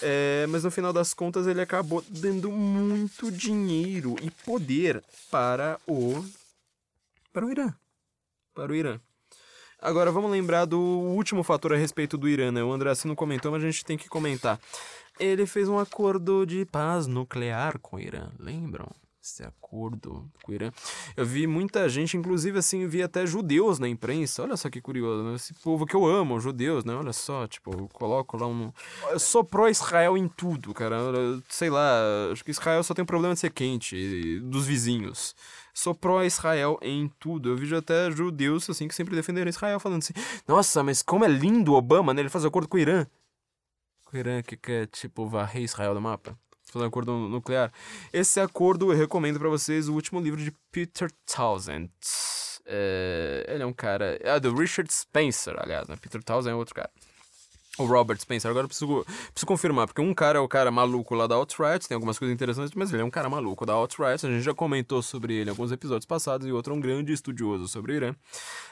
É, 0.00 0.46
mas 0.48 0.64
no 0.64 0.70
final 0.70 0.94
das 0.94 1.12
contas, 1.12 1.46
ele 1.46 1.60
acabou 1.60 2.02
dando 2.08 2.50
muito 2.50 3.30
dinheiro 3.30 4.16
e 4.22 4.30
poder 4.30 5.04
para 5.30 5.78
o. 5.86 6.24
para 7.30 7.44
o 7.44 7.50
Irã. 7.50 7.74
Para 8.54 8.72
o 8.72 8.74
Irã. 8.74 8.98
Agora 9.78 10.10
vamos 10.10 10.30
lembrar 10.30 10.64
do 10.64 10.80
último 10.80 11.42
fator 11.42 11.74
a 11.74 11.76
respeito 11.76 12.16
do 12.16 12.26
Irã, 12.26 12.50
né? 12.50 12.64
O 12.64 12.72
André 12.72 12.90
assim 12.90 13.08
não 13.08 13.14
comentou, 13.14 13.52
mas 13.52 13.62
a 13.62 13.66
gente 13.66 13.84
tem 13.84 13.98
que 13.98 14.08
comentar. 14.08 14.58
Ele 15.20 15.44
fez 15.46 15.68
um 15.68 15.78
acordo 15.78 16.46
de 16.46 16.64
paz 16.64 17.06
nuclear 17.06 17.78
com 17.78 17.96
o 17.96 18.00
Irã, 18.00 18.30
lembram? 18.38 18.88
Esse 19.26 19.42
acordo 19.42 20.30
com 20.40 20.52
o 20.52 20.54
Irã. 20.54 20.70
Eu 21.16 21.26
vi 21.26 21.48
muita 21.48 21.88
gente, 21.88 22.16
inclusive 22.16 22.60
assim, 22.60 22.86
vi 22.86 23.02
até 23.02 23.26
judeus 23.26 23.80
na 23.80 23.88
imprensa. 23.88 24.44
Olha 24.44 24.56
só 24.56 24.70
que 24.70 24.80
curioso, 24.80 25.24
né? 25.24 25.34
Esse 25.34 25.52
povo 25.52 25.84
que 25.84 25.96
eu 25.96 26.06
amo, 26.06 26.38
judeus, 26.38 26.84
né? 26.84 26.94
Olha 26.94 27.12
só, 27.12 27.44
tipo, 27.48 27.72
eu 27.72 27.88
coloco 27.88 28.36
lá 28.36 28.46
um. 28.46 28.72
Eu 29.10 29.18
sou 29.18 29.42
pró-Israel 29.42 30.16
em 30.16 30.28
tudo, 30.28 30.72
cara. 30.72 30.96
Sei 31.48 31.68
lá, 31.68 32.30
acho 32.30 32.44
que 32.44 32.52
Israel 32.52 32.84
só 32.84 32.94
tem 32.94 33.02
o 33.02 33.06
problema 33.06 33.34
de 33.34 33.40
ser 33.40 33.50
quente, 33.50 34.38
dos 34.40 34.64
vizinhos 34.64 35.34
sou 35.74 35.94
pró-Israel 35.94 36.78
em 36.80 37.08
tudo. 37.18 37.50
Eu 37.50 37.56
vejo 37.56 37.76
até 37.76 38.10
judeus, 38.10 38.70
assim, 38.70 38.88
que 38.88 38.94
sempre 38.94 39.14
defenderam 39.14 39.50
Israel, 39.50 39.78
falando 39.78 39.98
assim, 39.98 40.14
nossa, 40.48 40.82
mas 40.82 41.02
como 41.02 41.24
é 41.24 41.28
lindo 41.28 41.72
o 41.72 41.74
Obama, 41.74 42.14
né? 42.14 42.22
Ele 42.22 42.30
faz 42.30 42.46
acordo 42.46 42.66
com 42.66 42.78
o 42.78 42.80
Irã. 42.80 43.06
Com 44.06 44.16
o 44.16 44.20
Irã 44.20 44.40
que 44.40 44.56
quer, 44.56 44.86
tipo, 44.86 45.26
varrer 45.28 45.62
Israel 45.62 45.92
do 45.92 46.00
mapa. 46.00 46.38
Fazer 46.70 46.84
um 46.84 46.88
acordo 46.88 47.12
nuclear. 47.12 47.72
Esse 48.12 48.40
acordo 48.40 48.92
eu 48.92 48.96
recomendo 48.96 49.38
para 49.38 49.48
vocês 49.48 49.88
o 49.88 49.94
último 49.94 50.20
livro 50.20 50.42
de 50.42 50.52
Peter 50.70 51.10
Townsend. 51.24 51.90
É, 52.66 53.46
ele 53.48 53.62
é 53.62 53.66
um 53.66 53.72
cara... 53.72 54.18
É 54.20 54.38
do 54.40 54.54
Richard 54.54 54.92
Spencer, 54.92 55.54
aliás, 55.58 55.86
né? 55.86 55.96
Peter 56.00 56.22
Townsend 56.22 56.52
é 56.52 56.54
outro 56.54 56.74
cara. 56.74 56.90
O 57.78 57.84
Robert 57.84 58.18
Spencer, 58.18 58.50
agora 58.50 58.64
eu 58.64 58.68
preciso, 58.68 59.04
preciso 59.04 59.46
confirmar, 59.46 59.86
porque 59.86 60.00
um 60.00 60.14
cara 60.14 60.38
é 60.38 60.40
o 60.40 60.48
cara 60.48 60.70
maluco 60.70 61.14
lá 61.14 61.26
da 61.26 61.34
Outright, 61.34 61.86
tem 61.86 61.94
algumas 61.94 62.18
coisas 62.18 62.34
interessantes, 62.34 62.72
mas 62.74 62.90
ele 62.90 63.02
é 63.02 63.04
um 63.04 63.10
cara 63.10 63.28
maluco 63.28 63.66
da 63.66 63.74
Outright, 63.74 64.24
a 64.24 64.30
gente 64.30 64.42
já 64.42 64.54
comentou 64.54 65.02
sobre 65.02 65.34
ele 65.34 65.50
em 65.50 65.52
alguns 65.52 65.70
episódios 65.70 66.06
passados, 66.06 66.46
e 66.46 66.52
outro 66.52 66.72
é 66.72 66.76
um 66.76 66.80
grande 66.80 67.12
estudioso 67.12 67.68
sobre 67.68 67.92
o 67.92 67.96
Irã. 67.96 68.14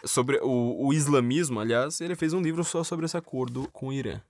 Sobre 0.05 0.39
o, 0.43 0.87
o 0.87 0.93
islamismo, 0.95 1.61
aliás, 1.61 2.01
ele 2.01 2.17
fez 2.17 2.33
um 2.33 2.41
livro 2.41 2.65
só 2.65 2.83
sobre 2.83 3.05
esse 3.05 3.17
acordo 3.17 3.69
com 3.75 3.89
o 3.89 3.93
Irã. 3.93 4.23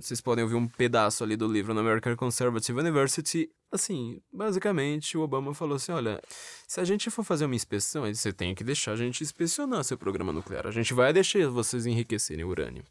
Vocês 0.00 0.20
podem 0.20 0.42
ouvir 0.42 0.56
um 0.56 0.66
pedaço 0.66 1.22
ali 1.22 1.36
do 1.36 1.46
livro 1.46 1.74
na 1.74 1.80
American 1.80 2.16
Conservative 2.16 2.78
University. 2.78 3.50
Assim, 3.70 4.20
basicamente, 4.32 5.16
o 5.18 5.22
Obama 5.22 5.52
falou 5.52 5.76
assim: 5.76 5.92
olha, 5.92 6.20
se 6.66 6.80
a 6.80 6.84
gente 6.84 7.10
for 7.10 7.24
fazer 7.24 7.44
uma 7.44 7.54
inspeção, 7.54 8.04
você 8.12 8.32
tem 8.32 8.54
que 8.54 8.64
deixar 8.64 8.92
a 8.92 8.96
gente 8.96 9.22
inspecionar 9.22 9.84
seu 9.84 9.98
programa 9.98 10.32
nuclear. 10.32 10.66
A 10.66 10.70
gente 10.70 10.94
vai 10.94 11.12
deixar 11.12 11.46
vocês 11.48 11.86
enriquecerem 11.86 12.44
urânio. 12.44 12.84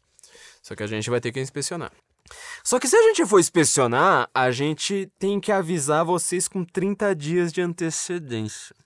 Só 0.62 0.76
que 0.76 0.82
a 0.82 0.86
gente 0.86 1.10
vai 1.10 1.20
ter 1.20 1.32
que 1.32 1.40
inspecionar. 1.40 1.92
Só 2.62 2.78
que 2.78 2.88
se 2.88 2.96
a 2.96 3.02
gente 3.02 3.26
for 3.26 3.40
inspecionar, 3.40 4.30
a 4.32 4.50
gente 4.50 5.10
tem 5.18 5.40
que 5.40 5.50
avisar 5.50 6.04
vocês 6.04 6.46
com 6.46 6.64
30 6.64 7.14
dias 7.14 7.52
de 7.52 7.60
antecedência. 7.60 8.76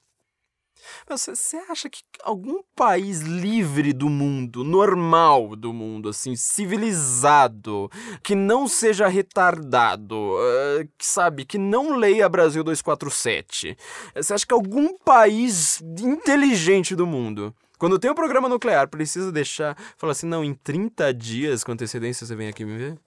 Você 1.09 1.57
acha 1.69 1.89
que 1.89 2.03
algum 2.23 2.63
país 2.75 3.21
livre 3.21 3.93
do 3.93 4.09
mundo, 4.09 4.65
normal 4.65 5.55
do 5.57 5.73
mundo, 5.73 6.09
assim, 6.09 6.37
civilizado, 6.37 7.91
que 8.23 8.35
não 8.35 8.67
seja 8.67 9.07
retardado, 9.07 10.17
uh, 10.17 10.89
que 10.99 11.07
sabe, 11.07 11.45
que 11.45 11.59
não 11.59 11.97
leia 11.97 12.29
Brasil 12.29 12.63
247, 12.65 13.77
você 14.15 14.35
acha 14.35 14.47
que 14.47 14.55
algum 14.55 14.97
país 14.99 15.81
inteligente 16.01 16.95
do 16.95 17.07
mundo 17.07 17.55
quando 17.79 17.99
tem 17.99 18.11
um 18.11 18.15
programa 18.15 18.49
nuclear, 18.49 18.89
precisa 18.89 19.31
deixar. 19.31 19.77
Falar 19.99 20.13
assim, 20.13 20.27
não, 20.27 20.43
em 20.43 20.55
30 20.55 21.13
dias 21.13 21.63
com 21.63 21.73
antecedência 21.73 22.27
você 22.27 22.35
vem 22.35 22.49
aqui 22.49 22.65
me 22.65 22.77
ver? 22.77 22.99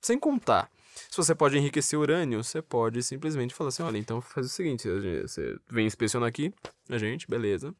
Sem 0.00 0.18
contar. 0.18 0.70
Se 1.10 1.16
você 1.16 1.34
pode 1.34 1.58
enriquecer 1.58 1.98
urânio, 1.98 2.42
você 2.42 2.62
pode 2.62 3.02
simplesmente 3.02 3.52
falar 3.52 3.68
assim: 3.68 3.82
olha, 3.82 3.98
então 3.98 4.20
faz 4.20 4.46
o 4.46 4.48
seguinte, 4.48 4.88
você 5.22 5.58
vem 5.68 5.86
inspecionar 5.86 6.28
aqui, 6.28 6.52
a 6.88 6.98
gente, 6.98 7.28
beleza. 7.28 7.74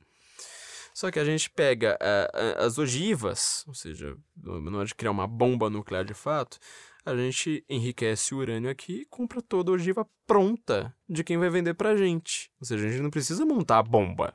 Só 0.93 1.11
que 1.13 1.21
a 1.21 1.25
gente 1.25 1.49
pega 1.49 1.97
uh, 1.97 2.65
as 2.65 2.77
ogivas, 2.77 3.65
ou 3.69 3.75
seja, 3.75 4.17
na 4.37 4.79
hora 4.79 4.87
de 4.87 4.95
criar 4.95 5.13
uma 5.13 5.29
bomba 5.29 5.71
nuclear 5.71 6.05
de 6.05 6.13
fato, 6.13 6.59
a 7.07 7.15
gente 7.15 7.65
enriquece 7.69 8.35
o 8.35 8.39
urânio 8.39 8.69
aqui 8.69 9.03
e 9.03 9.05
compra 9.07 9.41
toda 9.41 9.71
a 9.71 9.75
ogiva 9.75 10.05
pronta 10.27 10.93
de 11.09 11.23
quem 11.23 11.39
vai 11.39 11.49
vender 11.49 11.75
pra 11.75 11.97
gente. 11.97 12.51
Ou 12.61 12.67
seja, 12.67 12.85
a 12.85 12.91
gente 12.91 13.01
não 13.01 13.11
precisa 13.11 13.47
montar 13.47 13.79
a 13.79 13.83
bomba. 13.83 14.35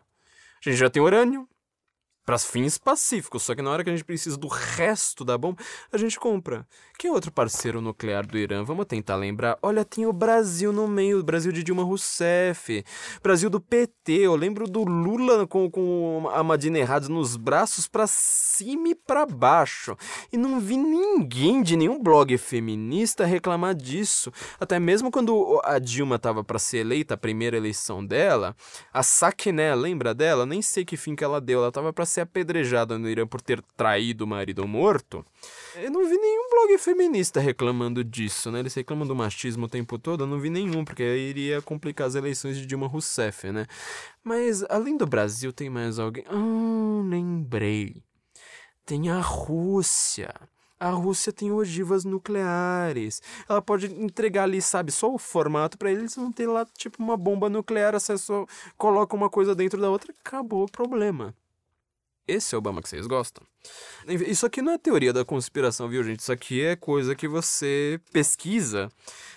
A 0.65 0.69
gente 0.69 0.79
já 0.79 0.89
tem 0.89 1.01
urânio 1.03 1.47
para 2.25 2.39
fins 2.39 2.77
pacíficos, 2.77 3.43
só 3.43 3.53
que 3.53 3.61
na 3.61 3.69
hora 3.69 3.83
que 3.83 3.89
a 3.89 3.93
gente 3.93 4.03
precisa 4.03 4.35
do 4.35 4.47
resto 4.47 5.23
da 5.23 5.37
bomba, 5.37 5.61
a 5.91 5.97
gente 5.97 6.19
compra. 6.19 6.65
Quem 6.97 7.09
é 7.09 7.13
outro 7.13 7.31
parceiro 7.31 7.81
nuclear 7.81 8.25
do 8.25 8.37
Irã? 8.37 8.63
Vamos 8.63 8.85
tentar 8.85 9.17
lembrar. 9.17 9.59
Olha, 9.61 9.83
tem 9.83 10.05
o 10.05 10.13
Brasil 10.13 10.71
no 10.71 10.87
meio, 10.87 11.19
o 11.19 11.23
Brasil 11.23 11.51
de 11.51 11.61
Dilma 11.61 11.83
Rousseff, 11.83 12.83
Brasil 13.21 13.49
do 13.49 13.59
PT. 13.59 14.13
Eu 14.13 14.35
lembro 14.35 14.65
do 14.65 14.83
Lula 14.83 15.45
com, 15.45 15.69
com 15.69 16.29
a 16.33 16.41
Madina 16.41 16.79
Errados 16.79 17.09
nos 17.09 17.35
braços 17.35 17.85
para 17.85 18.07
cima 18.07 18.89
e 18.89 18.95
para 18.95 19.25
baixo. 19.25 19.97
E 20.31 20.37
não 20.37 20.59
vi 20.59 20.77
ninguém 20.77 21.61
de 21.61 21.75
nenhum 21.75 22.01
blog 22.01 22.37
feminista 22.37 23.25
reclamar 23.25 23.75
disso. 23.75 24.31
Até 24.59 24.79
mesmo 24.79 25.11
quando 25.11 25.61
a 25.65 25.77
Dilma 25.77 26.17
tava 26.17 26.43
para 26.43 26.57
ser 26.57 26.77
eleita, 26.77 27.13
a 27.13 27.17
primeira 27.17 27.57
eleição 27.57 28.05
dela, 28.05 28.55
a 28.93 29.03
Sakiné, 29.03 29.75
lembra 29.75 30.13
dela? 30.13 30.45
Nem 30.45 30.61
sei 30.61 30.85
que 30.85 30.95
fim 30.95 31.13
que 31.13 31.23
ela 31.23 31.41
deu, 31.41 31.59
ela 31.59 31.71
tava 31.71 31.91
para 31.91 32.05
ser 32.15 32.21
apedrejada 32.21 32.97
no 32.97 33.09
Irã 33.09 33.27
por 33.27 33.41
ter 33.41 33.61
traído 33.75 34.23
o 34.23 34.27
marido 34.27 34.67
morto, 34.67 35.25
eu 35.75 35.91
não 35.91 36.07
vi 36.07 36.17
nenhum 36.17 36.49
blog 36.49 36.77
feminista 36.77 37.39
reclamando 37.39 38.03
disso, 38.03 38.49
né? 38.51 38.59
Eles 38.59 38.73
reclamam 38.73 39.05
do 39.05 39.15
machismo 39.15 39.65
o 39.65 39.69
tempo 39.69 39.99
todo, 39.99 40.23
eu 40.23 40.27
não 40.27 40.39
vi 40.39 40.49
nenhum, 40.49 40.85
porque 40.85 41.03
iria 41.03 41.61
complicar 41.61 42.07
as 42.07 42.15
eleições 42.15 42.57
de 42.57 42.65
Dilma 42.65 42.87
Rousseff, 42.87 43.51
né? 43.51 43.65
Mas, 44.23 44.63
além 44.69 44.97
do 44.97 45.05
Brasil, 45.05 45.51
tem 45.51 45.69
mais 45.69 45.99
alguém... 45.99 46.23
Ah, 46.27 47.03
lembrei. 47.07 48.01
Tem 48.85 49.09
a 49.09 49.19
Rússia. 49.19 50.33
A 50.79 50.89
Rússia 50.89 51.33
tem 51.33 51.51
ogivas 51.51 52.05
nucleares. 52.05 53.21
Ela 53.47 53.61
pode 53.61 53.87
entregar 53.87 54.43
ali, 54.43 54.61
sabe, 54.61 54.91
só 54.91 55.13
o 55.13 55.17
formato 55.17 55.77
para 55.77 55.91
eles 55.91 56.15
não 56.15 56.31
ter 56.31 56.47
lá, 56.47 56.65
tipo, 56.77 57.01
uma 57.03 57.17
bomba 57.17 57.49
nuclear, 57.49 57.93
você 57.93 58.17
só 58.17 58.45
coloca 58.77 59.15
uma 59.15 59.29
coisa 59.29 59.53
dentro 59.53 59.81
da 59.81 59.89
outra, 59.89 60.13
acabou 60.23 60.63
o 60.63 60.71
problema. 60.71 61.33
Esse 62.27 62.55
é 62.55 62.57
o 62.57 62.59
Obama 62.59 62.81
que 62.81 62.89
vocês 62.89 63.05
gostam? 63.05 63.43
Isso 64.07 64.45
aqui 64.45 64.61
não 64.61 64.73
é 64.73 64.77
teoria 64.77 65.13
da 65.13 65.23
conspiração, 65.23 65.87
viu, 65.87 66.03
gente? 66.03 66.19
Isso 66.19 66.31
aqui 66.31 66.63
é 66.63 66.75
coisa 66.75 67.15
que 67.15 67.27
você 67.27 67.99
pesquisa. 68.11 68.89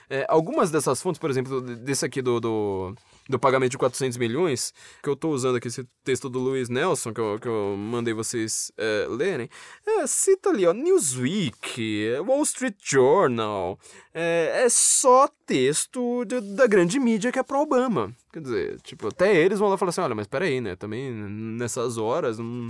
É, 0.08 0.24
algumas 0.28 0.70
dessas 0.70 1.02
fontes, 1.02 1.18
por 1.18 1.28
exemplo, 1.28 1.60
desse 1.60 2.04
aqui 2.04 2.22
do, 2.22 2.40
do, 2.40 2.94
do, 3.28 3.38
pagamento 3.38 3.72
de 3.72 3.78
400 3.78 4.16
milhões, 4.16 4.72
que 5.02 5.08
eu 5.08 5.16
tô 5.16 5.30
usando 5.30 5.56
aqui 5.56 5.68
esse 5.68 5.86
texto 6.02 6.28
do 6.28 6.38
Louis 6.38 6.68
Nelson, 6.68 7.12
que 7.12 7.20
eu, 7.20 7.38
que 7.38 7.48
eu 7.48 7.76
mandei 7.76 8.14
vocês 8.14 8.72
é, 8.76 9.06
lerem, 9.08 9.48
é, 9.86 10.06
cita 10.06 10.50
ali, 10.50 10.66
ó, 10.66 10.72
Newsweek, 10.72 12.16
Wall 12.26 12.42
Street 12.42 12.76
Journal, 12.82 13.78
é, 14.14 14.62
é 14.64 14.68
só 14.68 15.28
texto 15.46 16.24
de, 16.24 16.40
da 16.40 16.66
grande 16.66 16.98
mídia 16.98 17.32
que 17.32 17.38
é 17.38 17.42
pro 17.42 17.60
Obama. 17.60 18.12
Quer 18.32 18.40
dizer, 18.40 18.80
tipo, 18.82 19.08
até 19.08 19.34
eles 19.36 19.58
vão 19.58 19.68
lá 19.68 19.76
falar 19.76 19.90
assim, 19.90 20.00
olha, 20.00 20.14
mas 20.14 20.26
peraí, 20.26 20.60
né, 20.60 20.76
também 20.76 21.12
nessas 21.12 21.98
horas 21.98 22.38
não, 22.38 22.68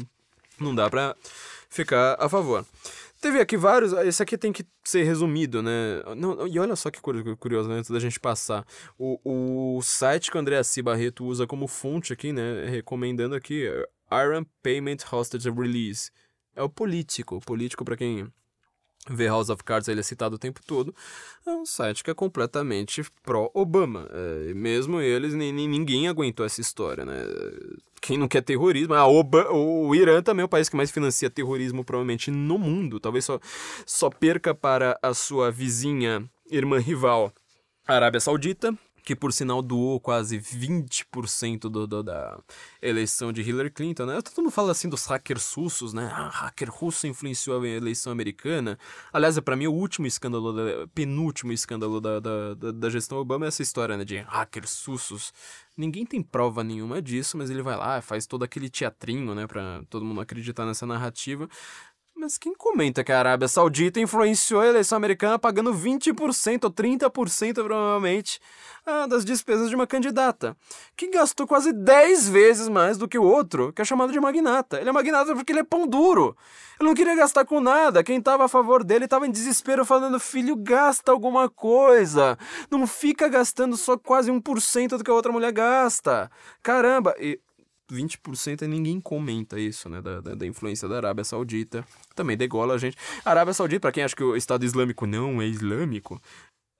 não 0.61 0.75
dá 0.75 0.89
pra 0.91 1.15
ficar 1.69 2.17
a 2.19 2.29
favor. 2.29 2.65
Teve 3.21 3.41
aqui 3.41 3.57
vários. 3.57 3.93
Esse 3.93 4.23
aqui 4.23 4.39
tem 4.39 4.53
que 4.53 4.65
ser 4.85 5.03
resumido, 5.03 5.63
né? 5.63 6.03
Não, 6.17 6.47
e 6.47 6.59
olha 6.59 6.77
só 6.77 6.91
que 6.91 7.01
curioso, 7.01 7.69
né? 7.69 7.77
Antes 7.77 7.91
da 7.91 7.99
gente 7.99 8.21
passar. 8.21 8.65
O, 8.97 9.77
o 9.77 9.83
site 9.83 10.31
que 10.31 10.37
o 10.37 10.41
André 10.41 10.63
C. 10.63 10.83
Barreto 10.83 11.25
usa 11.25 11.47
como 11.47 11.67
fonte 11.67 12.13
aqui, 12.13 12.33
né? 12.33 12.67
Recomendando 12.67 13.35
aqui: 13.35 13.65
Iron 14.13 14.45
Payment 14.63 14.99
Hostage 15.11 15.51
Release. 15.51 16.11
É 16.55 16.63
o 16.63 16.69
político. 16.69 17.37
O 17.37 17.41
político, 17.41 17.85
para 17.85 17.97
quem 17.97 18.33
vê 19.13 19.27
House 19.27 19.51
of 19.51 19.63
Cards, 19.65 19.89
ele 19.89 20.01
é 20.01 20.03
citado 20.03 20.37
o 20.37 20.39
tempo 20.39 20.61
todo, 20.67 20.95
é 21.47 21.51
um 21.51 21.65
site 21.65 22.03
que 22.05 22.11
é 22.11 22.15
completamente 22.15 23.03
pró-Obama. 23.25 24.09
É, 24.11 24.55
mesmo 24.55 25.01
eles, 25.01 25.35
ninguém 25.35 26.09
aguentou 26.09 26.45
essa 26.45 26.61
história, 26.61 27.05
né? 27.05 27.17
Quem 28.01 28.17
não 28.17 28.29
quer 28.29 28.43
terrorismo, 28.43 28.95
ah, 28.95 29.07
Oba, 29.07 29.51
o 29.53 29.93
Irã 29.95 30.23
também 30.23 30.43
é 30.43 30.45
o 30.47 30.49
país 30.49 30.69
que 30.69 30.77
mais 30.77 30.91
financia 30.91 31.29
terrorismo, 31.29 31.85
provavelmente, 31.85 32.31
no 32.31 32.57
mundo. 32.59 33.01
Talvez 33.01 33.25
só, 33.25 33.41
só 33.85 34.09
perca 34.09 34.55
para 34.55 34.99
a 35.03 35.13
sua 35.13 35.51
vizinha, 35.51 36.25
irmã 36.51 36.79
rival, 36.79 37.33
a 37.87 37.95
Arábia 37.95 38.21
Saudita, 38.21 38.77
que 39.09 39.17
por 39.17 39.33
sinal 39.33 39.63
doou 39.63 39.99
quase 39.99 40.39
20% 40.39 41.61
do, 41.61 41.87
do, 41.87 42.03
da 42.03 42.39
eleição 42.83 43.33
de 43.33 43.41
Hillary 43.41 43.71
Clinton, 43.71 44.05
né? 44.05 44.21
Todo 44.21 44.43
mundo 44.43 44.51
fala 44.51 44.71
assim 44.71 44.87
dos 44.87 45.07
hackers 45.07 45.51
russos, 45.55 45.95
né? 45.95 46.11
Ah, 46.13 46.29
hacker 46.29 46.71
russo 46.71 47.07
influenciou 47.07 47.59
a 47.59 47.67
eleição 47.67 48.13
americana. 48.13 48.79
Aliás, 49.11 49.39
é 49.39 49.41
para 49.41 49.57
mim 49.57 49.67
o 49.67 49.73
último 49.73 50.07
escândalo, 50.07 50.53
da, 50.53 50.87
penúltimo 50.89 51.53
escândalo 51.53 52.03
da, 52.03 52.21
da, 52.21 52.55
da, 52.55 52.91
gestão 52.91 53.17
Obama 53.17 53.47
é 53.47 53.49
essa 53.49 53.63
história, 53.63 53.97
né? 53.97 54.05
De 54.05 54.19
hackers 54.19 54.85
russos. 54.85 55.33
Ninguém 55.75 56.05
tem 56.05 56.23
prova 56.23 56.63
nenhuma 56.63 57.01
disso, 57.01 57.39
mas 57.39 57.49
ele 57.49 57.63
vai 57.63 57.79
lá, 57.79 58.03
faz 58.03 58.27
todo 58.27 58.43
aquele 58.43 58.69
teatrinho, 58.69 59.35
né? 59.35 59.47
Pra 59.47 59.83
todo 59.89 60.05
mundo 60.05 60.21
acreditar 60.21 60.67
nessa 60.67 60.85
narrativa. 60.85 61.49
Mas 62.21 62.37
quem 62.37 62.53
comenta 62.53 63.05
que 63.05 63.13
a 63.13 63.19
Arábia 63.21 63.47
Saudita 63.47 64.01
influenciou 64.01 64.61
a 64.61 64.67
eleição 64.67 64.97
americana 64.97 65.39
pagando 65.39 65.73
20% 65.73 66.65
ou 66.65 66.71
30% 66.71 67.55
provavelmente 67.63 68.41
ah, 68.85 69.07
das 69.07 69.25
despesas 69.25 69.69
de 69.69 69.77
uma 69.77 69.87
candidata, 69.87 70.57
que 70.97 71.11
gastou 71.11 71.47
quase 71.47 71.73
10 71.73 72.29
vezes 72.29 72.69
mais 72.69 72.99
do 72.99 73.07
que 73.07 73.17
o 73.17 73.23
outro, 73.23 73.73
que 73.73 73.81
é 73.81 73.85
chamado 73.85 74.13
de 74.13 74.19
magnata. 74.19 74.81
Ele 74.81 74.89
é 74.89 74.93
magnata 74.93 75.33
porque 75.33 75.53
ele 75.53 75.61
é 75.61 75.65
pão 75.65 75.87
duro. 75.87 76.37
Ele 76.81 76.89
não 76.89 76.95
queria 76.95 77.15
gastar 77.15 77.45
com 77.45 77.61
nada. 77.61 78.03
Quem 78.03 78.19
estava 78.19 78.47
a 78.47 78.49
favor 78.49 78.83
dele 78.83 79.05
estava 79.05 79.25
em 79.25 79.31
desespero 79.31 79.85
falando: 79.85 80.19
filho, 80.19 80.57
gasta 80.57 81.13
alguma 81.13 81.49
coisa. 81.49 82.37
Não 82.69 82.85
fica 82.85 83.29
gastando 83.29 83.77
só 83.77 83.97
quase 83.97 84.29
1% 84.33 84.97
do 84.97 85.05
que 85.05 85.11
a 85.11 85.15
outra 85.15 85.31
mulher 85.31 85.53
gasta. 85.53 86.29
Caramba! 86.65 87.15
E 87.21 87.39
20% 87.91 88.63
e 88.63 88.69
ninguém 88.69 89.01
comenta 89.01 89.59
isso, 89.59 89.89
né? 89.89 90.01
Da, 90.01 90.21
da, 90.21 90.35
da, 90.35 90.47
influência 90.47 90.89
da 90.89 90.97
Arábia 90.97 91.25
Saudita. 91.25 91.85
Também 92.15 92.37
degola 92.37 92.75
a 92.75 92.79
gente. 92.79 92.97
A 93.25 93.31
Arábia 93.31 93.55
Saudita, 93.55 93.81
para 93.81 93.93
quem 93.93 94.05
acha 94.05 94.15
que 94.15 94.25
o 94.25 94.37
Estado 94.37 94.65
Islâmico 94.65 95.07
não 95.07 95.41
é 95.41 95.47
islâmico, 95.47 96.21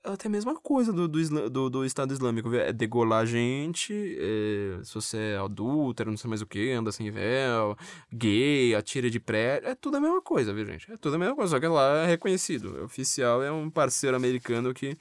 é 0.03 0.11
até 0.11 0.27
a 0.27 0.31
mesma 0.31 0.55
coisa 0.55 0.93
do, 0.93 1.07
do, 1.07 1.49
do, 1.49 1.69
do 1.69 1.85
Estado 1.85 2.13
Islâmico. 2.13 2.53
É 2.55 2.71
degolar 2.71 3.21
a 3.21 3.25
gente, 3.25 3.93
é, 4.17 4.83
se 4.83 4.93
você 4.93 5.17
é 5.17 5.37
adúltero, 5.37 6.09
não 6.09 6.17
sei 6.17 6.29
mais 6.29 6.41
o 6.41 6.45
que, 6.45 6.71
anda 6.71 6.91
sem 6.91 7.11
véu, 7.11 7.77
gay, 8.11 8.75
atira 8.75 9.09
de 9.09 9.19
prédio. 9.19 9.67
É 9.67 9.75
tudo 9.75 9.97
a 9.97 9.99
mesma 9.99 10.21
coisa, 10.21 10.53
viu, 10.53 10.65
gente? 10.65 10.89
É 10.91 10.97
tudo 10.97 11.15
a 11.15 11.19
mesma 11.19 11.35
coisa, 11.35 11.51
só 11.51 11.59
que 11.59 11.67
lá 11.67 12.03
é 12.03 12.07
reconhecido. 12.07 12.77
É 12.79 12.83
oficial 12.83 13.43
é 13.43 13.51
um 13.51 13.69
parceiro 13.69 14.15
americano 14.15 14.73
que 14.73 14.95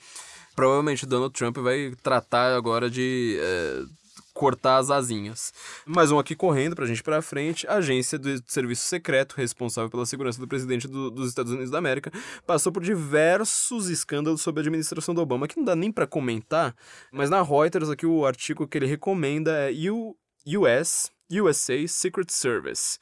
provavelmente 0.56 1.06
Donald 1.06 1.32
Trump 1.32 1.58
vai 1.58 1.94
tratar 2.02 2.56
agora 2.56 2.90
de. 2.90 3.38
É, 3.40 3.84
cortar 4.38 4.76
as 4.76 4.88
asinhas. 4.88 5.52
Mais 5.84 6.12
um 6.12 6.18
aqui 6.18 6.36
correndo 6.36 6.76
pra 6.76 6.86
gente 6.86 7.02
pra 7.02 7.20
frente. 7.20 7.66
A 7.66 7.74
agência 7.74 8.16
do 8.16 8.40
serviço 8.46 8.84
secreto, 8.84 9.34
responsável 9.36 9.90
pela 9.90 10.06
segurança 10.06 10.40
do 10.40 10.46
presidente 10.46 10.86
do, 10.86 11.10
dos 11.10 11.28
Estados 11.28 11.50
Unidos 11.50 11.72
da 11.72 11.78
América, 11.78 12.12
passou 12.46 12.70
por 12.70 12.84
diversos 12.84 13.90
escândalos 13.90 14.40
sobre 14.40 14.60
a 14.60 14.62
administração 14.62 15.12
do 15.12 15.20
Obama, 15.20 15.48
que 15.48 15.56
não 15.56 15.64
dá 15.64 15.74
nem 15.74 15.90
para 15.90 16.06
comentar, 16.06 16.72
mas 17.10 17.28
na 17.28 17.42
Reuters 17.42 17.90
aqui 17.90 18.06
o 18.06 18.24
artigo 18.24 18.68
que 18.68 18.78
ele 18.78 18.86
recomenda 18.86 19.50
é 19.50 19.90
U 19.90 20.16
US 20.46 21.10
USA 21.30 21.86
Secret 21.86 22.30
Service. 22.30 22.98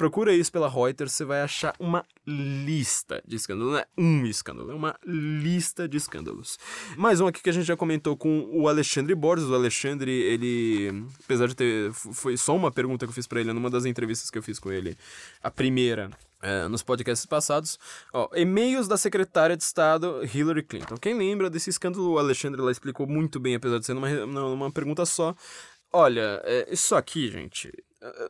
Procura 0.00 0.32
isso 0.32 0.50
pela 0.50 0.66
Reuters, 0.66 1.12
você 1.12 1.26
vai 1.26 1.42
achar 1.42 1.74
uma 1.78 2.06
lista 2.26 3.22
de 3.26 3.36
escândalos. 3.36 3.70
Não 3.70 3.78
é 3.78 3.86
um 3.98 4.24
escândalo, 4.24 4.70
é 4.70 4.74
uma 4.74 4.96
lista 5.04 5.86
de 5.86 5.98
escândalos. 5.98 6.58
Mais 6.96 7.20
um 7.20 7.26
aqui 7.26 7.42
que 7.42 7.50
a 7.50 7.52
gente 7.52 7.66
já 7.66 7.76
comentou 7.76 8.16
com 8.16 8.48
o 8.50 8.66
Alexandre 8.66 9.14
Borges. 9.14 9.50
O 9.50 9.54
Alexandre, 9.54 10.10
ele, 10.10 11.04
apesar 11.22 11.48
de 11.48 11.54
ter. 11.54 11.92
Foi 11.92 12.34
só 12.38 12.56
uma 12.56 12.70
pergunta 12.72 13.04
que 13.04 13.10
eu 13.10 13.14
fiz 13.14 13.26
para 13.26 13.42
ele 13.42 13.52
numa 13.52 13.68
das 13.68 13.84
entrevistas 13.84 14.30
que 14.30 14.38
eu 14.38 14.42
fiz 14.42 14.58
com 14.58 14.72
ele. 14.72 14.96
A 15.42 15.50
primeira. 15.50 16.08
É, 16.42 16.66
nos 16.66 16.82
podcasts 16.82 17.26
passados, 17.26 17.78
ó, 18.14 18.30
e-mails 18.34 18.88
da 18.88 18.96
secretária 18.96 19.54
de 19.54 19.62
Estado 19.62 20.22
Hillary 20.24 20.62
Clinton. 20.62 20.96
Quem 20.96 21.12
lembra 21.12 21.50
desse 21.50 21.68
escândalo? 21.68 22.12
O 22.12 22.18
Alexandre 22.18 22.62
lá 22.62 22.70
explicou 22.70 23.06
muito 23.06 23.38
bem, 23.38 23.56
apesar 23.56 23.78
de 23.78 23.84
ser 23.84 23.92
numa, 23.92 24.08
numa 24.08 24.72
pergunta 24.72 25.04
só. 25.04 25.36
Olha, 25.92 26.40
é, 26.44 26.72
isso 26.72 26.94
aqui, 26.94 27.30
gente, 27.30 27.70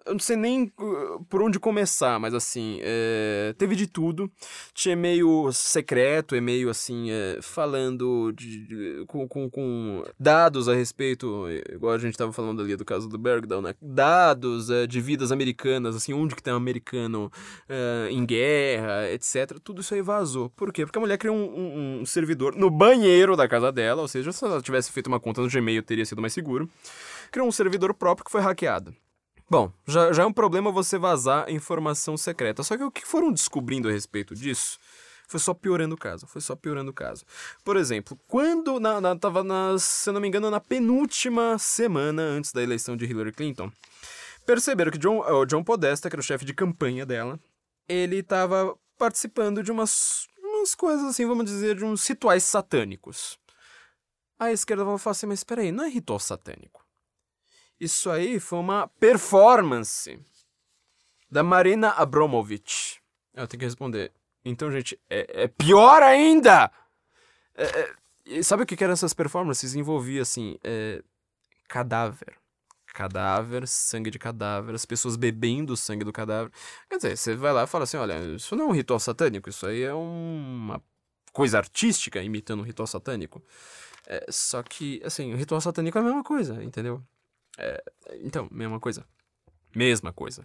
eu 0.05 0.13
não 0.15 0.19
sei 0.19 0.37
nem 0.37 0.73
uh, 0.81 1.25
por 1.29 1.41
onde 1.43 1.61
começar, 1.61 2.19
mas 2.19 2.35
assim, 2.35 2.79
é, 2.83 3.55
teve 3.57 3.77
de 3.77 3.87
tudo. 3.87 4.31
Tinha 4.75 4.95
e-mail 4.95 5.53
secreto, 5.53 6.35
e-mail 6.35 6.69
assim, 6.69 7.11
é, 7.11 7.39
falando 7.41 8.33
de, 8.33 8.67
de, 8.67 9.05
com, 9.07 9.29
com, 9.29 9.49
com, 9.49 10.05
dados 10.19 10.69
a 10.69 10.75
respeito, 10.75 11.47
igual 11.73 11.95
a 11.95 11.99
gente 11.99 12.13
estava 12.13 12.33
falando 12.33 12.63
ali 12.63 12.75
do 12.75 12.85
caso 12.85 13.09
do 13.09 13.17
Bergdahl, 13.17 13.63
né? 13.63 13.75
Dados 13.81 14.71
é, 14.71 14.89
de 14.89 15.01
vidas 15.01 15.31
americanas, 15.31 15.95
assim, 15.95 16.13
onde 16.13 16.35
que 16.35 16.43
tem 16.43 16.53
um 16.53 16.57
americano 16.57 17.31
é, 17.69 18.09
em 18.11 18.27
guerra, 18.27 19.09
etc. 19.13 19.59
Tudo 19.63 19.83
isso 19.83 19.95
aí 19.95 20.03
vazou. 20.03 20.51
Por 20.51 20.73
quê? 20.73 20.85
Porque 20.85 20.99
a 20.99 21.01
mulher 21.01 21.17
criou 21.17 21.37
um, 21.37 21.45
um, 21.45 22.01
um 22.01 22.07
servidor 22.07 22.57
no 22.57 22.71
banheiro 22.71 23.37
da 23.37 23.47
casa 23.47 23.71
dela, 23.71 24.03
ou 24.03 24.09
seja, 24.09 24.33
se 24.33 24.45
ela 24.45 24.61
tivesse 24.61 24.91
feito 24.91 25.07
uma 25.07 25.21
conta 25.21 25.41
no 25.41 25.49
Gmail, 25.49 25.83
teria 25.85 26.05
sido 26.05 26.21
mais 26.21 26.33
seguro. 26.33 26.69
Criou 27.31 27.47
um 27.47 27.53
servidor 27.53 27.95
próprio 27.95 28.25
que 28.25 28.33
foi 28.33 28.41
hackeado. 28.41 28.93
Bom, 29.51 29.73
já, 29.85 30.13
já 30.13 30.23
é 30.23 30.27
um 30.27 30.33
problema 30.33 30.71
você 30.71 30.97
vazar 30.97 31.51
informação 31.51 32.17
secreta. 32.17 32.63
Só 32.63 32.77
que 32.77 32.85
o 32.85 32.91
que 32.91 33.05
foram 33.05 33.33
descobrindo 33.33 33.89
a 33.89 33.93
respeito 33.93 34.33
disso 34.33 34.79
foi 35.27 35.41
só 35.41 35.53
piorando 35.53 35.97
o 35.97 35.99
caso. 35.99 36.25
Foi 36.29 36.41
só 36.41 36.55
piorando 36.55 36.93
o 36.93 36.95
caso. 36.95 37.25
Por 37.65 37.77
exemplo, 37.77 38.17
quando 38.29 38.79
na, 38.79 39.01
na, 39.01 39.17
tava 39.17 39.43
na, 39.43 39.77
se 39.77 40.09
eu 40.09 40.15
não 40.15 40.21
me 40.21 40.29
engano, 40.29 40.53
na 40.53 40.61
penúltima 40.61 41.59
semana 41.59 42.23
antes 42.23 42.53
da 42.53 42.63
eleição 42.63 42.97
de 42.97 43.05
Hillary 43.05 43.33
Clinton, 43.33 43.73
perceberam 44.47 44.93
que 44.93 44.99
John, 44.99 45.19
o 45.19 45.45
John 45.45 45.65
Podesta, 45.65 46.09
que 46.09 46.15
era 46.15 46.21
o 46.21 46.25
chefe 46.25 46.45
de 46.45 46.55
campanha 46.55 47.05
dela, 47.05 47.37
ele 47.89 48.19
estava 48.19 48.79
participando 48.97 49.65
de 49.65 49.73
umas, 49.73 50.29
umas 50.41 50.77
coisas 50.77 51.05
assim, 51.07 51.27
vamos 51.27 51.47
dizer, 51.47 51.75
de 51.75 51.85
uns 51.85 52.07
rituais 52.07 52.45
satânicos. 52.45 53.37
A 54.39 54.53
esquerda 54.53 54.85
vai 54.85 54.97
falar 54.97 55.11
assim, 55.11 55.27
mas 55.27 55.41
espera 55.41 55.61
aí, 55.61 55.73
não 55.73 55.83
é 55.83 55.89
ritual 55.89 56.21
satânico. 56.21 56.89
Isso 57.81 58.11
aí 58.11 58.39
foi 58.39 58.59
uma 58.59 58.87
performance 58.87 60.21
da 61.31 61.43
Marina 61.43 61.91
Abramovich. 61.91 63.01
Eu 63.33 63.49
tenho 63.49 63.61
que 63.61 63.65
responder. 63.65 64.13
Então, 64.45 64.71
gente, 64.71 65.01
é, 65.09 65.45
é 65.45 65.49
pior 65.49 66.03
ainda! 66.03 66.71
É, 67.55 67.95
é, 68.27 68.43
sabe 68.43 68.65
o 68.65 68.67
que 68.67 68.83
eram 68.83 68.93
essas 68.93 69.15
performances? 69.15 69.75
Envolvia, 69.75 70.23
assim, 70.23 70.59
é, 70.63 71.03
cadáver. 71.69 72.37
Cadáver, 72.93 73.67
sangue 73.69 74.11
de 74.11 74.19
cadáver, 74.19 74.75
as 74.75 74.85
pessoas 74.85 75.17
bebendo 75.17 75.73
o 75.73 75.77
sangue 75.77 76.05
do 76.05 76.13
cadáver. 76.13 76.53
Quer 76.89 76.97
dizer, 76.97 77.17
você 77.17 77.37
vai 77.37 77.53
lá 77.53 77.63
e 77.63 77.67
fala 77.67 77.85
assim: 77.85 77.97
olha, 77.97 78.19
isso 78.35 78.57
não 78.57 78.67
é 78.67 78.69
um 78.69 78.73
ritual 78.73 78.99
satânico, 78.99 79.49
isso 79.49 79.65
aí 79.65 79.83
é 79.83 79.95
uma 79.95 80.83
coisa 81.33 81.59
artística 81.59 82.21
imitando 82.21 82.61
um 82.61 82.65
ritual 82.65 82.89
satânico. 82.89 83.43
É, 84.07 84.27
só 84.29 84.63
que, 84.63 85.01
assim, 85.05 85.33
o 85.33 85.37
ritual 85.37 85.61
satânico 85.61 85.97
é 85.99 86.01
a 86.01 86.05
mesma 86.05 86.25
coisa, 86.25 86.63
entendeu? 86.65 87.01
É, 87.61 87.83
então, 88.23 88.49
mesma 88.51 88.81
coisa. 88.81 89.05
Mesma 89.75 90.13
coisa. 90.13 90.45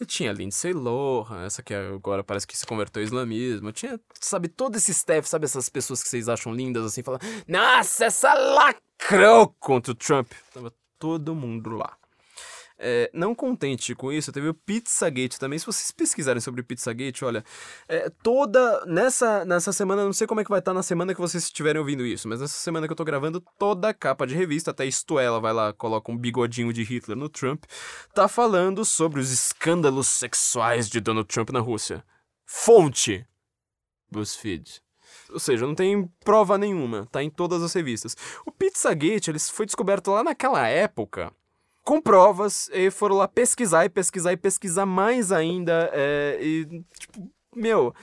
Eu 0.00 0.04
tinha 0.04 0.32
Lindsay 0.32 0.72
Lohan, 0.72 1.44
essa 1.44 1.62
que 1.62 1.72
agora 1.72 2.24
parece 2.24 2.46
que 2.46 2.56
se 2.56 2.66
converteu 2.66 3.00
ao 3.00 3.04
islamismo. 3.04 3.68
Eu 3.68 3.72
tinha, 3.72 4.00
sabe, 4.20 4.48
todo 4.48 4.76
esse 4.76 4.90
staff, 4.90 5.28
sabe, 5.28 5.44
essas 5.44 5.68
pessoas 5.68 6.02
que 6.02 6.08
vocês 6.08 6.28
acham 6.28 6.52
lindas, 6.52 6.84
assim, 6.84 7.02
falando, 7.02 7.22
nossa, 7.46 8.06
essa 8.06 8.34
lacrou 8.34 9.54
contra 9.60 9.92
o 9.92 9.94
Trump. 9.94 10.32
Tava 10.52 10.72
todo 10.98 11.34
mundo 11.36 11.70
lá. 11.70 11.96
É, 12.76 13.08
não 13.14 13.34
contente 13.34 13.94
com 13.94 14.10
isso, 14.10 14.32
teve 14.32 14.48
o 14.48 14.54
Pizzagate 14.54 15.38
também. 15.38 15.58
Se 15.58 15.66
vocês 15.66 15.92
pesquisarem 15.92 16.40
sobre 16.40 16.62
Pizzagate, 16.62 17.24
olha, 17.24 17.44
é, 17.88 18.10
toda. 18.22 18.84
Nessa, 18.86 19.44
nessa 19.44 19.72
semana, 19.72 20.04
não 20.04 20.12
sei 20.12 20.26
como 20.26 20.40
é 20.40 20.44
que 20.44 20.50
vai 20.50 20.58
estar 20.58 20.74
na 20.74 20.82
semana 20.82 21.14
que 21.14 21.20
vocês 21.20 21.44
estiverem 21.44 21.78
ouvindo 21.78 22.04
isso, 22.04 22.28
mas 22.28 22.40
nessa 22.40 22.58
semana 22.58 22.86
que 22.86 22.92
eu 22.92 22.96
tô 22.96 23.04
gravando, 23.04 23.42
toda 23.58 23.88
a 23.88 23.94
capa 23.94 24.26
de 24.26 24.34
revista, 24.34 24.72
até 24.72 24.84
isto 24.84 25.18
ela 25.18 25.40
vai 25.40 25.52
lá, 25.52 25.72
coloca 25.72 26.10
um 26.10 26.18
bigodinho 26.18 26.72
de 26.72 26.82
Hitler 26.82 27.16
no 27.16 27.28
Trump, 27.28 27.64
tá 28.12 28.26
falando 28.26 28.84
sobre 28.84 29.20
os 29.20 29.30
escândalos 29.30 30.08
sexuais 30.08 30.88
de 30.88 31.00
Donald 31.00 31.28
Trump 31.28 31.50
na 31.50 31.60
Rússia. 31.60 32.04
Fonte: 32.44 33.24
BuzzFeed. 34.10 34.82
Ou 35.30 35.38
seja, 35.38 35.66
não 35.66 35.74
tem 35.74 36.10
prova 36.24 36.58
nenhuma, 36.58 37.06
tá 37.06 37.22
em 37.22 37.30
todas 37.30 37.62
as 37.62 37.72
revistas. 37.72 38.16
O 38.44 38.50
Pizzagate, 38.50 39.30
ele 39.30 39.38
foi 39.38 39.64
descoberto 39.64 40.10
lá 40.10 40.24
naquela 40.24 40.66
época 40.66 41.32
com 41.84 42.00
provas, 42.00 42.68
e 42.72 42.90
foram 42.90 43.16
lá 43.16 43.28
pesquisar 43.28 43.84
e 43.84 43.88
pesquisar 43.88 44.32
e 44.32 44.36
pesquisar 44.36 44.86
mais 44.86 45.30
ainda. 45.30 45.90
É, 45.92 46.38
e, 46.40 46.84
tipo, 46.98 47.30
meu. 47.54 47.94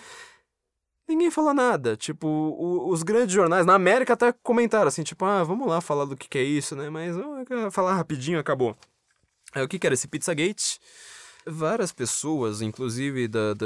Ninguém 1.10 1.30
fala 1.30 1.54
nada. 1.54 1.98
Tipo, 1.98 2.28
o, 2.28 2.90
os 2.90 3.04
grandes 3.04 3.34
jornais, 3.34 3.66
na 3.66 3.74
América 3.74 4.14
até 4.14 4.32
comentaram 4.32 4.88
assim, 4.88 5.04
tipo, 5.04 5.26
ah, 5.26 5.44
vamos 5.44 5.68
lá 5.68 5.82
falar 5.82 6.06
do 6.06 6.16
que, 6.16 6.30
que 6.30 6.38
é 6.38 6.44
isso, 6.44 6.76
né? 6.76 6.90
Mas 6.90 7.16
falar 7.72 7.96
rapidinho 7.96 8.40
acabou. 8.40 8.78
É, 9.54 9.62
o 9.62 9.68
que, 9.68 9.78
que 9.78 9.86
era 9.86 9.94
esse 9.94 10.08
Pizzagate? 10.08 10.80
Várias 11.46 11.92
pessoas, 11.92 12.62
inclusive, 12.62 13.28
da, 13.28 13.54
da- 13.54 13.66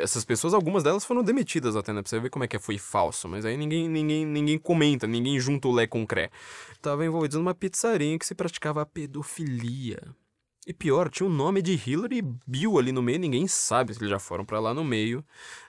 essas 0.00 0.24
pessoas, 0.24 0.54
algumas 0.54 0.82
delas 0.82 1.04
foram 1.04 1.22
demitidas 1.22 1.76
até, 1.76 1.92
né? 1.92 2.00
Pra 2.02 2.08
você 2.08 2.18
ver 2.18 2.30
como 2.30 2.44
é 2.44 2.48
que 2.48 2.58
foi 2.58 2.78
falso. 2.78 3.28
Mas 3.28 3.44
aí 3.44 3.56
ninguém, 3.56 3.88
ninguém, 3.88 4.24
ninguém 4.24 4.58
comenta, 4.58 5.06
ninguém 5.06 5.38
junta 5.38 5.68
o 5.68 5.72
Lé 5.72 5.86
com 5.86 6.02
o 6.02 6.06
Cré. 6.06 6.30
Tava 6.80 7.04
envolvidos 7.04 7.36
numa 7.38 7.54
pizzaria 7.54 8.18
que 8.18 8.26
se 8.26 8.34
praticava 8.34 8.84
pedofilia. 8.86 10.00
E 10.66 10.72
pior, 10.72 11.10
tinha 11.10 11.26
o 11.26 11.30
nome 11.30 11.60
de 11.60 11.74
Hillary 11.74 12.18
e 12.18 12.22
Bill 12.46 12.78
ali 12.78 12.90
no 12.90 13.02
meio, 13.02 13.18
ninguém 13.18 13.46
sabe 13.46 13.92
se 13.92 14.00
eles 14.00 14.08
já 14.08 14.18
foram 14.18 14.46
pra 14.46 14.58
lá 14.58 14.72
no 14.72 14.82
meio. 14.82 15.22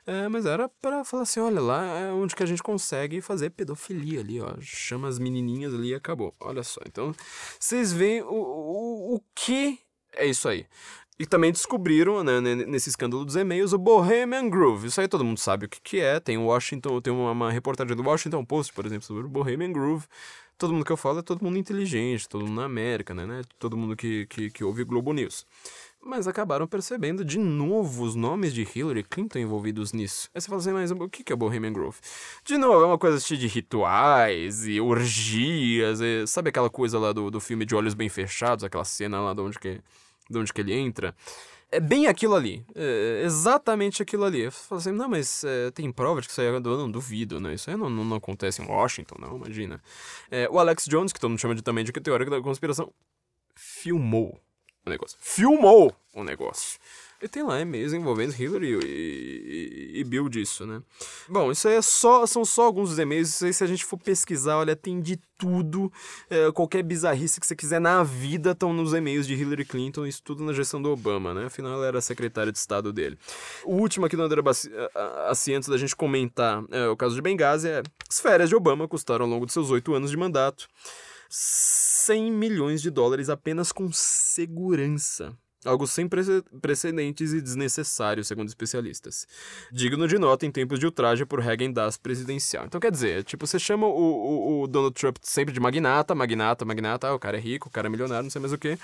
É, 0.08 0.30
mas 0.30 0.46
era 0.46 0.70
pra 0.82 1.04
falar 1.04 1.24
assim, 1.24 1.42
olha 1.42 1.60
lá, 1.60 1.86
é 2.00 2.14
onde 2.14 2.34
que 2.34 2.42
a 2.42 2.46
gente 2.46 2.64
consegue 2.64 3.20
fazer 3.20 3.50
pedofilia 3.50 4.22
ali, 4.22 4.40
ó. 4.40 4.56
Chama 4.62 5.10
as 5.10 5.20
menininhas 5.20 5.74
ali 5.74 5.90
e 5.90 5.94
acabou. 5.96 6.34
Olha 6.40 6.64
só, 6.64 6.80
então 6.88 7.14
vocês 7.60 7.92
veem 7.92 8.22
o, 8.22 8.28
o, 8.30 9.16
o 9.16 9.22
que 9.36 9.78
é 10.14 10.26
isso 10.28 10.48
aí. 10.48 10.66
E 11.18 11.26
também 11.26 11.52
descobriram, 11.52 12.24
né, 12.24 12.42
ne- 12.42 12.66
nesse 12.66 12.90
escândalo 12.90 13.24
dos 13.24 13.38
e-mails, 13.38 13.72
o 13.72 13.78
Bohemian 13.78 14.50
Groove. 14.50 14.88
Isso 14.88 15.00
aí 15.00 15.08
todo 15.08 15.24
mundo 15.24 15.40
sabe 15.40 15.66
o 15.66 15.70
que, 15.70 15.80
que 15.82 16.00
é. 16.00 16.20
Tem 16.20 16.38
Washington, 16.38 17.00
tem 17.00 17.14
uma, 17.14 17.32
uma 17.32 17.52
reportagem 17.52 17.96
do 17.96 18.04
Washington 18.04 18.44
Post, 18.44 18.74
por 18.74 18.86
exemplo, 18.86 19.06
sobre 19.06 19.24
o 19.24 19.30
Bohemian 19.30 19.72
Groove. 19.72 20.06
Todo 20.58 20.74
mundo 20.74 20.86
que 20.86 20.92
eu 20.92 20.98
falo 20.98 21.20
é 21.20 21.22
todo 21.22 21.44
mundo 21.44 21.58
inteligente, 21.58 22.28
todo 22.30 22.46
mundo 22.46 22.56
na 22.56 22.66
América, 22.66 23.14
né? 23.14 23.26
né? 23.26 23.42
Todo 23.60 23.76
mundo 23.78 23.96
que, 23.96 24.26
que, 24.28 24.50
que 24.50 24.64
ouve 24.64 24.84
Globo 24.84 25.14
News. 25.14 25.46
Mas 26.02 26.28
acabaram 26.28 26.68
percebendo 26.68 27.26
de 27.26 27.40
novo 27.40 28.04
os 28.04 28.14
nomes 28.14 28.54
de 28.54 28.66
Hillary 28.76 29.04
Clinton 29.04 29.40
envolvidos 29.40 29.92
nisso. 29.92 30.30
Aí 30.36 30.40
você 30.40 30.48
fala 30.48 30.62
assim, 30.62 30.72
mas 30.72 30.92
o 30.92 31.10
que 31.10 31.34
é 31.34 31.36
Bohemian 31.36 31.74
Grove? 31.74 31.98
De 32.44 32.58
novo, 32.58 32.84
é 32.84 32.86
uma 32.86 32.98
coisa 32.98 33.20
cheia 33.20 33.40
de 33.40 33.48
rituais 33.48 34.68
e 34.68 34.80
orgias, 34.80 36.00
e 36.02 36.28
sabe 36.28 36.50
aquela 36.50 36.70
coisa 36.70 37.00
lá 37.00 37.12
do, 37.12 37.32
do 37.32 37.40
filme 37.40 37.66
de 37.66 37.74
Olhos 37.74 37.94
Bem 37.94 38.08
Fechados, 38.08 38.64
aquela 38.64 38.86
cena 38.86 39.20
lá 39.20 39.34
de 39.34 39.42
onde 39.42 39.58
que, 39.58 39.82
de 40.30 40.38
onde 40.38 40.54
que 40.54 40.62
ele 40.62 40.74
entra? 40.74 41.16
É 41.72 41.80
bem 41.80 42.08
aquilo 42.08 42.36
ali, 42.36 42.66
é 42.74 43.24
exatamente 43.26 44.02
aquilo 44.02 44.24
ali. 44.24 44.42
Eu 44.42 44.52
falo 44.52 44.80
assim, 44.80 44.92
não, 44.92 45.10
mas 45.10 45.44
é, 45.44 45.72
tem 45.72 45.92
prova 45.92 46.22
de 46.22 46.28
que 46.28 46.32
isso 46.32 46.40
aí 46.40 46.48
é... 46.48 46.52
Eu 46.52 46.62
não 46.62 46.90
duvido, 46.90 47.40
né? 47.40 47.54
Isso 47.54 47.70
aí 47.70 47.76
não, 47.76 47.90
não, 47.90 48.06
não 48.06 48.18
acontece 48.18 48.62
em 48.62 48.66
Washington, 48.66 49.16
não, 49.20 49.36
imagina. 49.36 49.82
É, 50.32 50.48
o 50.50 50.60
Alex 50.60 50.86
Jones, 50.86 51.12
que 51.12 51.20
todo 51.20 51.32
mundo 51.32 51.40
chama 51.40 51.56
de, 51.56 51.62
também 51.62 51.84
de 51.84 51.92
teórico 51.92 52.32
da 52.32 52.42
conspiração, 52.42 52.94
filmou 53.56 54.40
o 54.86 54.90
negócio. 54.90 55.18
Filmou 55.20 55.94
o 56.14 56.24
negócio. 56.24 56.80
E 57.26 57.28
tem 57.28 57.42
lá 57.42 57.60
e-mails 57.60 57.92
envolvendo 57.92 58.36
Hillary 58.40 58.78
e, 58.86 59.92
e- 59.96 60.00
e 60.00 60.04
Bill 60.04 60.30
disso, 60.30 60.64
né? 60.64 60.80
Bom, 61.28 61.52
isso 61.52 61.68
aí 61.68 61.74
é 61.74 61.82
só, 61.82 62.24
são 62.28 62.46
só 62.46 62.66
alguns 62.66 62.90
dos 62.90 63.00
e-mails. 63.00 63.30
Isso 63.30 63.46
aí, 63.46 63.52
se 63.54 63.64
a 63.64 63.68
gente 63.68 63.84
for 63.84 63.98
pesquisar, 63.98 64.58
olha, 64.58 64.76
tem 64.76 65.02
de 65.02 65.18
tudo. 65.36 65.92
É, 66.30 66.52
qualquer 66.52 66.84
bizarrice 66.84 67.40
que 67.40 67.48
você 67.48 67.56
quiser 67.56 67.82
na 67.82 68.04
vida 68.04 68.52
estão 68.52 68.72
nos 68.72 68.94
e-mails 68.94 69.26
de 69.26 69.34
Hillary 69.34 69.66
Clinton. 69.66 70.06
Isso 70.06 70.22
tudo 70.24 70.44
na 70.44 70.54
gestão 70.54 70.80
do 70.80 70.92
Obama, 70.92 71.34
né? 71.34 71.46
Afinal, 71.46 71.74
ela 71.74 71.88
era 71.88 72.00
secretária 72.00 72.52
de 72.52 72.60
Estado 72.60 72.94
dele. 72.94 73.18
O 73.66 73.74
último 73.74 74.06
aqui 74.06 74.16
no 74.16 74.22
André 74.22 74.44
Baci- 74.44 74.72
a- 74.94 75.32
a- 75.32 75.56
antes 75.56 75.68
da 75.68 75.78
gente 75.78 75.96
comentar 75.96 76.64
é, 76.70 76.88
o 76.90 76.96
caso 76.96 77.16
de 77.16 77.24
Benghazi, 77.24 77.68
é 77.70 77.82
as 78.08 78.20
férias 78.20 78.50
de 78.50 78.56
Obama 78.56 78.88
custaram 78.88 79.26
ao 79.26 79.32
longo 79.32 79.48
de 79.48 79.52
seus 79.54 79.72
oito 79.72 79.96
anos 79.96 80.12
de 80.12 80.18
mandato 80.18 80.68
100 81.28 82.32
milhões 82.32 82.84
de 82.84 82.92
dólares 82.92 83.30
apenas 83.30 83.72
com 83.72 83.92
segurança. 83.92 85.36
Algo 85.66 85.88
sem 85.88 86.08
prece- 86.08 86.44
precedentes 86.62 87.34
e 87.34 87.42
desnecessário, 87.42 88.24
segundo 88.24 88.48
especialistas. 88.48 89.28
Digno 89.72 90.08
de 90.08 90.18
nota 90.20 90.46
em 90.46 90.52
tempos 90.52 90.80
de 90.80 90.86
ultraje 90.86 91.26
por 91.26 91.42
Hagen 91.42 91.74
das 91.74 91.98
presidencial. 91.98 92.66
Então 92.66 92.80
quer 92.80 92.92
dizer, 92.92 93.24
tipo, 93.24 93.46
você 93.48 93.58
chama 93.58 93.88
o, 93.88 93.92
o- 93.92 94.62
o 94.62 94.68
Donald 94.68 94.94
Trump 94.94 95.18
sempre 95.22 95.54
de 95.54 95.60
magnata, 95.60 96.14
magnata, 96.14 96.64
magnata, 96.66 97.08
ah, 97.08 97.16
o 97.16 97.20
cara 97.20 97.38
é 97.38 97.40
rico, 97.40 97.68
o 97.68 97.72
cara 97.72 97.88
é 97.88 97.90
milionário, 97.90 98.24
não 98.24 98.30
sei 98.30 98.40
mais 98.40 98.54
o 98.54 98.58
que. 98.58 98.78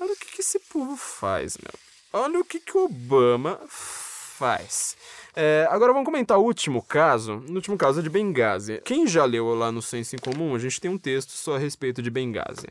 Olha 0.00 0.12
o 0.12 0.16
que, 0.16 0.26
que 0.36 0.40
esse 0.40 0.58
povo 0.58 0.96
faz, 0.96 1.56
meu. 1.58 1.72
Olha 2.12 2.40
o 2.40 2.44
que, 2.44 2.58
que 2.58 2.76
o 2.76 2.84
Obama 2.86 3.60
faz. 3.68 4.96
É, 5.34 5.66
agora 5.70 5.92
vamos 5.92 6.04
comentar 6.06 6.38
o 6.38 6.42
último 6.42 6.82
caso. 6.82 7.36
No 7.48 7.56
último 7.56 7.76
caso 7.78 8.00
é 8.00 8.02
de 8.02 8.10
Benghazi. 8.10 8.80
Quem 8.84 9.06
já 9.06 9.24
leu 9.24 9.54
lá 9.54 9.70
no 9.70 9.80
Senso 9.80 10.16
em 10.16 10.18
Comum, 10.18 10.54
a 10.54 10.58
gente 10.58 10.80
tem 10.80 10.90
um 10.90 10.98
texto 10.98 11.30
só 11.30 11.54
a 11.54 11.58
respeito 11.58 12.02
de 12.02 12.10
Benghazi. 12.10 12.66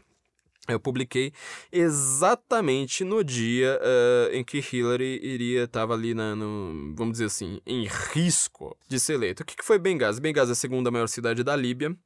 Eu 0.68 0.80
publiquei 0.80 1.34
exatamente 1.72 3.04
no 3.04 3.24
dia 3.24 3.80
eh, 3.82 4.30
em 4.34 4.44
que 4.44 4.60
Hillary 4.60 5.20
iria 5.24 5.64
estava 5.64 5.96
ali 5.96 6.14
na, 6.14 6.36
no, 6.36 6.94
vamos 6.96 7.14
dizer 7.14 7.26
assim, 7.26 7.60
em 7.66 7.88
risco 8.14 8.78
de 8.88 9.00
ser 9.00 9.14
eleita. 9.14 9.42
O 9.42 9.46
que, 9.46 9.56
que 9.56 9.66
foi 9.66 9.80
Benghazi? 9.80 10.22
Benghazi 10.22 10.52
é 10.52 10.54
a 10.54 10.56
segunda 10.56 10.92
maior 10.92 11.08
cidade 11.08 11.44
da 11.44 11.56
Líbia. 11.56 11.98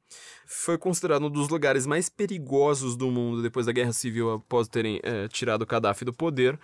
Foi 0.48 0.78
considerado 0.78 1.26
um 1.26 1.30
dos 1.30 1.48
lugares 1.48 1.86
mais 1.86 2.08
perigosos 2.08 2.96
do 2.96 3.10
mundo 3.10 3.42
depois 3.42 3.66
da 3.66 3.72
Guerra 3.72 3.92
Civil 3.92 4.34
após 4.34 4.68
terem 4.68 5.00
eh, 5.02 5.26
tirado 5.26 5.62
o 5.62 5.66
Gaddafi 5.66 6.04
do 6.04 6.12
poder. 6.12 6.56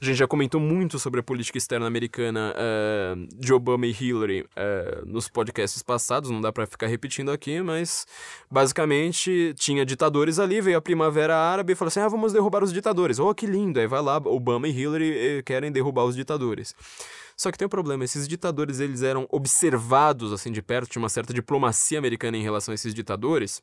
A 0.00 0.04
gente 0.04 0.16
já 0.16 0.26
comentou 0.26 0.58
muito 0.58 0.98
sobre 0.98 1.20
a 1.20 1.22
política 1.22 1.58
externa 1.58 1.86
americana 1.86 2.54
eh, 2.56 3.14
de 3.36 3.52
Obama 3.52 3.86
e 3.86 3.90
Hillary 3.90 4.46
eh, 4.56 5.02
nos 5.04 5.28
podcasts 5.28 5.82
passados, 5.82 6.30
não 6.30 6.40
dá 6.40 6.50
pra 6.50 6.66
ficar 6.66 6.86
repetindo 6.86 7.30
aqui, 7.30 7.60
mas 7.60 8.06
basicamente 8.50 9.52
tinha 9.58 9.84
ditadores 9.84 10.38
ali, 10.38 10.62
veio 10.62 10.78
a 10.78 10.80
Primavera 10.82 11.36
Árabe 11.36 11.74
e 11.74 11.76
falou 11.76 11.88
assim: 11.88 12.00
ah, 12.00 12.08
vamos 12.08 12.32
derrubar 12.32 12.64
os 12.64 12.72
ditadores. 12.72 13.18
Oh, 13.18 13.34
que 13.34 13.44
lindo! 13.44 13.78
Aí 13.78 13.86
vai 13.86 14.00
lá, 14.00 14.16
Obama 14.16 14.66
e 14.66 14.70
Hillary 14.70 15.42
querem 15.44 15.70
derrubar 15.70 16.04
os 16.04 16.16
ditadores. 16.16 16.74
Só 17.36 17.52
que 17.52 17.58
tem 17.58 17.66
um 17.66 17.68
problema, 17.68 18.02
esses 18.02 18.26
ditadores 18.26 18.80
eles 18.80 19.02
eram 19.02 19.26
observados 19.30 20.32
assim 20.32 20.50
de 20.50 20.62
perto, 20.62 20.88
tinha 20.88 21.02
uma 21.02 21.08
certa 21.10 21.34
diplomacia 21.34 21.98
americana 21.98 22.36
em 22.36 22.42
relação 22.42 22.72
a 22.72 22.74
esses 22.74 22.94
ditadores. 22.94 23.62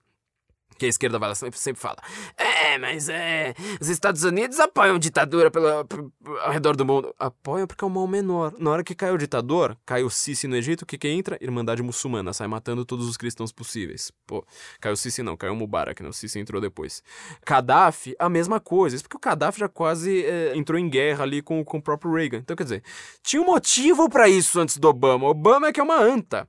Que 0.83 0.87
a 0.87 0.89
esquerda 0.89 1.17
vai 1.17 1.29
lá 1.29 1.35
sempre, 1.35 1.57
sempre 1.57 1.81
fala: 1.81 1.95
É, 2.37 2.77
mas 2.77 3.07
é. 3.07 3.53
Os 3.79 3.87
Estados 3.87 4.25
Unidos 4.25 4.59
apoiam 4.59 4.99
ditadura 4.99 5.49
pela, 5.49 5.85
p- 5.85 5.95
p- 5.95 6.39
ao 6.41 6.51
redor 6.51 6.75
do 6.75 6.83
mundo. 6.83 7.15
Apoiam 7.17 7.65
porque 7.65 7.85
é 7.85 7.87
o 7.87 7.89
mal 7.89 8.05
menor. 8.05 8.53
Na 8.59 8.69
hora 8.69 8.83
que 8.83 8.93
cai 8.93 9.09
o 9.11 9.17
ditador, 9.17 9.77
cai 9.85 10.03
o 10.03 10.09
Sisi 10.09 10.45
no 10.45 10.57
Egito, 10.57 10.81
o 10.81 10.85
que 10.85 10.97
que 10.97 11.07
entra? 11.07 11.37
Irmandade 11.39 11.81
muçulmana, 11.81 12.33
sai 12.33 12.47
matando 12.47 12.83
todos 12.83 13.07
os 13.07 13.15
cristãos 13.15 13.49
possíveis. 13.53 14.11
Pô, 14.27 14.45
caiu 14.81 14.93
o 14.93 14.97
Sisi 14.97 15.23
não, 15.23 15.37
caiu 15.37 15.53
o 15.53 15.55
Mubarak, 15.55 16.03
né? 16.03 16.09
O 16.09 16.13
Sisi 16.13 16.37
entrou 16.37 16.59
depois. 16.59 17.01
Gaddafi, 17.47 18.13
a 18.19 18.27
mesma 18.27 18.59
coisa. 18.59 18.97
Isso 18.97 19.05
porque 19.05 19.15
o 19.15 19.19
Gaddafi 19.21 19.61
já 19.61 19.69
quase 19.69 20.25
é, 20.25 20.51
entrou 20.57 20.77
em 20.77 20.89
guerra 20.89 21.23
ali 21.23 21.41
com, 21.41 21.63
com 21.63 21.77
o 21.77 21.81
próprio 21.81 22.13
Reagan. 22.13 22.39
Então, 22.39 22.57
quer 22.57 22.63
dizer, 22.63 22.83
tinha 23.21 23.41
um 23.41 23.45
motivo 23.45 24.09
pra 24.09 24.27
isso 24.27 24.59
antes 24.59 24.75
do 24.77 24.89
Obama. 24.89 25.27
Obama 25.29 25.67
é 25.67 25.71
que 25.71 25.79
é 25.79 25.83
uma 25.83 25.97
anta. 25.97 26.45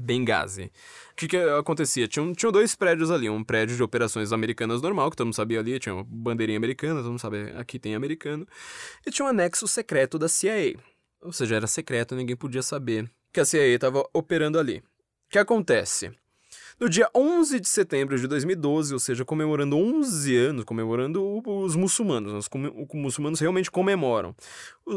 Benghazi. 0.00 0.72
O 1.12 1.16
que, 1.16 1.28
que 1.28 1.36
acontecia? 1.36 2.08
Tinham 2.08 2.32
dois 2.50 2.74
prédios 2.74 3.10
ali. 3.10 3.28
Um 3.28 3.44
prédio 3.44 3.76
de 3.76 3.82
operações 3.82 4.32
americanas 4.32 4.80
normal, 4.80 5.10
que 5.10 5.16
todo 5.16 5.26
mundo 5.26 5.34
sabia 5.34 5.60
ali, 5.60 5.78
tinha 5.78 5.94
uma 5.94 6.04
bandeirinha 6.04 6.56
americana, 6.56 7.00
todo 7.00 7.10
mundo 7.10 7.20
sabe, 7.20 7.52
aqui 7.58 7.78
tem 7.78 7.94
americano. 7.94 8.46
E 9.06 9.10
tinha 9.10 9.26
um 9.26 9.28
anexo 9.28 9.68
secreto 9.68 10.18
da 10.18 10.28
CIA. 10.28 10.76
Ou 11.22 11.32
seja, 11.32 11.56
era 11.56 11.66
secreto, 11.66 12.14
ninguém 12.16 12.36
podia 12.36 12.62
saber 12.62 13.10
que 13.32 13.40
a 13.40 13.44
CIA 13.44 13.66
estava 13.74 14.04
operando 14.12 14.58
ali. 14.58 14.78
O 14.78 15.30
que 15.30 15.38
acontece? 15.38 16.10
No 16.78 16.88
dia 16.88 17.08
11 17.14 17.60
de 17.60 17.68
setembro 17.68 18.18
de 18.18 18.26
2012, 18.26 18.92
ou 18.92 18.98
seja, 19.00 19.24
comemorando 19.24 19.76
11 19.76 20.36
anos, 20.36 20.64
comemorando 20.64 21.40
os 21.46 21.76
muçulmanos, 21.76 22.32
os 22.32 22.48
os 22.52 22.94
muçulmanos 22.94 23.40
realmente 23.40 23.70
comemoram 23.70 24.34
o, 24.84 24.92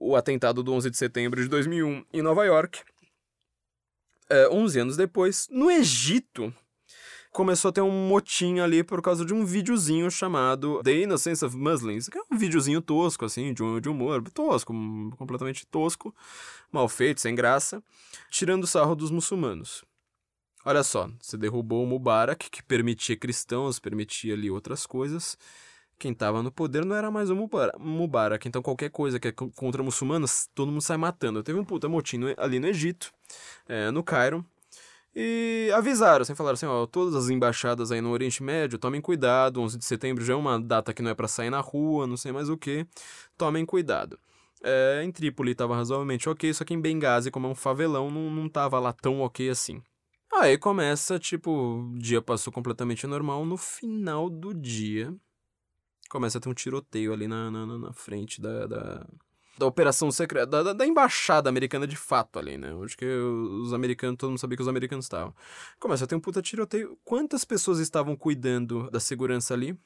o- 0.00 0.10
o 0.12 0.16
atentado 0.16 0.62
do 0.62 0.72
11 0.72 0.90
de 0.90 0.96
setembro 0.96 1.40
de 1.42 1.48
2001 1.48 2.04
em 2.12 2.22
Nova 2.22 2.44
York. 2.44 2.80
É, 4.28 4.48
11 4.48 4.78
anos 4.80 4.96
depois, 4.96 5.46
no 5.50 5.70
Egito, 5.70 6.54
começou 7.30 7.68
a 7.68 7.72
ter 7.72 7.80
um 7.80 8.08
motim 8.08 8.58
ali 8.58 8.82
por 8.82 9.00
causa 9.00 9.24
de 9.24 9.32
um 9.32 9.44
videozinho 9.44 10.10
chamado 10.10 10.82
The 10.82 10.92
Innocence 10.92 11.44
of 11.44 11.56
Muslims, 11.56 12.08
que 12.08 12.18
é 12.18 12.22
um 12.30 12.36
videozinho 12.36 12.80
tosco, 12.80 13.24
assim, 13.24 13.52
de, 13.54 13.62
um- 13.62 13.80
de 13.80 13.88
humor, 13.88 14.22
tosco, 14.30 14.72
completamente 15.16 15.66
tosco, 15.66 16.14
mal 16.72 16.88
feito, 16.88 17.20
sem 17.20 17.34
graça, 17.34 17.82
tirando 18.30 18.66
sarro 18.66 18.94
dos 18.94 19.10
muçulmanos. 19.10 19.84
Olha 20.64 20.82
só, 20.82 21.08
você 21.18 21.36
derrubou 21.38 21.82
o 21.82 21.86
Mubarak, 21.86 22.50
que 22.50 22.62
permitia 22.62 23.16
cristãos, 23.16 23.78
permitia 23.78 24.34
ali 24.34 24.50
outras 24.50 24.84
coisas. 24.84 25.38
Quem 25.98 26.12
tava 26.14 26.42
no 26.42 26.50
poder 26.50 26.84
não 26.84 26.96
era 26.96 27.10
mais 27.10 27.30
o 27.30 27.36
Mubara- 27.36 27.76
Mubarak, 27.78 28.46
então 28.48 28.60
qualquer 28.62 28.90
coisa 28.90 29.18
que 29.20 29.28
é 29.28 29.32
co- 29.32 29.50
contra 29.50 29.82
muçulmanos, 29.82 30.48
todo 30.54 30.70
mundo 30.70 30.80
sai 30.82 30.96
matando. 30.96 31.42
Teve 31.42 31.58
um 31.58 31.64
puta 31.64 31.88
motim 31.88 32.20
ali 32.36 32.58
no 32.58 32.66
Egito, 32.66 33.12
é, 33.68 33.90
no 33.90 34.02
Cairo, 34.02 34.44
e 35.14 35.70
avisaram, 35.74 36.22
assim, 36.22 36.34
falaram 36.34 36.54
assim, 36.54 36.66
ó, 36.66 36.86
todas 36.86 37.14
as 37.14 37.28
embaixadas 37.30 37.90
aí 37.92 38.00
no 38.00 38.10
Oriente 38.10 38.42
Médio, 38.42 38.78
tomem 38.78 39.00
cuidado, 39.00 39.60
11 39.60 39.76
de 39.78 39.84
setembro 39.84 40.24
já 40.24 40.32
é 40.34 40.36
uma 40.36 40.60
data 40.60 40.92
que 40.94 41.02
não 41.02 41.10
é 41.10 41.14
pra 41.14 41.26
sair 41.28 41.50
na 41.50 41.60
rua, 41.60 42.06
não 42.06 42.16
sei 42.16 42.32
mais 42.32 42.48
o 42.48 42.56
que, 42.56 42.86
tomem 43.36 43.66
cuidado. 43.66 44.18
É, 44.62 45.02
em 45.04 45.10
Trípoli 45.10 45.54
tava 45.54 45.74
razoavelmente 45.74 46.28
ok, 46.28 46.52
só 46.54 46.64
que 46.64 46.74
em 46.74 46.80
Benghazi, 46.80 47.30
como 47.30 47.46
é 47.46 47.50
um 47.50 47.54
favelão, 47.54 48.10
não, 48.10 48.30
não 48.30 48.48
tava 48.48 48.78
lá 48.78 48.92
tão 48.92 49.20
ok 49.20 49.48
assim. 49.50 49.82
Aí 50.32 50.56
começa, 50.58 51.18
tipo, 51.18 51.50
o 51.50 51.98
dia 51.98 52.22
passou 52.22 52.52
completamente 52.52 53.06
normal. 53.06 53.44
No 53.44 53.56
final 53.56 54.30
do 54.30 54.54
dia, 54.54 55.12
começa 56.08 56.38
a 56.38 56.40
ter 56.40 56.48
um 56.48 56.54
tiroteio 56.54 57.12
ali 57.12 57.26
na, 57.26 57.50
na- 57.50 57.66
na 57.78 57.92
frente 57.92 58.40
da, 58.40 58.66
da, 58.66 59.06
da 59.60 59.66
operação 59.66 60.10
secreta, 60.10 60.46
da, 60.46 60.62
da- 60.62 60.72
da 60.72 60.86
embaixada 60.86 61.48
americana 61.48 61.86
de 61.86 61.94
fato 61.96 62.38
ali, 62.38 62.56
né? 62.56 62.72
Acho 62.82 62.96
que 62.96 63.04
os 63.06 63.72
americanos, 63.72 64.16
todo 64.18 64.30
mundo 64.30 64.38
sabia 64.40 64.56
que 64.56 64.62
os 64.62 64.68
americanos 64.68 65.04
estavam. 65.04 65.34
Começa 65.78 66.04
a 66.04 66.06
ter 66.06 66.14
um 66.16 66.20
puta 66.20 66.40
tiroteio. 66.42 66.98
Quantas 67.04 67.44
pessoas 67.44 67.78
estavam 67.78 68.16
cuidando 68.16 68.90
da 68.90 68.98
segurança 68.98 69.52
ali? 69.54 69.78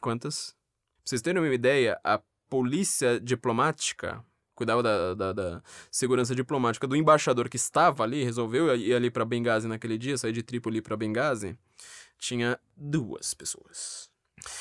Quantas? 0.00 0.50
Pra 0.96 1.10
vocês 1.10 1.22
terem 1.22 1.42
uma 1.42 1.54
ideia, 1.54 2.00
a 2.02 2.20
polícia 2.48 3.20
diplomática 3.20 4.24
cuidava 4.54 4.82
da, 4.82 5.14
da, 5.14 5.32
da 5.32 5.62
segurança 5.90 6.34
diplomática 6.34 6.86
do 6.86 6.94
embaixador 6.96 7.48
que 7.48 7.56
estava 7.56 8.04
ali, 8.04 8.22
resolveu 8.22 8.74
ir 8.76 8.94
ali 8.94 9.10
pra 9.10 9.24
Benghazi 9.24 9.66
naquele 9.66 9.98
dia, 9.98 10.16
sair 10.16 10.32
de 10.32 10.42
Trípoli 10.42 10.80
pra 10.80 10.96
Benghazi, 10.96 11.58
tinha 12.18 12.58
duas 12.76 13.34
pessoas. 13.34 14.08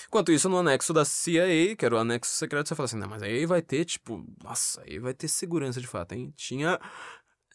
Enquanto 0.08 0.32
isso, 0.32 0.50
no 0.50 0.58
anexo 0.58 0.94
da 0.94 1.06
CIA, 1.06 1.76
que 1.76 1.86
era 1.86 1.96
o 1.96 1.98
anexo 1.98 2.32
secreto, 2.34 2.68
você 2.70 2.76
fala 2.76 2.86
assim, 2.86 2.98
não, 2.98 3.08
mas 3.08 3.24
aí 3.24 3.46
vai 3.46 3.62
ter, 3.62 3.86
tipo, 3.86 4.24
nossa, 4.44 4.82
aí 4.88 5.00
vai 5.00 5.14
ter 5.14 5.28
segurança 5.28 5.80
de 5.82 5.88
fato, 5.88 6.14
hein? 6.14 6.34
Tinha 6.36 6.80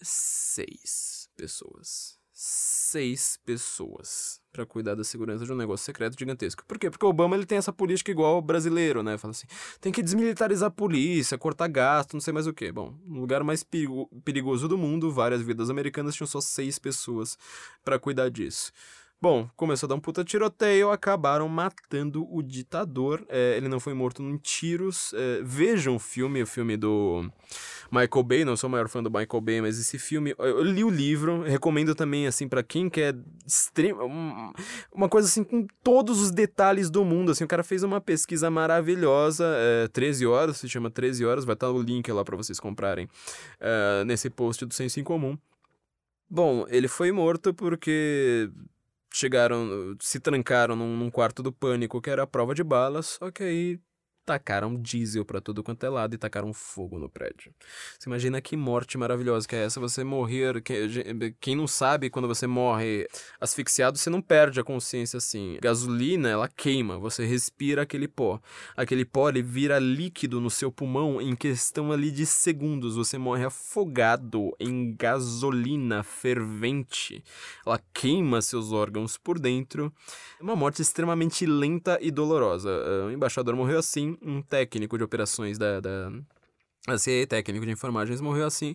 seis 0.02 1.28
pessoas. 1.36 2.18
Seis 2.40 3.36
pessoas 3.44 4.40
pra 4.52 4.64
cuidar 4.64 4.94
da 4.94 5.02
segurança 5.02 5.44
de 5.44 5.52
um 5.52 5.56
negócio 5.56 5.84
secreto 5.84 6.16
gigantesco. 6.16 6.64
Por 6.64 6.78
quê? 6.78 6.88
Porque 6.88 7.05
o 7.05 7.09
Obama 7.09 7.34
ele 7.34 7.44
tem 7.44 7.59
essa 7.59 7.72
política 7.72 8.12
igual 8.12 8.36
ao 8.36 8.42
brasileiro, 8.42 9.02
né? 9.02 9.18
Fala 9.18 9.32
assim, 9.32 9.48
tem 9.80 9.90
que 9.90 10.00
desmilitarizar 10.02 10.68
a 10.68 10.70
polícia, 10.70 11.36
cortar 11.36 11.66
gasto, 11.66 12.14
não 12.14 12.20
sei 12.20 12.32
mais 12.32 12.46
o 12.46 12.52
quê. 12.55 12.70
Bom, 12.70 12.96
no 13.05 13.20
lugar 13.20 13.42
mais 13.42 13.64
perigo- 13.64 14.09
perigoso 14.24 14.68
do 14.68 14.78
mundo, 14.78 15.10
várias 15.10 15.42
vidas 15.42 15.68
americanas 15.68 16.14
tinham 16.14 16.28
só 16.28 16.40
seis 16.40 16.78
pessoas 16.78 17.36
pra 17.84 17.98
cuidar 17.98 18.30
disso. 18.30 18.70
Bom, 19.20 19.51
começou 19.57 19.86
a 19.86 19.89
dar 19.89 19.95
um 19.97 20.01
puta 20.01 20.23
tiroteio, 20.24 20.93
acabaram 20.93 21.49
matando 21.49 22.24
o 22.32 22.40
ditador. 22.40 23.27
É, 23.28 23.57
ele 23.57 23.66
não 23.66 23.81
foi 23.81 23.93
morto 23.93 24.23
em 24.23 24.36
tiros. 24.36 25.12
É, 25.12 25.40
vejam 25.43 25.97
o 25.97 25.99
filme, 25.99 26.40
o 26.40 26.47
filme 26.47 26.77
do 26.77 27.28
Michael 27.90 28.23
Bay. 28.23 28.45
Não 28.45 28.57
sou 28.57 28.69
o 28.69 28.70
maior 28.70 28.89
fã 28.89 29.03
do 29.03 29.11
Michael 29.11 29.40
Bay, 29.40 29.61
mas 29.61 29.77
esse 29.77 29.99
filme. 29.99 30.36
Eu, 30.39 30.62
li 30.62 30.85
o 30.85 30.89
livro, 30.89 31.43
recomendo 31.43 31.97
também, 31.97 32.28
assim, 32.28 32.47
pra 32.47 32.62
quem 32.62 32.89
quer 32.89 33.16
extrema. 33.45 34.05
um- 34.05 34.53
uma 34.95 35.09
coisa 35.09 35.27
assim, 35.27 35.43
com 35.43 35.66
todos 35.82 36.20
os 36.20 36.31
detalhes 36.31 36.89
do 36.89 37.05
mundo. 37.05 37.32
Assim, 37.32 37.43
o 37.43 37.49
cara 37.49 37.65
fez 37.65 37.82
uma 37.82 38.01
pesquisa 38.01 38.49
maravilhosa. 38.53 39.45
É, 39.57 39.89
13 39.89 40.27
horas, 40.28 40.59
se 40.59 40.69
chama 40.69 40.93
13 40.93 41.24
horas. 41.27 41.45
Vai 41.45 41.55
estar 41.55 41.70
o 41.73 41.82
link 41.82 42.09
lá 42.12 42.24
pra 42.24 42.36
vocês 42.36 42.61
comprarem 42.61 43.09
é, 43.59 44.05
nesse 44.05 44.31
post 44.31 44.65
do 44.65 44.73
Senso 44.73 45.01
em 45.01 45.05
Comum. 45.05 45.36
Bom, 46.31 46.66
ele 46.69 46.86
foi 46.86 47.11
morto 47.11 47.53
porque 47.53 48.49
chegaram, 49.12 49.97
se 50.01 50.20
trancaram 50.20 50.76
num, 50.76 50.97
num 50.97 51.10
quarto 51.10 51.43
do 51.43 51.52
pânico 51.52 52.01
que 52.01 52.10
era 52.10 52.22
a 52.22 52.26
prova 52.26 52.55
de 52.55 52.62
balas, 52.64 53.18
só 53.20 53.30
que 53.30 53.43
aí 53.43 53.80
tacaram 54.28 54.76
diesel 54.76 55.24
pra 55.24 55.40
tudo 55.40 55.62
quanto 55.62 55.86
é 55.86 55.88
lado 55.88 56.14
e 56.14 56.18
tacaram 56.18 56.52
fogo 56.52 56.98
no 56.98 57.09
prédio. 57.09 57.50
Você 57.98 58.10
imagina 58.10 58.42
que 58.42 58.59
morte 58.59 58.98
maravilhosa 58.98 59.48
que 59.48 59.56
é 59.56 59.64
essa, 59.64 59.80
você 59.80 60.05
morrer, 60.05 60.60
que- 60.60 61.34
quem 61.40 61.56
não 61.56 61.66
sabe, 61.66 62.10
quando 62.10 62.28
você 62.28 62.46
morre 62.46 63.09
asfixiado, 63.40 63.96
você 63.96 64.10
não 64.10 64.20
perde 64.20 64.60
a 64.60 64.64
consciência 64.64 65.16
assim. 65.16 65.56
Gasolina, 65.62 66.28
ela 66.28 66.46
queima, 66.46 66.98
você 66.98 67.24
respira 67.24 67.82
aquele 67.82 68.06
pó. 68.06 68.38
Aquele 68.76 69.06
pó, 69.06 69.30
ele 69.30 69.40
vira 69.40 69.78
líquido 69.78 70.42
no 70.42 70.50
seu 70.50 70.70
pulmão 70.70 71.22
em 71.22 71.34
questão 71.34 71.90
ali 71.90 72.10
de 72.10 72.26
segundos, 72.26 72.96
você 72.96 73.16
morre 73.16 73.46
afogado 73.46 74.55
em 74.60 74.94
gasolina 74.94 76.02
fervente. 76.02 77.24
Ela 77.66 77.80
queima 77.94 78.42
seus 78.42 78.72
órgãos 78.72 79.16
por 79.16 79.38
dentro. 79.38 79.90
É 80.38 80.42
uma 80.42 80.55
morte 80.55 80.82
extremamente 80.82 81.46
lenta 81.46 81.98
e 82.02 82.10
dolorosa. 82.10 82.68
Ah, 82.70 83.06
O 83.06 83.10
embaixador 83.10 83.56
morreu 83.56 83.78
assim, 83.78 84.18
um 84.23 84.43
técnico 84.43 84.97
de 84.99 85.05
operações 85.05 85.59
da, 85.59 85.81
da 85.81 86.11
a 86.86 86.97
técnico 87.27 87.66
de 87.66 87.73
informagens, 87.73 88.20
morreu 88.20 88.47
assim. 88.47 88.74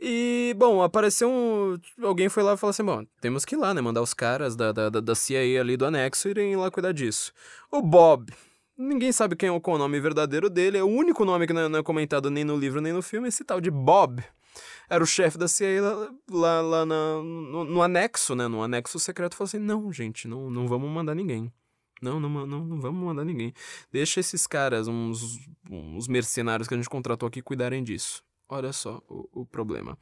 E, 0.00 0.54
bom, 0.58 0.82
apareceu 0.82 1.30
um. 1.30 1.76
Alguém 2.02 2.28
foi 2.28 2.42
lá 2.42 2.54
e 2.54 2.56
falou 2.56 2.70
assim: 2.70 2.82
bom, 2.84 3.04
temos 3.20 3.44
que 3.44 3.54
ir 3.54 3.58
lá, 3.58 3.72
né? 3.72 3.80
Mandar 3.80 4.02
os 4.02 4.12
caras 4.12 4.56
da, 4.56 4.72
da, 4.72 4.88
da- 4.90 5.14
CIA 5.14 5.60
ali 5.60 5.76
do 5.76 5.86
anexo 5.86 6.28
irem 6.28 6.56
lá 6.56 6.70
cuidar 6.70 6.92
disso. 6.92 7.32
O 7.70 7.80
Bob. 7.80 8.32
Ninguém 8.76 9.12
sabe 9.12 9.36
quem 9.36 9.48
é 9.48 9.52
o 9.52 9.78
nome 9.78 10.00
verdadeiro 10.00 10.50
dele. 10.50 10.78
É 10.78 10.82
o 10.82 10.88
único 10.88 11.24
nome 11.24 11.46
que 11.46 11.52
não 11.52 11.60
é, 11.62 11.68
não 11.68 11.78
é 11.78 11.82
comentado 11.82 12.28
nem 12.28 12.42
no 12.42 12.56
livro 12.56 12.80
nem 12.80 12.92
no 12.92 13.02
filme. 13.02 13.28
Esse 13.28 13.44
tal 13.44 13.60
de 13.60 13.70
Bob 13.70 14.20
era 14.90 15.02
o 15.04 15.06
chefe 15.06 15.38
da 15.38 15.46
CIA 15.46 15.80
lá, 15.80 16.10
lá, 16.28 16.60
lá 16.60 16.86
na- 16.86 17.22
no, 17.22 17.64
no 17.64 17.82
anexo, 17.82 18.34
né? 18.34 18.48
No 18.48 18.64
anexo 18.64 18.98
secreto. 18.98 19.36
Falou 19.36 19.46
assim: 19.46 19.58
não, 19.60 19.92
gente, 19.92 20.26
não, 20.26 20.50
não 20.50 20.66
vamos 20.66 20.90
mandar 20.90 21.14
ninguém. 21.14 21.52
Não, 22.04 22.20
não, 22.20 22.46
não, 22.46 22.64
não 22.64 22.80
vamos 22.80 23.02
mandar 23.02 23.24
ninguém. 23.24 23.52
Deixa 23.90 24.20
esses 24.20 24.46
caras, 24.46 24.86
uns, 24.86 25.38
uns 25.70 26.06
mercenários 26.06 26.68
que 26.68 26.74
a 26.74 26.76
gente 26.76 26.88
contratou 26.88 27.26
aqui, 27.26 27.40
cuidarem 27.40 27.82
disso. 27.82 28.22
Olha 28.48 28.72
só 28.72 29.02
o, 29.08 29.28
o 29.32 29.46
problema. 29.46 29.96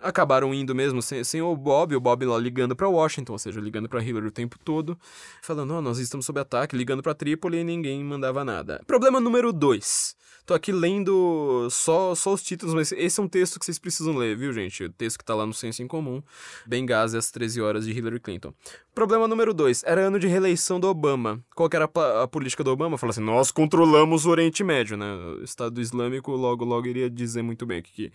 Acabaram 0.00 0.54
indo 0.54 0.74
mesmo 0.74 1.02
sem, 1.02 1.24
sem 1.24 1.42
o 1.42 1.56
Bob, 1.56 1.96
o 1.96 2.00
Bob 2.00 2.24
lá 2.24 2.38
ligando 2.38 2.76
pra 2.76 2.88
Washington, 2.88 3.32
ou 3.32 3.38
seja, 3.38 3.60
ligando 3.60 3.88
pra 3.88 4.02
Hillary 4.02 4.28
o 4.28 4.32
tempo 4.32 4.56
todo, 4.58 4.96
falando: 5.42 5.74
ó, 5.74 5.80
nós 5.80 5.98
estamos 5.98 6.24
sob 6.24 6.38
ataque, 6.38 6.76
ligando 6.76 7.02
pra 7.02 7.14
Trípoli 7.14 7.58
e 7.58 7.64
ninguém 7.64 8.02
mandava 8.04 8.44
nada. 8.44 8.82
Problema 8.86 9.20
número 9.20 9.52
dois. 9.52 10.16
Tô 10.48 10.54
aqui 10.54 10.72
lendo 10.72 11.68
só, 11.70 12.14
só 12.14 12.32
os 12.32 12.42
títulos, 12.42 12.74
mas 12.74 12.90
esse 12.92 13.20
é 13.20 13.22
um 13.22 13.28
texto 13.28 13.58
que 13.58 13.66
vocês 13.66 13.78
precisam 13.78 14.16
ler, 14.16 14.34
viu, 14.34 14.50
gente? 14.50 14.84
O 14.84 14.90
texto 14.90 15.18
que 15.18 15.24
tá 15.24 15.34
lá 15.34 15.44
no 15.44 15.52
Senso 15.52 15.82
em 15.82 15.86
Comum. 15.86 16.22
Benghazi 16.66 17.18
às 17.18 17.30
13 17.30 17.60
horas 17.60 17.84
de 17.84 17.92
Hillary 17.92 18.18
Clinton. 18.18 18.54
Problema 18.94 19.28
número 19.28 19.52
dois. 19.52 19.84
Era 19.84 20.00
ano 20.00 20.18
de 20.18 20.26
reeleição 20.26 20.80
do 20.80 20.88
Obama. 20.88 21.44
Qual 21.54 21.68
que 21.68 21.76
era 21.76 21.84
a, 21.94 22.22
a 22.22 22.26
política 22.26 22.64
do 22.64 22.70
Obama? 22.70 22.96
Falou 22.96 23.10
assim, 23.10 23.20
nós 23.20 23.50
controlamos 23.50 24.24
o 24.24 24.30
Oriente 24.30 24.64
Médio, 24.64 24.96
né? 24.96 25.12
O 25.38 25.44
Estado 25.44 25.82
Islâmico 25.82 26.32
logo, 26.32 26.64
logo 26.64 26.86
iria 26.86 27.10
dizer 27.10 27.42
muito 27.42 27.66
bem 27.66 27.82
que, 27.92 28.10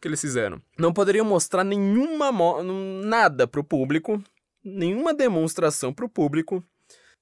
que, 0.00 0.08
eles 0.08 0.20
fizeram. 0.20 0.60
Não 0.78 0.92
poderiam 0.92 1.24
mostrar 1.24 1.64
nenhuma... 1.64 2.30
nada 3.04 3.46
pro 3.46 3.64
público, 3.64 4.22
nenhuma 4.64 5.14
demonstração 5.14 5.92
pro 5.92 6.08
público 6.08 6.64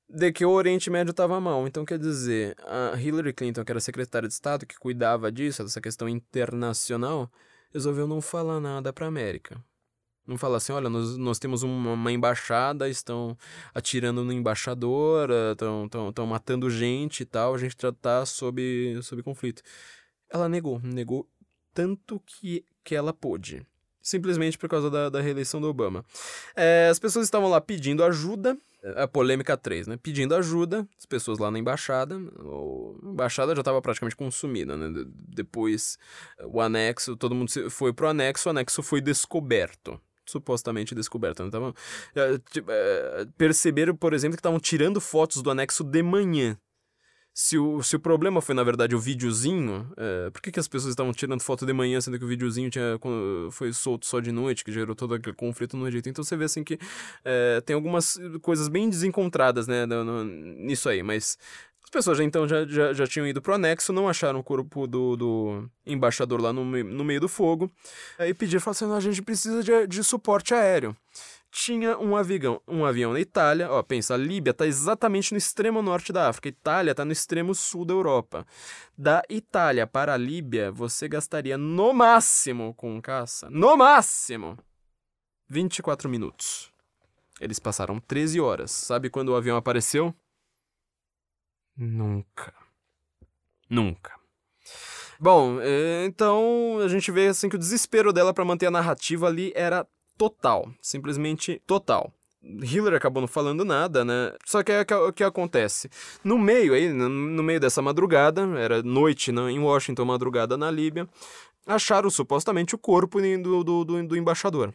de 0.08 0.32
que 0.32 0.44
o 0.44 0.50
Oriente 0.50 0.90
Médio 0.90 1.10
estava 1.10 1.40
mal. 1.40 1.66
Então, 1.66 1.84
quer 1.84 1.98
dizer, 1.98 2.56
a 2.66 3.00
Hillary 3.00 3.32
Clinton, 3.32 3.64
que 3.64 3.72
era 3.72 3.80
secretária 3.80 4.28
de 4.28 4.34
Estado, 4.34 4.66
que 4.66 4.78
cuidava 4.78 5.30
disso, 5.32 5.62
dessa 5.62 5.80
questão 5.80 6.08
internacional, 6.08 7.30
resolveu 7.72 8.06
não 8.06 8.20
falar 8.20 8.60
nada 8.60 8.92
para 8.92 9.06
América. 9.06 9.62
Não 10.26 10.38
falar 10.38 10.56
assim, 10.56 10.72
olha, 10.72 10.88
nós, 10.88 11.18
nós 11.18 11.38
temos 11.38 11.62
uma, 11.62 11.92
uma 11.92 12.12
embaixada, 12.12 12.88
estão 12.88 13.36
atirando 13.74 14.24
no 14.24 14.32
embaixador, 14.32 15.28
estão 15.52 15.88
tão, 15.88 16.12
tão 16.12 16.26
matando 16.26 16.70
gente 16.70 17.20
e 17.20 17.26
tal, 17.26 17.54
a 17.54 17.58
gente 17.58 17.76
já 17.78 17.92
tá 17.92 18.24
sob, 18.24 18.98
sob 19.02 19.22
conflito. 19.22 19.62
Ela 20.30 20.48
negou, 20.48 20.80
negou 20.80 21.28
tanto 21.74 22.20
que, 22.24 22.64
que 22.82 22.94
ela 22.94 23.12
pôde. 23.12 23.66
Simplesmente 24.00 24.56
por 24.58 24.68
causa 24.68 24.90
da, 24.90 25.08
da 25.08 25.20
reeleição 25.20 25.60
do 25.60 25.68
Obama. 25.68 26.04
É, 26.54 26.88
as 26.90 26.98
pessoas 26.98 27.26
estavam 27.26 27.48
lá 27.48 27.60
pedindo 27.60 28.04
ajuda, 28.04 28.56
a 28.96 29.08
polêmica 29.08 29.56
3, 29.56 29.86
né? 29.86 29.96
Pedindo 29.96 30.34
ajuda, 30.34 30.86
as 30.98 31.06
pessoas 31.06 31.38
lá 31.38 31.50
na 31.50 31.58
embaixada. 31.58 32.16
A 32.16 33.08
embaixada 33.08 33.54
já 33.54 33.62
estava 33.62 33.80
praticamente 33.80 34.14
consumida, 34.14 34.76
né? 34.76 34.90
De- 34.90 35.10
Depois, 35.34 35.96
o 36.44 36.60
anexo, 36.60 37.16
todo 37.16 37.34
mundo 37.34 37.50
foi 37.70 37.94
pro 37.94 38.06
anexo, 38.08 38.48
o 38.48 38.50
anexo 38.50 38.82
foi 38.82 39.00
descoberto. 39.00 39.98
Supostamente 40.26 40.94
descoberto. 40.94 41.42
Né? 41.42 41.50
Tavam, 41.50 41.74
é, 42.14 42.40
é, 42.68 43.26
perceberam, 43.38 43.96
por 43.96 44.12
exemplo, 44.12 44.36
que 44.36 44.40
estavam 44.40 44.60
tirando 44.60 45.00
fotos 45.00 45.40
do 45.42 45.50
anexo 45.50 45.82
de 45.82 46.02
manhã. 46.02 46.58
Se 47.36 47.58
o, 47.58 47.82
se 47.82 47.96
o 47.96 47.98
problema 47.98 48.40
foi, 48.40 48.54
na 48.54 48.62
verdade, 48.62 48.94
o 48.94 48.98
videozinho, 49.00 49.90
é, 49.96 50.30
por 50.30 50.40
que, 50.40 50.52
que 50.52 50.60
as 50.60 50.68
pessoas 50.68 50.90
estavam 50.92 51.12
tirando 51.12 51.40
foto 51.42 51.66
de 51.66 51.72
manhã, 51.72 52.00
sendo 52.00 52.16
que 52.16 52.24
o 52.24 52.28
videozinho 52.28 52.70
tinha, 52.70 52.96
foi 53.50 53.72
solto 53.72 54.06
só 54.06 54.20
de 54.20 54.30
noite, 54.30 54.64
que 54.64 54.70
gerou 54.70 54.94
todo 54.94 55.14
aquele 55.14 55.34
conflito 55.34 55.76
no 55.76 55.88
Egito? 55.88 56.08
Então 56.08 56.22
você 56.22 56.36
vê 56.36 56.44
assim 56.44 56.62
que 56.62 56.78
é, 57.24 57.60
tem 57.62 57.74
algumas 57.74 58.16
coisas 58.40 58.68
bem 58.68 58.88
desencontradas 58.88 59.66
né, 59.66 59.84
no- 59.84 60.04
no- 60.04 60.24
nisso 60.24 60.88
aí, 60.88 61.02
mas 61.02 61.36
as 61.82 61.90
pessoas 61.90 62.18
já, 62.18 62.22
então 62.24 62.46
já, 62.46 62.64
já, 62.66 62.92
já 62.92 63.04
tinham 63.06 63.26
ido 63.26 63.42
pro 63.42 63.54
anexo, 63.54 63.92
não 63.92 64.08
acharam 64.08 64.38
o 64.38 64.44
corpo 64.44 64.86
do, 64.86 65.16
do 65.16 65.68
embaixador 65.84 66.40
lá 66.40 66.52
no, 66.52 66.64
no 66.64 67.04
meio 67.04 67.20
do 67.20 67.28
fogo, 67.28 67.68
aí 68.16 68.32
pediram, 68.32 68.60
falaram 68.60 68.76
assim, 68.78 68.86
"Não, 68.86 68.96
a 68.96 69.00
gente 69.00 69.20
precisa 69.22 69.60
de, 69.60 69.88
de 69.88 70.04
suporte 70.04 70.54
aéreo 70.54 70.96
tinha 71.54 71.96
um 71.98 72.16
avião, 72.16 72.60
um 72.66 72.84
avião 72.84 73.12
na 73.12 73.20
Itália. 73.20 73.70
Ó, 73.70 73.80
pensa, 73.80 74.14
a 74.14 74.16
Líbia 74.16 74.50
está 74.50 74.66
exatamente 74.66 75.30
no 75.30 75.38
extremo 75.38 75.80
norte 75.80 76.12
da 76.12 76.28
África. 76.28 76.48
Itália 76.48 76.90
está 76.90 77.04
no 77.04 77.12
extremo 77.12 77.54
sul 77.54 77.84
da 77.84 77.94
Europa. 77.94 78.44
Da 78.98 79.22
Itália 79.30 79.86
para 79.86 80.14
a 80.14 80.16
Líbia, 80.16 80.72
você 80.72 81.06
gastaria 81.06 81.56
no 81.56 81.94
máximo 81.94 82.74
com 82.74 83.00
caça, 83.00 83.48
no 83.50 83.76
máximo, 83.76 84.58
24 85.48 86.08
minutos. 86.08 86.72
Eles 87.40 87.60
passaram 87.60 88.00
13 88.00 88.40
horas. 88.40 88.72
Sabe 88.72 89.08
quando 89.08 89.28
o 89.28 89.36
avião 89.36 89.56
apareceu? 89.56 90.12
Nunca. 91.76 92.52
Nunca. 93.70 94.12
Bom, 95.20 95.60
eh, 95.60 96.04
então 96.06 96.78
a 96.84 96.88
gente 96.88 97.12
vê 97.12 97.28
assim 97.28 97.48
que 97.48 97.54
o 97.54 97.58
desespero 97.58 98.12
dela 98.12 98.34
para 98.34 98.44
manter 98.44 98.66
a 98.66 98.70
narrativa 98.72 99.28
ali 99.28 99.52
era 99.54 99.86
total, 100.16 100.70
simplesmente 100.80 101.60
total. 101.66 102.12
Hillary 102.42 102.96
acabou 102.96 103.22
não 103.22 103.28
falando 103.28 103.64
nada, 103.64 104.04
né? 104.04 104.34
Só 104.44 104.62
que 104.62 104.70
é 104.70 104.84
o 104.96 105.12
que 105.12 105.24
acontece. 105.24 105.88
No 106.22 106.38
meio 106.38 106.74
aí, 106.74 106.92
no 106.92 107.42
meio 107.42 107.58
dessa 107.58 107.80
madrugada, 107.80 108.42
era 108.58 108.82
noite 108.82 109.32
né, 109.32 109.50
em 109.50 109.58
Washington, 109.58 110.04
madrugada 110.04 110.56
na 110.56 110.70
Líbia, 110.70 111.08
acharam 111.66 112.10
supostamente 112.10 112.74
o 112.74 112.78
corpo 112.78 113.20
do, 113.20 113.64
do, 113.64 113.84
do, 113.84 114.06
do 114.08 114.16
embaixador. 114.16 114.74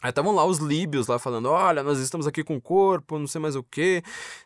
Aí 0.00 0.10
estavam 0.10 0.32
lá 0.32 0.44
os 0.44 0.58
líbios 0.58 1.08
lá 1.08 1.18
falando: 1.18 1.48
olha, 1.50 1.82
nós 1.82 1.98
estamos 1.98 2.26
aqui 2.26 2.44
com 2.44 2.56
o 2.56 2.60
corpo, 2.60 3.18
não 3.18 3.26
sei 3.26 3.40
mais 3.40 3.56
o 3.56 3.64
que. 3.64 4.02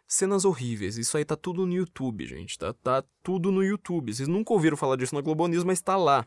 Cenas 0.06 0.44
horríveis. 0.44 0.96
Isso 0.96 1.16
aí 1.16 1.24
tá 1.24 1.36
tudo 1.36 1.66
no 1.66 1.74
YouTube, 1.74 2.26
gente. 2.26 2.58
Tá, 2.58 2.72
tá 2.72 3.04
tudo 3.22 3.52
no 3.52 3.62
YouTube. 3.62 4.14
Vocês 4.14 4.28
nunca 4.28 4.52
ouviram 4.52 4.76
falar 4.76 4.96
disso 4.96 5.14
na 5.14 5.20
Globo 5.20 5.46
News, 5.46 5.64
mas 5.64 5.80
tá 5.80 5.96
lá. 5.96 6.26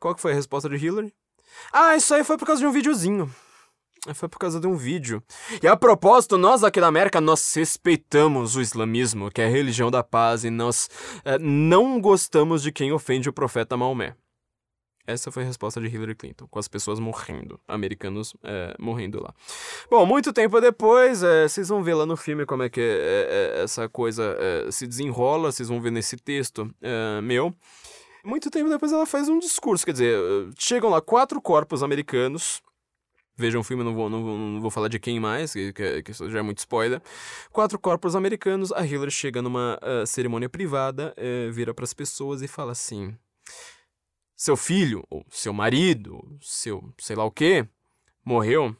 Qual 0.00 0.14
que 0.14 0.20
foi 0.20 0.32
a 0.32 0.34
resposta 0.34 0.68
de 0.68 0.76
Hillary? 0.76 1.14
Ah, 1.72 1.96
isso 1.96 2.14
aí 2.14 2.24
foi 2.24 2.36
por 2.36 2.46
causa 2.46 2.60
de 2.60 2.66
um 2.66 2.72
videozinho. 2.72 3.30
Foi 4.14 4.28
por 4.28 4.38
causa 4.38 4.60
de 4.60 4.66
um 4.66 4.76
vídeo. 4.76 5.22
E 5.62 5.66
a 5.66 5.76
propósito, 5.76 6.38
nós 6.38 6.62
aqui 6.62 6.80
da 6.80 6.86
América, 6.86 7.20
nós 7.20 7.54
respeitamos 7.54 8.56
o 8.56 8.60
islamismo, 8.60 9.30
que 9.30 9.42
é 9.42 9.46
a 9.46 9.50
religião 9.50 9.90
da 9.90 10.02
paz, 10.02 10.44
e 10.44 10.50
nós 10.50 10.88
é, 11.24 11.38
não 11.38 12.00
gostamos 12.00 12.62
de 12.62 12.72
quem 12.72 12.92
ofende 12.92 13.28
o 13.28 13.32
profeta 13.32 13.76
Maomé. 13.76 14.14
Essa 15.06 15.32
foi 15.32 15.42
a 15.42 15.46
resposta 15.46 15.80
de 15.80 15.86
Hillary 15.86 16.14
Clinton, 16.14 16.46
com 16.48 16.58
as 16.58 16.68
pessoas 16.68 17.00
morrendo, 17.00 17.58
americanos 17.66 18.34
é, 18.44 18.74
morrendo 18.78 19.22
lá. 19.22 19.34
Bom, 19.90 20.04
muito 20.04 20.34
tempo 20.34 20.60
depois, 20.60 21.22
é, 21.22 21.48
vocês 21.48 21.68
vão 21.68 21.82
ver 21.82 21.94
lá 21.94 22.04
no 22.04 22.16
filme 22.16 22.44
como 22.44 22.62
é 22.62 22.68
que 22.68 22.80
é, 22.80 23.62
essa 23.62 23.88
coisa 23.88 24.36
se 24.70 24.86
desenrola, 24.86 25.50
vocês 25.50 25.68
vão 25.68 25.80
ver 25.80 25.90
nesse 25.90 26.16
texto 26.16 26.70
meu. 27.22 27.54
Muito 28.28 28.50
tempo 28.50 28.68
depois 28.68 28.92
ela 28.92 29.06
faz 29.06 29.26
um 29.26 29.38
discurso, 29.38 29.86
quer 29.86 29.92
dizer, 29.92 30.18
chegam 30.58 30.90
lá 30.90 31.00
quatro 31.00 31.40
corpos 31.40 31.82
americanos, 31.82 32.60
Vejam 33.40 33.60
o 33.60 33.64
filme, 33.64 33.84
não 33.84 33.94
vou, 33.94 34.10
não, 34.10 34.24
vou, 34.24 34.36
não 34.36 34.60
vou 34.60 34.68
falar 34.68 34.88
de 34.88 34.98
quem 34.98 35.20
mais, 35.20 35.52
que, 35.52 35.72
que, 35.72 36.10
isso 36.10 36.28
já 36.28 36.40
é 36.40 36.42
muito 36.42 36.58
spoiler. 36.58 37.00
Quatro 37.52 37.78
corpos 37.78 38.16
americanos, 38.16 38.72
a 38.72 38.84
Hillary 38.84 39.12
chega 39.12 39.40
numa 39.40 39.78
uh, 39.80 40.04
cerimônia 40.04 40.48
privada, 40.48 41.14
uh, 41.16 41.52
vira 41.52 41.72
para 41.72 41.84
as 41.84 41.94
pessoas 41.94 42.42
e 42.42 42.48
fala 42.48 42.72
assim: 42.72 43.16
Seu 44.36 44.56
filho, 44.56 45.04
ou 45.08 45.24
seu 45.30 45.52
marido, 45.52 46.16
ou 46.16 46.36
seu 46.42 46.92
sei 46.98 47.14
lá 47.14 47.24
o 47.24 47.30
que, 47.30 47.64
morreu 48.24 48.76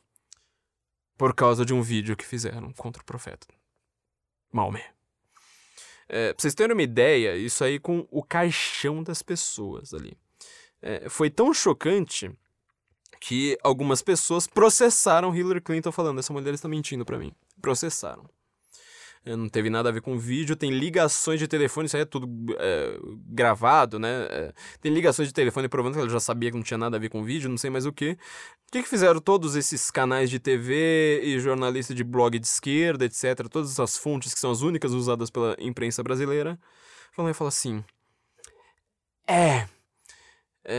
por 1.17 1.33
causa 1.33 1.65
de 1.65 1.73
um 1.73 1.81
vídeo 1.81 2.17
que 2.17 2.27
fizeram 2.27 2.73
contra 2.73 3.01
o 3.01 3.07
profeta 3.07 3.47
Maomé. 4.53 4.98
É, 6.09 6.33
pra 6.33 6.41
vocês 6.41 6.55
terem 6.55 6.75
uma 6.75 6.83
ideia, 6.83 7.37
isso 7.37 7.63
aí 7.63 7.79
com 7.79 8.07
o 8.11 8.23
caixão 8.23 9.03
das 9.03 9.23
pessoas 9.23 9.93
ali. 9.93 10.17
É, 10.81 11.09
foi 11.09 11.29
tão 11.29 11.53
chocante 11.53 12.31
que 13.21 13.59
algumas 13.63 14.01
pessoas 14.01 14.47
processaram 14.47 15.35
Hillary 15.35 15.61
Clinton 15.61 15.93
falando: 15.93 16.19
essa 16.19 16.33
mulher 16.33 16.55
está 16.55 16.69
mentindo 16.69 17.05
para 17.05 17.19
mim. 17.19 17.33
Processaram. 17.61 18.29
É, 19.29 19.37
não 19.37 19.47
teve 19.47 19.69
nada 19.69 19.91
a 19.91 19.93
ver 19.93 20.01
com 20.01 20.17
vídeo, 20.19 20.57
tem 20.57 20.71
ligações 20.71 21.39
de 21.39 21.47
telefone, 21.47 21.85
isso 21.85 21.97
aí 21.97 22.03
é 22.03 22.07
tudo 22.07 22.27
é, 22.59 22.99
gravado, 23.27 23.99
né? 23.99 24.27
É, 24.31 24.55
tem 24.81 24.91
ligações 24.91 25.29
de 25.29 25.35
telefone 25.35 25.69
provando 25.69 25.93
que 25.93 26.01
ela 26.01 26.09
já 26.09 26.19
sabia 26.19 26.51
que 26.51 26.57
não 26.57 26.65
tinha 26.65 26.79
nada 26.79 26.97
a 26.97 27.01
ver 27.01 27.11
com 27.11 27.23
vídeo, 27.23 27.51
não 27.51 27.59
sei 27.59 27.69
mais 27.69 27.85
o 27.85 27.93
que. 27.93 28.13
O 28.13 28.73
que, 28.73 28.83
que 28.83 28.89
fizeram 28.89 29.21
todos 29.21 29.55
esses 29.55 29.91
canais 29.91 30.31
de 30.31 30.39
TV 30.39 31.21
e 31.23 31.39
jornalistas 31.41 31.95
de 31.95 32.03
blog 32.03 32.39
de 32.39 32.47
esquerda, 32.47 33.05
etc., 33.05 33.47
todas 33.51 33.71
essas 33.71 33.99
fontes 33.99 34.33
que 34.33 34.41
são 34.41 34.51
as 34.51 34.63
únicas 34.63 34.93
usadas 34.93 35.29
pela 35.29 35.55
imprensa 35.59 36.03
brasileira? 36.03 36.59
Falam 37.13 37.31
e 37.31 37.35
falam 37.35 37.49
assim: 37.49 37.85
é, 39.27 39.69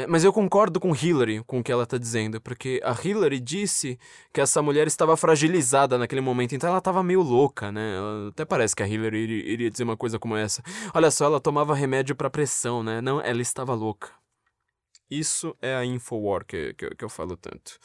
mas 0.08 0.24
eu 0.24 0.32
concordo 0.32 0.80
com 0.80 0.96
Hillary, 0.96 1.44
com 1.46 1.60
o 1.60 1.64
que 1.64 1.72
ela 1.72 1.84
está 1.84 1.98
dizendo, 1.98 2.40
porque 2.40 2.80
a 2.84 2.96
Hillary 3.04 3.40
disse 3.40 3.98
que 4.32 4.40
essa 4.40 4.62
mulher 4.62 4.86
estava 4.86 5.18
fragilizada 5.18 5.98
naquele 5.98 6.22
momento, 6.22 6.54
então 6.54 6.70
ela 6.70 6.78
estava 6.78 7.02
meio 7.02 7.22
louca, 7.22 7.72
né? 7.72 7.96
Até 8.30 8.46
parece 8.46 8.76
que 8.76 8.84
a 8.84 8.88
Hillary 8.88 9.18
iria, 9.18 9.52
iria 9.54 9.72
dizer 9.72 9.84
uma 9.84 9.98
coisa 9.98 10.20
como 10.20 10.36
essa. 10.36 10.62
Olha 10.94 11.10
só, 11.10 11.26
ela 11.26 11.40
tomava 11.40 11.74
remédio 11.74 12.16
para 12.16 12.30
pressão, 12.30 12.84
né? 12.84 13.02
Não, 13.02 13.20
ela 13.20 13.42
estava 13.42 13.74
louca. 13.74 14.12
Isso 15.10 15.58
é 15.60 15.76
a 15.76 15.84
Infowar 15.84 16.46
que, 16.46 16.74
que, 16.76 16.88
que 16.92 17.04
eu 17.04 17.10
falo 17.10 17.36
tanto. 17.36 17.80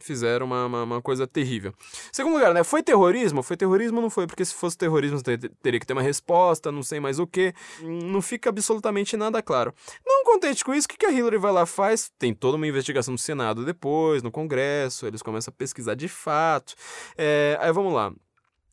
Fizeram 0.00 0.46
uma, 0.46 0.66
uma, 0.66 0.82
uma, 0.82 1.02
coisa 1.02 1.26
terrível. 1.26 1.74
Segundo 2.10 2.34
lugar, 2.34 2.54
né? 2.54 2.64
Foi 2.64 2.82
terrorismo? 2.82 3.42
Foi 3.42 3.56
terrorismo 3.56 4.00
não 4.00 4.08
foi, 4.08 4.26
porque 4.26 4.44
se 4.44 4.54
fosse 4.54 4.78
terrorismo 4.78 5.20
teria 5.22 5.78
que 5.78 5.86
ter 5.86 5.92
uma 5.92 6.02
resposta, 6.02 6.72
não 6.72 6.82
sei 6.82 7.00
mais 7.00 7.18
o 7.18 7.26
que. 7.26 7.52
Não 7.82 8.22
fica 8.22 8.48
absolutamente 8.48 9.16
nada 9.16 9.42
claro. 9.42 9.74
Não 10.04 10.24
contente 10.24 10.64
com 10.64 10.74
isso, 10.74 10.86
o 10.86 10.96
que 10.96 11.04
a 11.04 11.12
Hillary 11.12 11.38
vai 11.38 11.52
lá 11.52 11.66
faz? 11.66 12.10
Tem 12.18 12.34
toda 12.34 12.56
uma 12.56 12.66
investigação 12.66 13.12
no 13.12 13.18
Senado 13.18 13.64
depois, 13.64 14.22
no 14.22 14.30
Congresso, 14.30 15.06
eles 15.06 15.22
começam 15.22 15.52
a 15.52 15.56
pesquisar 15.56 15.94
de 15.94 16.08
fato. 16.08 16.74
É, 17.16 17.58
aí 17.60 17.72
vamos 17.72 17.92
lá. 17.92 18.12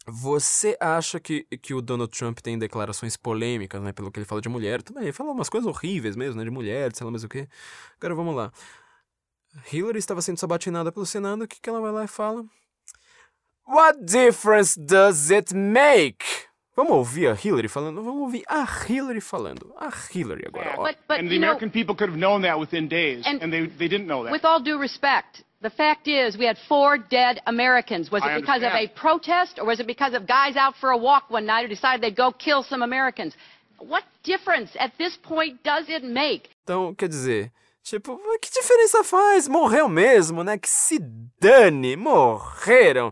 Você 0.08 0.76
acha 0.80 1.20
que, 1.20 1.44
que 1.62 1.76
o 1.76 1.82
Donald 1.82 2.12
Trump 2.18 2.40
tem 2.40 2.58
declarações 2.58 3.16
polêmicas, 3.16 3.82
né? 3.84 3.94
Pelo 3.94 4.12
que 4.12 4.20
ele 4.20 4.26
fala 4.26 4.42
de 4.42 4.50
mulher. 4.50 4.82
Também, 4.82 5.04
ele 5.04 5.12
fala 5.12 5.32
umas 5.32 5.48
coisas 5.48 5.68
horríveis 5.68 6.16
mesmo, 6.16 6.40
né? 6.40 6.44
De 6.44 6.50
mulher, 6.50 6.92
sei 6.96 7.06
lá 7.06 7.12
mais 7.12 7.24
o 7.24 7.30
quê. 7.30 7.48
Agora 8.00 8.16
vamos 8.16 8.36
lá. 8.36 8.52
Hillary 9.72 10.00
estava 10.00 10.22
sendo 10.22 10.40
sabatinada 10.40 10.92
pelo 10.92 11.06
Senado. 11.06 11.44
O 11.44 11.48
que, 11.48 11.60
que 11.60 11.70
ela 11.70 11.82
vai 11.82 11.92
lá 11.92 12.04
e 12.04 12.08
fala? 12.08 12.46
What 13.68 14.04
difference 14.04 14.80
does 14.80 15.30
it 15.30 15.54
make? 15.54 16.26
Vamos 16.76 16.94
ouvir 16.94 17.28
a 17.28 17.34
Hillary 17.36 17.68
falando? 17.68 18.02
Vamos 18.02 18.22
ouvir 18.22 18.44
a 18.48 18.64
Hillary 18.64 19.22
falando. 19.22 19.74
A 19.78 19.92
Hillary 20.14 20.46
agora. 20.48 20.76
But, 20.78 20.98
but, 21.08 21.20
and 21.20 21.30
the 21.30 21.38
American 21.38 21.68
know, 21.68 21.74
people 21.74 21.96
could 21.96 22.10
have 22.10 22.18
known 22.18 22.42
that 22.44 22.60
within 22.60 22.88
days, 22.88 23.24
and, 23.26 23.42
and 23.42 23.52
they, 23.52 23.68
they 23.68 23.88
didn't 23.88 24.08
know 24.08 24.24
that. 24.24 24.32
With 24.32 24.46
all 24.46 24.62
due 24.62 24.80
respect, 24.80 25.44
The 25.62 25.70
fact 25.70 26.08
is, 26.08 26.38
we 26.40 26.46
had 26.46 26.58
four 26.68 26.98
dead 26.98 27.40
Americans. 27.46 28.10
Was 28.12 28.24
it 28.26 28.42
because 28.42 28.64
of 28.64 28.74
a 28.74 28.88
protest, 28.88 29.60
or 29.60 29.66
was 29.66 29.80
it 29.80 29.86
because 29.86 30.16
of 30.16 30.26
guys 30.26 30.56
out 30.56 30.76
for 30.76 30.90
a 30.90 30.98
walk 30.98 31.30
one 31.30 31.46
night 31.46 31.62
who 31.62 31.68
decided 31.68 32.02
they'd 32.02 32.16
go 32.16 32.32
kill 32.32 32.64
some 32.64 32.82
Americans? 32.82 33.36
What 33.78 34.04
difference 34.24 34.72
at 34.80 34.98
this 34.98 35.16
point 35.22 35.62
does 35.64 35.86
it 35.88 36.04
make? 36.04 36.50
Então, 36.64 36.96
quer 36.96 37.08
dizer, 37.08 37.52
Tipo, 37.84 38.20
que 38.40 38.52
diferença 38.52 39.04
faz? 39.04 39.48
Morreu 39.48 39.90
mesmo, 39.90 40.44
né? 40.44 40.58
Que 40.58 40.70
se 40.70 41.00
dane, 41.40 41.96
morreram 41.96 43.12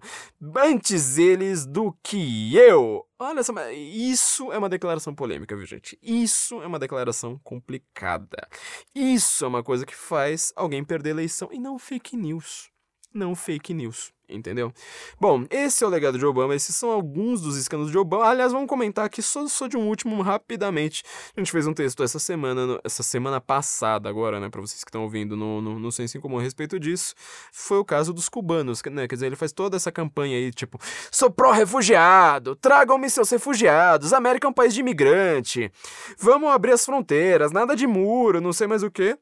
antes 0.56 1.18
eles 1.18 1.66
do 1.66 1.92
que 2.04 2.56
eu. 2.56 3.06
Olha 3.18 3.44
só, 3.44 3.54
isso 3.72 4.52
é 4.52 4.58
uma 4.58 4.70
declaração 4.70 5.14
polêmica, 5.14 5.56
viu, 5.56 5.66
gente? 5.66 5.98
Isso 6.02 6.62
é 6.62 6.68
uma 6.68 6.80
declaração 6.80 7.40
complicada. 7.44 8.48
Isso 8.94 9.44
é 9.44 9.48
uma 9.48 9.64
coisa 9.64 9.86
que 9.86 9.96
faz 9.96 10.54
alguém 10.56 10.84
perder 10.84 11.10
a 11.10 11.14
eleição 11.14 11.50
e 11.52 11.60
não 11.60 11.80
fake 11.80 12.16
news. 12.16 12.70
Não 13.14 13.36
fake 13.36 13.74
news 13.74 14.14
entendeu? 14.30 14.72
Bom, 15.20 15.46
esse 15.50 15.84
é 15.84 15.88
o 15.88 15.90
legado 15.90 16.18
de 16.18 16.26
Obama, 16.26 16.56
esses 16.56 16.76
são 16.76 16.92
alguns 16.92 17.42
dos 17.42 17.58
escândalos 17.58 17.92
de 17.92 17.98
Obama. 17.98 18.26
Aliás, 18.26 18.52
vamos 18.52 18.68
comentar 18.68 19.06
aqui 19.06 19.22
só, 19.22 19.48
só 19.48 19.68
de 19.68 19.78
um 19.78 19.88
último 19.88 20.22
rapidamente. 20.22 21.04
A 21.36 21.40
gente 21.40 21.52
fez 21.52 21.68
um 21.68 21.74
texto 21.74 22.04
essa 22.04 22.20
semana, 22.20 22.80
essa 22.84 23.04
semana 23.04 23.42
passada 23.42 24.10
agora, 24.10 24.40
né, 24.40 24.50
para 24.50 24.62
vocês 24.62 24.84
que 24.84 24.90
estão 24.90 25.04
ouvindo 25.04 25.36
no, 25.36 25.62
no, 25.62 25.80
no 25.80 25.92
Senso 25.92 26.18
em 26.18 26.22
Comum 26.22 26.40
a 26.40 26.42
respeito 26.42 26.80
disso. 26.80 27.14
Foi 27.52 27.78
o 27.78 27.86
caso 27.86 28.14
dos 28.14 28.30
cubanos, 28.30 28.82
né, 28.92 29.08
quer 29.08 29.16
dizer, 29.16 29.28
ele 29.28 29.36
faz 29.36 29.52
toda 29.52 29.76
essa 29.78 29.92
campanha 29.92 30.38
aí, 30.38 30.52
tipo, 30.52 30.80
sou 31.12 31.30
pró-refugiado, 31.30 32.56
tragam-me 32.56 33.10
seus 33.10 33.30
refugiados, 33.30 34.14
América 34.14 34.48
é 34.48 34.50
um 34.50 34.54
país 34.54 34.74
de 34.74 34.82
imigrante, 34.82 35.72
vamos 36.18 36.50
abrir 36.50 36.74
as 36.74 36.86
fronteiras, 36.86 37.52
nada 37.52 37.76
de 37.76 37.88
muro, 37.88 38.42
não 38.42 38.54
sei 38.54 38.68
mais 38.68 38.84
o 38.84 38.92
que. 38.92 39.18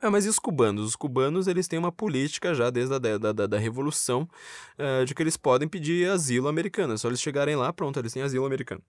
Ah, 0.00 0.10
mas 0.10 0.26
e 0.26 0.28
os 0.28 0.38
cubanos? 0.38 0.84
Os 0.84 0.96
cubanos 0.96 1.46
eles 1.46 1.66
têm 1.66 1.78
uma 1.78 1.90
política 1.90 2.54
já 2.54 2.68
desde 2.68 2.94
a 2.94 2.98
da, 2.98 3.32
da, 3.32 3.46
da 3.46 3.58
Revolução 3.58 4.28
uh, 4.78 5.04
de 5.04 5.14
que 5.14 5.22
eles 5.22 5.36
podem 5.36 5.66
pedir 5.66 6.08
asilo 6.10 6.48
americano. 6.48 6.94
É 6.94 6.96
só 6.96 7.08
eles 7.08 7.20
chegarem 7.20 7.56
lá, 7.56 7.72
pronto, 7.72 7.98
eles 7.98 8.12
têm 8.12 8.22
asilo 8.22 8.44
americano. 8.44 8.82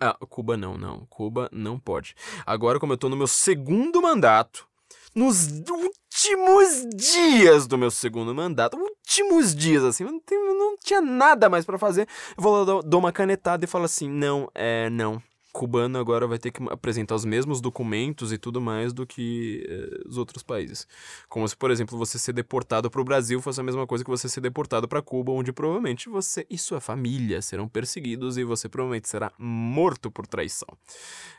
Ah, 0.00 0.16
Cuba 0.28 0.56
não, 0.56 0.76
não. 0.78 1.06
Cuba 1.06 1.48
não 1.50 1.78
pode. 1.78 2.14
Agora, 2.46 2.78
como 2.78 2.92
eu 2.92 2.96
tô 2.98 3.08
no 3.08 3.16
meu 3.16 3.26
segundo 3.26 4.00
mandato, 4.00 4.68
nos 5.14 5.48
últimos 5.68 6.86
dias 6.94 7.66
do 7.66 7.76
meu 7.76 7.90
segundo 7.90 8.34
mandato, 8.34 8.76
últimos 8.76 9.54
dias, 9.54 9.82
assim, 9.82 10.04
eu 10.04 10.12
não, 10.12 10.20
tenho, 10.20 10.54
não 10.54 10.76
tinha 10.78 11.00
nada 11.00 11.48
mais 11.48 11.64
para 11.64 11.78
fazer, 11.78 12.06
eu 12.36 12.42
vou 12.42 12.64
lá, 12.64 12.82
dou 12.82 13.00
uma 13.00 13.10
canetada 13.10 13.64
e 13.64 13.68
falo 13.68 13.84
assim, 13.84 14.08
não, 14.08 14.48
é, 14.54 14.88
não, 14.90 15.20
cubano 15.58 15.98
agora 15.98 16.24
vai 16.24 16.38
ter 16.38 16.52
que 16.52 16.62
apresentar 16.70 17.16
os 17.16 17.24
mesmos 17.24 17.60
documentos 17.60 18.32
e 18.32 18.38
tudo 18.38 18.60
mais 18.60 18.92
do 18.92 19.04
que 19.04 19.66
eh, 19.68 20.08
os 20.08 20.16
outros 20.16 20.40
países. 20.40 20.86
Como 21.28 21.48
se, 21.48 21.56
por 21.56 21.72
exemplo, 21.72 21.98
você 21.98 22.16
ser 22.16 22.32
deportado 22.32 22.88
para 22.88 23.00
o 23.00 23.04
Brasil 23.04 23.42
fosse 23.42 23.58
a 23.58 23.64
mesma 23.64 23.84
coisa 23.84 24.04
que 24.04 24.10
você 24.10 24.28
ser 24.28 24.40
deportado 24.40 24.86
para 24.86 25.02
Cuba, 25.02 25.32
onde 25.32 25.52
provavelmente 25.52 26.08
você 26.08 26.46
e 26.48 26.56
sua 26.56 26.80
família 26.80 27.42
serão 27.42 27.66
perseguidos 27.66 28.38
e 28.38 28.44
você 28.44 28.68
provavelmente 28.68 29.08
será 29.08 29.32
morto 29.36 30.12
por 30.12 30.28
traição. 30.28 30.68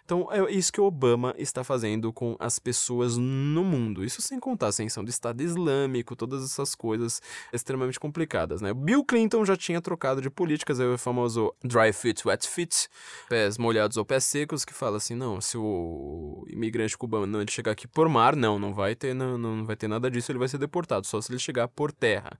Então 0.03 0.27
é 0.31 0.51
isso 0.51 0.73
que 0.73 0.81
o 0.81 0.85
Obama 0.85 1.35
está 1.37 1.63
fazendo 1.63 2.11
com 2.11 2.35
as 2.39 2.57
pessoas 2.57 3.15
no 3.15 3.63
mundo. 3.63 4.03
Isso 4.03 4.23
sem 4.23 4.39
contar 4.39 4.65
a 4.65 4.69
ascensão 4.69 5.03
do 5.03 5.09
Estado 5.09 5.39
Islâmico, 5.41 6.15
todas 6.15 6.43
essas 6.43 6.73
coisas 6.73 7.21
extremamente 7.53 7.99
complicadas, 7.99 8.59
né? 8.59 8.73
Bill 8.73 9.05
Clinton 9.05 9.45
já 9.45 9.55
tinha 9.55 9.79
trocado 9.79 10.19
de 10.19 10.29
políticas, 10.29 10.79
é 10.79 10.85
o 10.85 10.97
famoso 10.97 11.53
dry 11.63 11.93
fit, 11.93 12.27
wet 12.27 12.49
fit, 12.49 12.89
pés 13.29 13.57
molhados 13.59 13.97
ou 13.97 14.03
pés 14.09 14.23
secos 14.23 14.65
que 14.65 14.73
fala 14.73 14.97
assim, 14.97 15.13
não, 15.13 15.39
se 15.39 15.55
o 15.55 16.43
imigrante 16.49 16.97
cubano 16.97 17.39
ele 17.39 17.51
chegar 17.51 17.73
aqui 17.73 17.87
por 17.87 18.09
mar, 18.09 18.35
não, 18.35 18.57
não 18.57 18.73
vai 18.73 18.95
ter, 18.95 19.13
não, 19.13 19.37
não 19.37 19.63
vai 19.63 19.75
ter 19.75 19.87
nada 19.87 20.09
disso, 20.09 20.31
ele 20.31 20.39
vai 20.39 20.47
ser 20.47 20.57
deportado, 20.57 21.05
só 21.05 21.21
se 21.21 21.31
ele 21.31 21.37
chegar 21.37 21.67
por 21.67 21.91
terra. 21.91 22.31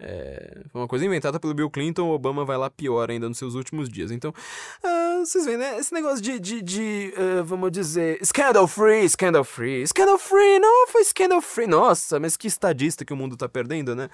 É, 0.00 0.60
foi 0.70 0.80
uma 0.80 0.88
coisa 0.88 1.04
inventada 1.04 1.40
pelo 1.40 1.52
Bill 1.54 1.68
Clinton, 1.70 2.02
o 2.04 2.14
Obama 2.14 2.44
vai 2.44 2.56
lá 2.56 2.70
pior 2.70 3.10
ainda 3.10 3.28
nos 3.28 3.38
seus 3.38 3.54
últimos 3.54 3.88
dias. 3.88 4.10
Então, 4.10 4.30
uh, 4.30 5.24
vocês 5.24 5.44
veem, 5.44 5.58
né? 5.58 5.78
Esse 5.78 5.92
negócio 5.92 6.22
de, 6.22 6.38
de, 6.38 6.62
de 6.62 7.14
uh, 7.16 7.44
vamos 7.44 7.72
dizer, 7.72 8.24
scandal 8.24 8.68
free, 8.68 9.08
scandal 9.08 9.44
free, 9.44 9.86
scandal 9.86 10.18
free, 10.18 10.58
não 10.60 10.86
foi 10.86 11.04
scandal 11.04 11.40
free. 11.40 11.66
Nossa, 11.66 12.20
mas 12.20 12.36
que 12.36 12.46
estadista 12.46 13.04
que 13.04 13.12
o 13.12 13.16
mundo 13.16 13.36
tá 13.36 13.48
perdendo, 13.48 13.96
né? 13.96 14.08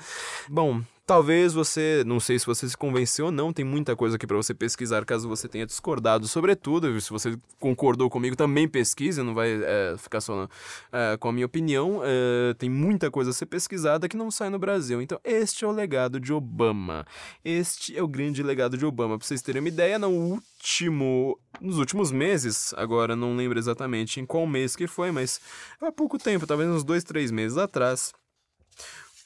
Bom, 0.48 0.82
Talvez 1.06 1.52
você, 1.52 2.02
não 2.06 2.19
sei 2.19 2.39
se 2.39 2.47
você 2.47 2.66
se 2.66 2.74
convenceu 2.74 3.27
ou 3.27 3.31
não, 3.31 3.52
tem 3.52 3.62
muita 3.62 3.94
coisa 3.94 4.16
aqui 4.16 4.27
para 4.27 4.39
você 4.39 4.55
pesquisar 4.55 5.05
caso 5.05 5.28
você 5.28 5.47
tenha 5.47 5.66
discordado 5.66 6.27
sobre 6.27 6.56
tudo. 6.56 6.98
Se 6.98 7.11
você 7.11 7.36
concordou 7.61 8.09
comigo, 8.09 8.35
também 8.35 8.66
pesquise, 8.66 9.23
não 9.23 9.35
vai 9.35 9.52
é, 9.52 9.97
ficar 9.98 10.23
só 10.23 10.48
é, 10.90 11.19
com 11.19 11.28
a 11.28 11.32
minha 11.32 11.44
opinião. 11.44 12.01
É, 12.02 12.55
tem 12.55 12.70
muita 12.70 13.11
coisa 13.11 13.32
a 13.32 13.35
ser 13.35 13.44
pesquisada 13.44 14.09
que 14.09 14.16
não 14.16 14.31
sai 14.31 14.48
no 14.48 14.59
Brasil. 14.59 15.02
Então, 15.02 15.20
este 15.23 15.66
é 15.66 15.69
o 15.69 15.73
legado 15.74 16.18
de 16.20 16.32
Obama. 16.32 17.05
Este 17.44 17.96
é 17.96 18.02
o 18.02 18.09
grande 18.09 18.42
legado 18.42 18.78
de 18.78 18.86
Obama. 18.86 19.18
Para 19.18 19.26
vocês 19.26 19.42
terem 19.42 19.60
uma 19.60 19.68
ideia, 19.68 19.98
no 19.98 20.09
último. 20.09 21.38
Nos 21.60 21.78
últimos 21.78 22.10
meses, 22.10 22.72
agora 22.76 23.14
não 23.14 23.36
lembro 23.36 23.59
exatamente 23.59 24.20
em 24.20 24.26
qual 24.26 24.46
mês 24.46 24.74
que 24.74 24.86
foi, 24.86 25.10
mas 25.10 25.40
há 25.80 25.92
pouco 25.92 26.18
tempo, 26.18 26.46
talvez 26.46 26.68
uns 26.70 26.84
dois, 26.84 27.05
três 27.05 27.30
meses 27.30 27.59
atrás 27.59 28.12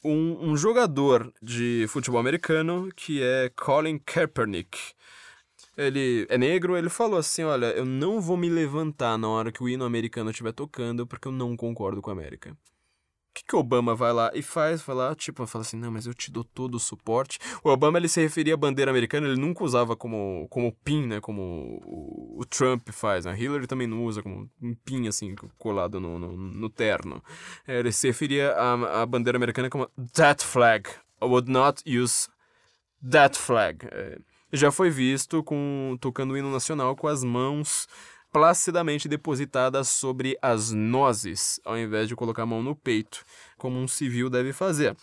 um, 0.04 0.50
um 0.50 0.56
jogador 0.56 1.32
de 1.42 1.86
futebol 1.88 2.20
americano 2.20 2.90
que 2.94 3.22
é 3.22 3.50
Colin 3.56 3.98
Kaepernick. 3.98 4.78
Ele 5.76 6.26
é 6.28 6.36
negro, 6.36 6.76
ele 6.76 6.88
falou 6.88 7.18
assim: 7.18 7.44
Olha, 7.44 7.66
eu 7.66 7.84
não 7.84 8.20
vou 8.20 8.36
me 8.36 8.48
levantar 8.48 9.16
na 9.16 9.28
hora 9.28 9.52
que 9.52 9.62
o 9.62 9.68
hino 9.68 9.84
americano 9.84 10.30
estiver 10.30 10.52
tocando 10.52 11.06
porque 11.06 11.28
eu 11.28 11.32
não 11.32 11.56
concordo 11.56 12.02
com 12.02 12.10
a 12.10 12.12
América 12.12 12.56
que, 13.38 13.44
que 13.44 13.56
Obama 13.56 13.94
vai 13.94 14.12
lá 14.12 14.30
e 14.34 14.42
faz? 14.42 14.82
Vai 14.82 14.96
lá, 14.96 15.14
tipo, 15.14 15.46
fala 15.46 15.62
assim, 15.62 15.76
não, 15.76 15.90
mas 15.90 16.06
eu 16.06 16.14
te 16.14 16.30
dou 16.30 16.44
todo 16.44 16.74
o 16.74 16.80
suporte. 16.80 17.38
O 17.62 17.70
Obama, 17.70 17.98
ele 17.98 18.08
se 18.08 18.20
referia 18.20 18.54
à 18.54 18.56
bandeira 18.56 18.90
americana, 18.90 19.28
ele 19.28 19.40
nunca 19.40 19.64
usava 19.64 19.96
como, 19.96 20.46
como 20.50 20.72
pin, 20.84 21.06
né, 21.06 21.20
como 21.20 21.80
o, 21.84 22.40
o 22.40 22.44
Trump 22.44 22.88
faz. 22.90 23.24
Né? 23.24 23.38
Hillary 23.38 23.66
também 23.66 23.86
não 23.86 24.04
usa 24.04 24.22
como 24.22 24.48
um 24.60 24.74
pin, 24.74 25.08
assim, 25.08 25.34
colado 25.56 26.00
no, 26.00 26.18
no, 26.18 26.36
no 26.36 26.68
terno. 26.68 27.22
Ele 27.66 27.92
se 27.92 28.08
referia 28.08 28.52
à, 28.52 29.02
à 29.02 29.06
bandeira 29.06 29.36
americana 29.36 29.70
como 29.70 29.88
that 30.14 30.44
flag. 30.44 30.88
I 31.20 31.24
would 31.24 31.50
not 31.50 31.82
use 31.86 32.28
that 33.10 33.38
flag. 33.38 33.86
É, 33.90 34.18
já 34.52 34.70
foi 34.70 34.90
visto 34.90 35.42
com 35.42 35.96
tocando 36.00 36.32
o 36.32 36.36
hino 36.36 36.50
nacional 36.50 36.96
com 36.96 37.06
as 37.06 37.22
mãos 37.22 37.86
placidamente 38.38 39.08
depositadas 39.08 39.88
sobre 39.88 40.38
as 40.40 40.70
nozes, 40.70 41.60
ao 41.64 41.76
invés 41.76 42.06
de 42.06 42.14
colocar 42.14 42.44
a 42.44 42.46
mão 42.46 42.62
no 42.62 42.76
peito, 42.76 43.24
como 43.56 43.76
um 43.76 43.88
civil 43.88 44.30
deve 44.30 44.52
fazer. 44.52 44.96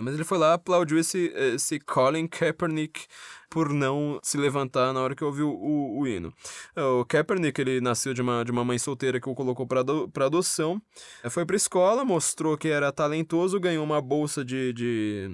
Mas 0.00 0.14
ele 0.14 0.24
foi 0.24 0.38
lá, 0.38 0.54
aplaudiu 0.54 0.98
esse, 0.98 1.30
esse 1.36 1.78
Colin 1.78 2.26
Kaepernick 2.26 3.04
por 3.50 3.68
não 3.68 4.18
se 4.22 4.38
levantar 4.38 4.90
na 4.94 5.02
hora 5.02 5.14
que 5.14 5.22
ouviu 5.22 5.50
o, 5.50 6.00
o, 6.00 6.06
hino. 6.08 6.32
O 6.74 7.04
Kaepernick, 7.04 7.60
ele 7.60 7.78
nasceu 7.78 8.14
de 8.14 8.22
uma, 8.22 8.42
de 8.42 8.50
uma 8.50 8.64
mãe 8.64 8.78
solteira 8.78 9.20
que 9.20 9.28
o 9.28 9.34
colocou 9.34 9.66
para 9.66 9.80
ado, 9.80 10.10
adoção. 10.16 10.80
Foi 11.28 11.44
para 11.44 11.56
escola, 11.56 12.06
mostrou 12.06 12.56
que 12.56 12.68
era 12.68 12.90
talentoso, 12.90 13.60
ganhou 13.60 13.84
uma 13.84 14.00
bolsa 14.00 14.42
de, 14.42 14.72
de 14.72 15.28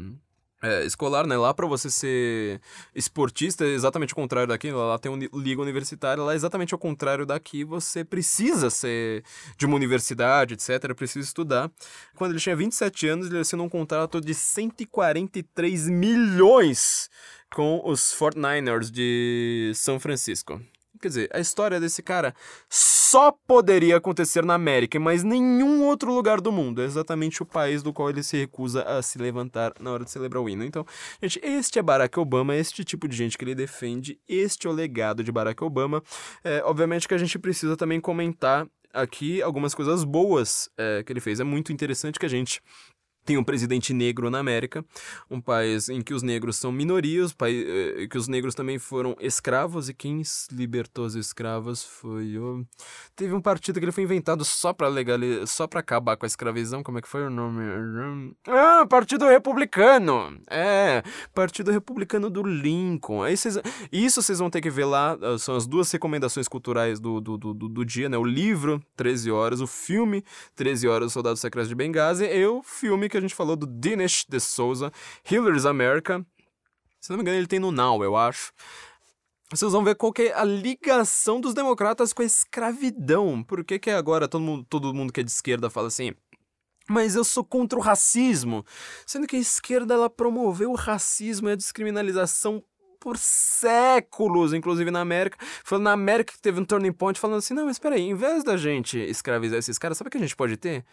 é, 0.62 0.84
escolar, 0.84 1.26
né? 1.26 1.36
Lá 1.36 1.54
para 1.54 1.66
você 1.66 1.88
ser 1.88 2.60
esportista 2.94 3.64
é 3.64 3.68
exatamente 3.68 4.12
o 4.12 4.16
contrário 4.16 4.48
daqui. 4.48 4.70
Lá 4.70 4.98
tem 4.98 5.10
uma 5.10 5.28
liga 5.34 5.62
universitária, 5.62 6.22
lá 6.22 6.32
é 6.32 6.36
exatamente 6.36 6.74
o 6.74 6.78
contrário 6.78 7.24
daqui. 7.24 7.64
Você 7.64 8.04
precisa 8.04 8.68
ser 8.70 9.22
de 9.56 9.66
uma 9.66 9.76
universidade, 9.76 10.54
etc. 10.54 10.94
Precisa 10.94 11.26
estudar. 11.26 11.70
Quando 12.16 12.32
ele 12.32 12.40
tinha 12.40 12.56
27 12.56 13.06
anos, 13.08 13.26
ele 13.28 13.38
assinou 13.38 13.66
um 13.66 13.70
contrato 13.70 14.20
de 14.20 14.34
143 14.34 15.88
milhões 15.88 17.08
com 17.54 17.80
os 17.84 18.12
49ers 18.12 18.90
de 18.90 19.72
São 19.74 20.00
Francisco. 20.00 20.60
Quer 21.00 21.08
dizer, 21.08 21.30
a 21.32 21.40
história 21.40 21.80
desse 21.80 22.02
cara 22.02 22.34
só 22.68 23.32
poderia 23.46 23.96
acontecer 23.96 24.44
na 24.44 24.54
América, 24.54 24.98
mas 25.00 25.22
nenhum 25.22 25.84
outro 25.84 26.12
lugar 26.12 26.40
do 26.40 26.52
mundo. 26.52 26.82
É 26.82 26.84
exatamente 26.84 27.42
o 27.42 27.46
país 27.46 27.82
do 27.82 27.92
qual 27.92 28.10
ele 28.10 28.22
se 28.22 28.36
recusa 28.36 28.82
a 28.82 29.00
se 29.02 29.18
levantar 29.18 29.72
na 29.80 29.90
hora 29.90 30.04
de 30.04 30.10
celebrar 30.10 30.42
o 30.42 30.48
hino. 30.48 30.64
Então, 30.64 30.84
gente, 31.22 31.40
este 31.42 31.78
é 31.78 31.82
Barack 31.82 32.18
Obama, 32.18 32.54
este 32.54 32.84
tipo 32.84 33.08
de 33.08 33.16
gente 33.16 33.38
que 33.38 33.44
ele 33.44 33.54
defende, 33.54 34.18
este 34.28 34.66
é 34.66 34.70
o 34.70 34.72
legado 34.72 35.24
de 35.24 35.32
Barack 35.32 35.62
Obama. 35.64 36.02
É, 36.44 36.62
obviamente 36.64 37.08
que 37.08 37.14
a 37.14 37.18
gente 37.18 37.38
precisa 37.38 37.76
também 37.76 38.00
comentar 38.00 38.66
aqui 38.92 39.40
algumas 39.42 39.74
coisas 39.74 40.04
boas 40.04 40.68
é, 40.76 41.02
que 41.02 41.12
ele 41.12 41.20
fez. 41.20 41.40
É 41.40 41.44
muito 41.44 41.72
interessante 41.72 42.18
que 42.18 42.26
a 42.26 42.30
gente 42.30 42.60
tem 43.28 43.36
um 43.36 43.44
presidente 43.44 43.92
negro 43.92 44.30
na 44.30 44.38
América, 44.38 44.82
um 45.30 45.38
país 45.38 45.90
em 45.90 46.00
que 46.00 46.14
os 46.14 46.22
negros 46.22 46.56
são 46.56 46.72
minorias, 46.72 47.36
eh, 47.42 48.06
que 48.10 48.16
os 48.16 48.26
negros 48.26 48.54
também 48.54 48.78
foram 48.78 49.14
escravos 49.20 49.90
e 49.90 49.92
quem 49.92 50.22
libertou 50.50 51.04
os 51.04 51.14
escravos 51.14 51.84
foi 51.84 52.38
o 52.38 52.64
teve 53.14 53.34
um 53.34 53.40
partido 53.40 53.78
que 53.78 53.84
ele 53.84 53.92
foi 53.92 54.04
inventado 54.04 54.46
só 54.46 54.72
para 54.72 54.88
legalizar, 54.88 55.46
só 55.46 55.66
para 55.66 55.80
acabar 55.80 56.16
com 56.16 56.24
a 56.24 56.26
escravidão, 56.26 56.82
como 56.82 56.96
é 56.96 57.02
que 57.02 57.08
foi 57.08 57.26
o 57.26 57.28
nome? 57.28 58.34
Ah, 58.46 58.86
Partido 58.88 59.26
Republicano. 59.26 60.40
É, 60.48 61.02
Partido 61.34 61.70
Republicano 61.70 62.30
do 62.30 62.42
Lincoln. 62.42 63.22
Aí 63.22 63.36
cês, 63.36 63.58
isso 63.92 64.22
vocês 64.22 64.38
vão 64.38 64.48
ter 64.48 64.62
que 64.62 64.70
ver 64.70 64.86
lá, 64.86 65.18
ah, 65.20 65.36
são 65.36 65.54
as 65.54 65.66
duas 65.66 65.90
recomendações 65.90 66.48
culturais 66.48 66.98
do, 66.98 67.20
do, 67.20 67.36
do, 67.36 67.52
do 67.52 67.84
dia, 67.84 68.08
né? 68.08 68.16
O 68.16 68.24
livro 68.24 68.80
13 68.96 69.30
horas, 69.30 69.60
o 69.60 69.66
filme 69.66 70.24
13 70.56 70.88
horas, 70.88 71.12
Soldados 71.12 71.40
Secretos 71.40 71.68
de 71.68 71.74
Benghazi 71.74 72.24
e 72.24 72.46
o 72.46 72.62
filme 72.62 73.08
que 73.08 73.17
a 73.18 73.20
gente 73.20 73.34
falou 73.34 73.56
do 73.56 73.66
Dinesh 73.66 74.24
de 74.28 74.40
Souza, 74.40 74.92
Hillary's 75.30 75.66
America. 75.66 76.24
Se 77.00 77.10
não 77.10 77.16
me 77.16 77.22
engano, 77.22 77.38
ele 77.38 77.46
tem 77.46 77.58
no 77.58 77.70
Now, 77.70 78.02
eu 78.02 78.16
acho. 78.16 78.52
Vocês 79.50 79.72
vão 79.72 79.82
ver 79.82 79.94
qual 79.94 80.12
é 80.18 80.32
a 80.32 80.44
ligação 80.44 81.40
dos 81.40 81.54
democratas 81.54 82.12
com 82.12 82.20
a 82.22 82.24
escravidão. 82.24 83.42
Por 83.42 83.64
que, 83.64 83.78
que 83.78 83.90
agora 83.90 84.28
todo 84.28 84.42
mundo, 84.42 84.66
todo 84.68 84.92
mundo 84.92 85.12
que 85.12 85.20
é 85.20 85.22
de 85.22 85.30
esquerda 85.30 85.70
fala 85.70 85.88
assim? 85.88 86.12
Mas 86.88 87.14
eu 87.14 87.24
sou 87.24 87.42
contra 87.42 87.78
o 87.78 87.82
racismo. 87.82 88.64
Sendo 89.06 89.26
que 89.26 89.36
a 89.36 89.38
esquerda 89.38 89.94
ela 89.94 90.10
promoveu 90.10 90.70
o 90.70 90.74
racismo 90.74 91.48
e 91.48 91.52
a 91.52 91.56
descriminalização 91.56 92.62
por 93.00 93.16
séculos, 93.16 94.52
inclusive 94.52 94.90
na 94.90 95.00
América. 95.00 95.38
Foi 95.64 95.78
na 95.78 95.92
América 95.92 96.32
que 96.32 96.40
teve 96.40 96.60
um 96.60 96.64
turning 96.64 96.92
point 96.92 97.18
falando 97.18 97.38
assim: 97.38 97.54
não, 97.54 97.66
mas 97.66 97.78
peraí, 97.78 98.02
em 98.02 98.14
vez 98.14 98.44
da 98.44 98.56
gente 98.56 98.98
escravizar 98.98 99.58
esses 99.58 99.78
caras, 99.78 99.96
sabe 99.96 100.08
o 100.08 100.10
que 100.10 100.18
a 100.18 100.20
gente 100.20 100.36
pode 100.36 100.56
ter? 100.56 100.84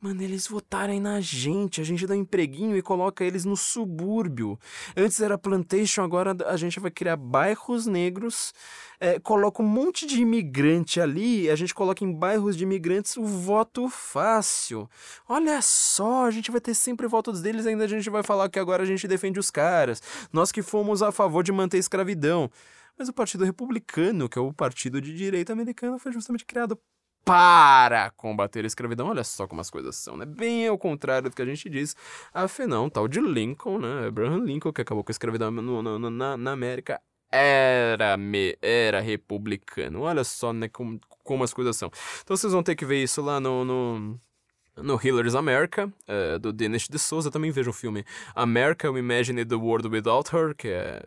Mano, 0.00 0.22
eles 0.22 0.46
votarem 0.46 1.00
na 1.00 1.20
gente, 1.20 1.80
a 1.80 1.84
gente 1.84 2.06
dá 2.06 2.14
um 2.14 2.18
empreguinho 2.18 2.76
e 2.76 2.82
coloca 2.82 3.24
eles 3.24 3.44
no 3.44 3.56
subúrbio. 3.56 4.56
Antes 4.96 5.20
era 5.20 5.36
plantation, 5.36 6.02
agora 6.02 6.36
a 6.46 6.56
gente 6.56 6.78
vai 6.78 6.88
criar 6.88 7.16
bairros 7.16 7.84
negros, 7.84 8.54
é, 9.00 9.18
coloca 9.18 9.60
um 9.60 9.66
monte 9.66 10.06
de 10.06 10.20
imigrante 10.20 11.00
ali, 11.00 11.50
a 11.50 11.56
gente 11.56 11.74
coloca 11.74 12.04
em 12.04 12.12
bairros 12.12 12.56
de 12.56 12.62
imigrantes 12.62 13.16
o 13.16 13.24
voto 13.24 13.88
fácil. 13.88 14.88
Olha 15.28 15.60
só, 15.60 16.26
a 16.26 16.30
gente 16.30 16.52
vai 16.52 16.60
ter 16.60 16.74
sempre 16.74 17.08
votos 17.08 17.42
deles, 17.42 17.66
ainda 17.66 17.82
a 17.82 17.88
gente 17.88 18.08
vai 18.08 18.22
falar 18.22 18.48
que 18.48 18.60
agora 18.60 18.84
a 18.84 18.86
gente 18.86 19.08
defende 19.08 19.40
os 19.40 19.50
caras. 19.50 20.00
Nós 20.32 20.52
que 20.52 20.62
fomos 20.62 21.02
a 21.02 21.10
favor 21.10 21.42
de 21.42 21.50
manter 21.50 21.76
a 21.76 21.80
escravidão. 21.80 22.48
Mas 22.96 23.08
o 23.08 23.12
Partido 23.12 23.44
Republicano, 23.44 24.28
que 24.28 24.38
é 24.38 24.42
o 24.42 24.52
partido 24.52 25.00
de 25.00 25.12
direita 25.14 25.52
americano, 25.52 25.98
foi 25.98 26.12
justamente 26.12 26.44
criado 26.44 26.78
para 27.28 28.10
combater 28.12 28.64
a 28.64 28.66
escravidão. 28.66 29.08
Olha 29.08 29.22
só 29.22 29.46
como 29.46 29.60
as 29.60 29.68
coisas 29.68 29.96
são, 29.96 30.16
né? 30.16 30.24
Bem 30.24 30.66
ao 30.66 30.78
contrário 30.78 31.28
do 31.28 31.36
que 31.36 31.42
a 31.42 31.44
gente 31.44 31.68
diz. 31.68 31.94
Afinal, 32.32 32.84
um 32.84 32.88
tal 32.88 33.06
de 33.06 33.20
Lincoln, 33.20 33.78
né? 33.78 34.06
Abraham 34.06 34.44
Lincoln, 34.44 34.72
que 34.72 34.80
acabou 34.80 35.04
com 35.04 35.10
a 35.10 35.12
escravidão 35.12 35.50
no, 35.50 35.82
no, 35.82 36.10
na, 36.10 36.38
na 36.38 36.52
América, 36.52 36.98
era, 37.30 38.16
me, 38.16 38.56
era 38.62 39.00
republicano. 39.00 40.00
Olha 40.00 40.24
só, 40.24 40.54
né? 40.54 40.68
Como, 40.68 40.98
como 41.22 41.44
as 41.44 41.52
coisas 41.52 41.76
são. 41.76 41.90
Então 42.22 42.34
vocês 42.34 42.50
vão 42.50 42.62
ter 42.62 42.74
que 42.74 42.86
ver 42.86 43.02
isso 43.02 43.20
lá 43.20 43.38
no, 43.38 43.62
no 43.62 44.18
no 44.82 44.96
Hillary's 44.96 45.34
America, 45.34 45.92
uh, 46.08 46.38
do 46.38 46.52
Dennis 46.52 46.86
de 46.88 47.00
Souza, 47.00 47.32
também 47.32 47.50
vejo 47.50 47.70
o 47.70 47.72
filme 47.72 48.04
America, 48.32 48.88
We 48.88 49.00
Imagine 49.00 49.44
the 49.44 49.56
World 49.56 49.88
Without 49.88 50.34
Her, 50.34 50.54
que 50.54 50.68
é 50.68 51.02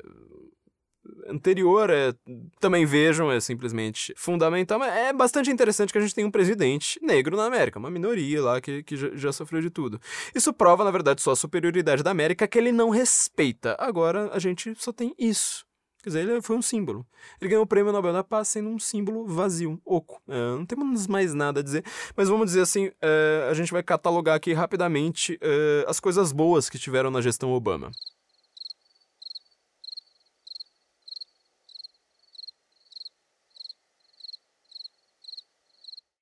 anterior 1.32 1.90
é, 1.90 2.14
também 2.60 2.86
vejam, 2.86 3.32
é 3.32 3.40
simplesmente 3.40 4.14
fundamental. 4.18 4.80
Mas 4.80 4.94
é 4.94 5.14
bastante 5.14 5.50
interessante 5.50 5.92
que 5.92 5.98
a 5.98 6.02
gente 6.02 6.16
tem 6.16 6.26
um 6.26 6.32
presidente 6.32 7.00
negro 7.02 7.38
na 7.38 7.46
América, 7.46 7.80
uma 7.80 7.90
minoria 7.90 8.42
lá 8.42 8.62
que, 8.62 8.84
que 8.84 8.96
já, 8.96 9.10
já, 9.16 9.32
sofreu 9.32 9.62
de 9.62 9.70
tudo. 9.70 10.00
Isso 10.36 10.54
prova, 10.54 10.84
na 10.84 10.92
verdade, 10.92 11.22
só 11.22 11.32
a 11.32 11.36
superioridade 11.36 12.04
da 12.04 12.12
América 12.12 12.48
que 12.48 12.58
ele 12.58 12.72
não 12.72 12.90
respeita. 12.90 13.76
Agora 13.80 14.30
a 14.34 14.40
gente 14.40 14.74
só 14.76 14.92
tem 14.92 15.14
isso. 15.18 15.66
Quer 16.04 16.10
dizer, 16.10 16.28
ele 16.28 16.42
foi 16.42 16.56
um 16.56 16.62
símbolo. 16.64 17.06
Ele 17.40 17.50
ganhou 17.50 17.64
o 17.64 17.68
prêmio 17.68 17.92
Nobel 17.92 18.12
da 18.12 18.24
Paz 18.24 18.48
sendo 18.48 18.70
um 18.70 18.80
símbolo 18.80 19.28
vazio, 19.28 19.80
oco. 19.86 20.20
É, 20.28 20.34
não 20.34 20.66
temos 20.66 21.06
mais 21.06 21.34
nada 21.34 21.60
a 21.60 21.64
dizer, 21.64 21.84
mas 22.16 22.28
vamos 22.28 22.48
dizer 22.48 22.62
assim: 22.62 22.92
é, 23.00 23.48
a 23.50 23.54
gente 23.54 23.72
vai 23.72 23.84
catalogar 23.84 24.36
aqui 24.36 24.52
rapidamente 24.52 25.38
é, 25.40 25.86
as 25.88 26.00
coisas 26.00 26.32
boas 26.32 26.70
que 26.70 26.80
tiveram 26.80 27.12
na 27.12 27.22
gestão 27.22 27.52
Obama. 27.52 27.92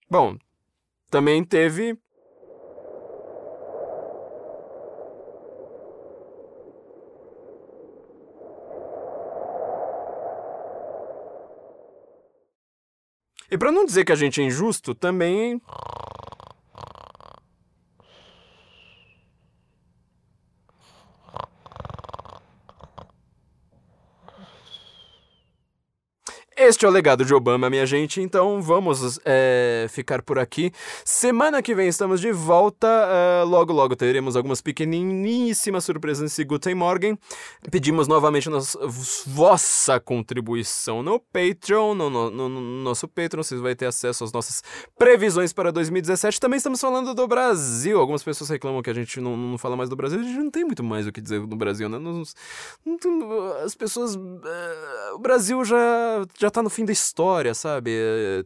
Bom, 0.10 0.38
também 1.12 1.44
teve 1.44 1.96
E 13.52 13.58
para 13.58 13.72
não 13.72 13.84
dizer 13.84 14.06
que 14.06 14.12
a 14.12 14.16
gente 14.16 14.42
é 14.42 14.44
injusto, 14.44 14.94
também 14.94 15.60
Este 26.70 26.86
é 26.86 26.88
o 26.88 26.92
legado 26.92 27.26
de 27.26 27.34
Obama, 27.34 27.68
minha 27.68 27.84
gente. 27.84 28.22
Então 28.22 28.62
vamos 28.62 29.20
é, 29.26 29.88
ficar 29.90 30.22
por 30.22 30.38
aqui. 30.38 30.72
Semana 31.04 31.64
que 31.64 31.74
vem 31.74 31.88
estamos 31.88 32.22
de 32.22 32.32
volta. 32.32 32.88
Uh, 32.88 33.48
logo, 33.48 33.74
logo 33.74 33.96
teremos 33.96 34.36
algumas 34.36 34.62
pequeniníssimas 34.62 35.84
surpresas 35.84 36.22
nesse 36.22 36.44
Guten 36.44 36.76
Morgen. 36.76 37.18
Pedimos 37.72 38.08
novamente 38.08 38.50
a 38.50 38.60
vossa 39.26 40.00
contribuição 40.00 41.02
no 41.02 41.20
Patreon, 41.20 41.96
no, 41.96 42.08
no, 42.08 42.30
no, 42.30 42.48
no 42.48 42.62
nosso 42.84 43.08
Patreon. 43.08 43.42
Vocês 43.42 43.60
vão 43.60 43.74
ter 43.74 43.88
acesso 43.88 44.24
às 44.24 44.32
nossas 44.32 44.62
previsões 44.96 45.52
para 45.52 45.72
2017. 45.72 46.40
Também 46.40 46.58
estamos 46.58 46.80
falando 46.80 47.16
do 47.16 47.28
Brasil. 47.28 48.00
Algumas 48.00 48.22
pessoas 48.22 48.48
reclamam 48.48 48.84
que 48.84 48.92
a 48.92 48.94
gente 48.94 49.20
não, 49.20 49.36
não 49.36 49.58
fala 49.58 49.76
mais 49.76 49.90
do 49.90 49.96
Brasil. 49.96 50.20
A 50.20 50.24
gente 50.24 50.38
não 50.38 50.52
tem 50.52 50.64
muito 50.64 50.84
mais 50.84 51.08
o 51.08 51.12
que 51.12 51.20
dizer 51.20 51.44
do 51.48 51.56
Brasil, 51.56 51.90
né? 51.90 51.98
as 53.66 53.74
pessoas. 53.74 54.14
Uh, 54.14 55.16
o 55.16 55.18
Brasil 55.18 55.66
já, 55.66 56.28
já 56.38 56.50
já 56.50 56.59
tá 56.60 56.64
no 56.64 56.70
fim 56.70 56.86
da 56.86 56.92
história, 56.92 57.54
sabe? 57.54 57.92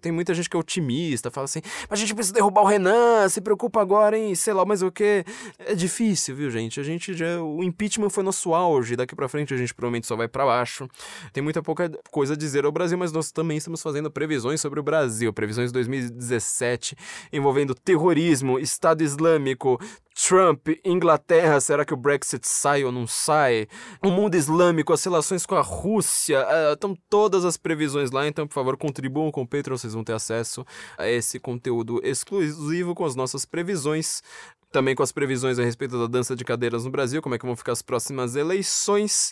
Tem 0.01 0.11
muita 0.11 0.33
gente 0.33 0.49
que 0.49 0.55
é 0.55 0.59
otimista, 0.59 1.31
fala 1.31 1.45
assim, 1.45 1.61
mas 1.89 1.99
a 1.99 2.01
gente 2.01 2.13
precisa 2.13 2.33
derrubar 2.33 2.61
o 2.61 2.65
Renan, 2.65 3.27
se 3.29 3.41
preocupa 3.41 3.81
agora 3.81 4.17
em 4.17 4.35
sei 4.35 4.53
lá 4.53 4.65
mais 4.65 4.81
o 4.81 4.91
que. 4.91 5.25
É 5.59 5.75
difícil, 5.75 6.35
viu, 6.35 6.49
gente? 6.49 6.79
A 6.79 6.83
gente 6.83 7.13
já. 7.13 7.41
O 7.41 7.63
impeachment 7.63 8.09
foi 8.09 8.23
nosso 8.23 8.53
auge, 8.53 8.95
daqui 8.95 9.15
pra 9.15 9.27
frente 9.27 9.53
a 9.53 9.57
gente 9.57 9.73
provavelmente 9.73 10.07
só 10.07 10.15
vai 10.15 10.27
para 10.27 10.45
baixo. 10.45 10.87
Tem 11.31 11.43
muita 11.43 11.61
pouca 11.61 11.91
coisa 12.11 12.33
a 12.33 12.37
dizer 12.37 12.65
ao 12.65 12.71
Brasil, 12.71 12.97
mas 12.97 13.11
nós 13.11 13.31
também 13.31 13.57
estamos 13.57 13.81
fazendo 13.81 14.09
previsões 14.11 14.61
sobre 14.61 14.79
o 14.79 14.83
Brasil, 14.83 15.33
previsões 15.33 15.69
de 15.69 15.73
2017 15.73 16.95
envolvendo 17.31 17.73
terrorismo, 17.73 18.59
Estado 18.59 19.03
Islâmico, 19.03 19.79
Trump, 20.13 20.67
Inglaterra, 20.85 21.59
será 21.59 21.83
que 21.83 21.93
o 21.93 21.97
Brexit 21.97 22.47
sai 22.47 22.83
ou 22.83 22.91
não 22.91 23.07
sai? 23.07 23.67
O 24.03 24.11
mundo 24.11 24.35
islâmico, 24.35 24.93
as 24.93 25.03
relações 25.03 25.45
com 25.45 25.55
a 25.55 25.61
Rússia, 25.61 26.45
estão 26.71 26.91
uh, 26.91 26.97
todas 27.09 27.43
as 27.45 27.57
previsões 27.57 28.11
lá, 28.11 28.27
então 28.27 28.47
por 28.47 28.53
favor 28.53 28.77
contribuam 28.77 29.31
com 29.31 29.41
o 29.41 29.47
Patreon, 29.47 29.77
vocês 29.77 29.93
vão 29.93 30.03
ter 30.03 30.13
acesso 30.13 30.65
a 30.97 31.07
esse 31.07 31.39
conteúdo 31.39 31.99
exclusivo 32.03 32.93
com 32.93 33.05
as 33.05 33.15
nossas 33.15 33.45
previsões 33.45 34.21
também 34.73 34.95
com 34.95 35.03
as 35.03 35.11
previsões 35.11 35.59
a 35.59 35.63
respeito 35.63 35.99
da 35.99 36.07
dança 36.07 36.35
de 36.35 36.43
cadeiras 36.43 36.83
no 36.83 36.89
Brasil, 36.89 37.21
como 37.21 37.35
é 37.35 37.37
que 37.37 37.45
vão 37.45 37.55
ficar 37.55 37.73
as 37.73 37.83
próximas 37.83 38.35
eleições. 38.35 39.31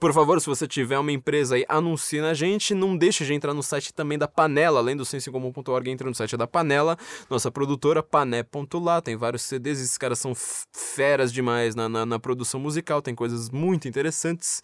Por 0.00 0.14
favor, 0.14 0.40
se 0.40 0.46
você 0.46 0.66
tiver 0.66 0.98
uma 0.98 1.12
empresa 1.12 1.56
aí, 1.56 1.64
anuncie 1.68 2.22
na 2.22 2.32
gente. 2.32 2.74
Não 2.74 2.96
deixe 2.96 3.22
de 3.22 3.34
entrar 3.34 3.52
no 3.52 3.62
site 3.62 3.92
também 3.92 4.16
da 4.16 4.26
Panela, 4.26 4.80
além 4.80 4.96
do 4.96 5.04
sensecomum.org, 5.04 5.90
entra 5.90 6.08
no 6.08 6.14
site 6.14 6.38
da 6.38 6.46
Panela, 6.46 6.96
nossa 7.28 7.50
produtora, 7.50 8.02
pané.lá. 8.02 9.02
Tem 9.02 9.14
vários 9.14 9.42
CDs, 9.42 9.78
esses 9.78 9.98
caras 9.98 10.18
são 10.18 10.32
feras 10.34 11.30
demais 11.30 11.74
na, 11.74 11.86
na, 11.86 12.06
na 12.06 12.18
produção 12.18 12.58
musical, 12.58 13.02
tem 13.02 13.14
coisas 13.14 13.50
muito 13.50 13.88
interessantes. 13.88 14.62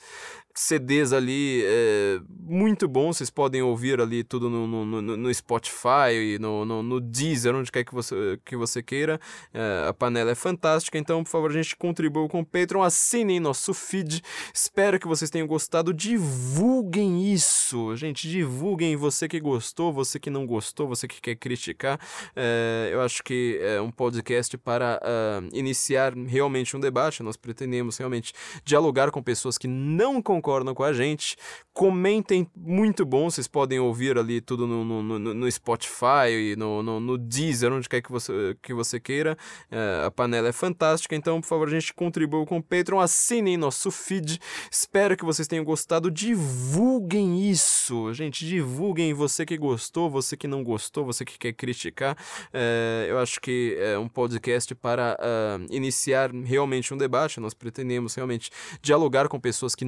CDs 0.56 1.12
ali 1.12 1.62
é, 1.66 2.18
muito 2.48 2.88
bons, 2.88 3.18
vocês 3.18 3.28
podem 3.28 3.60
ouvir 3.60 4.00
ali 4.00 4.24
tudo 4.24 4.48
no, 4.48 4.66
no, 4.66 5.02
no, 5.02 5.16
no 5.16 5.34
Spotify, 5.34 6.38
no, 6.40 6.64
no, 6.64 6.82
no, 6.82 6.98
Deezer, 6.98 7.54
onde 7.54 7.70
quer 7.70 7.84
que 7.84 7.92
você, 7.92 8.40
que 8.42 8.56
você 8.56 8.82
queira. 8.82 9.20
É, 9.52 9.86
a 9.86 9.92
panela 9.92 10.30
é 10.30 10.34
fantástica, 10.34 10.96
então 10.96 11.22
por 11.22 11.28
favor 11.28 11.50
a 11.50 11.52
gente 11.52 11.76
contribua 11.76 12.26
com 12.26 12.40
o 12.40 12.46
Patreon, 12.46 12.82
assinem 12.82 13.38
nosso 13.38 13.74
feed. 13.74 14.22
Espero 14.52 14.98
que 14.98 15.06
vocês 15.06 15.30
tenham 15.30 15.46
gostado, 15.46 15.92
divulguem 15.92 17.30
isso, 17.30 17.94
gente, 17.94 18.26
divulguem 18.26 18.96
você 18.96 19.28
que 19.28 19.38
gostou, 19.38 19.92
você 19.92 20.18
que 20.18 20.30
não 20.30 20.46
gostou, 20.46 20.88
você 20.88 21.06
que 21.06 21.20
quer 21.20 21.36
criticar. 21.36 22.00
É, 22.34 22.88
eu 22.92 23.02
acho 23.02 23.22
que 23.22 23.58
é 23.60 23.78
um 23.78 23.90
podcast 23.90 24.56
para 24.56 24.98
uh, 25.02 25.48
iniciar 25.54 26.14
realmente 26.14 26.74
um 26.74 26.80
debate, 26.80 27.22
nós 27.22 27.36
pretendemos 27.36 27.98
realmente 27.98 28.32
dialogar 28.64 29.10
com 29.10 29.22
pessoas 29.22 29.58
que 29.58 29.68
não 29.68 30.22
concordam 30.22 30.45
concordam 30.46 30.74
com 30.74 30.84
a 30.84 30.92
gente. 30.92 31.36
Comentem, 31.74 32.48
muito 32.56 33.04
bom. 33.04 33.28
Vocês 33.28 33.48
podem 33.48 33.80
ouvir 33.80 34.16
ali 34.16 34.40
tudo 34.40 34.66
no, 34.66 34.84
no, 34.84 35.02
no, 35.02 35.34
no 35.34 35.52
Spotify, 35.52 36.56
no, 36.56 36.82
no, 36.82 37.00
no, 37.00 37.18
Deezer, 37.18 37.70
onde 37.70 37.86
quer 37.86 38.00
que 38.00 38.10
você, 38.10 38.56
que 38.62 38.72
você 38.72 38.98
queira. 38.98 39.36
É, 39.70 40.04
a 40.06 40.10
panela 40.10 40.48
é 40.48 40.52
fantástica, 40.52 41.14
então, 41.14 41.40
por 41.40 41.46
favor, 41.46 41.68
a 41.68 41.70
gente 41.70 41.92
contribua 41.92 42.46
com 42.46 42.58
o 42.58 42.62
Patreon. 42.62 43.00
Assinem 43.00 43.56
nosso 43.56 43.90
feed. 43.90 44.40
Espero 44.70 45.16
que 45.16 45.24
vocês 45.24 45.46
tenham 45.46 45.64
gostado. 45.64 46.10
Divulguem 46.10 47.50
isso, 47.50 48.14
gente. 48.14 48.46
Divulguem 48.46 49.12
você 49.12 49.44
que 49.44 49.58
gostou, 49.58 50.08
você 50.08 50.36
que 50.36 50.46
não 50.46 50.64
gostou, 50.64 51.04
você 51.04 51.24
que 51.24 51.36
quer 51.36 51.52
criticar. 51.52 52.16
É, 52.54 53.06
eu 53.10 53.18
acho 53.18 53.38
que 53.38 53.76
é 53.78 53.98
um 53.98 54.08
podcast 54.08 54.74
para 54.76 55.18
uh, 55.20 55.66
iniciar 55.74 56.30
realmente 56.32 56.94
um 56.94 56.96
debate. 56.96 57.38
Nós 57.38 57.52
pretendemos 57.52 58.14
realmente 58.14 58.50
dialogar 58.80 59.28
com 59.28 59.38
pessoas 59.38 59.74
que 59.74 59.84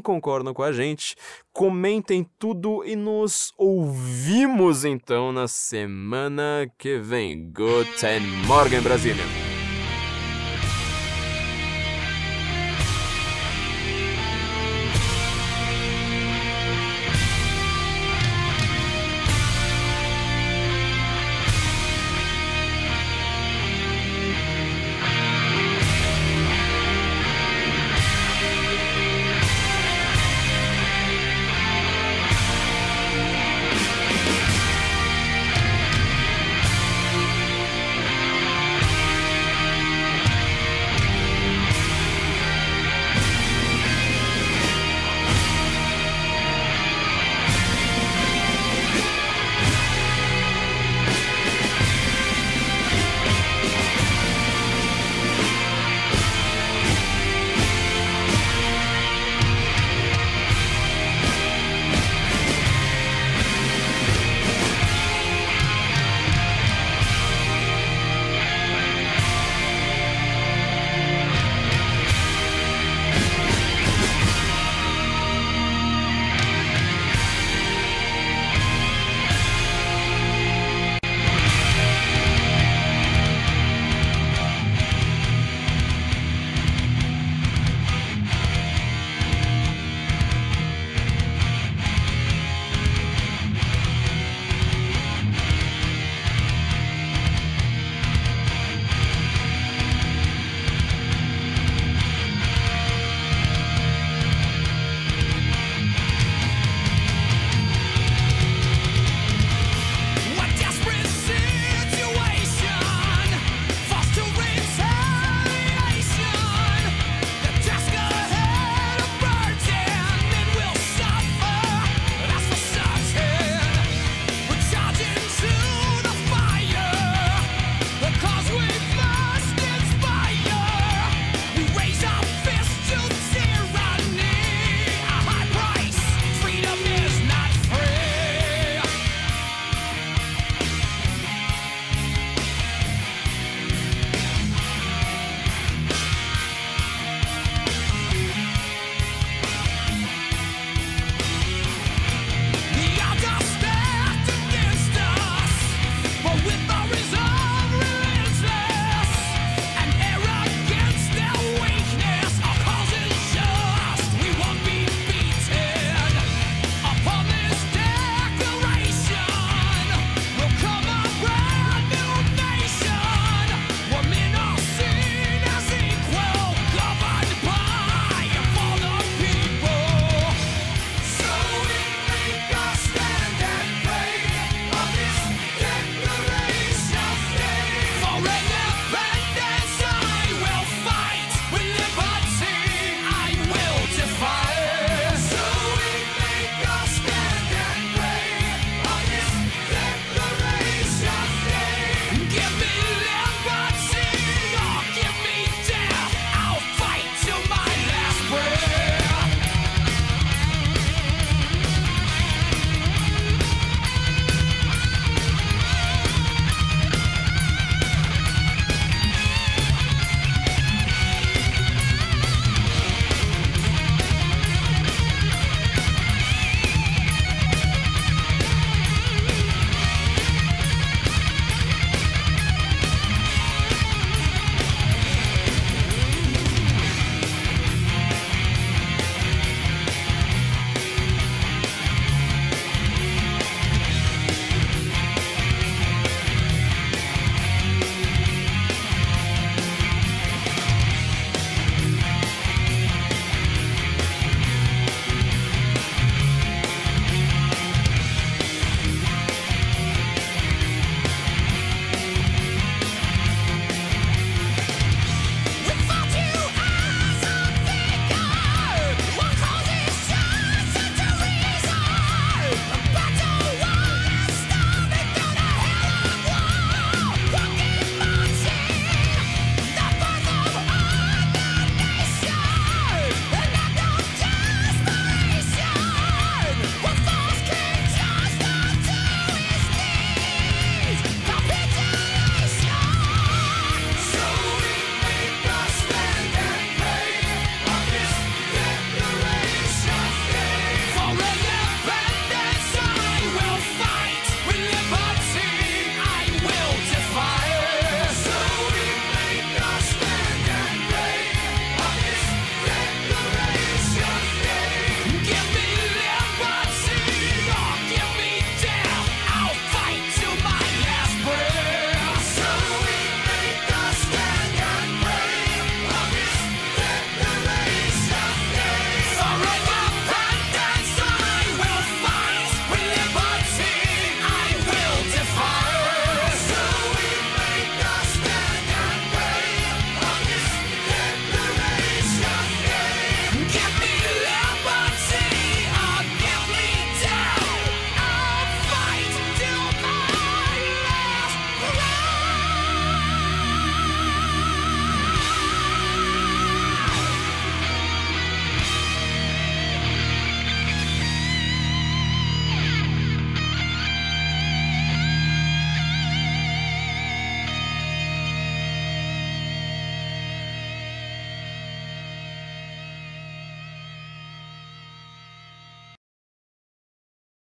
concordam 0.00 0.54
com 0.54 0.62
a 0.62 0.72
gente, 0.72 1.14
comentem 1.52 2.28
tudo 2.38 2.84
e 2.84 2.94
nos 2.94 3.52
ouvimos 3.56 4.84
então 4.84 5.32
na 5.32 5.48
semana 5.48 6.70
que 6.78 6.98
vem. 6.98 7.50
Guten 7.52 8.20
Morgen, 8.46 8.80
Brasília! 8.80 9.47